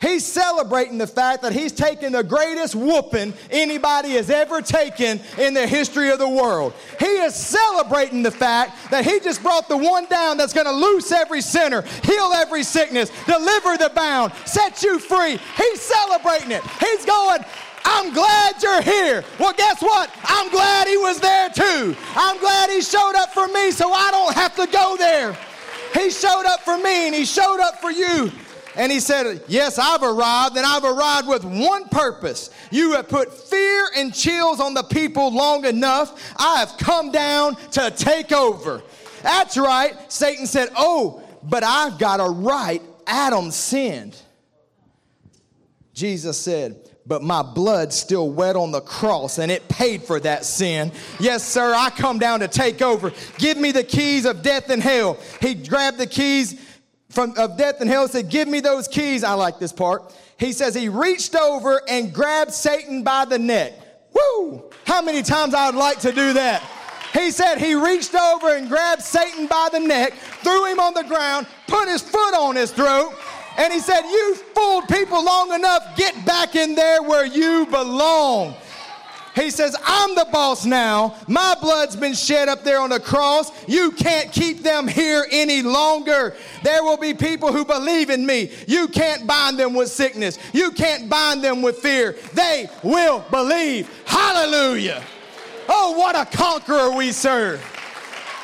He's 0.00 0.26
celebrating 0.26 0.98
the 0.98 1.06
fact 1.06 1.42
that 1.42 1.52
he's 1.52 1.72
taken 1.72 2.12
the 2.12 2.22
greatest 2.22 2.74
whooping 2.74 3.32
anybody 3.50 4.10
has 4.10 4.28
ever 4.28 4.60
taken 4.60 5.20
in 5.38 5.54
the 5.54 5.66
history 5.66 6.10
of 6.10 6.18
the 6.18 6.28
world. 6.28 6.74
He 6.98 7.06
is 7.06 7.34
celebrating 7.34 8.22
the 8.22 8.30
fact 8.30 8.90
that 8.90 9.04
he 9.06 9.20
just 9.20 9.42
brought 9.42 9.68
the 9.68 9.76
one 9.76 10.04
down 10.06 10.36
that's 10.36 10.52
going 10.52 10.66
to 10.66 10.72
loose 10.72 11.12
every 11.12 11.40
sinner, 11.40 11.82
heal 12.04 12.30
every 12.34 12.62
sickness, 12.62 13.10
deliver 13.24 13.78
the 13.78 13.90
bound, 13.94 14.34
set 14.44 14.82
you 14.82 14.98
free. 14.98 15.38
He's 15.56 15.80
celebrating 15.80 16.50
it. 16.50 16.62
He's 16.78 17.06
going, 17.06 17.40
I'm 17.86 18.12
glad 18.12 18.62
you're 18.62 18.82
here. 18.82 19.24
Well, 19.38 19.54
guess 19.54 19.80
what? 19.80 20.10
I'm 20.24 20.50
glad 20.50 20.88
he 20.88 20.98
was 20.98 21.20
there 21.20 21.48
too. 21.48 21.96
I'm 22.14 22.38
glad 22.38 22.68
he 22.68 22.82
showed 22.82 23.14
up 23.16 23.32
for 23.32 23.48
me 23.48 23.70
so 23.70 23.92
I 23.92 24.10
don't 24.10 24.34
have 24.34 24.54
to 24.56 24.66
go 24.66 24.96
there. 24.98 25.36
He 25.96 26.10
showed 26.10 26.44
up 26.46 26.60
for 26.60 26.76
me 26.78 27.06
and 27.06 27.14
he 27.14 27.24
showed 27.24 27.60
up 27.60 27.80
for 27.80 27.90
you. 27.90 28.30
And 28.76 28.92
he 28.92 29.00
said, 29.00 29.42
Yes, 29.48 29.78
I've 29.78 30.02
arrived, 30.02 30.56
and 30.56 30.66
I've 30.66 30.84
arrived 30.84 31.28
with 31.28 31.44
one 31.44 31.88
purpose. 31.88 32.50
You 32.70 32.92
have 32.92 33.08
put 33.08 33.32
fear 33.32 33.88
and 33.96 34.14
chills 34.14 34.60
on 34.60 34.74
the 34.74 34.82
people 34.82 35.32
long 35.32 35.64
enough. 35.64 36.34
I 36.36 36.58
have 36.58 36.76
come 36.78 37.10
down 37.10 37.56
to 37.72 37.90
take 37.90 38.32
over. 38.32 38.82
That's 39.22 39.56
right. 39.56 39.94
Satan 40.12 40.46
said, 40.46 40.68
Oh, 40.76 41.22
but 41.42 41.64
I've 41.64 41.98
got 41.98 42.20
a 42.20 42.28
right. 42.28 42.82
Adam 43.06 43.50
sinned. 43.50 44.20
Jesus 45.94 46.38
said, 46.38 46.85
but 47.06 47.22
my 47.22 47.42
blood 47.42 47.92
still 47.92 48.30
wet 48.30 48.56
on 48.56 48.72
the 48.72 48.80
cross 48.80 49.38
and 49.38 49.50
it 49.50 49.68
paid 49.68 50.02
for 50.02 50.18
that 50.20 50.44
sin. 50.44 50.90
Yes, 51.20 51.46
sir, 51.46 51.72
I 51.74 51.90
come 51.90 52.18
down 52.18 52.40
to 52.40 52.48
take 52.48 52.82
over. 52.82 53.12
Give 53.38 53.56
me 53.56 53.72
the 53.72 53.84
keys 53.84 54.24
of 54.24 54.42
death 54.42 54.70
and 54.70 54.82
hell. 54.82 55.18
He 55.40 55.54
grabbed 55.54 55.98
the 55.98 56.06
keys 56.06 56.60
from 57.10 57.34
of 57.38 57.56
death 57.56 57.80
and 57.80 57.88
hell 57.88 58.02
and 58.02 58.10
said, 58.10 58.28
Give 58.28 58.48
me 58.48 58.60
those 58.60 58.88
keys. 58.88 59.24
I 59.24 59.34
like 59.34 59.58
this 59.58 59.72
part. 59.72 60.14
He 60.38 60.52
says 60.52 60.74
he 60.74 60.88
reached 60.88 61.34
over 61.34 61.80
and 61.88 62.12
grabbed 62.12 62.52
Satan 62.52 63.02
by 63.02 63.24
the 63.24 63.38
neck. 63.38 63.72
Woo! 64.12 64.64
How 64.84 65.00
many 65.00 65.22
times 65.22 65.54
I 65.54 65.66
would 65.66 65.78
like 65.78 66.00
to 66.00 66.12
do 66.12 66.32
that? 66.34 66.62
He 67.14 67.30
said 67.30 67.56
he 67.56 67.74
reached 67.74 68.14
over 68.14 68.54
and 68.54 68.68
grabbed 68.68 69.00
Satan 69.00 69.46
by 69.46 69.70
the 69.72 69.80
neck, 69.80 70.12
threw 70.42 70.66
him 70.66 70.78
on 70.78 70.92
the 70.92 71.04
ground, 71.04 71.46
put 71.66 71.88
his 71.88 72.02
foot 72.02 72.34
on 72.34 72.56
his 72.56 72.70
throat, 72.70 73.14
and 73.58 73.72
he 73.72 73.80
said, 73.80 74.02
You 74.02 74.34
fooled 74.54 74.88
people 74.88 75.24
long 75.24 75.52
enough. 75.52 75.96
Get 75.96 76.24
back 76.24 76.54
in 76.54 76.74
there 76.74 77.02
where 77.02 77.26
you 77.26 77.66
belong. 77.66 78.54
He 79.34 79.50
says, 79.50 79.76
I'm 79.84 80.14
the 80.14 80.26
boss 80.32 80.64
now. 80.64 81.14
My 81.28 81.54
blood's 81.60 81.94
been 81.94 82.14
shed 82.14 82.48
up 82.48 82.64
there 82.64 82.80
on 82.80 82.88
the 82.88 82.98
cross. 82.98 83.50
You 83.68 83.90
can't 83.90 84.32
keep 84.32 84.62
them 84.62 84.88
here 84.88 85.26
any 85.30 85.60
longer. 85.60 86.34
There 86.62 86.82
will 86.82 86.96
be 86.96 87.12
people 87.12 87.52
who 87.52 87.66
believe 87.66 88.08
in 88.08 88.24
me. 88.24 88.50
You 88.66 88.88
can't 88.88 89.26
bind 89.26 89.58
them 89.58 89.74
with 89.74 89.90
sickness. 89.90 90.38
You 90.54 90.70
can't 90.70 91.10
bind 91.10 91.44
them 91.44 91.60
with 91.60 91.76
fear. 91.76 92.16
They 92.32 92.70
will 92.82 93.26
believe. 93.30 93.90
Hallelujah. 94.06 95.02
Oh, 95.68 95.92
what 95.98 96.16
a 96.16 96.24
conqueror 96.34 96.96
we 96.96 97.12
serve 97.12 97.75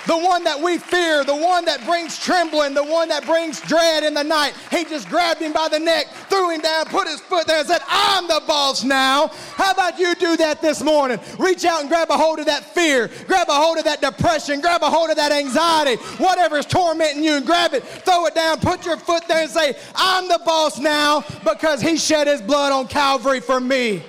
the 0.07 0.17
one 0.17 0.45
that 0.45 0.61
we 0.61 0.79
fear, 0.79 1.25
the 1.25 1.37
one 1.37 1.65
that 1.65 1.85
brings 1.85 2.19
trembling, 2.19 2.75
the 2.75 2.85
one 2.85 3.09
that 3.09 3.25
brings 3.25 3.61
dread 3.61 4.03
in 4.03 4.15
the 4.15 4.25
night. 4.25 4.55
He 4.71 4.85
just 4.85 5.09
grabbed 5.09 5.41
him 5.41 5.53
by 5.53 5.69
the 5.69 5.79
neck, 5.79 6.07
threw 6.29 6.51
him 6.51 6.61
down, 6.61 6.87
put 6.87 7.07
his 7.07 7.21
foot 7.21 7.47
there, 7.47 7.59
and 7.59 7.69
said, 7.69 7.83
I'm 7.89 8.27
the 8.27 8.43
boss 8.47 8.85
now. 8.85 9.29
How 9.55 9.71
about 9.71 9.99
you 9.99 10.15
do 10.15 10.37
that 10.39 10.61
this 10.61 10.83
morning? 10.83 11.21
Reach 11.39 11.65
out 11.65 11.81
and 11.81 11.89
grab 11.89 12.11
a 12.11 12.17
hold 12.17 12.39
of 12.39 12.47
that 12.47 12.65
fear, 12.65 13.11
grab 13.27 13.49
a 13.49 13.55
hold 13.55 13.79
of 13.79 13.85
that 13.85 14.01
depression, 14.01 14.61
grab 14.61 14.83
a 14.83 14.91
hold 14.91 15.11
of 15.11 15.17
that 15.17 15.33
anxiety, 15.33 16.03
whatever 16.19 16.59
is 16.59 16.67
tormenting 16.67 17.23
you, 17.23 17.37
and 17.37 17.47
grab 17.47 17.75
it, 17.75 17.85
throw 17.85 18.27
it 18.27 18.35
down, 18.35 18.59
put 18.59 18.85
your 18.85 18.97
foot 18.97 19.27
there, 19.29 19.43
and 19.43 19.51
say, 19.51 19.77
I'm 19.95 20.29
the 20.29 20.41
boss 20.45 20.79
now 20.79 21.25
because 21.45 21.81
he 21.81 21.97
shed 21.97 22.27
his 22.27 22.43
blood 22.43 22.73
on 22.73 22.89
Calvary 22.89 23.41
for 23.41 23.61
me. 23.61 24.03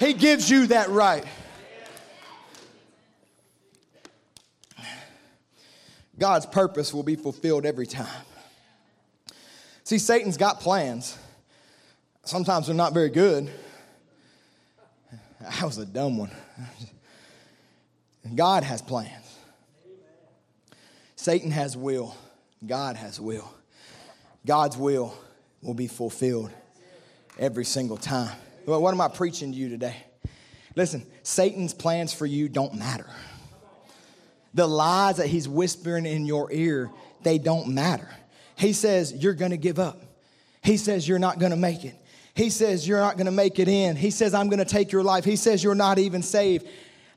He 0.00 0.12
gives 0.12 0.48
you 0.48 0.66
that 0.68 0.88
right. 0.90 1.24
God's 6.18 6.46
purpose 6.46 6.92
will 6.92 7.02
be 7.02 7.16
fulfilled 7.16 7.64
every 7.64 7.86
time. 7.86 8.24
See, 9.84 9.98
Satan's 9.98 10.36
got 10.36 10.60
plans. 10.60 11.16
Sometimes 12.24 12.66
they're 12.66 12.74
not 12.74 12.92
very 12.92 13.08
good. 13.08 13.50
That 15.40 15.62
was 15.62 15.78
a 15.78 15.86
dumb 15.86 16.18
one. 16.18 16.30
God 18.34 18.64
has 18.64 18.82
plans. 18.82 19.38
Satan 21.16 21.50
has 21.50 21.76
will. 21.76 22.14
God 22.66 22.96
has 22.96 23.20
will. 23.20 23.50
God's 24.44 24.76
will 24.76 25.16
will 25.62 25.74
be 25.74 25.86
fulfilled 25.86 26.50
every 27.38 27.64
single 27.64 27.96
time. 27.96 28.36
What 28.64 28.92
am 28.92 29.00
I 29.00 29.08
preaching 29.08 29.52
to 29.52 29.58
you 29.58 29.68
today? 29.68 29.96
Listen, 30.76 31.06
Satan's 31.22 31.72
plans 31.72 32.12
for 32.12 32.26
you 32.26 32.48
don't 32.48 32.74
matter. 32.74 33.06
The 34.58 34.66
lies 34.66 35.18
that 35.18 35.28
he's 35.28 35.48
whispering 35.48 36.04
in 36.04 36.26
your 36.26 36.50
ear, 36.50 36.90
they 37.22 37.38
don't 37.38 37.68
matter. 37.68 38.08
He 38.56 38.72
says, 38.72 39.12
You're 39.12 39.34
going 39.34 39.52
to 39.52 39.56
give 39.56 39.78
up. 39.78 40.02
He 40.64 40.76
says, 40.76 41.06
You're 41.06 41.20
not 41.20 41.38
going 41.38 41.52
to 41.52 41.56
make 41.56 41.84
it. 41.84 41.94
He 42.34 42.50
says, 42.50 42.84
You're 42.84 42.98
not 42.98 43.16
going 43.16 43.26
to 43.26 43.30
make 43.30 43.60
it 43.60 43.68
in. 43.68 43.94
He 43.94 44.10
says, 44.10 44.34
I'm 44.34 44.48
going 44.48 44.58
to 44.58 44.64
take 44.64 44.90
your 44.90 45.04
life. 45.04 45.24
He 45.24 45.36
says, 45.36 45.62
You're 45.62 45.76
not 45.76 46.00
even 46.00 46.22
saved. 46.22 46.66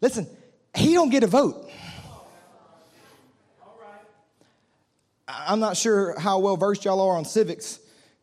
Listen, 0.01 0.27
he 0.75 0.93
don't 0.93 1.09
get 1.09 1.23
a 1.23 1.27
vote. 1.27 1.67
I'm 5.27 5.59
not 5.59 5.75
sure 5.77 6.19
how 6.19 6.37
well 6.37 6.57
versed 6.57 6.85
y'all 6.85 7.01
are 7.01 7.17
on 7.17 7.25
civics, 7.25 7.79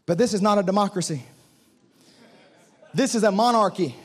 but 0.07 0.17
this 0.17 0.33
is 0.33 0.41
not 0.41 0.59
a 0.59 0.63
democracy. 0.63 1.25
This 2.95 3.17
is 3.17 3.25
a 3.25 3.33
monarchy 3.33 3.97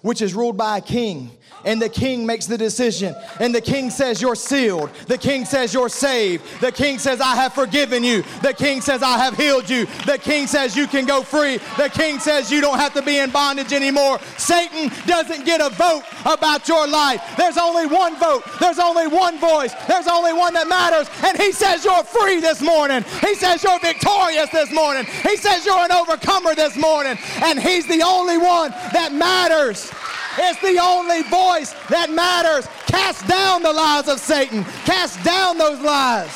which 0.00 0.22
is 0.22 0.32
ruled 0.32 0.56
by 0.56 0.78
a 0.78 0.80
king 0.80 1.32
and 1.64 1.80
the 1.80 1.88
king 1.88 2.26
makes 2.26 2.46
the 2.46 2.58
decision. 2.58 3.14
And 3.40 3.54
the 3.54 3.60
king 3.60 3.90
says, 3.90 4.20
You're 4.20 4.34
sealed. 4.34 4.90
The 5.06 5.18
king 5.18 5.44
says, 5.44 5.74
You're 5.74 5.88
saved. 5.88 6.44
The 6.60 6.72
king 6.72 6.98
says, 6.98 7.20
I 7.20 7.34
have 7.36 7.52
forgiven 7.52 8.04
you. 8.04 8.22
The 8.42 8.52
king 8.52 8.80
says, 8.80 9.02
I 9.02 9.18
have 9.18 9.36
healed 9.36 9.68
you. 9.68 9.86
The 10.06 10.18
king 10.18 10.46
says, 10.46 10.76
You 10.76 10.86
can 10.86 11.06
go 11.06 11.22
free. 11.22 11.58
The 11.76 11.90
king 11.92 12.18
says, 12.18 12.50
You 12.50 12.60
don't 12.60 12.78
have 12.78 12.94
to 12.94 13.02
be 13.02 13.18
in 13.18 13.30
bondage 13.30 13.72
anymore. 13.72 14.18
Satan 14.36 14.90
doesn't 15.06 15.44
get 15.44 15.60
a 15.60 15.70
vote 15.70 16.02
about 16.24 16.68
your 16.68 16.86
life. 16.86 17.22
There's 17.36 17.58
only 17.58 17.86
one 17.86 18.18
vote, 18.18 18.44
there's 18.60 18.78
only 18.78 19.06
one 19.06 19.38
voice, 19.38 19.72
there's 19.88 20.06
only 20.06 20.32
one 20.32 20.54
that 20.54 20.68
matters. 20.68 21.08
And 21.24 21.36
he 21.38 21.52
says, 21.52 21.84
You're 21.84 22.04
free 22.04 22.40
this 22.40 22.60
morning. 22.60 23.04
He 23.20 23.34
says, 23.34 23.62
You're 23.62 23.80
victorious 23.80 24.50
this 24.50 24.72
morning. 24.72 25.04
He 25.22 25.36
says, 25.36 25.64
You're 25.64 25.84
an 25.84 25.92
overcomer 25.92 26.54
this 26.54 26.76
morning. 26.76 27.16
And 27.42 27.58
he's 27.58 27.86
the 27.86 28.02
only 28.02 28.38
one 28.38 28.70
that 28.92 29.12
matters. 29.12 29.90
It's 30.38 30.60
the 30.60 30.78
only 30.82 31.22
voice 31.22 31.74
that 31.88 32.10
matters. 32.10 32.66
Cast 32.86 33.26
down 33.26 33.62
the 33.62 33.72
lies 33.72 34.08
of 34.08 34.18
Satan. 34.18 34.64
Cast 34.84 35.22
down 35.24 35.58
those 35.58 35.80
lies. 35.80 36.30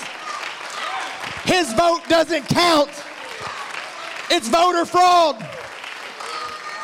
His 1.44 1.72
vote 1.72 2.02
doesn't 2.08 2.46
count. 2.48 2.90
It's 4.30 4.48
voter 4.48 4.84
fraud. 4.84 5.44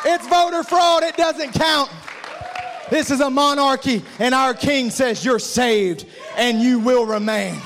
It's 0.04 0.26
voter 0.26 0.62
fraud. 0.62 1.02
It 1.02 1.16
doesn't 1.16 1.52
count. 1.52 1.90
This 2.90 3.10
is 3.10 3.20
a 3.20 3.30
monarchy, 3.30 4.04
and 4.18 4.34
our 4.34 4.52
king 4.52 4.90
says, 4.90 5.24
You're 5.24 5.38
saved 5.38 6.06
and 6.36 6.60
you 6.60 6.78
will 6.78 7.06
remain. 7.06 7.56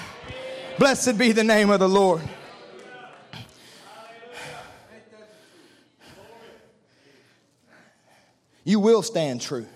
Blessed 0.78 1.18
be 1.18 1.32
the 1.32 1.44
name 1.44 1.70
of 1.70 1.80
the 1.80 1.88
Lord. 1.88 2.22
You 8.68 8.80
will 8.80 9.00
stand 9.00 9.40
true. 9.40 9.66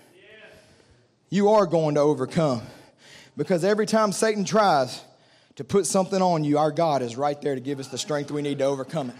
You 1.31 1.49
are 1.49 1.65
going 1.65 1.95
to 1.95 2.01
overcome. 2.01 2.61
Because 3.35 3.63
every 3.63 3.87
time 3.87 4.11
Satan 4.11 4.45
tries 4.45 5.01
to 5.55 5.63
put 5.63 5.87
something 5.87 6.21
on 6.21 6.43
you, 6.43 6.59
our 6.59 6.71
God 6.71 7.01
is 7.01 7.15
right 7.15 7.41
there 7.41 7.55
to 7.55 7.61
give 7.61 7.79
us 7.79 7.87
the 7.87 7.97
strength 7.97 8.29
we 8.29 8.43
need 8.43 8.59
to 8.59 8.65
overcome 8.65 9.09
it. 9.09 9.15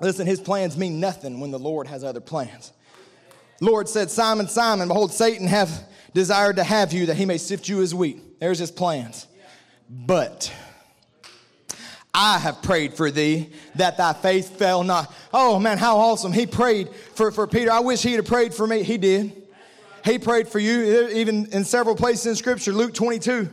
Listen, 0.00 0.26
his 0.26 0.38
plans 0.38 0.76
mean 0.76 1.00
nothing 1.00 1.40
when 1.40 1.50
the 1.50 1.58
Lord 1.58 1.86
has 1.86 2.04
other 2.04 2.20
plans. 2.20 2.74
Lord 3.62 3.88
said, 3.88 4.10
Simon, 4.10 4.48
Simon, 4.48 4.88
behold, 4.88 5.10
Satan 5.10 5.46
hath 5.46 5.90
desired 6.12 6.56
to 6.56 6.64
have 6.64 6.92
you 6.92 7.06
that 7.06 7.16
he 7.16 7.24
may 7.24 7.38
sift 7.38 7.70
you 7.70 7.80
as 7.80 7.94
wheat. 7.94 8.38
There's 8.38 8.58
his 8.58 8.70
plans. 8.70 9.26
But 9.88 10.52
I 12.14 12.38
have 12.38 12.62
prayed 12.62 12.94
for 12.94 13.10
thee 13.10 13.50
that 13.74 13.96
thy 13.96 14.12
faith 14.12 14.56
fail 14.56 14.84
not. 14.84 15.12
Oh 15.32 15.58
man, 15.58 15.78
how 15.78 15.98
awesome. 15.98 16.32
He 16.32 16.46
prayed 16.46 16.88
for, 17.14 17.32
for 17.32 17.48
Peter. 17.48 17.72
I 17.72 17.80
wish 17.80 18.02
he'd 18.02 18.14
have 18.14 18.26
prayed 18.26 18.54
for 18.54 18.66
me. 18.66 18.84
He 18.84 18.96
did. 18.98 19.42
He 20.04 20.18
prayed 20.18 20.46
for 20.46 20.60
you, 20.60 21.08
even 21.08 21.46
in 21.46 21.64
several 21.64 21.96
places 21.96 22.26
in 22.26 22.36
Scripture. 22.36 22.72
Luke 22.72 22.94
22, 22.94 23.50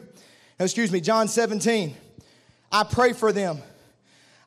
excuse 0.60 0.92
me, 0.92 1.02
John 1.02 1.28
17. 1.28 1.96
I 2.72 2.84
pray 2.84 3.14
for 3.14 3.32
them. 3.32 3.60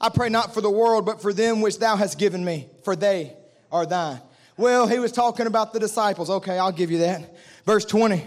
I 0.00 0.10
pray 0.10 0.28
not 0.28 0.54
for 0.54 0.60
the 0.60 0.70
world, 0.70 1.06
but 1.06 1.20
for 1.20 1.32
them 1.32 1.60
which 1.60 1.78
thou 1.78 1.96
hast 1.96 2.18
given 2.18 2.44
me, 2.44 2.68
for 2.84 2.94
they 2.94 3.32
are 3.72 3.86
thine. 3.86 4.20
Well, 4.56 4.86
he 4.86 4.98
was 4.98 5.12
talking 5.12 5.46
about 5.46 5.72
the 5.72 5.80
disciples. 5.80 6.30
Okay, 6.30 6.58
I'll 6.58 6.72
give 6.72 6.90
you 6.90 6.98
that. 6.98 7.36
Verse 7.64 7.84
20. 7.84 8.22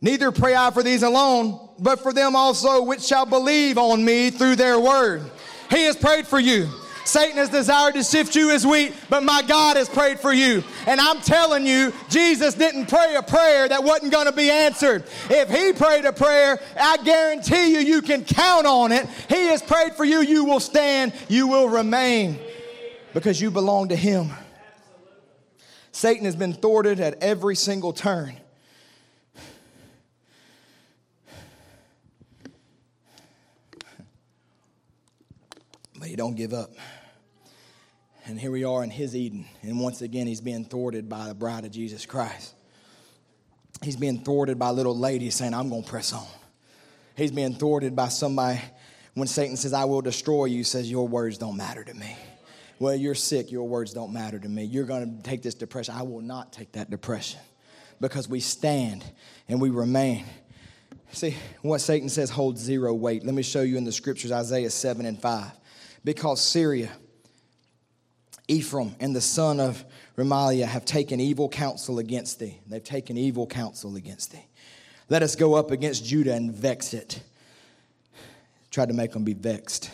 Neither 0.00 0.30
pray 0.30 0.54
I 0.54 0.70
for 0.70 0.82
these 0.82 1.02
alone, 1.02 1.58
but 1.78 2.00
for 2.00 2.12
them 2.12 2.36
also 2.36 2.82
which 2.82 3.02
shall 3.02 3.26
believe 3.26 3.78
on 3.78 4.04
me 4.04 4.30
through 4.30 4.56
their 4.56 4.78
word. 4.78 5.22
He 5.70 5.84
has 5.84 5.96
prayed 5.96 6.26
for 6.26 6.38
you. 6.38 6.68
Satan 7.06 7.36
has 7.36 7.48
desired 7.48 7.94
to 7.94 8.02
sift 8.02 8.34
you 8.34 8.50
as 8.50 8.66
wheat, 8.66 8.92
but 9.08 9.22
my 9.22 9.40
God 9.42 9.76
has 9.76 9.88
prayed 9.88 10.18
for 10.18 10.32
you. 10.32 10.64
And 10.88 11.00
I'm 11.00 11.20
telling 11.20 11.64
you, 11.64 11.92
Jesus 12.10 12.54
didn't 12.54 12.86
pray 12.86 13.14
a 13.14 13.22
prayer 13.22 13.68
that 13.68 13.84
wasn't 13.84 14.10
going 14.10 14.26
to 14.26 14.32
be 14.32 14.50
answered. 14.50 15.04
If 15.30 15.48
he 15.48 15.72
prayed 15.72 16.04
a 16.04 16.12
prayer, 16.12 16.60
I 16.78 16.96
guarantee 16.98 17.74
you, 17.74 17.78
you 17.78 18.02
can 18.02 18.24
count 18.24 18.66
on 18.66 18.90
it. 18.90 19.06
He 19.28 19.46
has 19.46 19.62
prayed 19.62 19.94
for 19.94 20.04
you. 20.04 20.20
You 20.20 20.44
will 20.44 20.58
stand, 20.58 21.12
you 21.28 21.46
will 21.46 21.68
remain 21.68 22.40
because 23.14 23.40
you 23.40 23.52
belong 23.52 23.88
to 23.90 23.96
him. 23.96 24.30
Satan 25.92 26.24
has 26.24 26.36
been 26.36 26.54
thwarted 26.54 26.98
at 26.98 27.22
every 27.22 27.54
single 27.54 27.92
turn. 27.92 28.36
He 36.16 36.22
don't 36.22 36.34
give 36.34 36.54
up. 36.54 36.70
And 38.24 38.40
here 38.40 38.50
we 38.50 38.64
are 38.64 38.82
in 38.82 38.88
his 38.88 39.14
Eden. 39.14 39.44
And 39.60 39.78
once 39.78 40.00
again, 40.00 40.26
he's 40.26 40.40
being 40.40 40.64
thwarted 40.64 41.10
by 41.10 41.28
the 41.28 41.34
bride 41.34 41.66
of 41.66 41.72
Jesus 41.72 42.06
Christ. 42.06 42.54
He's 43.82 43.96
being 43.96 44.24
thwarted 44.24 44.58
by 44.58 44.70
little 44.70 44.96
ladies 44.96 45.34
saying, 45.34 45.52
I'm 45.52 45.68
going 45.68 45.82
to 45.82 45.90
press 45.90 46.14
on. 46.14 46.26
He's 47.18 47.32
being 47.32 47.52
thwarted 47.52 47.94
by 47.94 48.08
somebody 48.08 48.62
when 49.12 49.28
Satan 49.28 49.58
says, 49.58 49.74
I 49.74 49.84
will 49.84 50.00
destroy 50.00 50.46
you, 50.46 50.64
says, 50.64 50.90
Your 50.90 51.06
words 51.06 51.36
don't 51.36 51.58
matter 51.58 51.84
to 51.84 51.92
me. 51.92 52.16
Well, 52.78 52.94
you're 52.94 53.14
sick, 53.14 53.52
your 53.52 53.68
words 53.68 53.92
don't 53.92 54.14
matter 54.14 54.38
to 54.38 54.48
me. 54.48 54.64
You're 54.64 54.86
going 54.86 55.18
to 55.18 55.22
take 55.22 55.42
this 55.42 55.54
depression. 55.54 55.96
I 55.98 56.02
will 56.02 56.22
not 56.22 56.50
take 56.50 56.72
that 56.72 56.88
depression 56.88 57.40
because 58.00 58.26
we 58.26 58.40
stand 58.40 59.04
and 59.50 59.60
we 59.60 59.68
remain. 59.68 60.24
See, 61.12 61.36
what 61.60 61.82
Satan 61.82 62.08
says 62.08 62.30
holds 62.30 62.62
zero 62.62 62.94
weight. 62.94 63.22
Let 63.22 63.34
me 63.34 63.42
show 63.42 63.60
you 63.60 63.76
in 63.76 63.84
the 63.84 63.92
scriptures 63.92 64.32
Isaiah 64.32 64.70
7 64.70 65.04
and 65.04 65.20
5 65.20 65.52
because 66.06 66.40
Syria, 66.40 66.92
Ephraim, 68.46 68.94
and 69.00 69.14
the 69.14 69.20
son 69.20 69.58
of 69.58 69.84
Remaliah 70.16 70.64
have 70.64 70.84
taken 70.84 71.18
evil 71.18 71.48
counsel 71.48 71.98
against 71.98 72.38
thee. 72.38 72.60
They've 72.68 72.82
taken 72.82 73.18
evil 73.18 73.44
counsel 73.44 73.96
against 73.96 74.30
thee. 74.30 74.46
Let 75.08 75.24
us 75.24 75.34
go 75.34 75.54
up 75.54 75.72
against 75.72 76.04
Judah 76.04 76.32
and 76.32 76.54
vex 76.54 76.94
it. 76.94 77.20
Tried 78.70 78.86
to 78.86 78.94
make 78.94 79.12
them 79.12 79.24
be 79.24 79.34
vexed. 79.34 79.90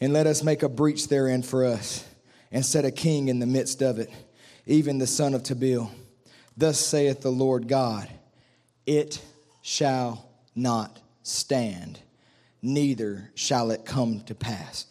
And 0.00 0.12
let 0.12 0.26
us 0.26 0.42
make 0.42 0.64
a 0.64 0.68
breach 0.68 1.06
therein 1.06 1.42
for 1.42 1.64
us 1.64 2.04
and 2.50 2.66
set 2.66 2.84
a 2.84 2.90
king 2.90 3.28
in 3.28 3.38
the 3.38 3.46
midst 3.46 3.82
of 3.82 4.00
it, 4.00 4.10
even 4.66 4.98
the 4.98 5.06
son 5.06 5.34
of 5.34 5.44
Tabeel. 5.44 5.88
Thus 6.56 6.80
saith 6.80 7.20
the 7.20 7.30
Lord 7.30 7.68
God, 7.68 8.10
it 8.86 9.22
shall 9.62 10.28
not 10.56 10.98
stand, 11.22 12.00
neither 12.60 13.30
shall 13.36 13.70
it 13.70 13.84
come 13.84 14.22
to 14.22 14.34
pass 14.34 14.86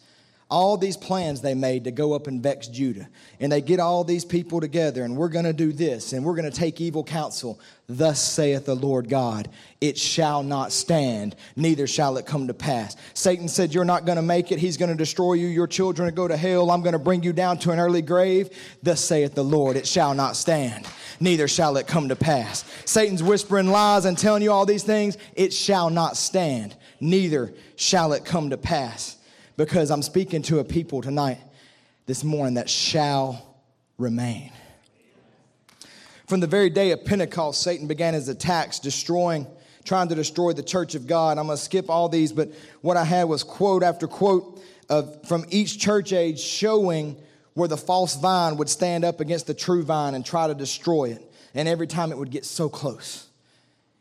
all 0.48 0.76
these 0.76 0.96
plans 0.96 1.40
they 1.40 1.54
made 1.54 1.84
to 1.84 1.90
go 1.90 2.12
up 2.12 2.28
and 2.28 2.40
vex 2.40 2.68
Judah. 2.68 3.08
And 3.40 3.50
they 3.50 3.60
get 3.60 3.80
all 3.80 4.04
these 4.04 4.24
people 4.24 4.60
together, 4.60 5.02
and 5.02 5.16
we're 5.16 5.28
going 5.28 5.44
to 5.44 5.52
do 5.52 5.72
this, 5.72 6.12
and 6.12 6.24
we're 6.24 6.36
going 6.36 6.50
to 6.50 6.56
take 6.56 6.80
evil 6.80 7.02
counsel. 7.02 7.58
Thus 7.88 8.22
saith 8.22 8.64
the 8.64 8.76
Lord 8.76 9.08
God, 9.08 9.48
it 9.80 9.98
shall 9.98 10.44
not 10.44 10.70
stand, 10.70 11.34
neither 11.56 11.88
shall 11.88 12.16
it 12.16 12.26
come 12.26 12.46
to 12.46 12.54
pass. 12.54 12.96
Satan 13.12 13.48
said, 13.48 13.74
You're 13.74 13.84
not 13.84 14.06
going 14.06 14.16
to 14.16 14.22
make 14.22 14.52
it. 14.52 14.60
He's 14.60 14.76
going 14.76 14.90
to 14.90 14.96
destroy 14.96 15.34
you. 15.34 15.48
Your 15.48 15.66
children 15.66 16.12
go 16.14 16.28
to 16.28 16.36
hell. 16.36 16.70
I'm 16.70 16.82
going 16.82 16.92
to 16.92 16.98
bring 16.98 17.24
you 17.24 17.32
down 17.32 17.58
to 17.58 17.72
an 17.72 17.80
early 17.80 18.02
grave. 18.02 18.50
Thus 18.84 19.00
saith 19.00 19.34
the 19.34 19.44
Lord, 19.44 19.76
it 19.76 19.86
shall 19.86 20.14
not 20.14 20.36
stand, 20.36 20.86
neither 21.18 21.48
shall 21.48 21.76
it 21.76 21.88
come 21.88 22.08
to 22.08 22.16
pass. 22.16 22.64
Satan's 22.84 23.22
whispering 23.22 23.68
lies 23.68 24.04
and 24.04 24.16
telling 24.16 24.44
you 24.44 24.52
all 24.52 24.66
these 24.66 24.84
things. 24.84 25.18
It 25.34 25.52
shall 25.52 25.90
not 25.90 26.16
stand, 26.16 26.76
neither 27.00 27.52
shall 27.74 28.12
it 28.12 28.24
come 28.24 28.50
to 28.50 28.56
pass 28.56 29.15
because 29.56 29.90
I'm 29.90 30.02
speaking 30.02 30.42
to 30.42 30.58
a 30.58 30.64
people 30.64 31.02
tonight, 31.02 31.38
this 32.06 32.22
morning, 32.22 32.54
that 32.54 32.68
shall 32.68 33.56
remain. 33.98 34.52
From 36.26 36.40
the 36.40 36.46
very 36.46 36.70
day 36.70 36.90
of 36.90 37.04
Pentecost, 37.04 37.62
Satan 37.62 37.86
began 37.86 38.14
his 38.14 38.28
attacks, 38.28 38.78
destroying, 38.80 39.46
trying 39.84 40.08
to 40.08 40.14
destroy 40.14 40.52
the 40.52 40.62
church 40.62 40.94
of 40.94 41.06
God. 41.06 41.38
I'm 41.38 41.46
going 41.46 41.56
to 41.56 41.62
skip 41.62 41.88
all 41.88 42.08
these, 42.08 42.32
but 42.32 42.50
what 42.82 42.96
I 42.96 43.04
had 43.04 43.24
was 43.24 43.42
quote 43.42 43.82
after 43.82 44.06
quote 44.08 44.60
of, 44.88 45.26
from 45.28 45.46
each 45.50 45.78
church 45.78 46.12
age 46.12 46.40
showing 46.40 47.16
where 47.54 47.68
the 47.68 47.76
false 47.76 48.16
vine 48.16 48.56
would 48.56 48.68
stand 48.68 49.04
up 49.04 49.20
against 49.20 49.46
the 49.46 49.54
true 49.54 49.82
vine 49.82 50.14
and 50.14 50.26
try 50.26 50.46
to 50.46 50.54
destroy 50.54 51.10
it. 51.10 51.22
And 51.54 51.68
every 51.68 51.86
time 51.86 52.12
it 52.12 52.18
would 52.18 52.30
get 52.30 52.44
so 52.44 52.68
close. 52.68 53.28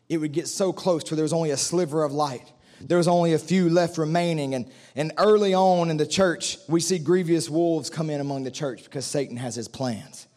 It 0.09 0.17
would 0.17 0.33
get 0.33 0.47
so 0.47 0.73
close 0.73 1.03
to 1.05 1.15
there 1.15 1.23
was 1.23 1.31
only 1.31 1.51
a 1.51 1.57
sliver 1.57 2.03
of 2.03 2.11
light 2.11 2.51
there 2.81 2.97
was 2.97 3.07
only 3.07 3.33
a 3.33 3.39
few 3.39 3.69
left 3.69 3.97
remaining. 3.97 4.55
And, 4.55 4.69
and 4.95 5.11
early 5.17 5.53
on 5.53 5.89
in 5.89 5.97
the 5.97 6.05
church, 6.05 6.57
we 6.67 6.79
see 6.79 6.99
grievous 6.99 7.49
wolves 7.49 7.89
come 7.89 8.09
in 8.09 8.21
among 8.21 8.43
the 8.43 8.51
church 8.51 8.83
because 8.83 9.05
Satan 9.05 9.37
has 9.37 9.55
his 9.55 9.67
plans. 9.67 10.27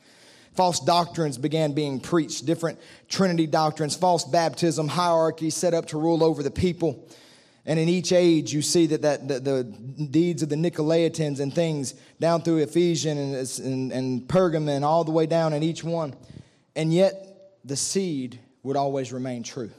False 0.54 0.80
doctrines 0.80 1.38
began 1.38 1.72
being 1.72 2.00
preached, 2.00 2.44
different 2.44 2.80
Trinity 3.08 3.46
doctrines, 3.46 3.94
false 3.94 4.24
baptism, 4.24 4.88
hierarchy 4.88 5.50
set 5.50 5.72
up 5.72 5.86
to 5.86 5.98
rule 5.98 6.24
over 6.24 6.42
the 6.42 6.50
people. 6.50 7.08
And 7.64 7.78
in 7.78 7.88
each 7.88 8.12
age, 8.12 8.52
you 8.52 8.62
see 8.62 8.86
that, 8.86 9.02
that 9.02 9.28
the, 9.28 9.40
the 9.40 9.64
deeds 10.10 10.42
of 10.42 10.48
the 10.48 10.56
Nicolaitans 10.56 11.38
and 11.38 11.54
things 11.54 11.94
down 12.18 12.42
through 12.42 12.56
Ephesians 12.58 13.60
and, 13.60 13.72
and, 13.72 13.92
and 13.92 14.22
Pergamon, 14.22 14.82
all 14.82 15.04
the 15.04 15.12
way 15.12 15.26
down 15.26 15.52
in 15.52 15.62
each 15.62 15.84
one. 15.84 16.14
And 16.74 16.92
yet, 16.92 17.58
the 17.64 17.76
seed 17.76 18.40
would 18.62 18.76
always 18.76 19.12
remain 19.12 19.42
true. 19.42 19.70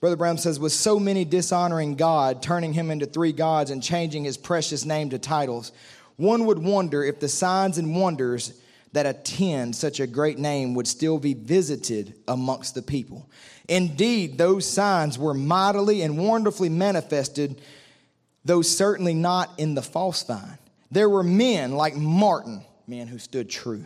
Brother 0.00 0.16
Branham 0.16 0.38
says, 0.38 0.58
with 0.58 0.72
so 0.72 0.98
many 0.98 1.26
dishonoring 1.26 1.94
God, 1.94 2.42
turning 2.42 2.72
him 2.72 2.90
into 2.90 3.04
three 3.04 3.32
gods, 3.32 3.70
and 3.70 3.82
changing 3.82 4.24
his 4.24 4.38
precious 4.38 4.86
name 4.86 5.10
to 5.10 5.18
titles, 5.18 5.72
one 6.16 6.46
would 6.46 6.58
wonder 6.58 7.04
if 7.04 7.20
the 7.20 7.28
signs 7.28 7.76
and 7.76 7.94
wonders 7.94 8.58
that 8.92 9.06
attend 9.06 9.76
such 9.76 10.00
a 10.00 10.06
great 10.06 10.38
name 10.38 10.74
would 10.74 10.88
still 10.88 11.18
be 11.18 11.34
visited 11.34 12.14
amongst 12.26 12.74
the 12.74 12.82
people. 12.82 13.28
Indeed, 13.68 14.36
those 14.36 14.66
signs 14.66 15.18
were 15.18 15.34
mightily 15.34 16.02
and 16.02 16.18
wonderfully 16.18 16.70
manifested, 16.70 17.60
though 18.44 18.62
certainly 18.62 19.14
not 19.14 19.50
in 19.58 19.74
the 19.74 19.82
false 19.82 20.22
vine. 20.22 20.58
There 20.90 21.08
were 21.08 21.22
men 21.22 21.72
like 21.72 21.94
Martin, 21.94 22.64
men 22.86 23.06
who 23.06 23.18
stood 23.18 23.48
true 23.48 23.84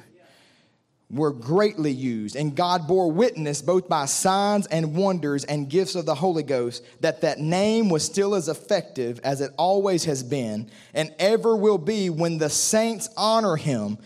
were 1.11 1.33
greatly 1.33 1.93
used, 1.93 2.35
and 2.35 2.57
God 2.57 2.89
bore 2.89 3.11
witness 3.11 3.63
both 3.63 3.89
by 3.89 4.07
signs 4.07 4.67
and 4.67 4.97
wonders 4.97 5.45
and 5.45 5.69
gifts 5.69 5.95
of 5.95 6.07
the 6.07 6.15
Holy 6.15 6.43
Ghost 6.43 6.83
that 7.01 7.21
that 7.21 7.39
name 7.39 7.89
was 7.89 8.05
still 8.05 8.35
as 8.35 8.49
effective 8.49 9.21
as 9.23 9.41
it 9.41 9.53
always 9.57 10.05
has 10.05 10.23
been 10.23 10.71
and 10.93 11.15
ever 11.19 11.57
will 11.57 11.79
be 11.79 12.11
when 12.11 12.39
the 12.39 12.51
saints 12.51 13.09
honor 13.17 13.57
him 13.57 13.99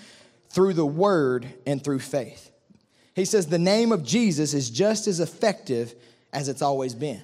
through 0.50 0.74
the 0.74 0.86
word 0.86 1.46
and 1.66 1.82
through 1.82 2.00
faith. 2.00 2.50
He 3.14 3.24
says 3.24 3.46
the 3.46 3.58
name 3.58 3.92
of 3.92 4.04
Jesus 4.04 4.52
is 4.52 4.70
just 4.70 5.06
as 5.06 5.20
effective 5.20 5.94
as 6.32 6.48
it's 6.48 6.62
always 6.62 6.94
been. 6.94 7.22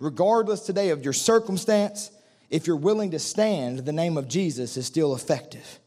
Regardless 0.00 0.60
today 0.60 0.90
of 0.90 1.04
your 1.04 1.12
circumstance, 1.12 2.10
if 2.50 2.66
you're 2.66 2.76
willing 2.76 3.12
to 3.12 3.18
stand, 3.18 3.80
the 3.80 3.92
name 3.92 4.16
of 4.16 4.28
Jesus 4.28 4.76
is 4.76 4.86
still 4.86 5.14
effective 5.14 5.78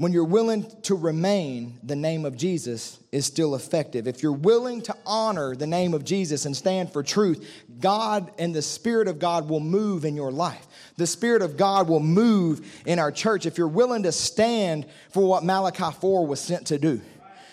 when 0.00 0.14
you're 0.14 0.24
willing 0.24 0.64
to 0.80 0.94
remain, 0.94 1.78
the 1.82 1.94
name 1.94 2.24
of 2.24 2.34
Jesus 2.34 2.98
is 3.12 3.26
still 3.26 3.54
effective. 3.54 4.08
If 4.08 4.22
you're 4.22 4.32
willing 4.32 4.80
to 4.84 4.96
honor 5.04 5.54
the 5.54 5.66
name 5.66 5.92
of 5.92 6.04
Jesus 6.04 6.46
and 6.46 6.56
stand 6.56 6.90
for 6.90 7.02
truth, 7.02 7.46
God 7.80 8.32
and 8.38 8.54
the 8.54 8.62
Spirit 8.62 9.08
of 9.08 9.18
God 9.18 9.50
will 9.50 9.60
move 9.60 10.06
in 10.06 10.16
your 10.16 10.32
life. 10.32 10.66
The 10.96 11.06
Spirit 11.06 11.42
of 11.42 11.58
God 11.58 11.86
will 11.86 12.00
move 12.00 12.82
in 12.86 12.98
our 12.98 13.12
church 13.12 13.44
if 13.44 13.58
you're 13.58 13.68
willing 13.68 14.04
to 14.04 14.12
stand 14.12 14.86
for 15.10 15.28
what 15.28 15.44
Malachi 15.44 15.94
4 16.00 16.26
was 16.26 16.40
sent 16.40 16.68
to 16.68 16.78
do. 16.78 17.02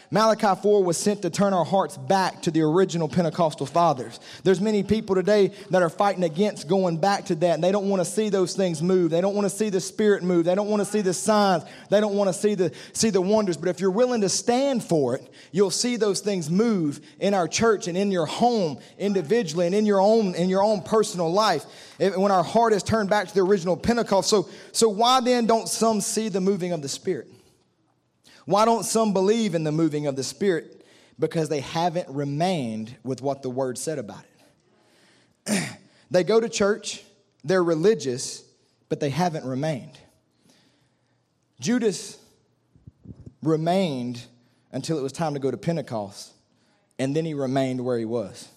Malachi 0.09 0.61
4 0.61 0.85
was 0.85 0.97
sent 0.97 1.21
to 1.23 1.29
turn 1.29 1.53
our 1.53 1.65
hearts 1.65 1.97
back 1.97 2.41
to 2.43 2.51
the 2.51 2.61
original 2.61 3.09
Pentecostal 3.09 3.65
fathers. 3.65 4.21
There's 4.41 4.61
many 4.61 4.81
people 4.81 5.15
today 5.15 5.51
that 5.69 5.81
are 5.81 5.89
fighting 5.89 6.23
against 6.23 6.69
going 6.69 6.97
back 6.97 7.25
to 7.25 7.35
that, 7.35 7.55
and 7.55 7.63
they 7.63 7.73
don't 7.73 7.89
want 7.89 7.99
to 7.99 8.05
see 8.05 8.29
those 8.29 8.55
things 8.55 8.81
move. 8.81 9.11
They 9.11 9.19
don't 9.19 9.35
want 9.35 9.49
to 9.49 9.55
see 9.55 9.69
the 9.69 9.81
Spirit 9.81 10.23
move. 10.23 10.45
They 10.45 10.55
don't 10.55 10.69
want 10.69 10.79
to 10.79 10.85
see 10.85 11.01
the 11.01 11.13
signs. 11.13 11.65
They 11.89 11.99
don't 11.99 12.15
want 12.15 12.29
to 12.29 12.33
see 12.33 12.55
the, 12.55 12.71
see 12.93 13.09
the 13.09 13.19
wonders. 13.19 13.57
But 13.57 13.67
if 13.67 13.81
you're 13.81 13.91
willing 13.91 14.21
to 14.21 14.29
stand 14.29 14.81
for 14.81 15.15
it, 15.15 15.29
you'll 15.51 15.71
see 15.71 15.97
those 15.97 16.21
things 16.21 16.49
move 16.49 17.01
in 17.19 17.33
our 17.33 17.49
church 17.49 17.89
and 17.89 17.97
in 17.97 18.09
your 18.09 18.27
home 18.27 18.79
individually 18.97 19.65
and 19.65 19.75
in 19.75 19.85
your 19.85 19.99
own, 19.99 20.35
in 20.35 20.47
your 20.47 20.63
own 20.63 20.83
personal 20.83 21.29
life 21.29 21.65
when 21.99 22.31
our 22.31 22.43
heart 22.43 22.71
is 22.71 22.81
turned 22.81 23.09
back 23.09 23.27
to 23.27 23.33
the 23.33 23.41
original 23.41 23.75
Pentecost. 23.75 24.29
So, 24.29 24.47
so 24.71 24.87
why 24.87 25.19
then 25.19 25.47
don't 25.47 25.67
some 25.67 25.99
see 25.99 26.29
the 26.29 26.39
moving 26.39 26.71
of 26.71 26.81
the 26.81 26.89
Spirit? 26.89 27.27
Why 28.47 28.63
don't 28.63 28.85
some 28.85 29.11
believe 29.11 29.55
in 29.55 29.65
the 29.65 29.73
moving 29.73 30.07
of 30.07 30.15
the 30.15 30.23
Spirit? 30.23 30.85
Because 31.19 31.49
they 31.49 31.59
haven't 31.59 32.07
remained 32.07 32.95
with 33.03 33.21
what 33.21 33.41
the 33.41 33.49
Word 33.49 33.77
said 33.77 33.99
about 33.99 34.23
it. 35.45 35.77
they 36.11 36.23
go 36.23 36.39
to 36.39 36.47
church, 36.47 37.03
they're 37.43 37.63
religious, 37.63 38.45
but 38.87 39.01
they 39.01 39.09
haven't 39.09 39.43
remained. 39.43 39.99
Judas 41.59 42.17
remained 43.43 44.23
until 44.71 44.97
it 44.97 45.01
was 45.01 45.11
time 45.11 45.33
to 45.33 45.41
go 45.41 45.51
to 45.51 45.57
Pentecost, 45.57 46.31
and 46.97 47.13
then 47.13 47.25
he 47.25 47.33
remained 47.33 47.83
where 47.83 47.99
he 47.99 48.05
was. 48.05 48.47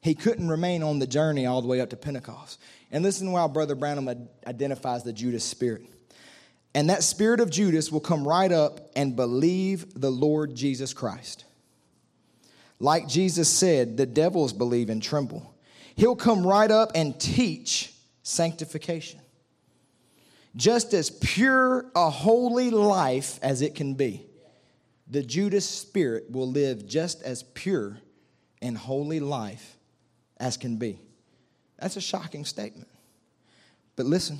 He 0.00 0.16
couldn't 0.16 0.48
remain 0.48 0.82
on 0.82 0.98
the 0.98 1.06
journey 1.06 1.46
all 1.46 1.62
the 1.62 1.68
way 1.68 1.80
up 1.80 1.90
to 1.90 1.96
Pentecost. 1.96 2.60
And 2.90 3.04
listen 3.04 3.30
while 3.30 3.48
Brother 3.48 3.76
Branham 3.76 4.28
identifies 4.44 5.04
the 5.04 5.12
Judas 5.12 5.44
spirit. 5.44 5.82
And 6.74 6.90
that 6.90 7.02
spirit 7.02 7.40
of 7.40 7.50
Judas 7.50 7.90
will 7.90 8.00
come 8.00 8.26
right 8.26 8.52
up 8.52 8.90
and 8.94 9.16
believe 9.16 10.00
the 10.00 10.10
Lord 10.10 10.54
Jesus 10.54 10.92
Christ. 10.92 11.44
Like 12.78 13.08
Jesus 13.08 13.48
said, 13.48 13.96
the 13.96 14.06
devils 14.06 14.52
believe 14.52 14.90
and 14.90 15.02
tremble. 15.02 15.54
He'll 15.96 16.16
come 16.16 16.46
right 16.46 16.70
up 16.70 16.92
and 16.94 17.18
teach 17.18 17.92
sanctification. 18.22 19.20
Just 20.54 20.94
as 20.94 21.10
pure 21.10 21.86
a 21.94 22.10
holy 22.10 22.70
life 22.70 23.38
as 23.42 23.62
it 23.62 23.74
can 23.74 23.94
be, 23.94 24.26
the 25.10 25.22
Judas 25.22 25.68
spirit 25.68 26.30
will 26.30 26.50
live 26.50 26.86
just 26.86 27.22
as 27.22 27.42
pure 27.42 27.98
and 28.60 28.76
holy 28.76 29.20
life 29.20 29.76
as 30.36 30.56
can 30.56 30.76
be. 30.76 31.00
That's 31.78 31.96
a 31.96 32.00
shocking 32.00 32.44
statement. 32.44 32.88
But 33.96 34.06
listen. 34.06 34.38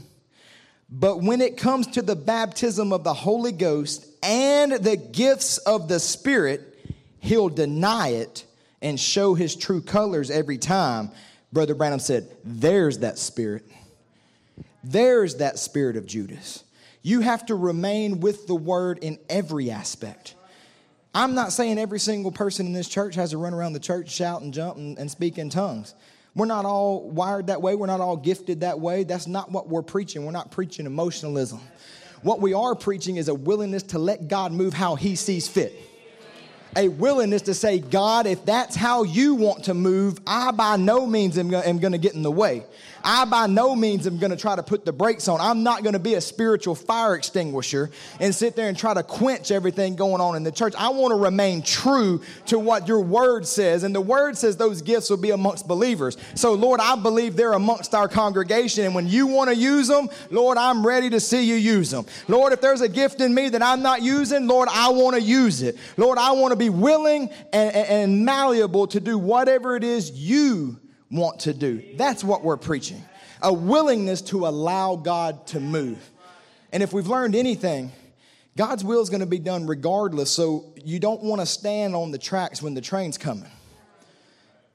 But 0.91 1.23
when 1.23 1.41
it 1.41 1.57
comes 1.57 1.87
to 1.89 2.03
the 2.03 2.17
baptism 2.17 2.93
of 2.93 3.05
the 3.05 3.15
Holy 3.15 3.53
Ghost 3.53 4.07
and 4.23 4.73
the 4.73 4.97
gifts 4.97 5.59
of 5.59 5.89
the 5.89 6.01
Spirit, 6.01 6.77
he'll 7.21 7.51
deny 7.51 8.09
it 8.09 8.45
and 8.81 8.99
show 8.99 9.35
his 9.35 9.55
true 9.55 9.83
colors 9.83 10.31
every 10.31 10.59
time. 10.59 11.11
Brother 11.53 11.75
Branham 11.75 12.01
said, 12.01 12.29
There's 12.45 12.99
that 12.99 13.19
spirit. 13.19 13.65
There's 14.85 15.37
that 15.37 15.59
spirit 15.59 15.97
of 15.97 16.07
Judas. 16.07 16.65
You 17.03 17.21
have 17.21 17.47
to 17.47 17.55
remain 17.55 18.21
with 18.21 18.47
the 18.47 18.55
word 18.55 18.99
in 18.99 19.19
every 19.29 19.71
aspect. 19.71 20.35
I'm 21.15 21.35
not 21.35 21.53
saying 21.53 21.79
every 21.79 21.99
single 21.99 22.31
person 22.31 22.67
in 22.67 22.73
this 22.73 22.89
church 22.89 23.15
has 23.15 23.31
to 23.31 23.39
run 23.39 23.55
around 23.55 23.73
the 23.73 23.81
church, 23.81 24.11
shout 24.11 24.43
and 24.43 24.53
jump 24.53 24.77
and, 24.77 24.99
and 24.99 25.11
speak 25.11 25.39
in 25.39 25.51
tongues. 25.51 25.95
We're 26.39 26.47
not 26.47 26.65
all 26.65 27.01
wired 27.01 27.49
that 27.49 27.61
way. 27.61 27.75
We're 27.75 27.89
not 27.89 28.01
all 28.01 28.17
gifted 28.17 28.61
that 28.61 28.79
way. 28.79 29.03
That's 29.03 29.27
not 29.27 29.51
what 29.51 29.69
we're 29.69 29.83
preaching. 29.83 30.25
We're 30.25 30.31
not 30.31 30.53
preaching 30.53 30.87
emotionalism. 30.87 31.61
What 32.23 32.41
we 32.41 32.55
are 32.55 32.77
preaching 32.77 33.17
is 33.17 33.27
a 33.27 33.35
willingness 33.35 33.83
to 33.85 33.99
let 33.99 34.29
God 34.29 34.53
move 34.53 34.73
how 34.73 34.95
He 34.95 35.17
sees 35.17 35.49
fit. 35.49 35.75
A 36.77 36.87
willingness 36.87 37.43
to 37.43 37.55
say, 37.55 37.81
God, 37.81 38.29
if 38.29 38.45
that's 38.45 38.77
how 38.77 39.03
you 39.03 39.35
want 39.35 39.65
to 39.65 39.75
move, 39.75 40.21
I 40.29 40.53
by 40.53 40.77
no 40.77 41.07
means 41.09 41.37
am, 41.39 41.53
am 41.53 41.81
going 41.81 41.91
to 41.91 41.99
get 41.99 42.15
in 42.15 42.23
the 42.23 42.31
way. 42.31 42.65
I 43.09 43.25
by 43.25 43.47
no 43.47 43.75
means 43.75 44.07
am 44.07 44.19
going 44.19 44.33
to 44.33 44.37
try 44.37 44.55
to 44.55 44.63
put 44.63 44.85
the 44.85 44.93
brakes 44.93 45.29
on. 45.29 45.41
I'm 45.41 45.63
not 45.63 45.83
going 45.83 45.95
to 45.95 45.99
be 45.99 46.13
a 46.13 46.21
spiritual 46.21 46.75
fire 46.75 47.15
extinguisher 47.15 47.91
and 48.21 48.35
sit 48.35 48.55
there 48.55 48.69
and 48.69 48.77
try 48.77 48.93
to 48.93 49.03
quench 49.03 49.51
everything 49.51 49.97
going 49.97 50.21
on 50.21 50.37
in 50.37 50.43
the 50.43 50.53
church. 50.53 50.75
I 50.77 50.91
want 50.91 51.13
to 51.13 51.17
remain 51.17 51.63
true 51.63 52.21
to 52.49 52.59
what 52.59 52.87
your 52.87 53.01
word 53.01 53.47
says. 53.47 53.83
And 53.83 53.95
the 53.95 54.01
word 54.03 54.37
says 54.37 54.59
those 54.59 54.83
gifts 54.83 55.09
will 55.09 55.17
be 55.17 55.31
amongst 55.31 55.67
believers. 55.67 56.19
So, 56.35 56.53
Lord, 56.53 56.81
I 56.81 56.97
believe 56.97 57.35
they're 57.35 57.55
amongst 57.55 57.95
our 57.95 58.09
congregation. 58.09 58.85
And 58.85 58.95
when 58.95 59.09
you 59.09 59.27
want 59.27 59.49
to 59.49 59.57
use 59.57 59.89
them, 59.89 60.11
Lord, 60.31 60.59
I'm 60.59 60.87
ready 60.87 61.09
to 61.09 61.19
see 61.19 61.45
you 61.45 61.55
use 61.55 61.91
them. 61.91 62.05
Lord, 62.29 62.53
if 62.53 62.61
there's 62.61 62.83
a 62.83 62.91
gift 62.91 63.23
in 63.23 63.35
me 63.35 63.49
that 63.49 63.63
I'm 63.63 63.81
not 63.81 64.03
using, 64.03 64.47
Lord, 64.47 64.69
I 64.71 64.91
want 64.91 65.17
to 65.17 65.23
use 65.23 65.63
it. 65.63 65.79
Lord, 65.97 66.19
I 66.19 66.33
want 66.33 66.53
to 66.53 66.57
be 66.57 66.69
willing 66.69 67.31
and, 67.55 67.75
and, 67.75 67.89
and 67.89 68.25
malleable 68.27 68.87
to 68.89 69.01
do 69.01 69.17
whatever 69.17 69.77
it 69.77 69.83
is 69.83 70.11
you 70.11 70.79
want 71.11 71.41
to 71.41 71.55
do. 71.55 71.83
That's 71.97 72.23
what 72.23 72.43
we're 72.43 72.57
preaching 72.57 73.03
a 73.41 73.53
willingness 73.53 74.21
to 74.21 74.47
allow 74.47 74.97
God 74.97 75.47
to 75.49 75.61
move. 75.61 75.99
And 76.73 76.83
if 76.83 76.93
we've 76.93 77.07
learned 77.07 77.37
anything, 77.37 77.93
God's 78.57 78.85
will 78.85 79.01
is 79.01 79.11
going 79.11 79.21
to 79.21 79.27
be 79.27 79.39
done 79.39 79.67
regardless. 79.67 80.31
So 80.31 80.75
you 80.85 80.99
don't 80.99 81.23
want 81.23 81.41
to 81.41 81.47
stand 81.47 81.95
on 81.95 82.11
the 82.11 82.19
tracks 82.19 82.61
when 82.61 82.75
the 82.75 82.81
train's 82.81 83.17
coming 83.17 83.51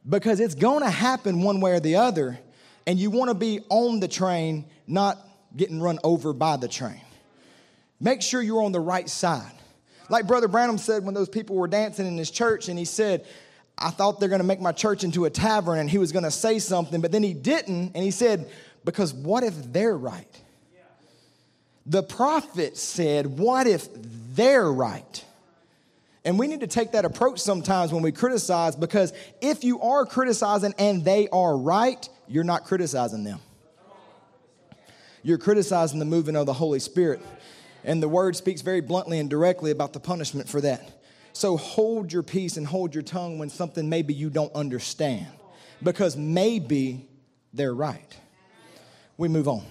because 0.07 0.39
it's 0.39 0.55
going 0.55 0.83
to 0.83 0.89
happen 0.89 1.41
one 1.41 1.59
way 1.59 1.73
or 1.73 1.79
the 1.79 1.97
other. 1.97 2.39
And 2.87 2.97
you 2.97 3.09
want 3.09 3.29
to 3.29 3.35
be 3.35 3.61
on 3.69 3.99
the 3.99 4.07
train, 4.07 4.65
not 4.87 5.17
getting 5.55 5.81
run 5.81 5.99
over 6.03 6.33
by 6.33 6.57
the 6.57 6.67
train. 6.67 7.01
Make 7.99 8.21
sure 8.21 8.41
you're 8.41 8.63
on 8.63 8.71
the 8.71 8.79
right 8.79 9.09
side. 9.09 9.51
Like 10.09 10.27
Brother 10.27 10.47
Branham 10.47 10.77
said 10.77 11.05
when 11.05 11.13
those 11.13 11.29
people 11.29 11.55
were 11.55 11.67
dancing 11.67 12.05
in 12.05 12.17
his 12.17 12.29
church, 12.29 12.67
and 12.67 12.77
he 12.77 12.85
said, 12.85 13.25
I 13.77 13.89
thought 13.89 14.19
they're 14.19 14.29
going 14.29 14.41
to 14.41 14.47
make 14.47 14.61
my 14.61 14.71
church 14.71 15.03
into 15.03 15.25
a 15.25 15.29
tavern 15.29 15.79
and 15.79 15.89
he 15.89 15.97
was 15.97 16.11
going 16.11 16.23
to 16.23 16.31
say 16.31 16.59
something, 16.59 17.01
but 17.01 17.11
then 17.11 17.23
he 17.23 17.33
didn't. 17.33 17.91
And 17.95 18.03
he 18.03 18.11
said, 18.11 18.49
Because 18.85 19.13
what 19.13 19.43
if 19.43 19.73
they're 19.73 19.97
right? 19.97 20.27
The 21.85 22.03
prophet 22.03 22.77
said, 22.77 23.37
What 23.37 23.67
if 23.67 23.87
they're 24.35 24.71
right? 24.71 25.25
And 26.25 26.39
we 26.39 26.47
need 26.47 26.61
to 26.61 26.67
take 26.67 26.93
that 26.93 27.03
approach 27.03 27.39
sometimes 27.39 27.91
when 27.91 28.01
we 28.01 28.11
criticize 28.11 28.75
because 28.75 29.11
if 29.41 29.63
you 29.63 29.81
are 29.81 30.05
criticizing 30.05 30.73
and 30.77 31.03
they 31.03 31.27
are 31.29 31.57
right, 31.57 32.07
you're 32.29 32.45
not 32.45 32.63
criticizing 32.63 33.25
them. 33.25 33.39
You're 35.21 35.37
criticizing 35.37 35.99
the 35.99 36.05
moving 36.05 36.35
of 36.35 36.45
the 36.45 36.53
Holy 36.53 36.79
Spirit. 36.79 37.21
And 37.83 38.01
the 38.01 38.07
word 38.07 38.37
speaks 38.37 38.61
very 38.61 38.79
bluntly 38.79 39.19
and 39.19 39.29
directly 39.29 39.71
about 39.71 39.91
the 39.91 39.99
punishment 39.99 40.47
for 40.47 40.61
that. 40.61 41.02
So 41.33 41.57
hold 41.57 42.13
your 42.13 42.23
peace 42.23 42.57
and 42.57 42.65
hold 42.65 42.93
your 42.93 43.03
tongue 43.03 43.39
when 43.39 43.49
something 43.49 43.89
maybe 43.89 44.13
you 44.13 44.29
don't 44.29 44.53
understand. 44.53 45.27
Because 45.81 46.15
maybe 46.15 47.07
they're 47.53 47.73
right. 47.73 48.15
We 49.17 49.27
move 49.27 49.47
on. 49.47 49.65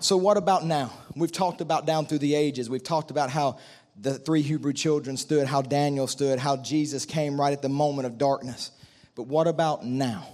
So, 0.00 0.16
what 0.16 0.36
about 0.36 0.64
now? 0.64 0.92
We've 1.16 1.32
talked 1.32 1.60
about 1.60 1.86
down 1.86 2.06
through 2.06 2.18
the 2.18 2.34
ages. 2.34 2.68
We've 2.68 2.82
talked 2.82 3.10
about 3.10 3.30
how 3.30 3.58
the 3.98 4.14
three 4.14 4.42
Hebrew 4.42 4.72
children 4.72 5.16
stood, 5.16 5.46
how 5.46 5.62
Daniel 5.62 6.06
stood, 6.06 6.38
how 6.38 6.56
Jesus 6.56 7.06
came 7.06 7.40
right 7.40 7.52
at 7.52 7.62
the 7.62 7.68
moment 7.68 8.06
of 8.06 8.18
darkness. 8.18 8.70
But 9.14 9.24
what 9.24 9.46
about 9.46 9.84
now? 9.84 10.26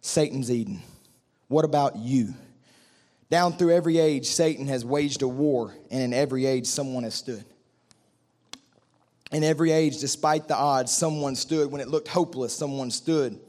Satan's 0.00 0.50
Eden. 0.50 0.82
What 1.48 1.64
about 1.64 1.96
you? 1.96 2.34
Down 3.30 3.52
through 3.52 3.70
every 3.70 3.98
age, 3.98 4.26
Satan 4.26 4.66
has 4.66 4.84
waged 4.84 5.22
a 5.22 5.28
war, 5.28 5.74
and 5.90 6.02
in 6.02 6.12
every 6.12 6.44
age, 6.44 6.66
someone 6.66 7.04
has 7.04 7.14
stood. 7.14 7.44
In 9.32 9.42
every 9.42 9.72
age, 9.72 9.98
despite 9.98 10.46
the 10.46 10.56
odds, 10.56 10.92
someone 10.92 11.34
stood. 11.34 11.70
When 11.70 11.80
it 11.80 11.88
looked 11.88 12.08
hopeless, 12.08 12.54
someone 12.54 12.90
stood. 12.90 13.40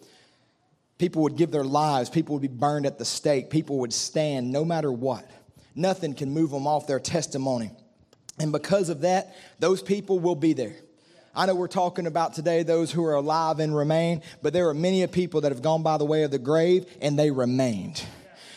People 0.97 1.23
would 1.23 1.35
give 1.35 1.51
their 1.51 1.65
lives, 1.65 2.09
people 2.09 2.35
would 2.35 2.41
be 2.41 2.47
burned 2.47 2.85
at 2.85 2.97
the 2.97 3.05
stake, 3.05 3.49
people 3.49 3.79
would 3.79 3.91
stand 3.91 4.51
no 4.51 4.63
matter 4.63 4.91
what. 4.91 5.29
Nothing 5.75 6.13
can 6.13 6.29
move 6.29 6.51
them 6.51 6.65
off 6.65 6.87
their 6.87 6.99
testimony. 6.99 7.71
And 8.39 8.51
because 8.51 8.89
of 8.89 9.01
that, 9.01 9.35
those 9.59 9.81
people 9.81 10.19
will 10.19 10.35
be 10.35 10.53
there. 10.53 10.75
I 11.35 11.47
know 11.47 11.55
we're 11.55 11.67
talking 11.67 12.05
about 12.05 12.35
today 12.35 12.61
those 12.61 12.91
who 12.91 13.03
are 13.05 13.15
alive 13.15 13.59
and 13.59 13.75
remain, 13.75 14.21
but 14.41 14.53
there 14.53 14.69
are 14.69 14.73
many 14.73 15.05
people 15.07 15.41
that 15.41 15.51
have 15.51 15.63
gone 15.63 15.81
by 15.81 15.97
the 15.97 16.05
way 16.05 16.23
of 16.23 16.31
the 16.31 16.39
grave 16.39 16.85
and 17.01 17.17
they 17.17 17.31
remained. 17.31 18.03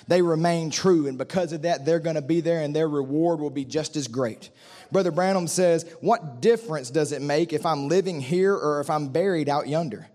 They 0.08 0.22
remain 0.22 0.70
true, 0.70 1.08
and 1.08 1.18
because 1.18 1.52
of 1.52 1.62
that, 1.62 1.84
they're 1.84 1.98
going 1.98 2.14
to 2.14 2.22
be 2.22 2.40
there 2.40 2.60
and 2.60 2.76
their 2.76 2.88
reward 2.88 3.40
will 3.40 3.50
be 3.50 3.64
just 3.64 3.96
as 3.96 4.06
great. 4.06 4.50
Brother 4.92 5.10
Branham 5.10 5.48
says, 5.48 5.84
What 6.00 6.40
difference 6.40 6.90
does 6.90 7.12
it 7.12 7.22
make 7.22 7.52
if 7.52 7.66
I'm 7.66 7.88
living 7.88 8.20
here 8.20 8.54
or 8.54 8.80
if 8.80 8.90
I'm 8.90 9.08
buried 9.08 9.48
out 9.48 9.68
yonder? 9.68 10.08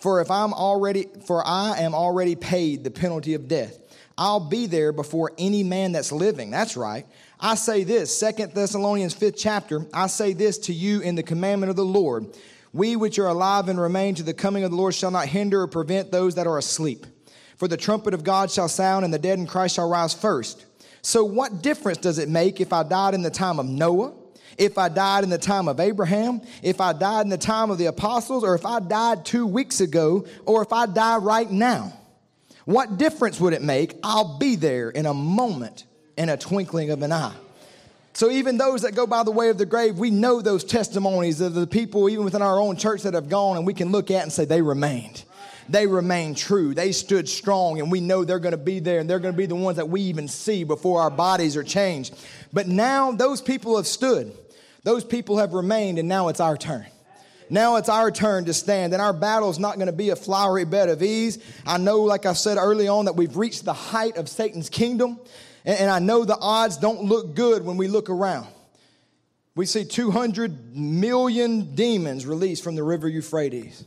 For 0.00 0.20
if 0.20 0.30
I'm 0.30 0.52
already, 0.52 1.06
for 1.26 1.46
I 1.46 1.78
am 1.78 1.94
already 1.94 2.34
paid 2.34 2.84
the 2.84 2.90
penalty 2.90 3.34
of 3.34 3.48
death. 3.48 3.78
I'll 4.16 4.40
be 4.40 4.66
there 4.66 4.92
before 4.92 5.32
any 5.38 5.62
man 5.64 5.92
that's 5.92 6.12
living. 6.12 6.50
That's 6.50 6.76
right. 6.76 7.06
I 7.40 7.56
say 7.56 7.84
this, 7.84 8.16
Second 8.16 8.52
Thessalonians 8.54 9.14
5th 9.14 9.34
chapter, 9.36 9.86
I 9.92 10.06
say 10.06 10.32
this 10.32 10.58
to 10.58 10.72
you 10.72 11.00
in 11.00 11.14
the 11.14 11.22
commandment 11.22 11.70
of 11.70 11.76
the 11.76 11.84
Lord. 11.84 12.26
We 12.72 12.96
which 12.96 13.18
are 13.18 13.26
alive 13.28 13.68
and 13.68 13.80
remain 13.80 14.14
to 14.16 14.22
the 14.22 14.34
coming 14.34 14.64
of 14.64 14.70
the 14.70 14.76
Lord 14.76 14.94
shall 14.94 15.10
not 15.10 15.26
hinder 15.26 15.62
or 15.62 15.66
prevent 15.66 16.10
those 16.10 16.36
that 16.36 16.46
are 16.46 16.58
asleep. 16.58 17.06
For 17.56 17.68
the 17.68 17.76
trumpet 17.76 18.14
of 18.14 18.24
God 18.24 18.50
shall 18.50 18.68
sound, 18.68 19.04
and 19.04 19.14
the 19.14 19.18
dead 19.18 19.38
in 19.38 19.46
Christ 19.46 19.76
shall 19.76 19.88
rise 19.88 20.12
first. 20.12 20.64
So, 21.04 21.22
what 21.22 21.60
difference 21.60 21.98
does 21.98 22.18
it 22.18 22.30
make 22.30 22.62
if 22.62 22.72
I 22.72 22.82
died 22.82 23.12
in 23.12 23.20
the 23.20 23.30
time 23.30 23.60
of 23.60 23.66
Noah, 23.66 24.14
if 24.56 24.78
I 24.78 24.88
died 24.88 25.22
in 25.22 25.28
the 25.28 25.36
time 25.36 25.68
of 25.68 25.78
Abraham, 25.78 26.40
if 26.62 26.80
I 26.80 26.94
died 26.94 27.26
in 27.26 27.28
the 27.28 27.36
time 27.36 27.70
of 27.70 27.76
the 27.76 27.86
apostles, 27.86 28.42
or 28.42 28.54
if 28.54 28.64
I 28.64 28.80
died 28.80 29.26
two 29.26 29.46
weeks 29.46 29.82
ago, 29.82 30.24
or 30.46 30.62
if 30.62 30.72
I 30.72 30.86
die 30.86 31.18
right 31.18 31.50
now? 31.50 31.92
What 32.64 32.96
difference 32.96 33.38
would 33.38 33.52
it 33.52 33.60
make? 33.60 33.94
I'll 34.02 34.38
be 34.38 34.56
there 34.56 34.88
in 34.88 35.04
a 35.04 35.12
moment 35.12 35.84
in 36.16 36.30
a 36.30 36.38
twinkling 36.38 36.88
of 36.88 37.02
an 37.02 37.12
eye. 37.12 37.34
So, 38.14 38.30
even 38.30 38.56
those 38.56 38.80
that 38.80 38.94
go 38.94 39.06
by 39.06 39.24
the 39.24 39.30
way 39.30 39.50
of 39.50 39.58
the 39.58 39.66
grave, 39.66 39.98
we 39.98 40.10
know 40.10 40.40
those 40.40 40.64
testimonies 40.64 41.42
of 41.42 41.52
the 41.52 41.66
people, 41.66 42.08
even 42.08 42.24
within 42.24 42.40
our 42.40 42.58
own 42.58 42.76
church, 42.76 43.02
that 43.02 43.12
have 43.12 43.28
gone, 43.28 43.58
and 43.58 43.66
we 43.66 43.74
can 43.74 43.92
look 43.92 44.10
at 44.10 44.22
and 44.22 44.32
say, 44.32 44.46
they 44.46 44.62
remained. 44.62 45.24
They 45.68 45.86
remained 45.86 46.36
true. 46.36 46.74
They 46.74 46.92
stood 46.92 47.28
strong, 47.28 47.80
and 47.80 47.90
we 47.90 48.00
know 48.00 48.24
they're 48.24 48.38
going 48.38 48.52
to 48.52 48.58
be 48.58 48.80
there, 48.80 48.98
and 49.00 49.08
they're 49.08 49.18
going 49.18 49.34
to 49.34 49.38
be 49.38 49.46
the 49.46 49.54
ones 49.54 49.76
that 49.76 49.88
we 49.88 50.02
even 50.02 50.28
see 50.28 50.64
before 50.64 51.00
our 51.00 51.10
bodies 51.10 51.56
are 51.56 51.64
changed. 51.64 52.14
But 52.52 52.68
now 52.68 53.12
those 53.12 53.40
people 53.40 53.76
have 53.76 53.86
stood, 53.86 54.36
those 54.82 55.04
people 55.04 55.38
have 55.38 55.52
remained, 55.52 55.98
and 55.98 56.08
now 56.08 56.28
it's 56.28 56.40
our 56.40 56.56
turn. 56.56 56.86
Now 57.50 57.76
it's 57.76 57.88
our 57.88 58.10
turn 58.10 58.46
to 58.46 58.54
stand, 58.54 58.92
and 58.92 59.02
our 59.02 59.12
battle 59.12 59.50
is 59.50 59.58
not 59.58 59.76
going 59.76 59.86
to 59.86 59.92
be 59.92 60.10
a 60.10 60.16
flowery 60.16 60.64
bed 60.64 60.88
of 60.88 61.02
ease. 61.02 61.38
I 61.66 61.78
know, 61.78 62.00
like 62.00 62.26
I 62.26 62.32
said 62.32 62.56
early 62.56 62.88
on, 62.88 63.04
that 63.04 63.16
we've 63.16 63.36
reached 63.36 63.64
the 63.64 63.72
height 63.72 64.16
of 64.16 64.28
Satan's 64.28 64.70
kingdom. 64.70 65.18
And 65.66 65.90
I 65.90 65.98
know 65.98 66.24
the 66.24 66.36
odds 66.38 66.76
don't 66.76 67.04
look 67.04 67.34
good 67.34 67.64
when 67.64 67.78
we 67.78 67.88
look 67.88 68.10
around. 68.10 68.48
We 69.54 69.66
see 69.66 69.84
200 69.84 70.76
million 70.76 71.74
demons 71.74 72.26
released 72.26 72.62
from 72.64 72.74
the 72.74 72.82
river 72.82 73.08
Euphrates. 73.08 73.84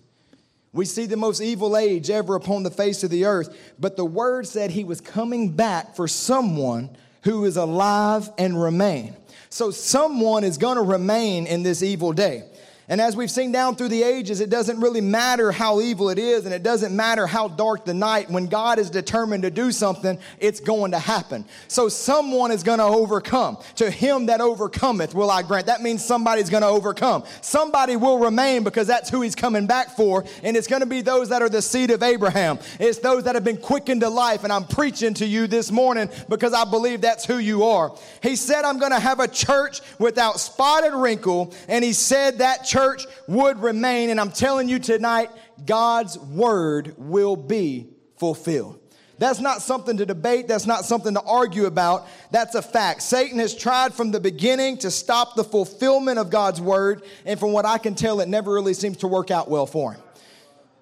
We 0.74 0.86
see 0.86 1.06
the 1.06 1.18
most 1.18 1.42
evil 1.42 1.78
age 1.78 2.10
ever 2.10 2.36
upon 2.36 2.64
the 2.64 2.72
face 2.72 3.04
of 3.04 3.10
the 3.10 3.26
earth. 3.26 3.56
But 3.80 3.96
the 3.96 4.06
word 4.06 4.48
said 4.48 4.72
he 4.72 4.84
was 4.84 5.02
coming 5.02 5.52
back 5.52 5.96
for 5.96 6.08
someone 6.08 6.90
who 7.24 7.46
is 7.46 7.58
alive 7.58 8.30
and 8.38 8.62
remain. 8.62 9.16
So 9.50 9.72
someone 9.72 10.44
is 10.44 10.58
going 10.58 10.76
to 10.76 10.84
remain 10.84 11.48
in 11.48 11.64
this 11.64 11.82
evil 11.82 12.14
day. 12.14 12.44
And 12.90 13.02
as 13.02 13.18
we've 13.18 13.30
seen 13.30 13.52
down 13.52 13.76
through 13.76 13.90
the 13.90 14.04
ages, 14.04 14.40
it 14.40 14.50
doesn't 14.50 14.80
really 14.80 15.02
matter 15.02 15.52
how 15.52 15.82
evil 15.82 16.10
it 16.10 16.18
is, 16.18 16.46
and 16.46 16.54
it 16.54 16.64
doesn't 16.64 16.96
matter 16.96 17.28
how 17.28 17.50
dark 17.50 17.84
the 17.84 17.94
night. 17.94 18.30
When 18.30 18.46
God 18.46 18.80
is 18.80 18.90
determined 18.90 19.44
to 19.44 19.52
do 19.52 19.74
something, 19.74 20.18
it's 20.40 20.62
going 20.62 20.92
to 20.92 21.00
happen. 21.00 21.44
So 21.68 21.90
someone 21.90 22.50
is 22.50 22.64
going 22.64 22.80
to 22.80 22.86
overcome. 22.86 23.58
To 23.76 23.92
him 23.92 24.28
that 24.28 24.40
overcometh 24.40 25.14
will 25.14 25.30
I 25.30 25.42
grant. 25.42 25.66
That 25.66 25.82
means 25.82 26.04
somebody's 26.04 26.50
going 26.50 26.62
to 26.62 26.70
overcome. 26.70 27.26
Somebody 27.42 27.98
will 27.98 28.20
remain 28.20 28.64
because 28.64 28.88
that's 28.88 29.10
who 29.10 29.22
he's 29.22 29.36
coming 29.36 29.68
back 29.68 29.90
for. 29.90 30.24
And 30.42 30.56
it's 30.56 30.68
going 30.68 30.82
to 30.82 30.86
be 30.86 31.02
those 31.02 31.28
that 31.28 31.42
are 31.42 31.50
the 31.50 31.62
seed 31.62 31.92
of 31.92 32.02
Abraham. 32.02 32.58
It's 32.80 33.00
those 33.00 33.26
that 33.26 33.36
have 33.36 33.44
been 33.44 33.58
quickened 33.58 34.00
to 34.00 34.10
life. 34.10 34.46
And 34.46 34.54
I'm 34.54 34.66
preaching 34.66 35.14
to 35.16 35.26
you 35.26 35.48
this 35.48 35.72
morning 35.72 36.10
because 36.30 36.54
I 36.54 36.64
believe 36.64 37.02
that's 37.02 37.26
who 37.26 37.38
you 37.38 37.66
are. 37.66 37.94
He 38.24 38.38
said, 38.38 38.64
I'm 38.64 38.80
going 38.80 38.94
to 38.94 39.00
have 39.00 39.20
a 39.20 39.28
church 39.28 39.82
without 40.00 40.40
spotted 40.40 40.94
wrinkle. 40.94 41.54
And 41.68 41.84
he 41.84 41.92
said 41.92 42.38
that 42.38 42.64
church 42.64 42.77
church 42.78 43.08
would 43.28 43.60
remain. 43.60 44.10
And 44.10 44.20
I'm 44.20 44.32
telling 44.32 44.70
you 44.70 44.80
tonight, 44.80 45.30
God's 45.66 46.18
word 46.18 46.94
will 46.98 47.36
be 47.36 47.88
fulfilled. 48.18 48.80
That's 49.20 49.40
not 49.40 49.64
something 49.64 49.98
to 49.98 50.06
debate. 50.06 50.48
That's 50.48 50.68
not 50.68 50.86
something 50.86 51.16
to 51.16 51.22
argue 51.22 51.66
about. 51.66 52.08
That's 52.30 52.54
a 52.54 52.62
fact. 52.62 53.02
Satan 53.02 53.40
has 53.40 53.56
tried 53.56 53.96
from 53.96 54.12
the 54.12 54.20
beginning 54.20 54.78
to 54.80 54.92
stop 54.92 55.36
the 55.36 55.44
fulfillment 55.44 56.20
of 56.20 56.30
God's 56.30 56.62
word. 56.62 57.04
And 57.26 57.40
from 57.40 57.52
what 57.52 57.66
I 57.66 57.80
can 57.80 57.96
tell, 57.96 58.20
it 58.20 58.28
never 58.28 58.54
really 58.54 58.76
seems 58.76 58.98
to 58.98 59.08
work 59.08 59.32
out 59.32 59.50
well 59.50 59.66
for 59.66 59.94
him. 59.94 60.02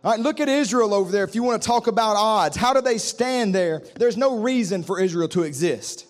All 0.03 0.11
right, 0.11 0.19
look 0.19 0.41
at 0.41 0.49
Israel 0.49 0.93
over 0.93 1.11
there. 1.11 1.23
If 1.23 1.33
you 1.33 1.43
want 1.43 1.61
to 1.61 1.65
talk 1.65 1.87
about 1.87 2.17
odds, 2.17 2.57
how 2.57 2.73
do 2.73 2.81
they 2.81 2.97
stand 2.97 3.55
there? 3.55 3.83
There's 3.95 4.17
no 4.17 4.39
reason 4.39 4.83
for 4.83 4.99
Israel 4.99 5.29
to 5.29 5.43
exist. 5.43 6.05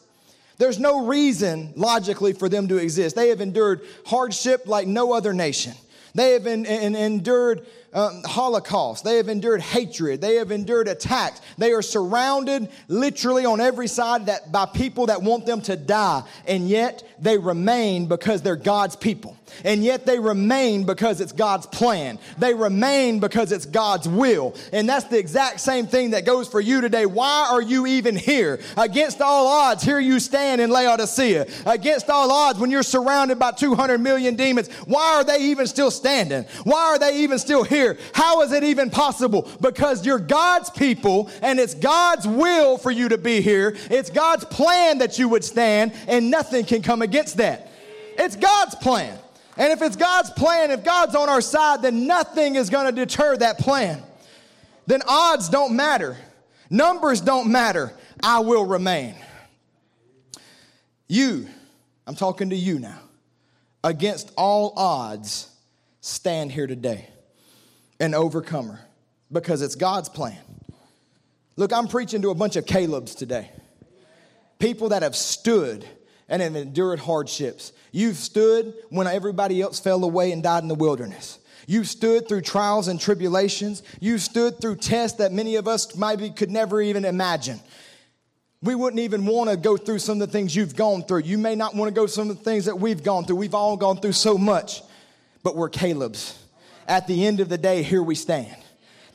There's 0.58 0.80
no 0.80 1.06
reason 1.06 1.74
logically 1.76 2.34
for 2.34 2.48
them 2.50 2.68
to 2.70 2.78
exist. 2.78 3.16
They 3.16 3.30
have 3.30 3.42
endured 3.42 3.82
hardship 4.06 4.68
like 4.68 4.88
no 4.88 5.14
other 5.14 5.34
nation. 5.34 5.74
They 6.16 6.32
have 6.32 6.48
in, 6.48 6.66
in, 6.66 6.96
endured 6.96 7.66
um, 7.94 8.22
Holocaust. 8.24 9.04
They 9.04 9.18
have 9.18 9.28
endured 9.28 9.62
hatred. 9.62 10.22
They 10.22 10.36
have 10.36 10.50
endured 10.50 10.88
attacks. 10.88 11.42
They 11.58 11.74
are 11.74 11.82
surrounded 11.82 12.70
literally 12.88 13.46
on 13.46 13.60
every 13.60 13.88
side 13.88 14.28
that, 14.28 14.50
by 14.50 14.66
people 14.66 15.08
that 15.08 15.22
want 15.22 15.46
them 15.46 15.62
to 15.64 15.76
die. 15.76 16.24
And 16.48 16.70
yet 16.70 17.04
they 17.20 17.38
remain 17.38 18.08
because 18.08 18.42
they're 18.42 18.56
God's 18.56 18.96
people. 18.96 19.38
And 19.64 19.84
yet 19.84 20.06
they 20.06 20.20
remain 20.20 20.84
because 20.84 21.22
it's 21.22 21.32
God's 21.32 21.66
plan. 21.68 22.20
They 22.38 22.54
remain 22.54 23.20
because 23.20 23.52
it's 23.52 23.66
God's 23.66 24.08
will. 24.08 24.56
And 24.74 24.88
that's 24.88 25.06
the 25.06 25.18
exact 25.18 25.60
same 25.60 25.88
thing 25.88 26.12
that 26.12 26.26
goes 26.26 26.48
for 26.48 26.60
you 26.60 26.82
today. 26.82 27.06
Why 27.06 27.48
are 27.52 27.62
you 27.62 27.88
even 27.88 28.16
here? 28.16 28.60
Against 28.78 29.22
all 29.22 29.48
odds, 29.48 29.84
here 29.84 30.00
you 30.00 30.20
stand 30.20 30.62
in 30.62 30.70
Laodicea. 30.70 31.48
Against 31.66 32.10
all 32.10 32.32
odds, 32.32 32.60
when 32.60 32.72
you're 32.72 32.84
surrounded 32.84 33.40
by 33.40 33.52
200 33.52 34.00
million 34.00 34.36
demons, 34.36 34.70
why 34.86 35.16
are 35.16 35.24
they 35.24 35.38
even 35.44 35.68
still 35.68 35.92
standing? 35.92 36.46
Why 36.64 36.82
are 36.86 37.00
they 37.00 37.20
even 37.20 37.40
still 37.40 37.64
here? 37.64 37.98
How 38.14 38.42
is 38.42 38.52
it 38.52 38.64
even 38.64 38.90
possible? 38.90 39.50
Because 39.62 40.06
you're 40.06 40.20
God's 40.20 40.70
people 40.70 41.30
and 41.42 41.60
it's 41.60 41.74
God's 41.74 42.28
will 42.28 42.78
for 42.78 42.92
you 42.92 43.10
to 43.10 43.18
be 43.18 43.42
here. 43.42 43.76
It's 43.90 44.10
God's 44.10 44.46
plan 44.46 45.00
that 45.00 45.20
you 45.20 45.30
would 45.30 45.44
stand, 45.44 45.94
and 46.08 46.30
nothing 46.30 46.66
can 46.66 46.82
come 46.82 47.02
against 47.02 47.38
that. 47.38 47.70
It's 48.18 48.36
God's 48.36 48.76
plan. 48.76 49.18
And 49.58 49.72
if 49.72 49.82
it's 49.82 49.96
God's 49.96 50.32
plan, 50.32 50.72
if 50.72 50.84
God's 50.84 51.16
on 51.16 51.30
our 51.30 51.42
side, 51.42 51.82
then 51.82 52.08
nothing 52.08 52.56
is 52.56 52.70
going 52.70 52.86
to 52.88 52.92
deter 52.92 53.38
that 53.38 53.58
plan. 53.58 54.04
Then 54.88 55.02
odds 55.08 55.50
don't 55.50 55.76
matter, 55.76 56.18
numbers 56.70 57.22
don't 57.22 57.52
matter. 57.52 57.94
I 58.22 58.40
will 58.40 58.66
remain. 58.66 59.16
You, 61.08 61.48
I'm 62.08 62.16
talking 62.16 62.50
to 62.50 62.56
you 62.56 62.80
now, 62.80 63.00
against 63.84 64.32
all 64.38 64.74
odds, 64.76 65.50
stand 66.02 66.52
here 66.52 66.68
today 66.68 67.10
an 68.00 68.14
overcomer 68.14 68.80
because 69.32 69.62
it's 69.62 69.76
God's 69.76 70.10
plan. 70.10 70.38
Look, 71.56 71.72
I'm 71.72 71.88
preaching 71.88 72.22
to 72.24 72.30
a 72.30 72.36
bunch 72.36 72.56
of 72.56 72.66
Caleb's 72.66 73.16
today. 73.16 73.50
People 74.60 74.90
that 74.90 75.04
have 75.04 75.16
stood 75.16 75.86
and 76.28 76.42
have 76.42 76.56
endured 76.56 77.00
hardships. 77.00 77.72
You've 77.92 78.18
stood 78.18 78.74
when 78.90 79.08
everybody 79.08 79.62
else 79.62 79.80
fell 79.80 80.04
away 80.04 80.32
and 80.32 80.42
died 80.42 80.64
in 80.64 80.70
the 80.70 80.76
wilderness. 80.76 81.40
You've 81.68 81.88
stood 81.88 82.28
through 82.28 82.42
trials 82.42 82.88
and 82.88 83.00
tribulations. 83.00 83.84
You've 84.00 84.22
stood 84.22 84.60
through 84.60 84.78
tests 84.78 85.18
that 85.18 85.32
many 85.32 85.56
of 85.56 85.68
us 85.68 85.96
maybe 85.96 86.30
could 86.30 86.52
never 86.52 86.82
even 86.82 87.06
imagine. 87.06 87.60
We 88.62 88.76
wouldn't 88.76 89.00
even 89.00 89.26
want 89.26 89.50
to 89.50 89.58
go 89.58 89.78
through 89.78 90.00
some 90.00 90.22
of 90.22 90.28
the 90.28 90.32
things 90.32 90.56
you've 90.56 90.76
gone 90.76 91.04
through. 91.04 91.20
You 91.20 91.38
may 91.38 91.56
not 91.56 91.76
want 91.76 91.90
to 91.90 91.94
go 91.94 92.08
some 92.08 92.30
of 92.30 92.38
the 92.38 92.44
things 92.44 92.66
that 92.66 92.80
we've 92.80 93.04
gone 93.04 93.26
through. 93.26 93.38
We've 93.38 93.56
all 93.56 93.78
gone 93.78 93.98
through 93.98 94.14
so 94.14 94.38
much, 94.38 94.82
but 95.44 95.56
we're 95.56 95.70
Caleb's 95.70 96.40
at 96.88 97.08
the 97.08 97.26
end 97.26 97.40
of 97.40 97.50
the 97.50 97.58
day, 97.58 97.84
here 97.84 98.04
we 98.04 98.16
stand. 98.16 98.56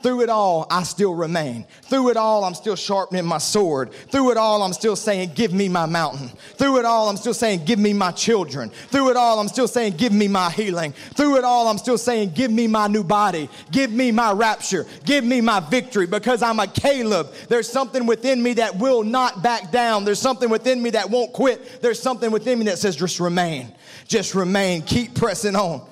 Through 0.02 0.22
it 0.22 0.30
all, 0.30 0.66
I 0.70 0.82
still 0.84 1.14
remain. 1.14 1.66
Through 1.82 2.10
it 2.10 2.16
all, 2.16 2.44
I'm 2.44 2.54
still 2.54 2.76
sharpening 2.76 3.26
my 3.26 3.36
sword. 3.36 3.92
Through 3.92 4.30
it 4.30 4.36
all, 4.38 4.62
I'm 4.62 4.72
still 4.72 4.96
saying, 4.96 5.32
Give 5.34 5.52
me 5.52 5.68
my 5.68 5.84
mountain. 5.84 6.30
Through 6.54 6.78
it 6.78 6.84
all, 6.86 7.10
I'm 7.10 7.18
still 7.18 7.34
saying, 7.34 7.66
Give 7.66 7.78
me 7.78 7.92
my 7.92 8.10
children. 8.10 8.70
Through 8.70 9.10
it 9.10 9.16
all, 9.16 9.38
I'm 9.38 9.48
still 9.48 9.68
saying, 9.68 9.96
Give 9.98 10.12
me 10.12 10.26
my 10.26 10.50
healing. 10.50 10.92
Through 10.92 11.36
it 11.36 11.44
all, 11.44 11.68
I'm 11.68 11.76
still 11.76 11.98
saying, 11.98 12.30
Give 12.30 12.50
me 12.50 12.66
my 12.66 12.86
new 12.86 13.04
body. 13.04 13.50
Give 13.70 13.92
me 13.92 14.10
my 14.10 14.32
rapture. 14.32 14.86
Give 15.04 15.22
me 15.22 15.42
my 15.42 15.60
victory 15.60 16.06
because 16.06 16.42
I'm 16.42 16.60
a 16.60 16.66
Caleb. 16.66 17.32
There's 17.48 17.68
something 17.70 18.06
within 18.06 18.42
me 18.42 18.54
that 18.54 18.76
will 18.78 19.02
not 19.02 19.42
back 19.42 19.70
down. 19.70 20.06
There's 20.06 20.18
something 20.18 20.48
within 20.48 20.82
me 20.82 20.90
that 20.90 21.10
won't 21.10 21.34
quit. 21.34 21.82
There's 21.82 22.00
something 22.00 22.30
within 22.30 22.58
me 22.58 22.64
that 22.66 22.78
says, 22.78 22.96
Just 22.96 23.20
remain. 23.20 23.74
Just 24.08 24.34
remain. 24.34 24.80
Keep 24.80 25.14
pressing 25.14 25.56
on. 25.56 25.86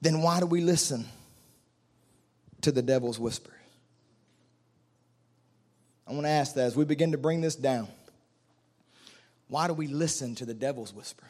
Then 0.00 0.22
why 0.22 0.38
do 0.38 0.46
we 0.46 0.60
listen? 0.60 1.06
To 2.64 2.72
the 2.72 2.82
devil's 2.82 3.18
whisper? 3.18 3.52
I 6.06 6.12
want 6.12 6.24
to 6.24 6.30
ask 6.30 6.54
that 6.54 6.64
as 6.64 6.76
we 6.76 6.84
begin 6.84 7.12
to 7.12 7.18
bring 7.18 7.40
this 7.40 7.56
down. 7.56 7.88
Why 9.48 9.66
do 9.66 9.74
we 9.74 9.86
listen 9.86 10.34
to 10.36 10.44
the 10.44 10.54
devil's 10.54 10.92
whisper? 10.92 11.26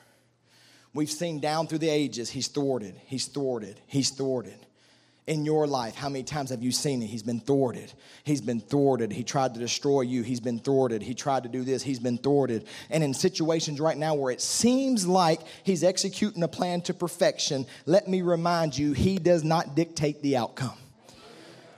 We've 0.93 1.11
seen 1.11 1.41
down 1.41 1.67
through 1.67 1.79
the 1.79 1.89
ages, 1.89 2.31
he's 2.31 2.49
thwarted, 2.49 2.95
he's 3.07 3.27
thwarted, 3.27 3.81
he's 3.87 4.11
thwarted. 4.11 4.59
In 5.27 5.47
your 5.47 5.67
life, 5.67 5.95
how 5.95 6.11
many 6.11 6.23
times 6.23 6.51
have 6.51 6.63
you 6.63 6.71
seen 6.71 7.03
it? 7.03 7.07
He's 7.07 7.23
been 7.23 7.41
thwarted. 7.41 7.91
He's 8.25 8.43
been 8.43 8.61
thwarted. 8.61 9.11
He 9.11 9.25
tried 9.25 9.55
to 9.55 9.61
destroy 9.61 10.03
you. 10.03 10.23
He's 10.23 10.39
been 10.39 10.59
thwarted. 10.59 11.03
He 11.03 11.15
tried 11.15 11.45
to 11.45 11.49
do 11.49 11.65
this. 11.65 11.83
He's 11.83 11.99
been 11.99 12.19
thwarted. 12.19 12.67
And 12.91 13.03
in 13.03 13.15
situations 13.15 13.81
right 13.81 13.97
now 13.97 14.15
where 14.15 14.31
it 14.31 14.43
seems 14.43 15.07
like 15.07 15.41
he's 15.63 15.83
executing 15.83 16.43
a 16.43 16.49
plan 16.49 16.83
to 16.83 16.93
perfection, 16.93 17.65
let 17.87 18.07
me 18.07 18.21
remind 18.21 18.77
you, 18.77 18.93
he 18.93 19.17
does 19.17 19.45
not 19.45 19.75
dictate 19.75 20.21
the 20.21 20.37
outcome 20.37 20.77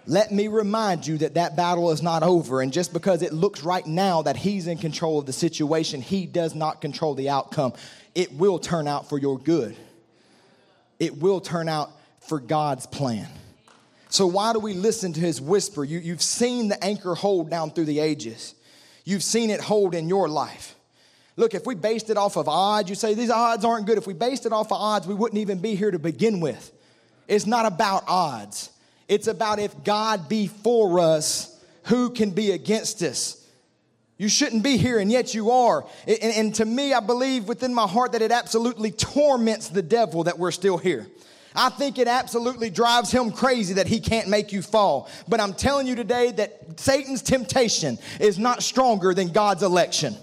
let 0.07 0.31
me 0.31 0.49
remind 0.49 1.07
you 1.07 1.19
that 1.19 1.35
that 1.35 1.57
battle 1.57 1.91
is 1.91 2.03
not 2.03 2.23
over. 2.23 2.61
And 2.61 2.73
just 2.73 2.93
because 2.93 3.23
it 3.23 3.33
looks 3.33 3.63
right 3.63 3.87
now 3.87 4.23
that 4.23 4.37
he's 4.37 4.67
in 4.67 4.79
control 4.79 5.19
of 5.19 5.27
the 5.27 5.33
situation, 5.33 6.01
he 6.01 6.27
does 6.27 6.55
not 6.55 6.81
control 6.81 7.15
the 7.15 7.29
outcome. 7.29 7.73
It 8.15 8.33
will 8.33 8.59
turn 8.59 8.87
out 8.87 9.09
for 9.09 9.19
your 9.19 9.39
good, 9.39 9.77
it 10.99 11.19
will 11.21 11.41
turn 11.41 11.69
out 11.69 11.91
for 12.21 12.41
God's 12.41 12.87
plan. 12.87 13.29
So, 14.09 14.27
why 14.27 14.53
do 14.53 14.61
we 14.61 14.75
listen 14.75 15.13
to 15.15 15.21
his 15.21 15.41
whisper? 15.41 15.85
You, 15.85 15.99
you've 15.99 16.23
seen 16.23 16.69
the 16.69 16.83
anchor 16.83 17.15
hold 17.15 17.51
down 17.51 17.71
through 17.73 17.87
the 17.87 18.01
ages, 18.01 18.55
you've 19.05 19.25
seen 19.25 19.51
it 19.51 19.61
hold 19.61 19.95
in 19.95 20.09
your 20.09 20.29
life. 20.29 20.75
Look, 21.39 21.53
if 21.53 21.67
we 21.67 21.75
based 21.75 22.09
it 22.09 22.17
off 22.17 22.37
of 22.37 22.49
odds, 22.49 22.89
you 22.89 22.95
say 22.95 23.13
these 23.13 23.31
odds 23.31 23.63
aren't 23.63 23.87
good. 23.87 23.99
If 23.99 24.07
we 24.07 24.15
based 24.15 24.47
it 24.47 24.53
off 24.53 24.69
of 24.73 24.81
odds, 24.81 25.07
we 25.07 25.15
wouldn't 25.15 25.39
even 25.39 25.59
be 25.59 25.75
here 25.75 25.91
to 25.91 25.99
begin 25.99 26.41
with. 26.41 26.73
It's 27.29 27.45
not 27.45 27.67
about 27.67 28.05
odds. 28.07 28.71
It's 29.09 29.27
about 29.27 29.59
if 29.59 29.85
God 29.85 30.29
be 30.29 30.49
for 30.49 30.99
us, 30.99 31.63
who 31.85 32.11
can 32.11 32.31
be 32.31 32.51
against 32.51 33.03
us? 33.03 33.43
You 34.19 34.29
shouldn't 34.29 34.63
be 34.63 34.79
here, 34.79 34.99
and 34.99 35.13
yet 35.13 35.35
you 35.35 35.51
are. 35.51 35.85
And, 36.07 36.23
and, 36.23 36.55
to 36.55 36.65
me, 36.65 36.95
I 36.95 37.01
believe 37.01 37.47
within 37.47 37.75
my 37.75 37.87
heart 37.87 38.13
that 38.13 38.23
it 38.23 38.33
absolutely 38.33 38.91
torments 38.91 39.69
the 39.69 39.83
devil 39.83 40.25
that 40.25 40.39
we're 40.39 40.53
still 40.53 40.79
here. 40.79 41.07
I 41.55 41.71
think 41.71 41.99
it 41.99 42.09
absolutely 42.09 42.71
drives 42.71 43.11
him 43.11 43.31
crazy 43.31 43.75
that 43.75 43.87
he 43.87 44.01
can't 44.01 44.29
make 44.29 44.53
you 44.53 44.63
fall. 44.63 45.09
But 45.27 45.41
I'm 45.41 45.55
telling 45.55 45.87
you 45.87 45.95
today 45.95 46.31
that 46.33 46.79
Satan's 46.79 47.23
temptation 47.23 47.99
is 48.21 48.39
not 48.39 48.63
stronger 48.63 49.15
than 49.15 49.29
God's 49.29 49.63
election. 49.63 50.17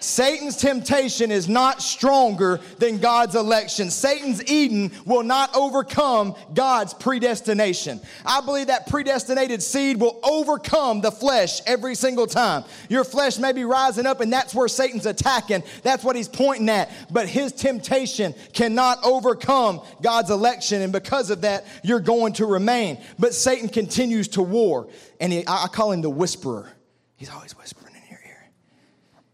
Satan's 0.00 0.56
temptation 0.56 1.30
is 1.30 1.48
not 1.48 1.82
stronger 1.82 2.60
than 2.78 2.98
God's 2.98 3.34
election. 3.34 3.90
Satan's 3.90 4.44
Eden 4.50 4.90
will 5.04 5.22
not 5.22 5.54
overcome 5.54 6.34
God's 6.54 6.94
predestination. 6.94 8.00
I 8.24 8.40
believe 8.40 8.68
that 8.68 8.88
predestinated 8.88 9.62
seed 9.62 10.00
will 10.00 10.18
overcome 10.22 11.00
the 11.00 11.12
flesh 11.12 11.60
every 11.66 11.94
single 11.94 12.26
time. 12.26 12.64
Your 12.88 13.04
flesh 13.04 13.38
may 13.38 13.52
be 13.52 13.64
rising 13.64 14.06
up, 14.06 14.20
and 14.20 14.32
that's 14.32 14.54
where 14.54 14.68
Satan's 14.68 15.06
attacking. 15.06 15.62
That's 15.82 16.02
what 16.02 16.16
he's 16.16 16.28
pointing 16.28 16.68
at. 16.68 16.90
But 17.10 17.28
his 17.28 17.52
temptation 17.52 18.34
cannot 18.52 18.98
overcome 19.04 19.80
God's 20.02 20.30
election, 20.30 20.82
and 20.82 20.92
because 20.92 21.30
of 21.30 21.42
that, 21.42 21.66
you're 21.82 22.00
going 22.00 22.32
to 22.34 22.46
remain. 22.46 22.98
But 23.18 23.34
Satan 23.34 23.68
continues 23.68 24.28
to 24.28 24.42
war, 24.42 24.88
and 25.20 25.32
he, 25.32 25.44
I 25.46 25.66
call 25.68 25.92
him 25.92 26.02
the 26.02 26.10
whisperer. 26.10 26.72
He's 27.16 27.30
always 27.30 27.56
whispering. 27.56 27.89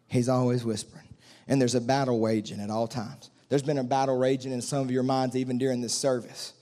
He's 0.08 0.28
always 0.28 0.64
whispering. 0.64 1.08
And 1.48 1.60
there's 1.60 1.74
a 1.74 1.80
battle 1.80 2.18
waging 2.18 2.60
at 2.60 2.70
all 2.70 2.88
times. 2.88 3.30
There's 3.48 3.62
been 3.62 3.78
a 3.78 3.84
battle 3.84 4.16
raging 4.16 4.52
in 4.52 4.60
some 4.60 4.80
of 4.80 4.90
your 4.90 5.02
minds 5.02 5.36
even 5.36 5.58
during 5.58 5.80
this 5.80 5.94
service. 5.94 6.52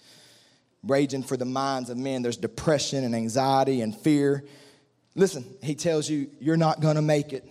Raging 0.82 1.22
for 1.22 1.36
the 1.36 1.46
minds 1.46 1.88
of 1.88 1.96
men. 1.96 2.22
There's 2.22 2.36
depression 2.36 3.04
and 3.04 3.14
anxiety 3.14 3.80
and 3.80 3.96
fear. 3.96 4.44
Listen, 5.14 5.44
he 5.62 5.74
tells 5.74 6.08
you, 6.08 6.28
you're 6.40 6.56
not 6.56 6.80
going 6.80 6.96
to 6.96 7.02
make 7.02 7.32
it. 7.32 7.48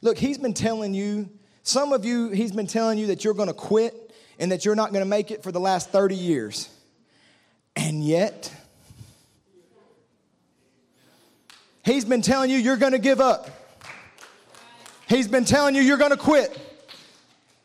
Look, 0.00 0.16
he's 0.16 0.38
been 0.38 0.54
telling 0.54 0.94
you, 0.94 1.28
some 1.62 1.92
of 1.92 2.04
you, 2.04 2.30
he's 2.30 2.52
been 2.52 2.66
telling 2.66 2.98
you 2.98 3.08
that 3.08 3.22
you're 3.24 3.34
going 3.34 3.48
to 3.48 3.54
quit 3.54 4.14
and 4.38 4.50
that 4.52 4.64
you're 4.64 4.74
not 4.74 4.92
going 4.92 5.04
to 5.04 5.08
make 5.08 5.30
it 5.30 5.42
for 5.42 5.52
the 5.52 5.60
last 5.60 5.90
30 5.90 6.14
years. 6.14 6.70
And 7.76 8.02
yet, 8.02 8.52
he's 11.84 12.06
been 12.06 12.22
telling 12.22 12.50
you 12.50 12.56
you're 12.56 12.78
going 12.78 12.92
to 12.92 12.98
give 12.98 13.20
up. 13.20 13.59
He's 15.10 15.26
been 15.26 15.44
telling 15.44 15.74
you 15.74 15.82
you're 15.82 15.98
going 15.98 16.12
to 16.12 16.16
quit. 16.16 16.56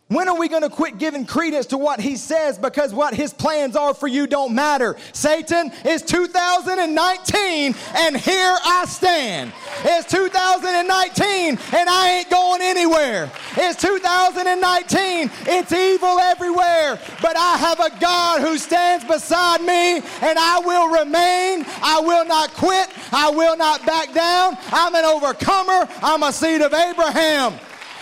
When 0.08 0.30
are 0.30 0.38
we 0.38 0.50
going 0.50 0.62
to 0.62 0.70
quit 0.70 1.00
giving 1.00 1.26
credence 1.26 1.66
to 1.68 1.80
what 1.80 2.00
he 2.00 2.16
says 2.16 2.60
because 2.60 2.94
what 2.94 3.16
his 3.16 3.34
plans 3.34 3.76
are 3.76 3.92
for 3.92 4.08
you 4.08 4.28
don't 4.28 4.54
matter? 4.54 4.98
Satan, 5.14 5.72
it's 5.84 6.04
2019 6.04 7.76
and 7.98 8.16
here 8.16 8.56
I 8.64 8.86
stand. 8.88 9.52
It's 9.84 10.06
2019 10.12 11.58
and 11.74 11.90
I 11.90 12.20
ain't 12.20 12.30
going 12.30 12.62
anywhere. 12.62 13.32
It's 13.58 13.82
2019. 13.82 15.32
It's 15.48 15.72
evil 15.72 16.20
everywhere. 16.20 17.00
But 17.20 17.36
I 17.36 17.58
have 17.58 17.80
a 17.80 17.90
God 18.00 18.42
who 18.42 18.60
stands 18.60 19.06
beside 19.06 19.62
me 19.62 19.96
and 19.96 20.38
I 20.38 20.62
will 20.64 21.00
remain. 21.00 21.66
I 21.82 22.00
will 22.00 22.26
not 22.26 22.54
quit. 22.54 22.90
I 23.12 23.32
will 23.32 23.58
not 23.58 23.84
back 23.88 24.14
down. 24.14 24.56
I'm 24.68 24.94
an 24.94 25.04
overcomer. 25.04 25.90
I'm 26.04 26.22
a 26.22 26.32
seed 26.32 26.62
of 26.62 26.76
Abraham. 26.76 27.56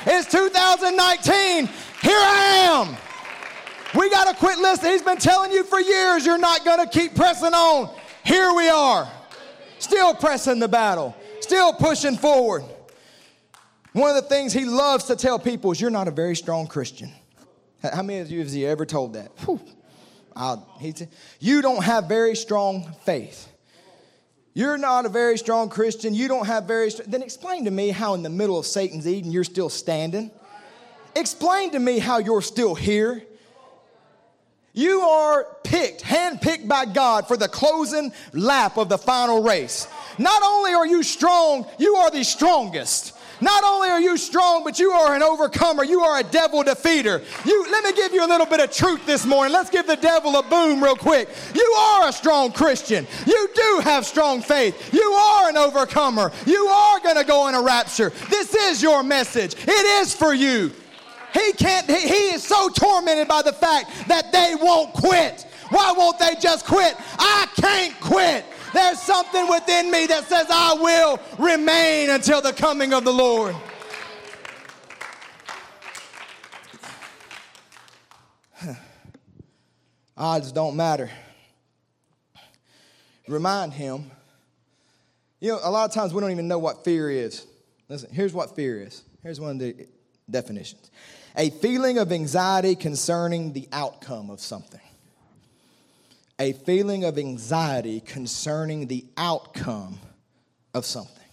It's 0.06 0.30
2019 0.30 1.70
here 2.04 2.18
I 2.18 2.86
am. 2.88 2.98
We 3.98 4.10
got 4.10 4.28
to 4.28 4.36
quit 4.36 4.58
listening. 4.60 4.92
He's 4.92 5.02
been 5.02 5.18
telling 5.18 5.52
you 5.52 5.64
for 5.64 5.80
years 5.80 6.26
you're 6.26 6.38
not 6.38 6.66
going 6.66 6.80
to 6.80 6.88
keep 6.88 7.16
pressing 7.16 7.54
on. 7.54 7.96
Here 8.26 8.54
we 8.54 8.70
are, 8.70 9.10
still 9.80 10.14
pressing 10.14 10.60
the 10.60 10.68
battle, 10.68 11.16
still 11.42 11.74
pushing 11.74 12.16
forward. 12.16 12.64
One 13.94 14.10
of 14.10 14.16
the 14.16 14.28
things 14.30 14.54
he 14.54 14.66
loves 14.66 15.06
to 15.06 15.16
tell 15.16 15.38
people 15.38 15.72
is 15.72 15.80
you're 15.80 15.92
not 15.92 16.08
a 16.08 16.12
very 16.12 16.36
strong 16.36 16.68
Christian. 16.68 17.12
How 17.82 18.02
many 18.02 18.20
of 18.20 18.32
you 18.32 18.40
has 18.40 18.54
he 18.54 18.66
ever 18.66 18.86
told 18.86 19.14
that? 19.14 19.32
He 20.80 20.94
T- 20.94 21.08
you 21.40 21.62
don't 21.62 21.84
have 21.84 22.06
very 22.06 22.36
strong 22.36 22.92
faith. 23.04 23.50
You're 24.56 24.78
not 24.78 25.06
a 25.06 25.10
very 25.10 25.38
strong 25.38 25.70
Christian. 25.70 26.14
You 26.14 26.28
don't 26.28 26.48
have 26.48 26.66
very. 26.66 26.90
St- 26.92 27.10
then 27.10 27.22
explain 27.22 27.66
to 27.66 27.72
me 27.72 27.90
how 27.90 28.14
in 28.14 28.24
the 28.24 28.30
middle 28.30 28.58
of 28.58 28.66
Satan's 28.66 29.08
Eden 29.08 29.32
you're 29.32 29.44
still 29.44 29.70
standing. 29.70 30.32
Explain 31.16 31.72
to 31.72 31.80
me 31.80 32.00
how 32.00 32.18
you're 32.18 32.42
still 32.42 32.76
here. 32.76 33.24
You 34.74 35.02
are 35.02 35.46
picked, 35.64 36.02
handpicked 36.02 36.68
by 36.68 36.86
God 36.86 37.28
for 37.28 37.38
the 37.38 37.48
closing 37.48 38.12
lap 38.34 38.78
of 38.78 38.90
the 38.90 38.98
final 38.98 39.44
race. 39.44 39.88
Not 40.18 40.42
only 40.44 40.74
are 40.74 40.88
you 40.88 41.04
strong, 41.04 41.68
you 41.78 41.96
are 41.96 42.10
the 42.10 42.24
strongest. 42.24 43.16
Not 43.40 43.64
only 43.64 43.90
are 43.90 44.00
you 44.00 44.18
strong, 44.18 44.64
but 44.64 44.80
you 44.80 44.92
are 44.92 45.16
an 45.16 45.22
overcomer. 45.22 45.84
You 45.84 46.02
are 46.02 46.20
a 46.20 46.24
devil 46.24 46.64
defeater. 46.64 47.22
You 47.46 47.68
let 47.72 47.84
me 47.84 47.94
give 47.94 48.14
you 48.14 48.26
a 48.26 48.28
little 48.28 48.46
bit 48.46 48.62
of 48.62 48.72
truth 48.72 49.06
this 49.06 49.26
morning. 49.26 49.54
Let's 49.54 49.70
give 49.70 49.86
the 49.86 49.98
devil 49.98 50.38
a 50.38 50.44
boom 50.44 50.84
real 50.84 50.96
quick. 50.96 51.30
You 51.54 51.76
are 51.78 52.08
a 52.08 52.14
strong 52.14 52.52
Christian. 52.52 53.06
You 53.28 53.50
do 53.54 53.82
have 53.84 54.06
strong 54.06 54.42
faith. 54.42 54.94
You 54.94 55.02
are 55.02 55.50
an 55.50 55.58
overcomer. 55.58 56.32
You 56.46 56.66
are 56.66 57.00
going 57.02 57.18
to 57.18 57.26
go 57.26 57.48
in 57.50 57.56
a 57.56 57.62
rapture. 57.62 58.12
This 58.30 58.56
is 58.56 58.82
your 58.82 59.04
message. 59.04 59.56
It 59.56 60.02
is 60.02 60.16
for 60.16 60.34
you. 60.34 60.72
He 61.34 61.54
can't, 61.54 61.90
he, 61.90 62.08
he 62.08 62.32
is 62.34 62.44
so 62.44 62.70
tormented 62.70 63.28
by 63.28 63.42
the 63.42 63.54
fact 63.54 64.08
that 64.08 64.32
they 64.32 64.56
won't 64.60 64.94
quit. 64.94 65.48
Why 65.70 65.94
won't 65.98 66.20
they 66.20 66.36
just 66.40 66.66
quit? 66.66 66.96
I 67.18 67.48
can't 67.56 68.00
quit. 68.00 68.46
There's 68.74 69.00
something 69.00 69.50
within 69.50 69.90
me 69.92 70.06
that 70.08 70.26
says 70.26 70.46
I 70.50 70.74
will 70.74 71.20
remain 71.40 72.10
until 72.12 72.42
the 72.42 72.54
coming 72.54 72.94
of 72.94 73.04
the 73.04 73.14
Lord. 73.14 73.56
Odds 80.18 80.52
don't 80.52 80.76
matter. 80.76 81.10
Remind 83.28 83.74
him. 83.74 84.12
You 85.40 85.54
know, 85.54 85.60
a 85.64 85.72
lot 85.72 85.90
of 85.90 85.94
times 85.96 86.14
we 86.14 86.22
don't 86.22 86.32
even 86.32 86.48
know 86.48 86.60
what 86.60 86.84
fear 86.84 87.10
is. 87.10 87.46
Listen, 87.90 88.14
here's 88.14 88.34
what 88.34 88.56
fear 88.56 88.82
is. 88.82 89.04
Here's 89.22 89.40
one 89.40 89.52
of 89.52 89.60
the 89.60 89.88
definitions 90.30 90.90
a 91.36 91.50
feeling 91.50 91.98
of 91.98 92.12
anxiety 92.12 92.76
concerning 92.76 93.54
the 93.54 93.68
outcome 93.72 94.30
of 94.30 94.40
something. 94.40 94.80
a 96.40 96.54
feeling 96.54 97.04
of 97.04 97.18
anxiety 97.18 98.00
concerning 98.00 98.88
the 98.88 99.06
outcome 99.18 100.00
of 100.74 100.86
something. 100.86 101.24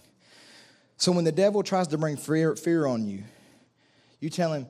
So 0.97 1.11
when 1.11 1.25
the 1.25 1.31
devil 1.31 1.63
tries 1.63 1.87
to 1.87 1.97
bring 1.97 2.17
fear, 2.17 2.85
on 2.85 3.07
you, 3.07 3.23
you 4.19 4.29
tell 4.29 4.53
him, 4.53 4.67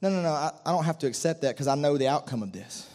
no, 0.00 0.08
no, 0.10 0.22
no, 0.22 0.30
I, 0.30 0.50
I 0.64 0.72
don't 0.72 0.84
have 0.84 0.98
to 1.00 1.06
accept 1.06 1.42
that 1.42 1.54
because 1.54 1.68
I 1.68 1.74
know 1.74 1.98
the 1.98 2.08
outcome 2.08 2.42
of 2.42 2.52
this. 2.52 2.88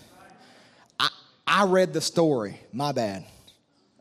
I, 0.99 1.09
I 1.45 1.65
read 1.65 1.93
the 1.93 2.01
story, 2.01 2.59
my 2.73 2.91
bad. 2.91 3.25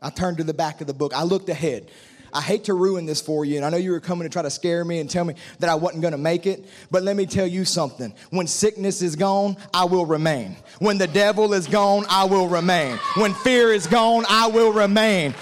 I 0.01 0.09
turned 0.09 0.37
to 0.37 0.43
the 0.43 0.53
back 0.53 0.81
of 0.81 0.87
the 0.87 0.93
book. 0.93 1.13
I 1.13 1.23
looked 1.23 1.49
ahead. 1.49 1.91
I 2.33 2.41
hate 2.41 2.65
to 2.65 2.73
ruin 2.73 3.05
this 3.05 3.21
for 3.21 3.45
you, 3.45 3.57
and 3.57 3.65
I 3.65 3.69
know 3.69 3.77
you 3.77 3.91
were 3.91 3.99
coming 3.99 4.27
to 4.27 4.29
try 4.29 4.41
to 4.41 4.49
scare 4.49 4.85
me 4.85 4.99
and 4.99 5.09
tell 5.09 5.25
me 5.25 5.35
that 5.59 5.69
I 5.69 5.75
wasn't 5.75 6.01
going 6.01 6.13
to 6.13 6.17
make 6.17 6.45
it, 6.45 6.65
but 6.89 7.03
let 7.03 7.15
me 7.15 7.25
tell 7.25 7.47
you 7.47 7.65
something. 7.65 8.13
When 8.29 8.47
sickness 8.47 9.01
is 9.01 9.15
gone, 9.15 9.57
I 9.73 9.85
will 9.85 10.05
remain. 10.05 10.55
When 10.79 10.97
the 10.97 11.07
devil 11.07 11.53
is 11.53 11.67
gone, 11.67 12.05
I 12.09 12.25
will 12.25 12.47
remain. 12.47 12.97
When 13.17 13.33
fear 13.33 13.71
is 13.71 13.87
gone, 13.87 14.25
I 14.29 14.47
will 14.47 14.71
remain 14.71 15.33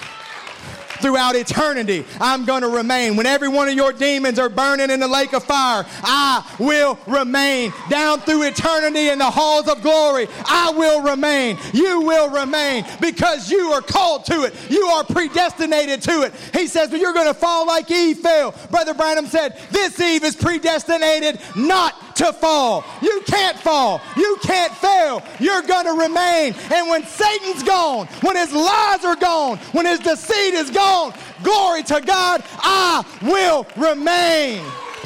throughout 1.01 1.35
eternity, 1.35 2.05
I'm 2.19 2.45
going 2.45 2.61
to 2.61 2.67
remain. 2.67 3.15
When 3.15 3.25
every 3.25 3.47
one 3.47 3.67
of 3.67 3.75
your 3.75 3.93
demons 3.93 4.39
are 4.39 4.49
burning 4.49 4.89
in 4.89 4.99
the 4.99 5.07
lake 5.07 5.33
of 5.33 5.43
fire, 5.43 5.85
I 6.03 6.55
will 6.59 6.99
remain. 7.07 7.73
Down 7.89 8.19
through 8.21 8.43
eternity 8.43 9.09
in 9.09 9.19
the 9.19 9.29
halls 9.29 9.67
of 9.67 9.81
glory, 9.81 10.27
I 10.45 10.71
will 10.75 11.01
remain. 11.01 11.57
You 11.73 12.01
will 12.01 12.29
remain 12.29 12.85
because 13.01 13.49
you 13.49 13.71
are 13.71 13.81
called 13.81 14.25
to 14.25 14.43
it. 14.43 14.53
You 14.69 14.85
are 14.85 15.03
predestinated 15.03 16.01
to 16.03 16.23
it. 16.23 16.33
He 16.53 16.67
says, 16.67 16.89
but 16.89 16.99
you're 16.99 17.13
going 17.13 17.27
to 17.27 17.33
fall 17.33 17.67
like 17.67 17.89
Eve 17.91 18.19
fell. 18.19 18.53
Brother 18.71 18.93
Branham 18.93 19.27
said, 19.27 19.59
this 19.71 19.99
Eve 19.99 20.23
is 20.23 20.35
predestinated 20.35 21.39
not 21.55 21.95
to 22.19 22.33
fall. 22.33 22.83
You 23.01 23.21
can't 23.25 23.57
fall. 23.57 24.01
You 24.17 24.37
can't 24.41 24.73
fail. 24.73 25.23
You're 25.39 25.61
going 25.61 25.85
to 25.85 25.93
remain. 25.93 26.53
And 26.71 26.89
when 26.89 27.05
Satan's 27.05 27.63
gone, 27.63 28.07
when 28.21 28.35
his 28.35 28.51
lies 28.51 29.05
are 29.05 29.15
gone, 29.15 29.57
when 29.71 29.85
his 29.85 29.99
deceit 29.99 30.53
is 30.53 30.69
gone, 30.69 31.13
glory 31.43 31.81
to 31.83 32.01
God, 32.01 32.43
I 32.57 33.05
will 33.21 33.65
remain. 33.77 34.61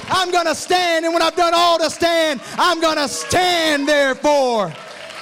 I'm 0.10 0.32
going 0.32 0.48
to 0.48 0.56
stand. 0.56 1.06
And 1.06 1.14
when 1.14 1.22
I've 1.22 1.36
done 1.36 1.54
all 1.56 1.78
to 1.78 1.90
stand, 1.90 2.42
I'm 2.58 2.82
going 2.82 2.98
to 2.98 3.08
stand 3.08 3.88
therefore. 3.88 4.74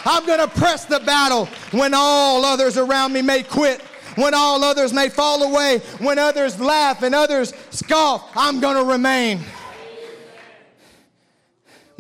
I'm 0.05 0.26
going 0.26 0.39
to 0.39 0.47
press 0.47 0.85
the 0.85 1.01
battle 1.01 1.45
when 1.72 1.93
all 1.93 2.45
others 2.45 2.77
around 2.77 3.13
me 3.13 3.22
may 3.22 3.43
quit 3.43 3.81
when 4.15 4.34
all 4.34 4.61
others 4.61 4.91
may 4.91 5.07
fall 5.07 5.41
away, 5.41 5.80
when 5.99 6.19
others 6.19 6.59
laugh 6.59 7.01
and 7.01 7.15
others 7.15 7.53
scoff, 7.69 8.30
I'm 8.35 8.59
going 8.59 8.76
to 8.76 8.84
remain 8.84 9.39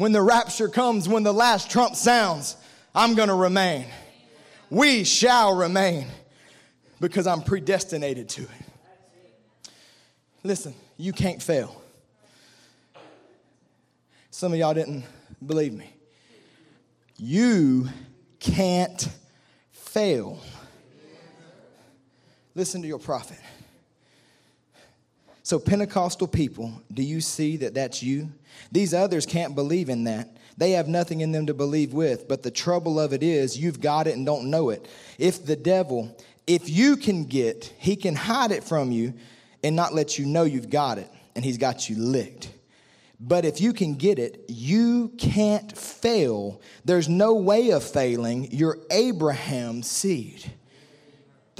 when 0.01 0.13
the 0.13 0.21
rapture 0.23 0.67
comes, 0.67 1.07
when 1.07 1.21
the 1.21 1.31
last 1.31 1.69
trump 1.69 1.95
sounds, 1.95 2.57
I'm 2.95 3.13
going 3.13 3.27
to 3.27 3.35
remain. 3.35 3.85
We 4.71 5.03
shall 5.03 5.55
remain 5.55 6.07
because 6.99 7.27
I'm 7.27 7.43
predestinated 7.43 8.27
to 8.29 8.41
it. 8.41 9.71
Listen, 10.43 10.73
you 10.97 11.13
can't 11.13 11.39
fail. 11.39 11.79
Some 14.31 14.53
of 14.53 14.57
y'all 14.57 14.73
didn't 14.73 15.03
believe 15.45 15.71
me. 15.71 15.93
You 17.17 17.87
can't 18.39 19.07
fail. 19.71 20.39
Listen 22.55 22.81
to 22.81 22.87
your 22.87 22.97
prophet. 22.97 23.37
So, 25.43 25.59
Pentecostal 25.59 26.27
people, 26.27 26.73
do 26.91 27.03
you 27.03 27.21
see 27.21 27.57
that 27.57 27.75
that's 27.75 28.01
you? 28.01 28.31
These 28.71 28.93
others 28.93 29.25
can't 29.25 29.55
believe 29.55 29.89
in 29.89 30.05
that. 30.05 30.29
They 30.57 30.71
have 30.71 30.87
nothing 30.87 31.21
in 31.21 31.31
them 31.31 31.47
to 31.47 31.53
believe 31.53 31.93
with. 31.93 32.27
But 32.27 32.43
the 32.43 32.51
trouble 32.51 32.99
of 32.99 33.13
it 33.13 33.23
is, 33.23 33.57
you've 33.57 33.81
got 33.81 34.07
it 34.07 34.15
and 34.15 34.25
don't 34.25 34.49
know 34.49 34.69
it. 34.69 34.87
If 35.17 35.45
the 35.45 35.55
devil, 35.55 36.17
if 36.47 36.69
you 36.69 36.97
can 36.97 37.25
get, 37.25 37.73
he 37.77 37.95
can 37.95 38.15
hide 38.15 38.51
it 38.51 38.63
from 38.63 38.91
you 38.91 39.13
and 39.63 39.75
not 39.75 39.93
let 39.93 40.17
you 40.17 40.25
know 40.25 40.43
you've 40.43 40.69
got 40.69 40.97
it, 40.97 41.09
and 41.35 41.45
he's 41.45 41.57
got 41.57 41.89
you 41.89 41.95
licked. 41.97 42.49
But 43.19 43.45
if 43.45 43.61
you 43.61 43.73
can 43.73 43.93
get 43.93 44.17
it, 44.17 44.45
you 44.47 45.09
can't 45.19 45.77
fail. 45.77 46.59
There's 46.83 47.07
no 47.07 47.35
way 47.35 47.69
of 47.69 47.83
failing. 47.83 48.49
You're 48.51 48.79
Abraham's 48.89 49.89
seed. 49.89 50.51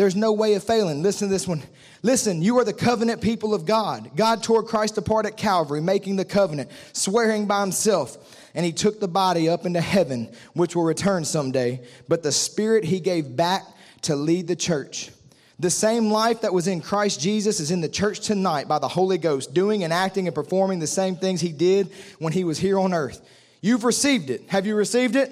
There's 0.02 0.16
no 0.16 0.32
way 0.32 0.56
of 0.56 0.64
failing. 0.64 1.04
Listen 1.04 1.28
to 1.28 1.32
this 1.32 1.48
one. 1.48 1.62
Listen, 2.02 2.42
you 2.42 2.58
are 2.58 2.66
the 2.66 2.74
covenant 2.74 3.22
people 3.22 3.54
of 3.54 3.68
God. 3.68 4.10
God 4.16 4.42
tore 4.42 4.64
Christ 4.64 4.98
apart 4.98 5.28
at 5.28 5.38
Calvary, 5.38 5.80
making 5.80 6.16
the 6.16 6.26
covenant, 6.26 6.72
swearing 6.92 7.46
by 7.46 7.62
himself. 7.62 8.18
And 8.56 8.66
he 8.66 8.72
took 8.72 9.00
the 9.00 9.08
body 9.08 9.48
up 9.48 9.64
into 9.64 9.80
heaven, 9.80 10.34
which 10.56 10.76
will 10.76 10.86
return 10.86 11.24
someday. 11.24 11.86
But 12.08 12.24
the 12.24 12.32
spirit 12.32 12.84
he 12.84 13.00
gave 13.00 13.36
back 13.36 13.62
to 14.02 14.16
lead 14.16 14.48
the 14.48 14.56
church. 14.56 15.12
The 15.60 15.70
same 15.70 16.10
life 16.10 16.42
that 16.42 16.52
was 16.52 16.68
in 16.68 16.82
Christ 16.82 17.22
Jesus 17.22 17.60
is 17.60 17.70
in 17.70 17.82
the 17.82 17.88
church 17.88 18.22
tonight 18.22 18.68
by 18.68 18.80
the 18.80 18.88
Holy 18.88 19.20
Ghost, 19.20 19.54
doing 19.54 19.84
and 19.84 19.94
acting 19.94 20.26
and 20.26 20.34
performing 20.34 20.80
the 20.80 20.88
same 20.88 21.16
things 21.16 21.42
he 21.42 21.52
did 21.52 21.92
when 22.18 22.34
he 22.34 22.44
was 22.44 22.58
here 22.58 22.80
on 22.80 22.96
earth. 22.96 23.22
You've 23.62 23.84
received 23.84 24.32
it. 24.32 24.46
Have 24.48 24.66
you 24.66 24.74
received 24.74 25.16
it? 25.16 25.32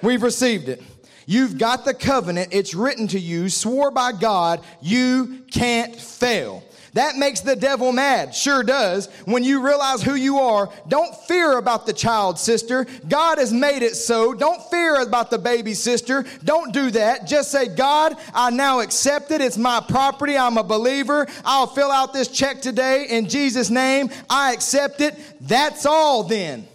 We've 0.00 0.22
received 0.22 0.68
it. 0.68 0.80
You've 1.26 1.58
got 1.58 1.84
the 1.84 1.92
covenant, 1.92 2.50
it's 2.52 2.72
written 2.72 3.08
to 3.08 3.18
you, 3.18 3.48
swore 3.48 3.90
by 3.90 4.12
God, 4.12 4.60
you 4.80 5.44
can't 5.50 5.94
fail. 5.94 6.62
That 6.96 7.16
makes 7.16 7.40
the 7.40 7.56
devil 7.56 7.92
mad. 7.92 8.34
Sure 8.34 8.62
does. 8.62 9.08
When 9.26 9.44
you 9.44 9.62
realize 9.62 10.02
who 10.02 10.14
you 10.14 10.38
are, 10.38 10.70
don't 10.88 11.14
fear 11.26 11.58
about 11.58 11.84
the 11.84 11.92
child 11.92 12.38
sister. 12.38 12.86
God 13.06 13.36
has 13.36 13.52
made 13.52 13.82
it 13.82 13.96
so. 13.96 14.32
Don't 14.32 14.62
fear 14.70 15.02
about 15.02 15.30
the 15.30 15.36
baby 15.36 15.74
sister. 15.74 16.24
Don't 16.42 16.72
do 16.72 16.90
that. 16.92 17.26
Just 17.26 17.50
say, 17.50 17.68
God, 17.68 18.16
I 18.32 18.48
now 18.48 18.80
accept 18.80 19.30
it. 19.30 19.42
It's 19.42 19.58
my 19.58 19.84
property. 19.86 20.38
I'm 20.38 20.56
a 20.56 20.62
believer. 20.62 21.26
I'll 21.44 21.66
fill 21.66 21.90
out 21.90 22.14
this 22.14 22.28
check 22.28 22.62
today 22.62 23.04
in 23.10 23.28
Jesus' 23.28 23.68
name. 23.68 24.08
I 24.30 24.54
accept 24.54 25.02
it. 25.02 25.14
That's 25.42 25.84
all 25.84 26.22
then. 26.22 26.66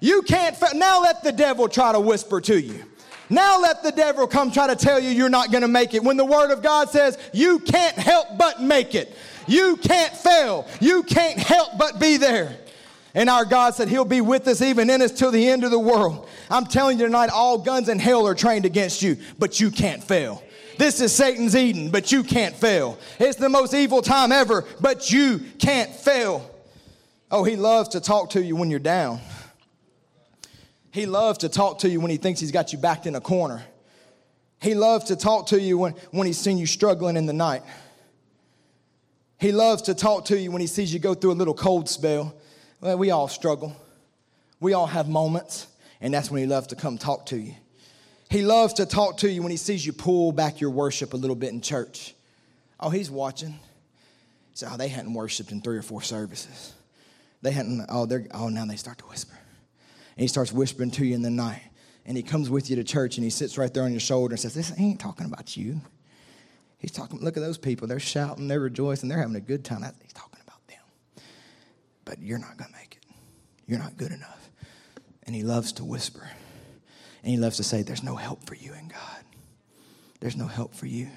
You 0.00 0.22
can't, 0.22 0.56
fa- 0.56 0.74
now 0.74 1.02
let 1.02 1.22
the 1.22 1.32
devil 1.32 1.68
try 1.68 1.92
to 1.92 2.00
whisper 2.00 2.40
to 2.40 2.58
you. 2.58 2.82
Now 3.30 3.60
let 3.60 3.82
the 3.82 3.92
devil 3.92 4.26
come 4.26 4.50
try 4.50 4.66
to 4.66 4.76
tell 4.76 4.98
you 4.98 5.10
you're 5.10 5.28
not 5.28 5.50
going 5.50 5.62
to 5.62 5.68
make 5.68 5.94
it. 5.94 6.02
When 6.02 6.16
the 6.16 6.24
word 6.24 6.50
of 6.50 6.62
God 6.62 6.88
says 6.88 7.18
you 7.32 7.58
can't 7.58 7.96
help 7.96 8.38
but 8.38 8.62
make 8.62 8.94
it. 8.94 9.14
You 9.46 9.76
can't 9.76 10.14
fail. 10.14 10.66
You 10.80 11.02
can't 11.02 11.38
help 11.38 11.78
but 11.78 12.00
be 12.00 12.16
there. 12.16 12.56
And 13.14 13.28
our 13.28 13.44
God 13.44 13.74
said 13.74 13.88
he'll 13.88 14.04
be 14.04 14.20
with 14.20 14.46
us 14.46 14.62
even 14.62 14.90
in 14.90 15.02
us 15.02 15.12
till 15.12 15.30
the 15.30 15.48
end 15.48 15.64
of 15.64 15.70
the 15.70 15.78
world. 15.78 16.28
I'm 16.50 16.66
telling 16.66 16.98
you 16.98 17.06
tonight, 17.06 17.30
all 17.30 17.58
guns 17.58 17.88
in 17.88 17.98
hell 17.98 18.26
are 18.26 18.34
trained 18.34 18.64
against 18.64 19.02
you, 19.02 19.16
but 19.38 19.58
you 19.58 19.70
can't 19.70 20.04
fail. 20.04 20.42
This 20.76 21.00
is 21.00 21.12
Satan's 21.12 21.56
Eden, 21.56 21.90
but 21.90 22.12
you 22.12 22.22
can't 22.22 22.54
fail. 22.54 22.98
It's 23.18 23.36
the 23.36 23.48
most 23.48 23.74
evil 23.74 24.02
time 24.02 24.30
ever, 24.30 24.64
but 24.80 25.10
you 25.10 25.40
can't 25.58 25.90
fail. 25.90 26.48
Oh, 27.30 27.42
he 27.42 27.56
loves 27.56 27.88
to 27.90 28.00
talk 28.00 28.30
to 28.30 28.42
you 28.42 28.54
when 28.54 28.70
you're 28.70 28.78
down. 28.78 29.20
He 30.90 31.06
loves 31.06 31.38
to 31.38 31.48
talk 31.48 31.80
to 31.80 31.88
you 31.88 32.00
when 32.00 32.10
he 32.10 32.16
thinks 32.16 32.40
he's 32.40 32.52
got 32.52 32.72
you 32.72 32.78
backed 32.78 33.06
in 33.06 33.14
a 33.14 33.20
corner. 33.20 33.62
He 34.60 34.74
loves 34.74 35.06
to 35.06 35.16
talk 35.16 35.48
to 35.48 35.60
you 35.60 35.78
when, 35.78 35.92
when 36.10 36.26
he's 36.26 36.38
seen 36.38 36.58
you 36.58 36.66
struggling 36.66 37.16
in 37.16 37.26
the 37.26 37.32
night. 37.32 37.62
He 39.38 39.52
loves 39.52 39.82
to 39.82 39.94
talk 39.94 40.24
to 40.26 40.38
you 40.38 40.50
when 40.50 40.60
he 40.60 40.66
sees 40.66 40.92
you 40.92 40.98
go 40.98 41.14
through 41.14 41.32
a 41.32 41.34
little 41.34 41.54
cold 41.54 41.88
spell. 41.88 42.34
Well, 42.80 42.98
we 42.98 43.10
all 43.10 43.28
struggle. 43.28 43.76
We 44.60 44.72
all 44.72 44.86
have 44.86 45.08
moments, 45.08 45.68
and 46.00 46.12
that's 46.12 46.30
when 46.30 46.40
he 46.40 46.46
loves 46.46 46.68
to 46.68 46.76
come 46.76 46.98
talk 46.98 47.26
to 47.26 47.36
you. 47.36 47.54
He 48.30 48.42
loves 48.42 48.74
to 48.74 48.86
talk 48.86 49.18
to 49.18 49.30
you 49.30 49.42
when 49.42 49.52
he 49.52 49.56
sees 49.56 49.86
you 49.86 49.92
pull 49.92 50.32
back 50.32 50.60
your 50.60 50.70
worship 50.70 51.12
a 51.12 51.16
little 51.16 51.36
bit 51.36 51.52
in 51.52 51.60
church. 51.60 52.14
Oh, 52.80 52.90
he's 52.90 53.10
watching. 53.10 53.58
So, 54.54 54.68
oh, 54.70 54.76
they 54.76 54.88
hadn't 54.88 55.14
worshiped 55.14 55.52
in 55.52 55.60
three 55.60 55.78
or 55.78 55.82
four 55.82 56.02
services. 56.02 56.74
They 57.42 57.52
hadn't, 57.52 57.86
oh, 57.88 58.06
they're, 58.06 58.26
oh, 58.34 58.48
now 58.48 58.64
they 58.66 58.76
start 58.76 58.98
to 58.98 59.04
whisper 59.04 59.37
and 60.18 60.22
he 60.22 60.26
starts 60.26 60.52
whispering 60.52 60.90
to 60.90 61.06
you 61.06 61.14
in 61.14 61.22
the 61.22 61.30
night. 61.30 61.62
And 62.04 62.16
he 62.16 62.24
comes 62.24 62.50
with 62.50 62.68
you 62.68 62.74
to 62.74 62.82
church 62.82 63.18
and 63.18 63.24
he 63.24 63.30
sits 63.30 63.56
right 63.56 63.72
there 63.72 63.84
on 63.84 63.92
your 63.92 64.00
shoulder 64.00 64.32
and 64.32 64.40
says, 64.40 64.52
This 64.52 64.72
ain't 64.76 64.98
talking 64.98 65.26
about 65.26 65.56
you. 65.56 65.80
He's 66.78 66.90
talking, 66.90 67.20
look 67.20 67.36
at 67.36 67.40
those 67.40 67.56
people. 67.56 67.86
They're 67.86 68.00
shouting, 68.00 68.48
they're 68.48 68.58
rejoicing, 68.58 69.08
they're 69.08 69.20
having 69.20 69.36
a 69.36 69.40
good 69.40 69.64
time. 69.64 69.84
He's 70.02 70.12
talking 70.12 70.40
about 70.44 70.66
them. 70.66 71.24
But 72.04 72.20
you're 72.20 72.40
not 72.40 72.56
going 72.56 72.72
to 72.72 72.76
make 72.76 72.98
it. 73.00 73.14
You're 73.68 73.78
not 73.78 73.96
good 73.96 74.10
enough. 74.10 74.50
And 75.22 75.36
he 75.36 75.44
loves 75.44 75.70
to 75.74 75.84
whisper. 75.84 76.28
And 77.22 77.30
he 77.30 77.36
loves 77.36 77.58
to 77.58 77.62
say, 77.62 77.82
There's 77.82 78.02
no 78.02 78.16
help 78.16 78.44
for 78.44 78.56
you 78.56 78.72
in 78.72 78.88
God. 78.88 79.24
There's 80.18 80.36
no 80.36 80.48
help 80.48 80.74
for 80.74 80.86
you. 80.86 81.10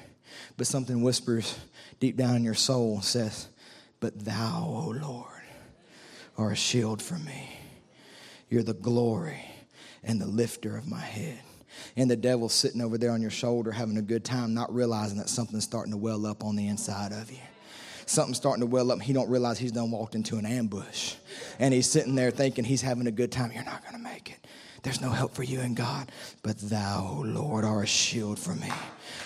But 0.58 0.68
something 0.68 1.02
whispers 1.02 1.58
deep 2.00 2.18
down 2.18 2.36
in 2.36 2.44
your 2.44 2.54
soul 2.54 3.02
says, 3.02 3.48
But 4.00 4.26
thou, 4.26 4.64
O 4.68 4.96
Lord, 5.02 5.42
are 6.38 6.52
a 6.52 6.56
shield 6.56 7.02
for 7.02 7.16
me 7.16 7.61
you're 8.52 8.64
the 8.64 8.74
glory 8.74 9.44
and 10.04 10.22
the 10.22 10.28
lifter 10.28 10.78
of 10.78 10.88
my 10.88 11.00
head. 11.00 11.40
And 11.96 12.12
the 12.12 12.18
devil's 12.18 12.54
sitting 12.54 12.82
over 12.82 12.98
there 12.98 13.12
on 13.12 13.22
your 13.22 13.32
shoulder 13.32 13.72
having 13.72 13.98
a 13.98 14.02
good 14.02 14.26
time, 14.26 14.54
not 14.54 14.74
realizing 14.74 15.18
that 15.18 15.30
something's 15.30 15.64
starting 15.64 15.92
to 15.92 15.98
well 15.98 16.26
up 16.26 16.44
on 16.44 16.56
the 16.56 16.68
inside 16.68 17.14
of 17.14 17.32
you. 17.32 17.40
Something's 18.06 18.38
starting 18.38 18.60
to 18.60 18.68
well 18.68 18.92
up. 18.92 19.02
He 19.02 19.14
don't 19.14 19.30
realize 19.30 19.58
he's 19.58 19.72
done 19.72 19.90
walked 19.90 20.16
into 20.16 20.38
an 20.38 20.46
ambush. 20.46 21.16
And 21.60 21.74
he's 21.74 21.90
sitting 21.90 22.16
there 22.16 22.30
thinking 22.30 22.66
he's 22.66 22.82
having 22.82 23.08
a 23.08 23.12
good 23.12 23.32
time. 23.32 23.52
You're 23.54 23.64
not 23.64 23.84
going 23.84 23.94
to 23.94 24.04
make 24.04 24.32
it. 24.32 24.46
There's 24.84 25.00
no 25.00 25.10
help 25.12 25.34
for 25.34 25.44
you 25.44 25.62
in 25.62 25.74
God. 25.74 26.12
But 26.44 26.58
thou, 26.58 27.20
O 27.20 27.22
Lord, 27.22 27.64
are 27.64 27.84
a 27.84 27.88
shield 27.88 28.38
for 28.38 28.54
me. 28.54 28.70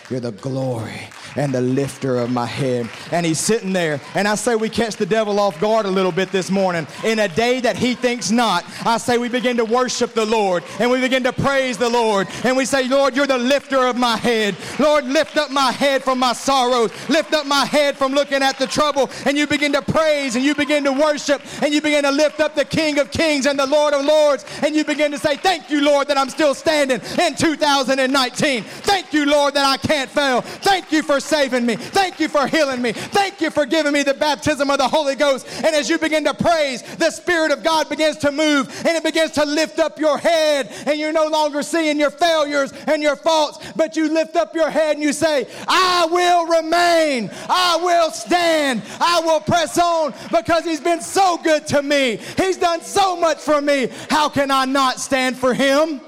You're 0.10 0.19
the 0.19 0.34
glory 0.34 1.02
and 1.36 1.52
the 1.52 1.61
lifter 1.61 2.18
of 2.18 2.30
my 2.30 2.45
head. 2.45 2.88
And 3.11 3.26
he's 3.26 3.40
sitting 3.40 3.73
there. 3.73 3.99
And 4.14 4.27
I 4.27 4.36
say 4.36 4.56
we 4.56 4.69
catch 4.69 4.95
the 4.98 5.06
devil 5.06 5.40
off 5.40 5.60
guard 5.60 5.88
a 5.88 5.90
little 5.90 6.11
bit 6.11 6.32
this 6.32 6.52
morning. 6.52 6.86
In 7.03 7.19
a 7.19 7.27
day 7.27 7.60
that 7.61 7.76
he 7.76 7.95
thinks 7.95 8.30
not, 8.30 8.64
I 8.86 8.99
say 8.99 9.18
we 9.18 9.30
begin 9.30 9.57
to 9.57 9.65
worship 9.65 10.14
the 10.14 10.26
Lord 10.26 10.64
and 10.80 10.91
we 10.91 11.02
begin 11.02 11.23
to 11.23 11.34
praise 11.34 11.77
the 11.77 11.90
Lord. 11.90 12.27
And 12.44 12.56
we 12.56 12.65
say, 12.65 12.88
Lord, 12.88 13.15
you're 13.15 13.26
the 13.26 13.38
lifter 13.38 13.88
of 13.88 13.98
my 13.98 14.15
head. 14.15 14.56
Lord, 14.80 15.06
lift 15.06 15.38
up 15.38 15.49
my 15.49 15.72
head 15.72 16.03
from 16.03 16.19
my 16.19 16.34
sorrows. 16.34 16.91
Lift 17.10 17.34
up 17.34 17.48
my 17.48 17.65
head 17.65 17.98
from 17.98 18.14
looking 18.14 18.44
at 18.44 18.60
the 18.60 18.68
trouble. 18.68 19.10
And 19.26 19.36
you 19.36 19.48
begin 19.48 19.73
to 19.73 19.82
praise 19.82 20.36
and 20.36 20.45
you 20.45 20.53
begin 20.53 20.84
to 20.84 20.91
worship 20.91 21.41
and 21.64 21.73
you 21.73 21.82
begin 21.82 22.03
to 22.03 22.11
lift 22.11 22.40
up 22.40 22.53
the 22.53 22.65
King 22.65 22.99
of 22.99 23.10
Kings 23.10 23.48
and 23.48 23.57
the 23.57 23.65
Lord 23.65 23.95
of 23.95 24.06
Lords. 24.06 24.45
And 24.61 24.76
you 24.76 24.86
begin 24.86 25.11
to 25.14 25.18
say, 25.18 25.36
Thank 25.36 25.72
you, 25.72 25.82
Lord, 25.82 26.07
that 26.10 26.18
I'm 26.18 26.30
still 26.30 26.53
standing 26.53 27.02
in 27.19 27.36
2019. 27.36 28.64
Thank 28.64 29.11
you, 29.11 29.26
Lord, 29.26 29.56
that 29.56 29.65
I 29.65 29.77
can't 29.77 29.94
can't 29.95 30.09
fail. 30.09 30.41
Thank 30.41 30.91
you 30.91 31.01
for 31.01 31.22
saving 31.22 31.65
me. 31.65 31.77
Thank 31.77 32.19
you 32.19 32.27
for 32.27 32.47
healing 32.47 32.81
me. 32.81 32.91
Thank 32.91 33.39
you 33.39 33.49
for 33.49 33.65
giving 33.65 33.93
me 33.93 34.03
the 34.03 34.13
baptism 34.13 34.69
of 34.69 34.77
the 34.77 34.88
Holy 34.88 35.15
Ghost. 35.15 35.47
And 35.63 35.67
as 35.67 35.89
you 35.89 35.97
begin 35.97 36.26
to 36.26 36.34
praise, 36.34 36.81
the 36.97 37.11
Spirit 37.11 37.51
of 37.51 37.63
God 37.63 37.88
begins 37.88 38.17
to 38.17 38.31
move 38.31 38.67
and 38.85 38.97
it 38.97 39.03
begins 39.03 39.31
to 39.31 39.45
lift 39.45 39.80
up 39.80 39.97
your 39.97 40.17
head. 40.17 40.69
And 40.85 40.99
you're 40.99 41.13
no 41.13 41.27
longer 41.27 41.63
seeing 41.63 41.97
your 41.97 42.09
failures 42.09 42.73
and 42.88 43.01
your 43.01 43.15
faults, 43.15 43.72
but 43.77 43.95
you 43.95 44.11
lift 44.11 44.35
up 44.35 44.53
your 44.53 44.69
head 44.69 44.95
and 44.95 45.03
you 45.03 45.13
say, 45.13 45.47
I 45.65 46.07
will 46.11 46.45
remain. 46.47 47.31
I 47.47 47.80
will 47.81 48.11
stand. 48.11 48.81
I 48.99 49.22
will 49.22 49.39
press 49.39 49.77
on 49.77 50.13
because 50.30 50.65
He's 50.65 50.81
been 50.81 51.01
so 51.01 51.38
good 51.38 51.65
to 51.67 51.81
me. 51.81 52.17
He's 52.38 52.57
done 52.57 52.81
so 52.81 53.15
much 53.15 53.38
for 53.38 53.61
me. 53.61 53.88
How 54.09 54.27
can 54.27 54.51
I 54.51 54.65
not 54.65 54.99
stand 54.99 55.38
for 55.38 55.53
Him? 55.53 56.01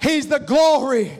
He's 0.00 0.28
the 0.28 0.38
glory 0.38 1.12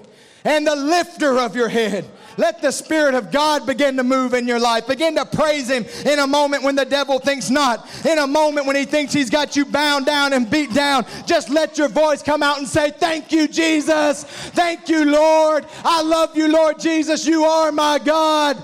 and 0.47 0.65
the 0.65 0.77
lifter 0.77 1.39
of 1.39 1.57
your 1.57 1.69
head. 1.69 2.09
Let 2.39 2.63
the 2.63 2.71
Spirit 2.71 3.15
of 3.15 3.33
God 3.33 3.67
begin 3.67 3.97
to 3.97 4.05
move 4.05 4.33
in 4.33 4.47
your 4.47 4.61
life. 4.61 4.87
Begin 4.87 5.17
to 5.17 5.25
praise 5.25 5.69
Him 5.69 5.85
in 6.05 6.21
a 6.21 6.27
moment 6.27 6.63
when 6.63 6.77
the 6.77 6.85
devil 6.85 7.19
thinks 7.19 7.51
not. 7.51 7.89
In 8.07 8.19
a 8.19 8.27
moment 8.27 8.67
when 8.67 8.77
he 8.77 8.85
thinks 8.85 9.13
he's 9.13 9.31
got 9.31 9.57
you 9.57 9.65
bound 9.65 10.07
down 10.07 10.33
and 10.33 10.49
beat 10.49 10.73
down. 10.73 11.05
Just 11.27 11.51
let 11.51 11.79
your 11.79 11.89
voice 11.89 12.23
come 12.23 12.43
out 12.43 12.59
and 12.59 12.69
say, 12.69 12.91
Thank 12.91 13.33
you, 13.33 13.49
Jesus. 13.49 14.25
Thank 14.25 14.89
you, 14.89 15.05
Lord. 15.05 15.67
I 15.85 16.03
love 16.03 16.37
you, 16.37 16.49
Lord 16.49 16.79
Jesus. 16.79 17.27
You 17.27 17.45
are 17.45 17.73
my 17.73 17.99
God. 17.99 18.57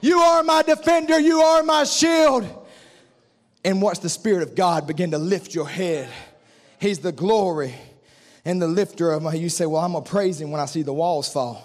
You 0.00 0.18
are 0.18 0.42
my 0.42 0.62
defender. 0.62 1.20
You 1.20 1.40
are 1.40 1.62
my 1.62 1.84
shield. 1.84 2.46
And 3.64 3.80
watch 3.82 4.00
the 4.00 4.08
Spirit 4.08 4.42
of 4.42 4.54
God 4.56 4.86
begin 4.86 5.12
to 5.12 5.18
lift 5.18 5.54
your 5.54 5.68
head. 5.68 6.08
He's 6.80 6.98
the 6.98 7.12
glory 7.12 7.74
and 8.44 8.60
the 8.60 8.68
lifter 8.68 9.12
of 9.12 9.22
my. 9.22 9.34
You 9.34 9.48
say, 9.48 9.66
Well, 9.66 9.82
I'm 9.82 10.02
praise 10.02 10.40
him 10.40 10.50
when 10.50 10.60
I 10.60 10.66
see 10.66 10.82
the 10.82 10.92
walls 10.92 11.32
fall. 11.32 11.64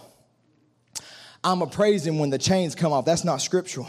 I'm 1.43 1.67
praise 1.69 2.05
him 2.05 2.19
when 2.19 2.29
the 2.29 2.37
chains 2.37 2.73
come 2.75 2.93
off. 2.93 3.05
That's 3.05 3.23
not 3.23 3.41
scriptural. 3.41 3.87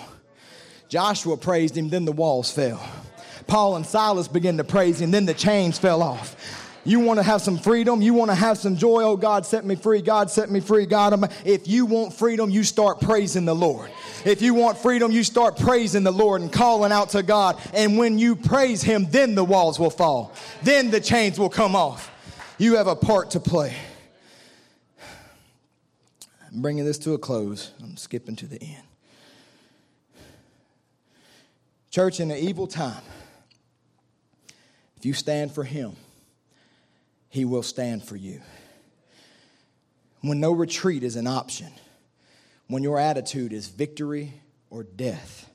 Joshua 0.89 1.37
praised 1.37 1.77
him, 1.77 1.89
then 1.89 2.05
the 2.05 2.13
walls 2.13 2.51
fell. 2.51 2.85
Paul 3.47 3.77
and 3.77 3.87
Silas 3.87 4.29
began 4.29 4.57
to 4.57 4.65
praise 4.65 5.01
him, 5.01 5.11
then 5.11 5.27
the 5.27 5.35
chains 5.35 5.79
fell 5.79 6.03
off. 6.03 6.37
You 6.87 7.01
want 7.01 7.19
to 7.19 7.23
have 7.23 7.41
some 7.41 7.57
freedom? 7.57 8.03
You 8.03 8.13
want 8.13 8.31
to 8.31 8.35
have 8.35 8.59
some 8.59 8.77
joy? 8.77 9.03
Oh, 9.05 9.17
God 9.17 9.47
set 9.47 9.65
me 9.65 9.75
free. 9.75 10.03
God 10.03 10.31
set 10.31 10.51
me 10.51 10.61
free. 10.61 10.85
God, 10.85 11.33
if 11.45 11.67
you 11.67 11.87
want 11.87 12.13
freedom, 12.13 12.51
you 12.51 12.63
start 12.63 13.01
praising 13.01 13.47
the 13.47 13.55
Lord. 13.55 13.91
If 14.27 14.43
you 14.43 14.53
want 14.53 14.77
freedom, 14.77 15.11
you 15.11 15.25
start 15.25 15.57
praising 15.57 16.03
the 16.03 16.13
Lord 16.13 16.43
and 16.43 16.53
calling 16.53 16.93
out 16.93 17.11
to 17.11 17.23
God. 17.23 17.59
And 17.73 17.97
when 17.97 18.19
you 18.19 18.37
praise 18.37 18.83
Him, 18.83 19.07
then 19.09 19.35
the 19.35 19.45
walls 19.45 19.79
will 19.79 19.91
fall. 19.91 20.35
Then 20.63 20.91
the 20.91 21.01
chains 21.01 21.39
will 21.39 21.49
come 21.49 21.75
off. 21.75 22.11
You 22.57 22.77
have 22.77 22.87
a 22.87 22.95
part 22.95 23.33
to 23.33 23.41
play. 23.41 23.75
I'm 26.53 26.63
bringing 26.63 26.85
this 26.85 26.99
to 26.99 27.15
a 27.15 27.19
close. 27.19 27.73
I'm 27.83 27.97
skipping 27.97 28.37
to 28.37 28.47
the 28.47 28.63
end. 28.63 28.85
Church, 31.91 32.21
in 32.21 32.31
an 32.31 32.39
evil 32.39 32.69
time, 32.69 33.03
if 34.97 35.05
you 35.05 35.15
stand 35.15 35.53
for 35.53 35.65
Him, 35.65 35.97
He 37.29 37.45
will 37.45 37.65
stand 37.65 38.05
for 38.05 38.15
you. 38.15 38.41
When 40.21 40.39
no 40.39 40.53
retreat 40.53 41.03
is 41.03 41.17
an 41.17 41.27
option, 41.27 41.73
when 42.69 42.85
your 42.85 43.01
attitude 43.01 43.53
is 43.53 43.67
victory 43.69 44.33
or 44.71 44.85
death, 44.85 45.51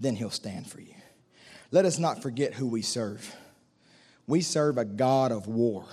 then 0.00 0.16
He'll 0.16 0.30
stand 0.30 0.66
for 0.66 0.80
you. 0.80 0.94
Let 1.70 1.84
us 1.84 1.98
not 1.98 2.22
forget 2.22 2.54
who 2.54 2.66
we 2.66 2.82
serve. 2.82 3.36
We 4.26 4.40
serve 4.40 4.78
a 4.78 4.84
God 4.84 5.30
of 5.30 5.46
war. 5.46 5.86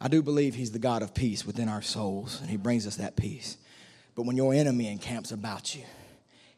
I 0.00 0.08
do 0.08 0.22
believe 0.22 0.54
He's 0.54 0.72
the 0.72 0.78
God 0.78 1.02
of 1.02 1.14
peace 1.14 1.44
within 1.44 1.68
our 1.68 1.82
souls, 1.82 2.40
and 2.40 2.48
He 2.48 2.56
brings 2.56 2.86
us 2.86 2.96
that 2.96 3.16
peace. 3.16 3.58
But 4.14 4.24
when 4.24 4.36
your 4.36 4.54
enemy 4.54 4.88
encamps 4.88 5.30
about 5.30 5.74
you, 5.74 5.84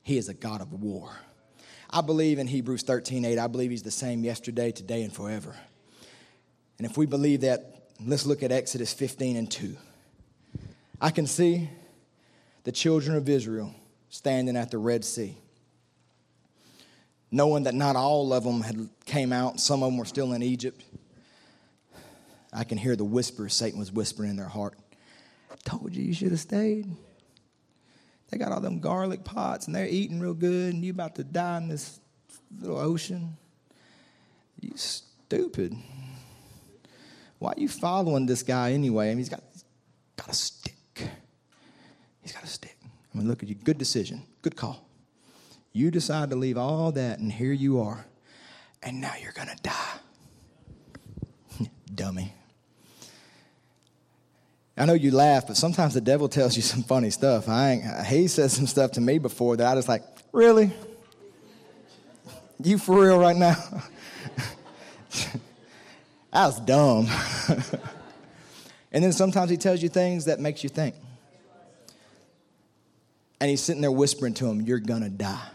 He 0.03 0.17
is 0.17 0.29
a 0.29 0.35
God 0.35 0.61
of 0.61 0.73
war. 0.73 1.11
I 1.91 2.01
believe 2.01 2.39
in 2.39 2.47
Hebrews 2.47 2.83
13 2.83 3.25
8, 3.25 3.39
I 3.39 3.47
believe 3.49 3.71
He's 3.71 3.83
the 3.83 3.91
same 3.91 4.25
yesterday, 4.25 4.71
today, 4.71 5.03
and 5.03 5.13
forever. 5.13 5.57
And 6.79 6.89
if 6.89 6.97
we 6.97 7.07
believe 7.07 7.43
that, 7.43 7.91
let's 8.05 8.27
look 8.27 8.43
at 8.43 8.53
Exodus 8.53 8.93
15 8.93 9.37
and 9.37 9.51
2. 9.51 9.77
I 11.01 11.11
can 11.11 11.27
see 11.27 11.69
the 12.65 12.73
children 12.73 13.17
of 13.17 13.29
Israel 13.29 13.75
standing 14.09 14.57
at 14.57 14.71
the 14.71 14.79
Red 14.79 15.05
Sea, 15.05 15.37
knowing 17.31 17.65
that 17.65 17.75
not 17.75 17.97
all 17.97 18.33
of 18.33 18.45
them 18.45 18.61
had 18.61 18.89
came 19.05 19.33
out, 19.33 19.59
some 19.59 19.83
of 19.83 19.89
them 19.89 19.99
were 19.99 20.05
still 20.05 20.33
in 20.33 20.43
Egypt. 20.43 20.83
I 22.53 22.65
can 22.65 22.79
hear 22.79 22.97
the 22.97 23.05
whisper 23.05 23.49
Satan 23.49 23.79
was 23.79 23.91
whispering 23.91 24.31
in 24.31 24.37
their 24.37 24.49
heart. 24.49 24.79
I 25.51 25.55
told 25.65 25.95
you 25.95 26.03
you 26.03 26.13
should 26.13 26.31
have 26.31 26.41
stayed. 26.41 26.87
They 28.31 28.39
got 28.39 28.53
all 28.53 28.61
them 28.61 28.81
garlic 28.81 29.25
pots 29.25 29.67
and 29.67 29.75
they're 29.77 29.87
eating 29.87 30.21
real 30.21 30.35
good, 30.35 30.75
and 30.75 30.85
you 30.85 30.91
about 30.91 31.15
to 31.17 31.25
die 31.25 31.59
in 31.59 31.69
this 31.69 32.01
little 32.61 32.79
ocean. 32.79 33.37
You 34.61 34.73
stupid. 34.77 35.77
Why 37.39 37.53
are 37.53 37.61
you 37.61 37.69
following 37.69 38.27
this 38.27 38.43
guy 38.43 38.73
anyway? 38.73 39.07
I 39.07 39.09
mean, 39.11 39.19
he's 39.19 39.29
got, 39.29 39.43
he's 39.53 39.65
got 40.17 40.29
a 40.29 40.35
stick. 40.35 41.09
He's 42.23 42.33
got 42.33 42.45
a 42.45 42.47
stick. 42.47 42.77
I 42.83 43.19
mean, 43.19 43.29
look 43.29 43.43
at 43.43 43.49
you. 43.49 43.55
Good 43.55 43.79
decision. 43.79 44.23
Good 44.43 44.57
call. 44.57 44.89
You 45.73 45.91
decide 45.91 46.31
to 46.31 46.37
leave 46.37 46.57
all 46.57 46.93
that, 46.93 47.19
and 47.19 47.33
here 47.33 47.53
you 47.53 47.81
are. 47.81 48.07
And 48.83 49.01
now 49.01 49.15
you're 49.21 49.33
going 49.33 49.49
to 49.49 49.63
die. 49.63 49.99
Dummy. 51.95 52.35
I 54.83 54.85
know 54.85 54.95
you 54.95 55.13
laugh, 55.13 55.47
but 55.47 55.57
sometimes 55.57 55.95
the 55.95 56.01
devil 56.01 56.29
tells 56.29 56.57
you 56.57 56.63
some 56.73 56.83
funny 56.83 57.11
stuff. 57.11 57.49
I 57.49 57.71
ain't, 57.71 58.07
he 58.07 58.27
said 58.27 58.51
some 58.51 58.67
stuff 58.67 58.91
to 58.93 59.01
me 59.01 59.19
before 59.19 59.57
that 59.57 59.65
I 59.65 59.77
just 59.77 59.89
like, 59.89 60.03
really? 60.33 60.73
You 62.61 62.79
for 62.79 63.01
real 63.01 63.17
right 63.17 63.37
now? 63.37 63.55
that 66.33 66.47
was 66.47 66.59
dumb. 66.59 67.07
and 68.91 69.05
then 69.05 69.13
sometimes 69.13 69.51
he 69.51 69.57
tells 69.57 69.81
you 69.85 69.89
things 69.89 70.25
that 70.25 70.41
makes 70.41 70.65
you 70.65 70.69
think. 70.69 70.97
And 73.41 73.51
he's 73.51 73.61
sitting 73.61 73.83
there 73.83 73.93
whispering 73.93 74.35
to 74.35 74.47
him, 74.47 74.63
You're 74.63 74.81
gonna 74.81 75.11
die. 75.11 75.47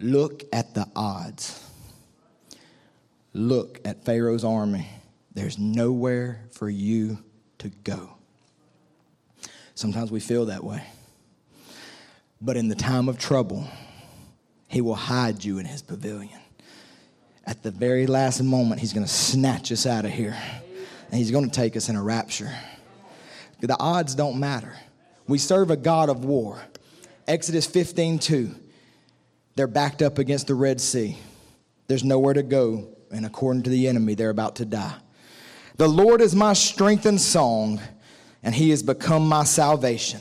Look 0.00 0.42
at 0.52 0.74
the 0.74 0.88
odds. 0.96 1.62
Look 3.32 3.80
at 3.84 4.04
Pharaoh's 4.04 4.44
army. 4.44 4.88
There's 5.32 5.60
nowhere 5.60 6.42
for 6.50 6.68
you 6.68 7.18
to 7.58 7.68
go. 7.68 8.15
Sometimes 9.76 10.10
we 10.10 10.20
feel 10.20 10.46
that 10.46 10.64
way. 10.64 10.82
But 12.40 12.56
in 12.56 12.68
the 12.68 12.74
time 12.74 13.08
of 13.08 13.18
trouble, 13.18 13.68
He 14.66 14.80
will 14.80 14.94
hide 14.94 15.44
you 15.44 15.58
in 15.58 15.66
His 15.66 15.82
pavilion. 15.82 16.40
At 17.46 17.62
the 17.62 17.70
very 17.70 18.06
last 18.06 18.42
moment, 18.42 18.80
He's 18.80 18.92
going 18.92 19.06
to 19.06 19.12
snatch 19.12 19.70
us 19.70 19.86
out 19.86 20.04
of 20.04 20.10
here. 20.10 20.36
And 21.10 21.14
He's 21.14 21.30
going 21.30 21.44
to 21.44 21.54
take 21.54 21.76
us 21.76 21.88
in 21.88 21.94
a 21.94 22.02
rapture. 22.02 22.50
The 23.60 23.78
odds 23.78 24.14
don't 24.14 24.40
matter. 24.40 24.74
We 25.28 25.38
serve 25.38 25.70
a 25.70 25.76
God 25.76 26.08
of 26.08 26.24
war. 26.24 26.60
Exodus 27.28 27.66
15 27.66 28.18
2. 28.18 28.54
They're 29.56 29.66
backed 29.66 30.00
up 30.00 30.18
against 30.18 30.46
the 30.46 30.54
Red 30.54 30.80
Sea. 30.80 31.16
There's 31.86 32.04
nowhere 32.04 32.34
to 32.34 32.42
go. 32.42 32.88
And 33.10 33.26
according 33.26 33.64
to 33.64 33.70
the 33.70 33.88
enemy, 33.88 34.14
they're 34.14 34.30
about 34.30 34.56
to 34.56 34.64
die. 34.64 34.96
The 35.76 35.88
Lord 35.88 36.22
is 36.22 36.34
my 36.34 36.54
strength 36.54 37.04
and 37.04 37.20
song, 37.20 37.80
and 38.42 38.54
he 38.54 38.70
has 38.70 38.82
become 38.82 39.26
my 39.26 39.44
salvation. 39.44 40.20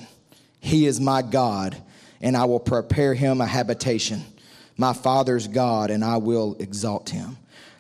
He 0.60 0.86
is 0.86 1.00
my 1.00 1.22
God, 1.22 1.78
and 2.22 2.36
I 2.36 2.46
will 2.46 2.60
prepare 2.60 3.14
him 3.14 3.42
a 3.42 3.46
habitation. 3.46 4.24
My 4.78 4.94
father's 4.94 5.48
God, 5.48 5.92
and 5.92 6.04
I 6.04 6.18
will 6.18 6.56
exalt 6.60 7.10
him. 7.10 7.38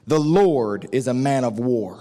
The 0.07 0.19
Lord 0.19 0.87
is 0.91 1.07
a 1.07 1.13
man 1.13 1.43
of 1.43 1.59
war. 1.59 1.99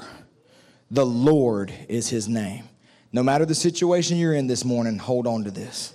The 0.90 1.06
Lord 1.06 1.72
is 1.88 2.08
his 2.08 2.28
name. 2.28 2.64
No 3.12 3.22
matter 3.22 3.46
the 3.46 3.54
situation 3.54 4.18
you're 4.18 4.34
in 4.34 4.46
this 4.46 4.64
morning, 4.64 4.98
hold 4.98 5.26
on 5.26 5.44
to 5.44 5.50
this. 5.50 5.94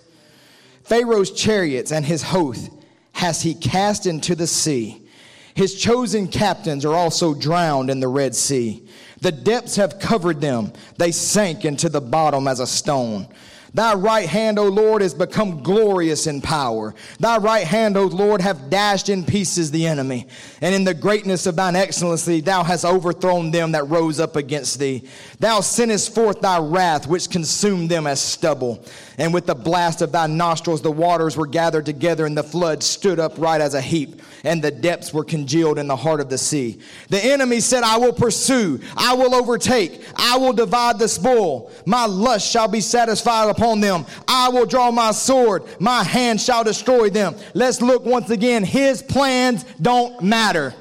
Pharaoh's 0.84 1.32
chariots 1.32 1.92
and 1.92 2.04
his 2.04 2.24
host 2.24 2.72
has 3.12 3.42
he 3.42 3.54
cast 3.54 4.06
into 4.06 4.34
the 4.34 4.48
sea 4.48 5.06
His 5.54 5.76
chosen 5.76 6.30
captains 6.30 6.86
are 6.86 6.96
also 6.96 7.34
drowned 7.34 7.90
in 7.90 8.00
the 8.00 8.08
Red 8.08 8.34
Sea. 8.34 8.88
The 9.22 9.32
depths 9.32 9.76
have 9.76 10.00
covered 10.00 10.42
them. 10.42 10.72
They 10.98 11.12
sank 11.12 11.66
into 11.66 11.90
the 11.90 12.02
bottom 12.02 12.48
as 12.48 12.60
a 12.60 12.68
stone. 12.68 13.28
Thy 13.74 13.94
right 13.94 14.28
hand, 14.28 14.58
O 14.58 14.68
Lord, 14.68 15.02
has 15.02 15.14
become 15.14 15.62
glorious 15.62 16.28
in 16.28 16.42
power. 16.42 16.96
Thy 17.20 17.38
right 17.38 17.66
hand, 17.66 17.98
O 17.98 18.06
Lord, 18.06 18.42
have 18.42 18.70
dashed 18.70 19.10
in 19.10 19.24
pieces 19.24 19.72
the 19.72 19.86
enemy. 19.86 20.28
And 20.62 20.74
in 20.74 20.84
the 20.84 20.94
greatness 20.94 21.46
of 21.46 21.56
thine 21.56 21.76
excellency, 21.76 22.42
thou 22.42 22.64
hast 22.64 22.86
overthrown 22.86 23.52
them 23.52 23.74
that 23.74 23.88
rose 23.88 24.20
up 24.20 24.36
against 24.36 24.80
thee. 24.80 25.08
Thou 25.40 25.62
sendest 25.62 26.16
forth 26.16 26.42
thy 26.42 26.60
wrath, 26.60 27.08
which 27.08 27.30
consumed 27.30 27.90
them 27.90 28.08
as 28.08 28.20
stubble. 28.22 28.84
And 29.18 29.34
with 29.34 29.46
the 29.46 29.56
blast 29.56 30.02
of 30.02 30.12
thy 30.12 30.28
nostrils, 30.28 30.82
the 30.82 30.92
waters 30.92 31.38
were 31.38 31.48
gathered 31.48 31.86
together, 31.86 32.26
and 32.26 32.38
the 32.38 32.44
flood 32.44 32.82
stood 32.82 33.20
upright 33.20 33.62
as 33.62 33.74
a 33.74 33.82
heap, 33.82 34.22
and 34.44 34.62
the 34.62 34.72
depths 34.72 35.14
were 35.14 35.24
congealed 35.26 35.78
in 35.78 35.88
the 35.88 35.96
heart 35.96 36.22
of 36.22 36.30
the 36.30 36.38
sea. 36.38 36.80
The 37.10 37.24
enemy 37.24 37.60
said, 37.60 37.84
I 37.84 37.98
will 37.98 38.14
pursue, 38.14 38.80
I 38.96 39.14
will 39.14 39.36
overtake, 39.36 40.04
I 40.16 40.38
will 40.38 40.54
divide 40.54 41.00
the 41.00 41.08
spoil. 41.08 41.72
My 41.86 42.06
lust 42.06 42.50
shall 42.50 42.68
be 42.68 42.82
satisfied 42.82 43.50
upon 43.60 43.82
them. 43.82 44.06
I 44.28 44.50
will 44.50 44.66
draw 44.66 44.90
my 44.90 45.12
sword, 45.12 45.64
my 45.80 46.04
hand 46.04 46.40
shall 46.40 46.64
destroy 46.64 47.10
them. 47.10 47.36
Let's 47.54 47.82
look 47.82 48.06
once 48.06 48.30
again. 48.30 48.64
His 48.64 49.02
plans 49.02 49.66
don't 49.82 50.24
matter. 50.24 50.74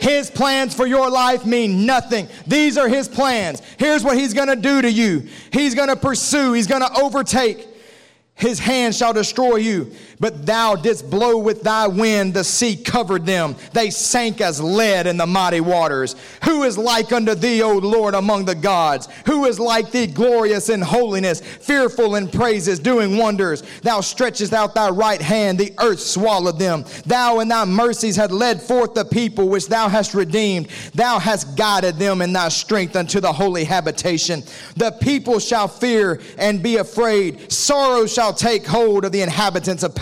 His 0.00 0.30
plans 0.30 0.74
for 0.74 0.86
your 0.86 1.08
life 1.08 1.46
mean 1.46 1.86
nothing. 1.86 2.28
These 2.46 2.76
are 2.76 2.88
His 2.88 3.08
plans. 3.08 3.62
Here's 3.78 4.02
what 4.02 4.18
He's 4.18 4.34
going 4.34 4.48
to 4.48 4.56
do 4.56 4.82
to 4.82 4.90
you 4.90 5.28
He's 5.52 5.74
going 5.74 5.88
to 5.88 5.96
pursue, 5.96 6.52
He's 6.52 6.66
going 6.66 6.82
to 6.82 7.00
overtake. 7.00 7.68
His 8.36 8.58
hand 8.58 8.96
shall 8.96 9.12
destroy 9.12 9.56
you. 9.56 9.92
But 10.24 10.46
thou 10.46 10.74
didst 10.74 11.10
blow 11.10 11.36
with 11.36 11.60
thy 11.60 11.86
wind, 11.86 12.32
the 12.32 12.44
sea 12.44 12.76
covered 12.76 13.26
them. 13.26 13.56
They 13.74 13.90
sank 13.90 14.40
as 14.40 14.58
lead 14.58 15.06
in 15.06 15.18
the 15.18 15.26
mighty 15.26 15.60
waters. 15.60 16.16
Who 16.44 16.62
is 16.62 16.78
like 16.78 17.12
unto 17.12 17.34
thee, 17.34 17.60
O 17.60 17.76
Lord, 17.76 18.14
among 18.14 18.46
the 18.46 18.54
gods? 18.54 19.06
Who 19.26 19.44
is 19.44 19.60
like 19.60 19.90
thee, 19.90 20.06
glorious 20.06 20.70
in 20.70 20.80
holiness, 20.80 21.42
fearful 21.42 22.14
in 22.14 22.28
praises, 22.28 22.78
doing 22.78 23.18
wonders? 23.18 23.64
Thou 23.82 24.00
stretchest 24.00 24.54
out 24.54 24.74
thy 24.74 24.88
right 24.88 25.20
hand, 25.20 25.58
the 25.58 25.74
earth 25.78 26.00
swallowed 26.00 26.58
them. 26.58 26.86
Thou 27.04 27.40
in 27.40 27.48
thy 27.48 27.66
mercies 27.66 28.16
had 28.16 28.32
led 28.32 28.62
forth 28.62 28.94
the 28.94 29.04
people 29.04 29.50
which 29.50 29.68
thou 29.68 29.90
hast 29.90 30.14
redeemed. 30.14 30.68
Thou 30.94 31.18
hast 31.18 31.54
guided 31.54 31.96
them 31.96 32.22
in 32.22 32.32
thy 32.32 32.48
strength 32.48 32.96
unto 32.96 33.20
the 33.20 33.30
holy 33.30 33.64
habitation. 33.64 34.42
The 34.76 34.92
people 34.92 35.38
shall 35.38 35.68
fear 35.68 36.22
and 36.38 36.62
be 36.62 36.76
afraid. 36.76 37.52
Sorrow 37.52 38.06
shall 38.06 38.32
take 38.32 38.66
hold 38.66 39.04
of 39.04 39.12
the 39.12 39.20
inhabitants 39.20 39.82
of 39.82 39.94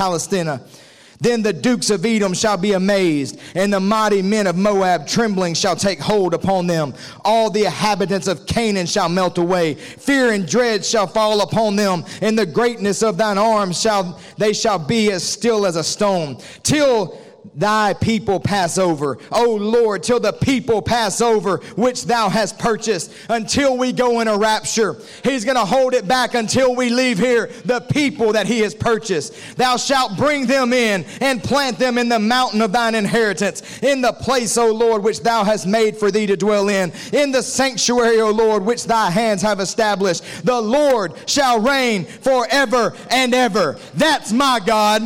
Then 1.22 1.42
the 1.42 1.52
dukes 1.52 1.90
of 1.90 2.04
Edom 2.04 2.34
shall 2.34 2.56
be 2.56 2.72
amazed, 2.72 3.38
and 3.54 3.72
the 3.72 3.78
mighty 3.78 4.22
men 4.22 4.48
of 4.48 4.56
Moab 4.56 5.06
trembling 5.06 5.54
shall 5.54 5.76
take 5.76 6.00
hold 6.00 6.34
upon 6.34 6.66
them. 6.66 6.94
All 7.24 7.48
the 7.48 7.66
inhabitants 7.66 8.26
of 8.26 8.44
Canaan 8.44 8.86
shall 8.86 9.08
melt 9.08 9.38
away. 9.38 9.74
Fear 9.74 10.32
and 10.32 10.48
dread 10.48 10.84
shall 10.84 11.06
fall 11.06 11.40
upon 11.40 11.76
them. 11.76 12.04
and 12.20 12.36
the 12.36 12.44
greatness 12.44 13.04
of 13.04 13.18
thine 13.18 13.38
arms 13.38 13.80
shall 13.80 14.18
they 14.36 14.52
shall 14.52 14.80
be 14.80 15.12
as 15.12 15.22
still 15.22 15.64
as 15.64 15.76
a 15.76 15.84
stone. 15.84 16.38
Till 16.64 17.16
thy 17.54 17.94
people 17.94 18.40
pass 18.40 18.78
over. 18.78 19.18
O 19.30 19.54
Lord, 19.54 20.02
till 20.02 20.20
the 20.20 20.32
people 20.32 20.82
pass 20.82 21.20
over, 21.20 21.58
which 21.76 22.06
thou 22.06 22.28
hast 22.28 22.58
purchased, 22.58 23.12
until 23.28 23.76
we 23.76 23.92
go 23.92 24.20
in 24.20 24.28
a 24.28 24.36
rapture. 24.36 24.96
He's 25.24 25.44
going 25.44 25.56
to 25.56 25.64
hold 25.64 25.94
it 25.94 26.08
back 26.08 26.34
until 26.34 26.74
we 26.74 26.90
leave 26.90 27.18
here, 27.18 27.50
the 27.64 27.80
people 27.80 28.32
that 28.32 28.46
he 28.46 28.60
has 28.60 28.74
purchased. 28.74 29.56
Thou 29.56 29.76
shalt 29.76 30.16
bring 30.16 30.46
them 30.46 30.72
in 30.72 31.04
and 31.20 31.42
plant 31.42 31.78
them 31.78 31.98
in 31.98 32.08
the 32.08 32.18
mountain 32.18 32.62
of 32.62 32.72
thine 32.72 32.94
inheritance, 32.94 33.82
in 33.82 34.00
the 34.00 34.12
place, 34.12 34.56
O 34.56 34.72
Lord, 34.72 35.02
which 35.02 35.20
thou 35.20 35.44
hast 35.44 35.66
made 35.66 35.96
for 35.96 36.10
thee 36.10 36.26
to 36.26 36.36
dwell 36.36 36.68
in, 36.68 36.92
in 37.12 37.32
the 37.32 37.42
sanctuary, 37.42 38.20
O 38.20 38.30
Lord, 38.30 38.64
which 38.64 38.84
thy 38.84 39.10
hands 39.10 39.42
have 39.42 39.60
established. 39.60 40.22
The 40.44 40.60
Lord 40.60 41.14
shall 41.26 41.60
reign 41.60 42.04
forever 42.04 42.94
and 43.10 43.34
ever. 43.34 43.76
That's 43.94 44.32
my 44.32 44.60
God. 44.64 45.02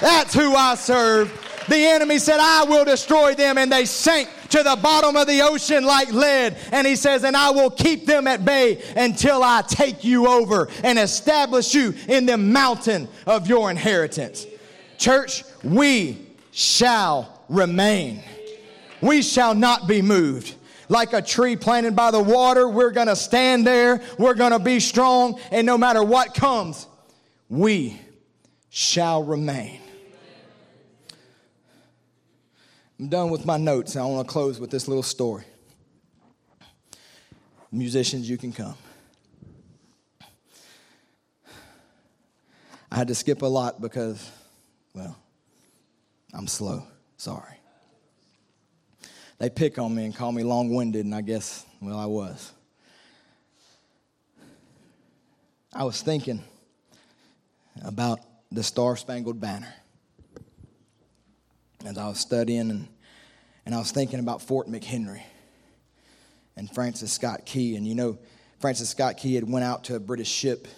That's 0.00 0.32
who 0.32 0.54
I 0.54 0.76
serve. 0.76 1.49
The 1.68 1.76
enemy 1.76 2.18
said, 2.18 2.38
I 2.40 2.64
will 2.64 2.84
destroy 2.84 3.34
them, 3.34 3.58
and 3.58 3.70
they 3.70 3.84
sank 3.84 4.28
to 4.50 4.62
the 4.62 4.76
bottom 4.82 5.16
of 5.16 5.26
the 5.26 5.42
ocean 5.42 5.84
like 5.84 6.12
lead. 6.12 6.56
And 6.72 6.86
he 6.86 6.96
says, 6.96 7.24
And 7.24 7.36
I 7.36 7.50
will 7.50 7.70
keep 7.70 8.06
them 8.06 8.26
at 8.26 8.44
bay 8.44 8.82
until 8.96 9.42
I 9.42 9.62
take 9.62 10.04
you 10.04 10.26
over 10.26 10.68
and 10.82 10.98
establish 10.98 11.74
you 11.74 11.94
in 12.08 12.26
the 12.26 12.36
mountain 12.36 13.08
of 13.26 13.46
your 13.46 13.70
inheritance. 13.70 14.46
Church, 14.98 15.44
we 15.62 16.26
shall 16.52 17.42
remain. 17.48 18.22
We 19.00 19.22
shall 19.22 19.54
not 19.54 19.86
be 19.86 20.02
moved. 20.02 20.54
Like 20.88 21.12
a 21.12 21.22
tree 21.22 21.54
planted 21.54 21.94
by 21.94 22.10
the 22.10 22.20
water, 22.20 22.68
we're 22.68 22.90
going 22.90 23.06
to 23.06 23.16
stand 23.16 23.66
there. 23.66 24.02
We're 24.18 24.34
going 24.34 24.50
to 24.52 24.58
be 24.58 24.80
strong. 24.80 25.40
And 25.52 25.64
no 25.64 25.78
matter 25.78 26.02
what 26.02 26.34
comes, 26.34 26.88
we 27.48 28.00
shall 28.70 29.22
remain. 29.22 29.79
I'm 33.00 33.08
done 33.08 33.30
with 33.30 33.46
my 33.46 33.56
notes. 33.56 33.96
I 33.96 34.04
want 34.04 34.28
to 34.28 34.30
close 34.30 34.60
with 34.60 34.70
this 34.70 34.86
little 34.86 35.02
story. 35.02 35.44
Musicians, 37.72 38.28
you 38.28 38.36
can 38.36 38.52
come. 38.52 38.74
I 42.92 42.96
had 42.96 43.08
to 43.08 43.14
skip 43.14 43.40
a 43.40 43.46
lot 43.46 43.80
because, 43.80 44.30
well, 44.92 45.16
I'm 46.34 46.46
slow. 46.46 46.82
Sorry. 47.16 47.54
They 49.38 49.48
pick 49.48 49.78
on 49.78 49.94
me 49.94 50.04
and 50.04 50.14
call 50.14 50.30
me 50.30 50.42
long 50.42 50.74
winded, 50.74 51.06
and 51.06 51.14
I 51.14 51.22
guess, 51.22 51.64
well, 51.80 51.98
I 51.98 52.04
was. 52.04 52.52
I 55.72 55.84
was 55.84 56.02
thinking 56.02 56.44
about 57.82 58.20
the 58.52 58.62
Star 58.62 58.94
Spangled 58.94 59.40
Banner 59.40 59.72
as 61.84 61.96
I 61.96 62.08
was 62.08 62.20
studying 62.20 62.70
and, 62.70 62.88
and 63.64 63.74
I 63.74 63.78
was 63.78 63.90
thinking 63.90 64.20
about 64.20 64.42
Fort 64.42 64.68
McHenry 64.68 65.22
and 66.56 66.72
Francis 66.72 67.12
Scott 67.12 67.46
Key. 67.46 67.76
And 67.76 67.86
you 67.86 67.94
know, 67.94 68.18
Francis 68.58 68.90
Scott 68.90 69.16
Key 69.16 69.34
had 69.34 69.50
went 69.50 69.64
out 69.64 69.84
to 69.84 69.96
a 69.96 70.00
British 70.00 70.28
ship 70.28 70.68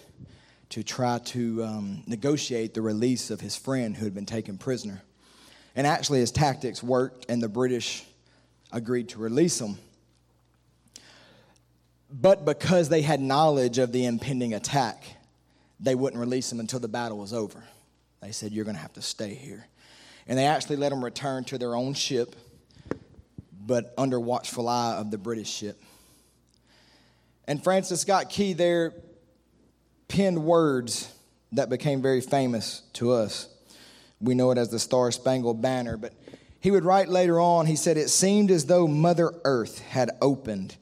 to 0.69 0.83
try 0.83 1.19
to 1.19 1.63
um, 1.63 2.03
negotiate 2.07 2.73
the 2.73 2.81
release 2.81 3.29
of 3.29 3.41
his 3.41 3.55
friend 3.55 3.95
who 3.95 4.05
had 4.05 4.13
been 4.13 4.25
taken 4.25 4.57
prisoner. 4.57 5.03
And 5.75 5.85
actually, 5.85 6.19
his 6.19 6.31
tactics 6.31 6.81
worked, 6.81 7.25
and 7.29 7.41
the 7.41 7.49
British 7.49 8.05
agreed 8.71 9.09
to 9.09 9.19
release 9.19 9.59
him. 9.59 9.77
But 12.11 12.45
because 12.45 12.89
they 12.89 13.01
had 13.01 13.19
knowledge 13.19 13.79
of 13.79 13.91
the 13.91 14.05
impending 14.05 14.53
attack, 14.53 15.03
they 15.79 15.95
wouldn't 15.95 16.19
release 16.19 16.51
him 16.51 16.59
until 16.59 16.79
the 16.79 16.87
battle 16.87 17.17
was 17.17 17.33
over. 17.33 17.63
They 18.21 18.31
said, 18.31 18.51
You're 18.51 18.65
going 18.65 18.75
to 18.75 18.81
have 18.81 18.93
to 18.93 19.01
stay 19.01 19.33
here 19.33 19.67
and 20.27 20.37
they 20.37 20.45
actually 20.45 20.77
let 20.77 20.89
them 20.89 21.03
return 21.03 21.43
to 21.45 21.57
their 21.57 21.75
own 21.75 21.93
ship, 21.93 22.35
but 23.65 23.93
under 23.97 24.19
watchful 24.19 24.67
eye 24.67 24.95
of 24.95 25.11
the 25.11 25.17
British 25.17 25.49
ship. 25.49 25.81
And 27.47 27.63
Francis 27.63 28.01
Scott 28.01 28.29
Key 28.29 28.53
there 28.53 28.93
penned 30.07 30.43
words 30.43 31.13
that 31.51 31.69
became 31.69 32.01
very 32.01 32.21
famous 32.21 32.81
to 32.93 33.11
us. 33.11 33.49
We 34.21 34.35
know 34.35 34.51
it 34.51 34.57
as 34.57 34.69
the 34.69 34.79
Star 34.79 35.11
Spangled 35.11 35.61
Banner, 35.61 35.97
but 35.97 36.13
he 36.61 36.71
would 36.71 36.85
write 36.85 37.09
later 37.09 37.39
on, 37.39 37.65
he 37.65 37.75
said, 37.75 37.97
It 37.97 38.09
seemed 38.09 38.49
as 38.49 38.65
though 38.65 38.87
Mother 38.87 39.33
Earth 39.43 39.79
had 39.79 40.11
opened 40.21 40.77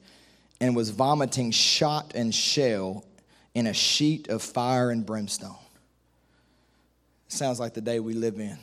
and 0.60 0.76
was 0.76 0.90
vomiting 0.90 1.50
shot 1.50 2.12
and 2.14 2.32
shell 2.32 3.04
in 3.54 3.66
a 3.66 3.74
sheet 3.74 4.28
of 4.28 4.42
fire 4.42 4.90
and 4.90 5.04
brimstone. 5.04 5.56
Sounds 7.26 7.58
like 7.58 7.74
the 7.74 7.80
day 7.80 7.98
we 7.98 8.14
live 8.14 8.38
in 8.38 8.58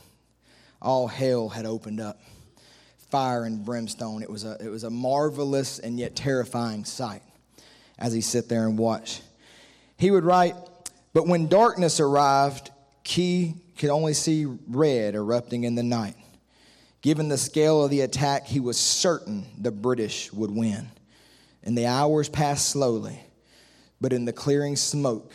all 0.81 1.07
hell 1.07 1.49
had 1.49 1.65
opened 1.65 1.99
up 1.99 2.19
fire 3.09 3.43
and 3.43 3.65
brimstone. 3.65 4.21
It 4.21 4.29
was 4.29 4.45
a, 4.45 4.57
it 4.59 4.69
was 4.69 4.83
a 4.83 4.89
marvelous 4.89 5.79
and 5.79 5.99
yet 5.99 6.15
terrifying 6.15 6.85
sight 6.85 7.23
as 7.97 8.13
he 8.13 8.21
sat 8.21 8.47
there 8.47 8.67
and 8.67 8.77
watched. 8.77 9.23
He 9.97 10.11
would 10.11 10.23
write, 10.23 10.55
But 11.13 11.27
when 11.27 11.47
darkness 11.47 11.99
arrived, 11.99 12.71
Key 13.03 13.55
could 13.77 13.89
only 13.89 14.13
see 14.13 14.45
red 14.45 15.15
erupting 15.15 15.63
in 15.63 15.75
the 15.75 15.83
night. 15.83 16.15
Given 17.01 17.29
the 17.29 17.37
scale 17.37 17.83
of 17.83 17.89
the 17.89 18.01
attack, 18.01 18.45
he 18.45 18.59
was 18.59 18.77
certain 18.77 19.45
the 19.57 19.71
British 19.71 20.31
would 20.33 20.51
win. 20.51 20.89
And 21.63 21.77
the 21.77 21.87
hours 21.87 22.29
passed 22.29 22.69
slowly, 22.69 23.19
but 23.99 24.13
in 24.13 24.25
the 24.25 24.33
clearing 24.33 24.75
smoke 24.75 25.33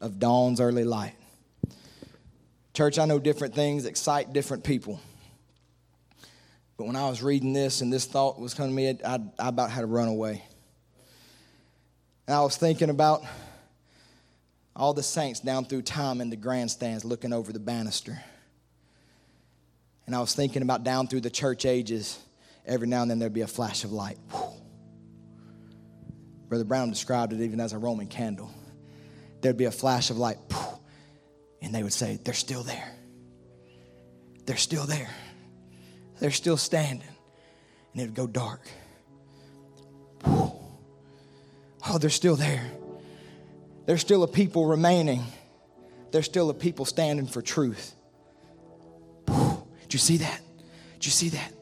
of 0.00 0.18
dawn's 0.18 0.60
early 0.60 0.84
light, 0.84 1.14
Church, 2.74 2.98
I 2.98 3.04
know 3.04 3.20
different 3.20 3.54
things 3.54 3.86
excite 3.86 4.32
different 4.32 4.64
people. 4.64 5.00
But 6.76 6.86
when 6.86 6.96
I 6.96 7.08
was 7.08 7.22
reading 7.22 7.52
this 7.52 7.80
and 7.80 7.92
this 7.92 8.04
thought 8.04 8.38
was 8.38 8.52
coming 8.52 8.72
to 8.72 8.76
me, 8.76 8.98
I, 9.04 9.20
I 9.38 9.48
about 9.48 9.70
had 9.70 9.82
to 9.82 9.86
run 9.86 10.08
away. 10.08 10.42
And 12.26 12.34
I 12.34 12.42
was 12.42 12.56
thinking 12.56 12.90
about 12.90 13.22
all 14.74 14.92
the 14.92 15.02
saints 15.02 15.38
down 15.38 15.66
through 15.66 15.82
time 15.82 16.20
in 16.20 16.30
the 16.30 16.36
grandstands 16.36 17.04
looking 17.04 17.32
over 17.32 17.52
the 17.52 17.60
banister. 17.60 18.20
And 20.06 20.16
I 20.16 20.20
was 20.20 20.34
thinking 20.34 20.62
about 20.62 20.82
down 20.82 21.06
through 21.06 21.20
the 21.20 21.30
church 21.30 21.64
ages, 21.64 22.18
every 22.66 22.88
now 22.88 23.02
and 23.02 23.10
then 23.10 23.20
there'd 23.20 23.32
be 23.32 23.42
a 23.42 23.46
flash 23.46 23.84
of 23.84 23.92
light. 23.92 24.18
Brother 26.48 26.64
Brown 26.64 26.90
described 26.90 27.32
it 27.32 27.40
even 27.40 27.60
as 27.60 27.72
a 27.72 27.78
Roman 27.78 28.08
candle. 28.08 28.50
There'd 29.40 29.56
be 29.56 29.64
a 29.66 29.70
flash 29.70 30.10
of 30.10 30.18
light, 30.18 30.38
and 31.64 31.74
they 31.74 31.82
would 31.82 31.92
say, 31.92 32.18
They're 32.22 32.34
still 32.34 32.62
there. 32.62 32.94
They're 34.46 34.56
still 34.56 34.84
there. 34.84 35.10
They're 36.20 36.30
still 36.30 36.56
standing. 36.56 37.08
And 37.92 38.02
it 38.02 38.06
would 38.06 38.14
go 38.14 38.26
dark. 38.26 38.60
Oh, 41.86 41.98
they're 41.98 42.10
still 42.10 42.36
there. 42.36 42.70
There's 43.86 44.00
still 44.00 44.22
a 44.22 44.28
people 44.28 44.66
remaining. 44.66 45.24
There's 46.12 46.24
still 46.24 46.50
a 46.50 46.54
people 46.54 46.84
standing 46.84 47.26
for 47.26 47.42
truth. 47.42 47.94
Did 49.26 49.92
you 49.92 49.98
see 49.98 50.18
that? 50.18 50.40
Did 50.94 51.06
you 51.06 51.10
see 51.10 51.30
that? 51.30 51.52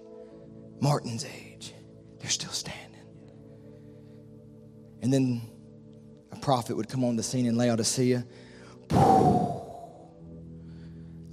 Martin's 0.81 1.25
age. 1.25 1.75
They're 2.21 2.31
still 2.31 2.51
standing. 2.51 2.81
And 5.01 5.13
then 5.13 5.43
a 6.31 6.37
prophet 6.37 6.77
would 6.77 6.89
come 6.89 7.05
on 7.05 7.17
the 7.17 7.23
scene 7.23 7.47
in 7.47 7.57
Laodicea. 7.57 8.25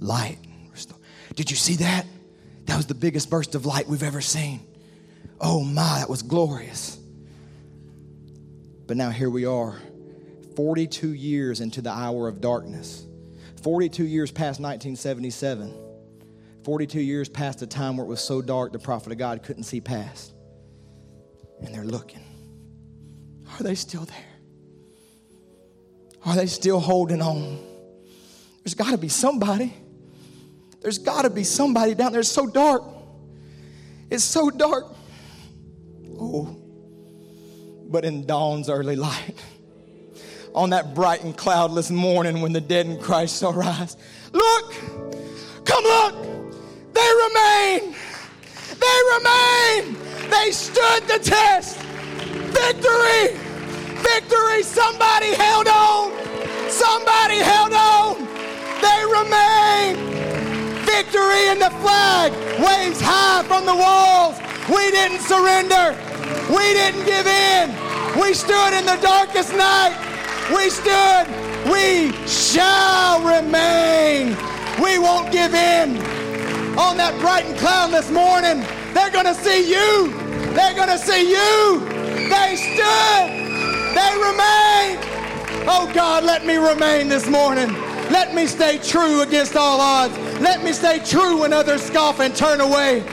Light. 0.00 0.38
Did 1.34 1.50
you 1.50 1.56
see 1.56 1.76
that? 1.76 2.06
That 2.66 2.76
was 2.76 2.86
the 2.86 2.94
biggest 2.94 3.30
burst 3.30 3.54
of 3.54 3.66
light 3.66 3.86
we've 3.86 4.02
ever 4.02 4.20
seen. 4.20 4.60
Oh 5.40 5.62
my, 5.62 6.00
that 6.00 6.10
was 6.10 6.22
glorious. 6.22 6.98
But 8.86 8.96
now 8.96 9.10
here 9.10 9.30
we 9.30 9.46
are, 9.46 9.80
42 10.56 11.12
years 11.14 11.60
into 11.60 11.80
the 11.80 11.90
hour 11.90 12.28
of 12.28 12.40
darkness, 12.40 13.06
42 13.62 14.04
years 14.04 14.30
past 14.30 14.60
1977, 14.60 15.74
42 16.64 17.00
years 17.00 17.28
past 17.28 17.60
the 17.60 17.66
time 17.66 17.96
where 17.96 18.04
it 18.04 18.08
was 18.08 18.20
so 18.20 18.42
dark 18.42 18.72
the 18.72 18.78
prophet 18.78 19.12
of 19.12 19.18
God 19.18 19.42
couldn't 19.42 19.62
see 19.62 19.80
past. 19.80 20.34
And 21.62 21.74
they're 21.74 21.84
looking. 21.84 22.24
Are 23.58 23.62
they 23.62 23.74
still 23.74 24.04
there? 24.04 24.16
Are 26.24 26.34
they 26.34 26.46
still 26.46 26.80
holding 26.80 27.22
on? 27.22 27.58
There's 28.64 28.74
got 28.74 28.90
to 28.90 28.98
be 28.98 29.08
somebody. 29.08 29.72
There's 30.80 30.98
got 30.98 31.22
to 31.22 31.30
be 31.30 31.44
somebody 31.44 31.94
down 31.94 32.12
there. 32.12 32.20
It's 32.20 32.30
so 32.30 32.46
dark. 32.46 32.82
It's 34.10 34.24
so 34.24 34.50
dark. 34.50 34.86
Oh, 36.18 36.56
but 37.88 38.04
in 38.04 38.26
dawn's 38.26 38.68
early 38.68 38.96
light, 38.96 39.34
on 40.54 40.70
that 40.70 40.94
bright 40.94 41.22
and 41.22 41.36
cloudless 41.36 41.90
morning 41.90 42.40
when 42.40 42.52
the 42.52 42.60
dead 42.60 42.86
in 42.86 42.98
Christ 42.98 43.40
shall 43.40 43.52
rise, 43.52 43.96
look, 44.32 44.74
come 45.64 45.84
look, 45.84 46.14
they 46.92 47.08
remain. 47.26 47.94
They 48.80 48.98
remain. 49.14 49.96
They 50.30 50.50
stood 50.50 51.02
the 51.06 51.18
test. 51.22 51.78
Victory. 51.78 53.36
Victory. 54.02 54.62
Somebody 54.62 55.34
held 55.34 55.68
on. 55.68 56.12
Somebody 56.70 57.36
held 57.36 57.72
on. 57.72 58.18
They 58.80 59.04
remain. 59.04 59.49
Victory 61.00 61.48
and 61.48 61.62
the 61.62 61.70
flag 61.80 62.30
waves 62.60 63.00
high 63.00 63.42
from 63.44 63.64
the 63.64 63.74
walls. 63.74 64.36
We 64.68 64.90
didn't 64.90 65.20
surrender. 65.20 65.96
We 66.52 66.74
didn't 66.76 67.06
give 67.06 67.26
in. 67.26 67.72
We 68.20 68.34
stood 68.34 68.76
in 68.76 68.84
the 68.84 68.98
darkest 69.00 69.54
night. 69.54 69.96
We 70.54 70.68
stood. 70.68 71.24
We 71.72 72.12
shall 72.28 73.24
remain. 73.24 74.36
We 74.76 74.98
won't 74.98 75.32
give 75.32 75.54
in. 75.54 75.96
On 76.76 76.98
that 76.98 77.16
bright 77.18 77.46
and 77.46 77.56
cloudless 77.56 78.10
morning, 78.10 78.60
they're 78.92 79.10
going 79.10 79.24
to 79.24 79.34
see 79.34 79.72
you. 79.72 80.12
They're 80.52 80.74
going 80.74 80.92
to 80.92 80.98
see 80.98 81.30
you. 81.30 81.80
They 82.28 82.60
stood. 82.60 83.26
They 83.96 84.12
remain. 84.20 85.00
Oh 85.64 85.90
God, 85.94 86.24
let 86.24 86.44
me 86.44 86.56
remain 86.56 87.08
this 87.08 87.26
morning. 87.26 87.72
Let 88.12 88.34
me 88.34 88.46
stay 88.46 88.76
true 88.76 89.22
against 89.22 89.56
all 89.56 89.80
odds. 89.80 90.29
Let 90.40 90.64
me 90.64 90.72
stay 90.72 91.00
true 91.04 91.40
when 91.40 91.52
others 91.52 91.82
scoff 91.82 92.18
and 92.18 92.34
turn 92.34 92.62
away. 92.62 93.04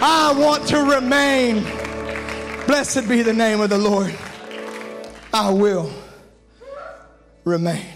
I 0.00 0.34
want 0.36 0.66
to 0.68 0.78
remain. 0.78 1.62
Blessed 2.66 3.08
be 3.08 3.22
the 3.22 3.32
name 3.32 3.60
of 3.60 3.70
the 3.70 3.78
Lord. 3.78 4.12
I 5.32 5.50
will 5.50 5.92
remain. 7.44 7.86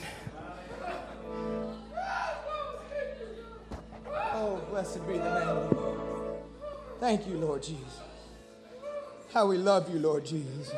Oh, 4.14 4.64
blessed 4.70 5.04
be 5.08 5.14
the 5.14 5.40
name 5.40 5.48
of 5.48 5.70
the 5.70 5.76
Lord. 5.76 6.40
Thank 7.00 7.26
you, 7.26 7.38
Lord 7.38 7.64
Jesus. 7.64 8.00
How 9.34 9.48
we 9.48 9.58
love 9.58 9.92
you, 9.92 9.98
Lord 9.98 10.24
Jesus. 10.24 10.70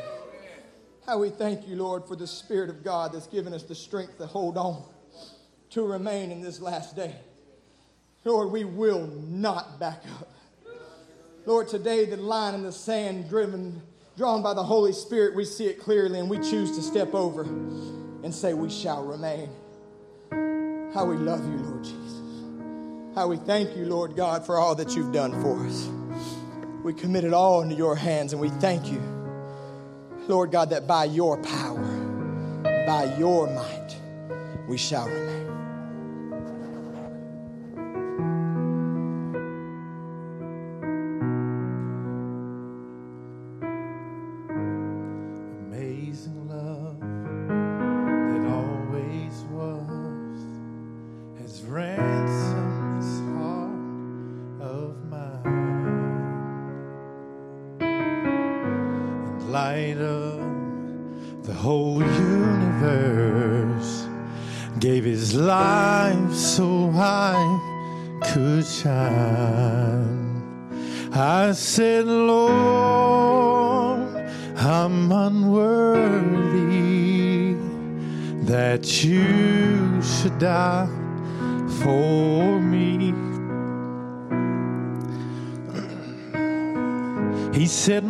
How 1.04 1.18
we 1.18 1.28
thank 1.28 1.68
you, 1.68 1.76
Lord, 1.76 2.06
for 2.06 2.16
the 2.16 2.26
Spirit 2.26 2.70
of 2.70 2.82
God 2.82 3.12
that's 3.12 3.26
given 3.26 3.52
us 3.52 3.64
the 3.64 3.74
strength 3.74 4.16
to 4.16 4.26
hold 4.26 4.56
on, 4.56 4.82
to 5.70 5.82
remain 5.82 6.30
in 6.32 6.40
this 6.40 6.60
last 6.60 6.96
day. 6.96 7.14
Lord, 8.28 8.50
we 8.50 8.64
will 8.64 9.06
not 9.06 9.80
back 9.80 10.02
up. 10.20 10.28
Lord, 11.46 11.66
today 11.66 12.04
the 12.04 12.18
line 12.18 12.52
in 12.54 12.62
the 12.62 12.70
sand 12.70 13.26
driven, 13.26 13.80
drawn 14.18 14.42
by 14.42 14.52
the 14.52 14.62
Holy 14.62 14.92
Spirit, 14.92 15.34
we 15.34 15.46
see 15.46 15.64
it 15.64 15.80
clearly 15.80 16.18
and 16.18 16.28
we 16.28 16.36
choose 16.36 16.76
to 16.76 16.82
step 16.82 17.14
over 17.14 17.44
and 17.44 18.34
say, 18.34 18.52
We 18.52 18.68
shall 18.68 19.02
remain. 19.02 19.48
How 20.92 21.06
we 21.06 21.16
love 21.16 21.42
you, 21.42 21.56
Lord 21.56 21.82
Jesus. 21.82 22.20
How 23.14 23.28
we 23.28 23.38
thank 23.38 23.74
you, 23.74 23.86
Lord 23.86 24.14
God, 24.14 24.44
for 24.44 24.58
all 24.58 24.74
that 24.74 24.94
you've 24.94 25.10
done 25.10 25.32
for 25.40 25.66
us. 25.66 25.88
We 26.84 26.92
commit 26.92 27.24
it 27.24 27.32
all 27.32 27.62
into 27.62 27.76
your 27.76 27.96
hands 27.96 28.34
and 28.34 28.42
we 28.42 28.50
thank 28.50 28.92
you, 28.92 29.00
Lord 30.28 30.52
God, 30.52 30.68
that 30.68 30.86
by 30.86 31.06
your 31.06 31.38
power, 31.38 31.82
by 32.86 33.16
your 33.18 33.46
might, 33.46 33.96
we 34.68 34.76
shall 34.76 35.06
remain. 35.06 35.37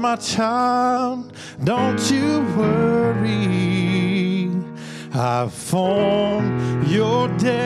My 0.09 0.16
child, 0.16 1.18
don't 1.64 2.01
you 2.10 2.40
worry. 2.56 4.51
I've 5.12 5.52
formed 5.52 6.89
your 6.89 7.28
destiny, 7.36 7.59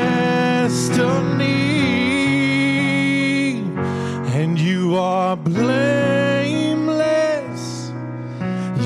and 4.41 4.59
you 4.59 4.97
are 4.97 5.37
blameless. 5.37 5.63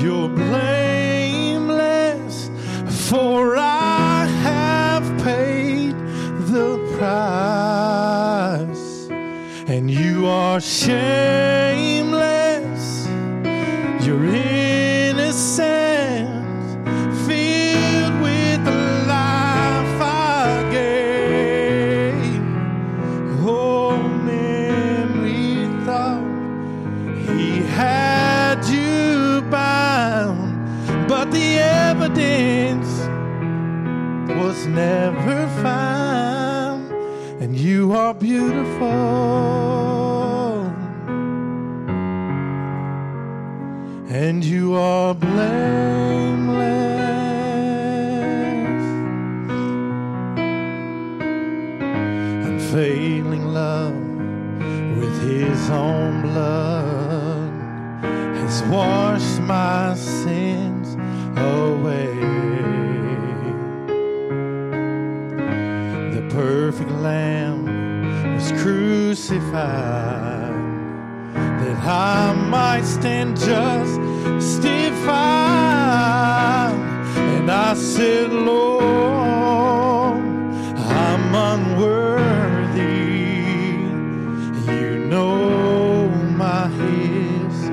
You're 0.03 0.29
blameless, 0.29 1.31
for 3.09 3.57
I 3.57 4.25
have 4.43 5.03
paid 5.23 5.95
the 6.53 6.77
price, 6.99 8.87
and 9.67 9.89
you 9.89 10.27
are 10.27 10.61
shameless 10.61 12.36
never 34.77 35.47
found, 35.63 36.91
and 37.41 37.57
you 37.57 37.93
are 37.93 38.13
beautiful. 38.13 40.26
And 44.17 44.43
you 44.43 44.73
are 44.73 45.13
blameless. 45.13 46.57
Unfailing 52.47 53.45
love 53.45 53.93
with 54.97 55.21
his 55.21 55.69
own 55.69 56.23
blood 56.23 57.51
has 58.39 58.63
washed 58.63 59.39
my 59.41 59.93
sins 59.93 60.95
away. 61.37 62.15
The 66.15 66.23
perfect 66.31 66.89
lamb 66.89 68.33
was 68.33 68.51
crucified 68.63 70.17
that 71.61 71.77
I 71.85 72.33
might 72.33 72.83
stand 72.83 73.37
justified. 73.37 73.96
And 77.47 77.55
I 77.55 77.75
said, 77.75 78.33
Lord, 78.33 80.17
I'm 80.75 81.33
unworthy. 81.33 82.83
You 84.69 85.05
know 85.05 86.09
my 86.35 86.67
history. 86.67 87.71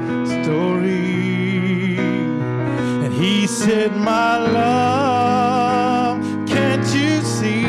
And 3.05 3.13
he 3.13 3.49
said, 3.49 3.97
My 3.97 4.39
love, 4.39 6.23
can't 6.47 6.87
you 6.95 7.21
see 7.23 7.65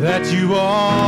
that 0.00 0.32
you 0.32 0.54
are 0.54 0.99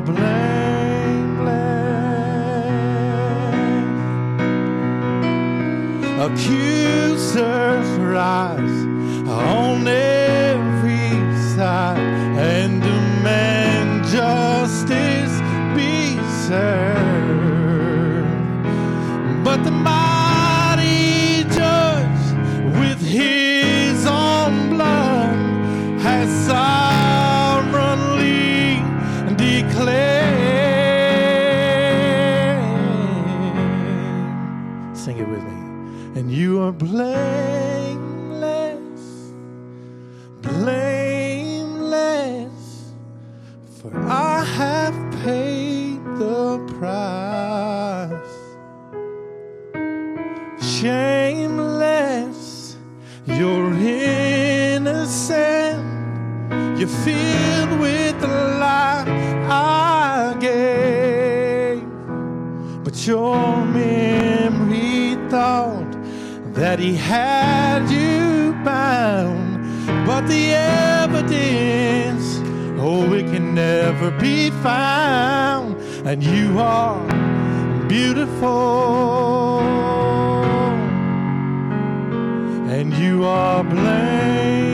blameless. 0.00 1.60
Accusers 6.20 7.88
rise 7.98 8.49
filled 57.04 57.80
with 57.80 58.20
the 58.20 58.28
life 58.28 59.08
I 59.48 60.36
gave. 60.38 61.82
But 62.84 63.06
your 63.06 63.64
memory 63.64 65.16
thought 65.30 65.92
that 66.54 66.78
he 66.78 66.94
had 66.94 67.90
you 67.90 68.52
bound. 68.64 69.50
But 70.06 70.26
the 70.26 70.54
evidence, 70.54 72.40
oh, 72.78 73.12
it 73.14 73.26
can 73.32 73.54
never 73.54 74.10
be 74.10 74.50
found. 74.62 75.76
And 76.06 76.22
you 76.22 76.58
are 76.58 77.00
beautiful 77.88 79.60
and 82.70 82.94
you 82.94 83.24
are 83.24 83.64
blameless. 83.64 84.69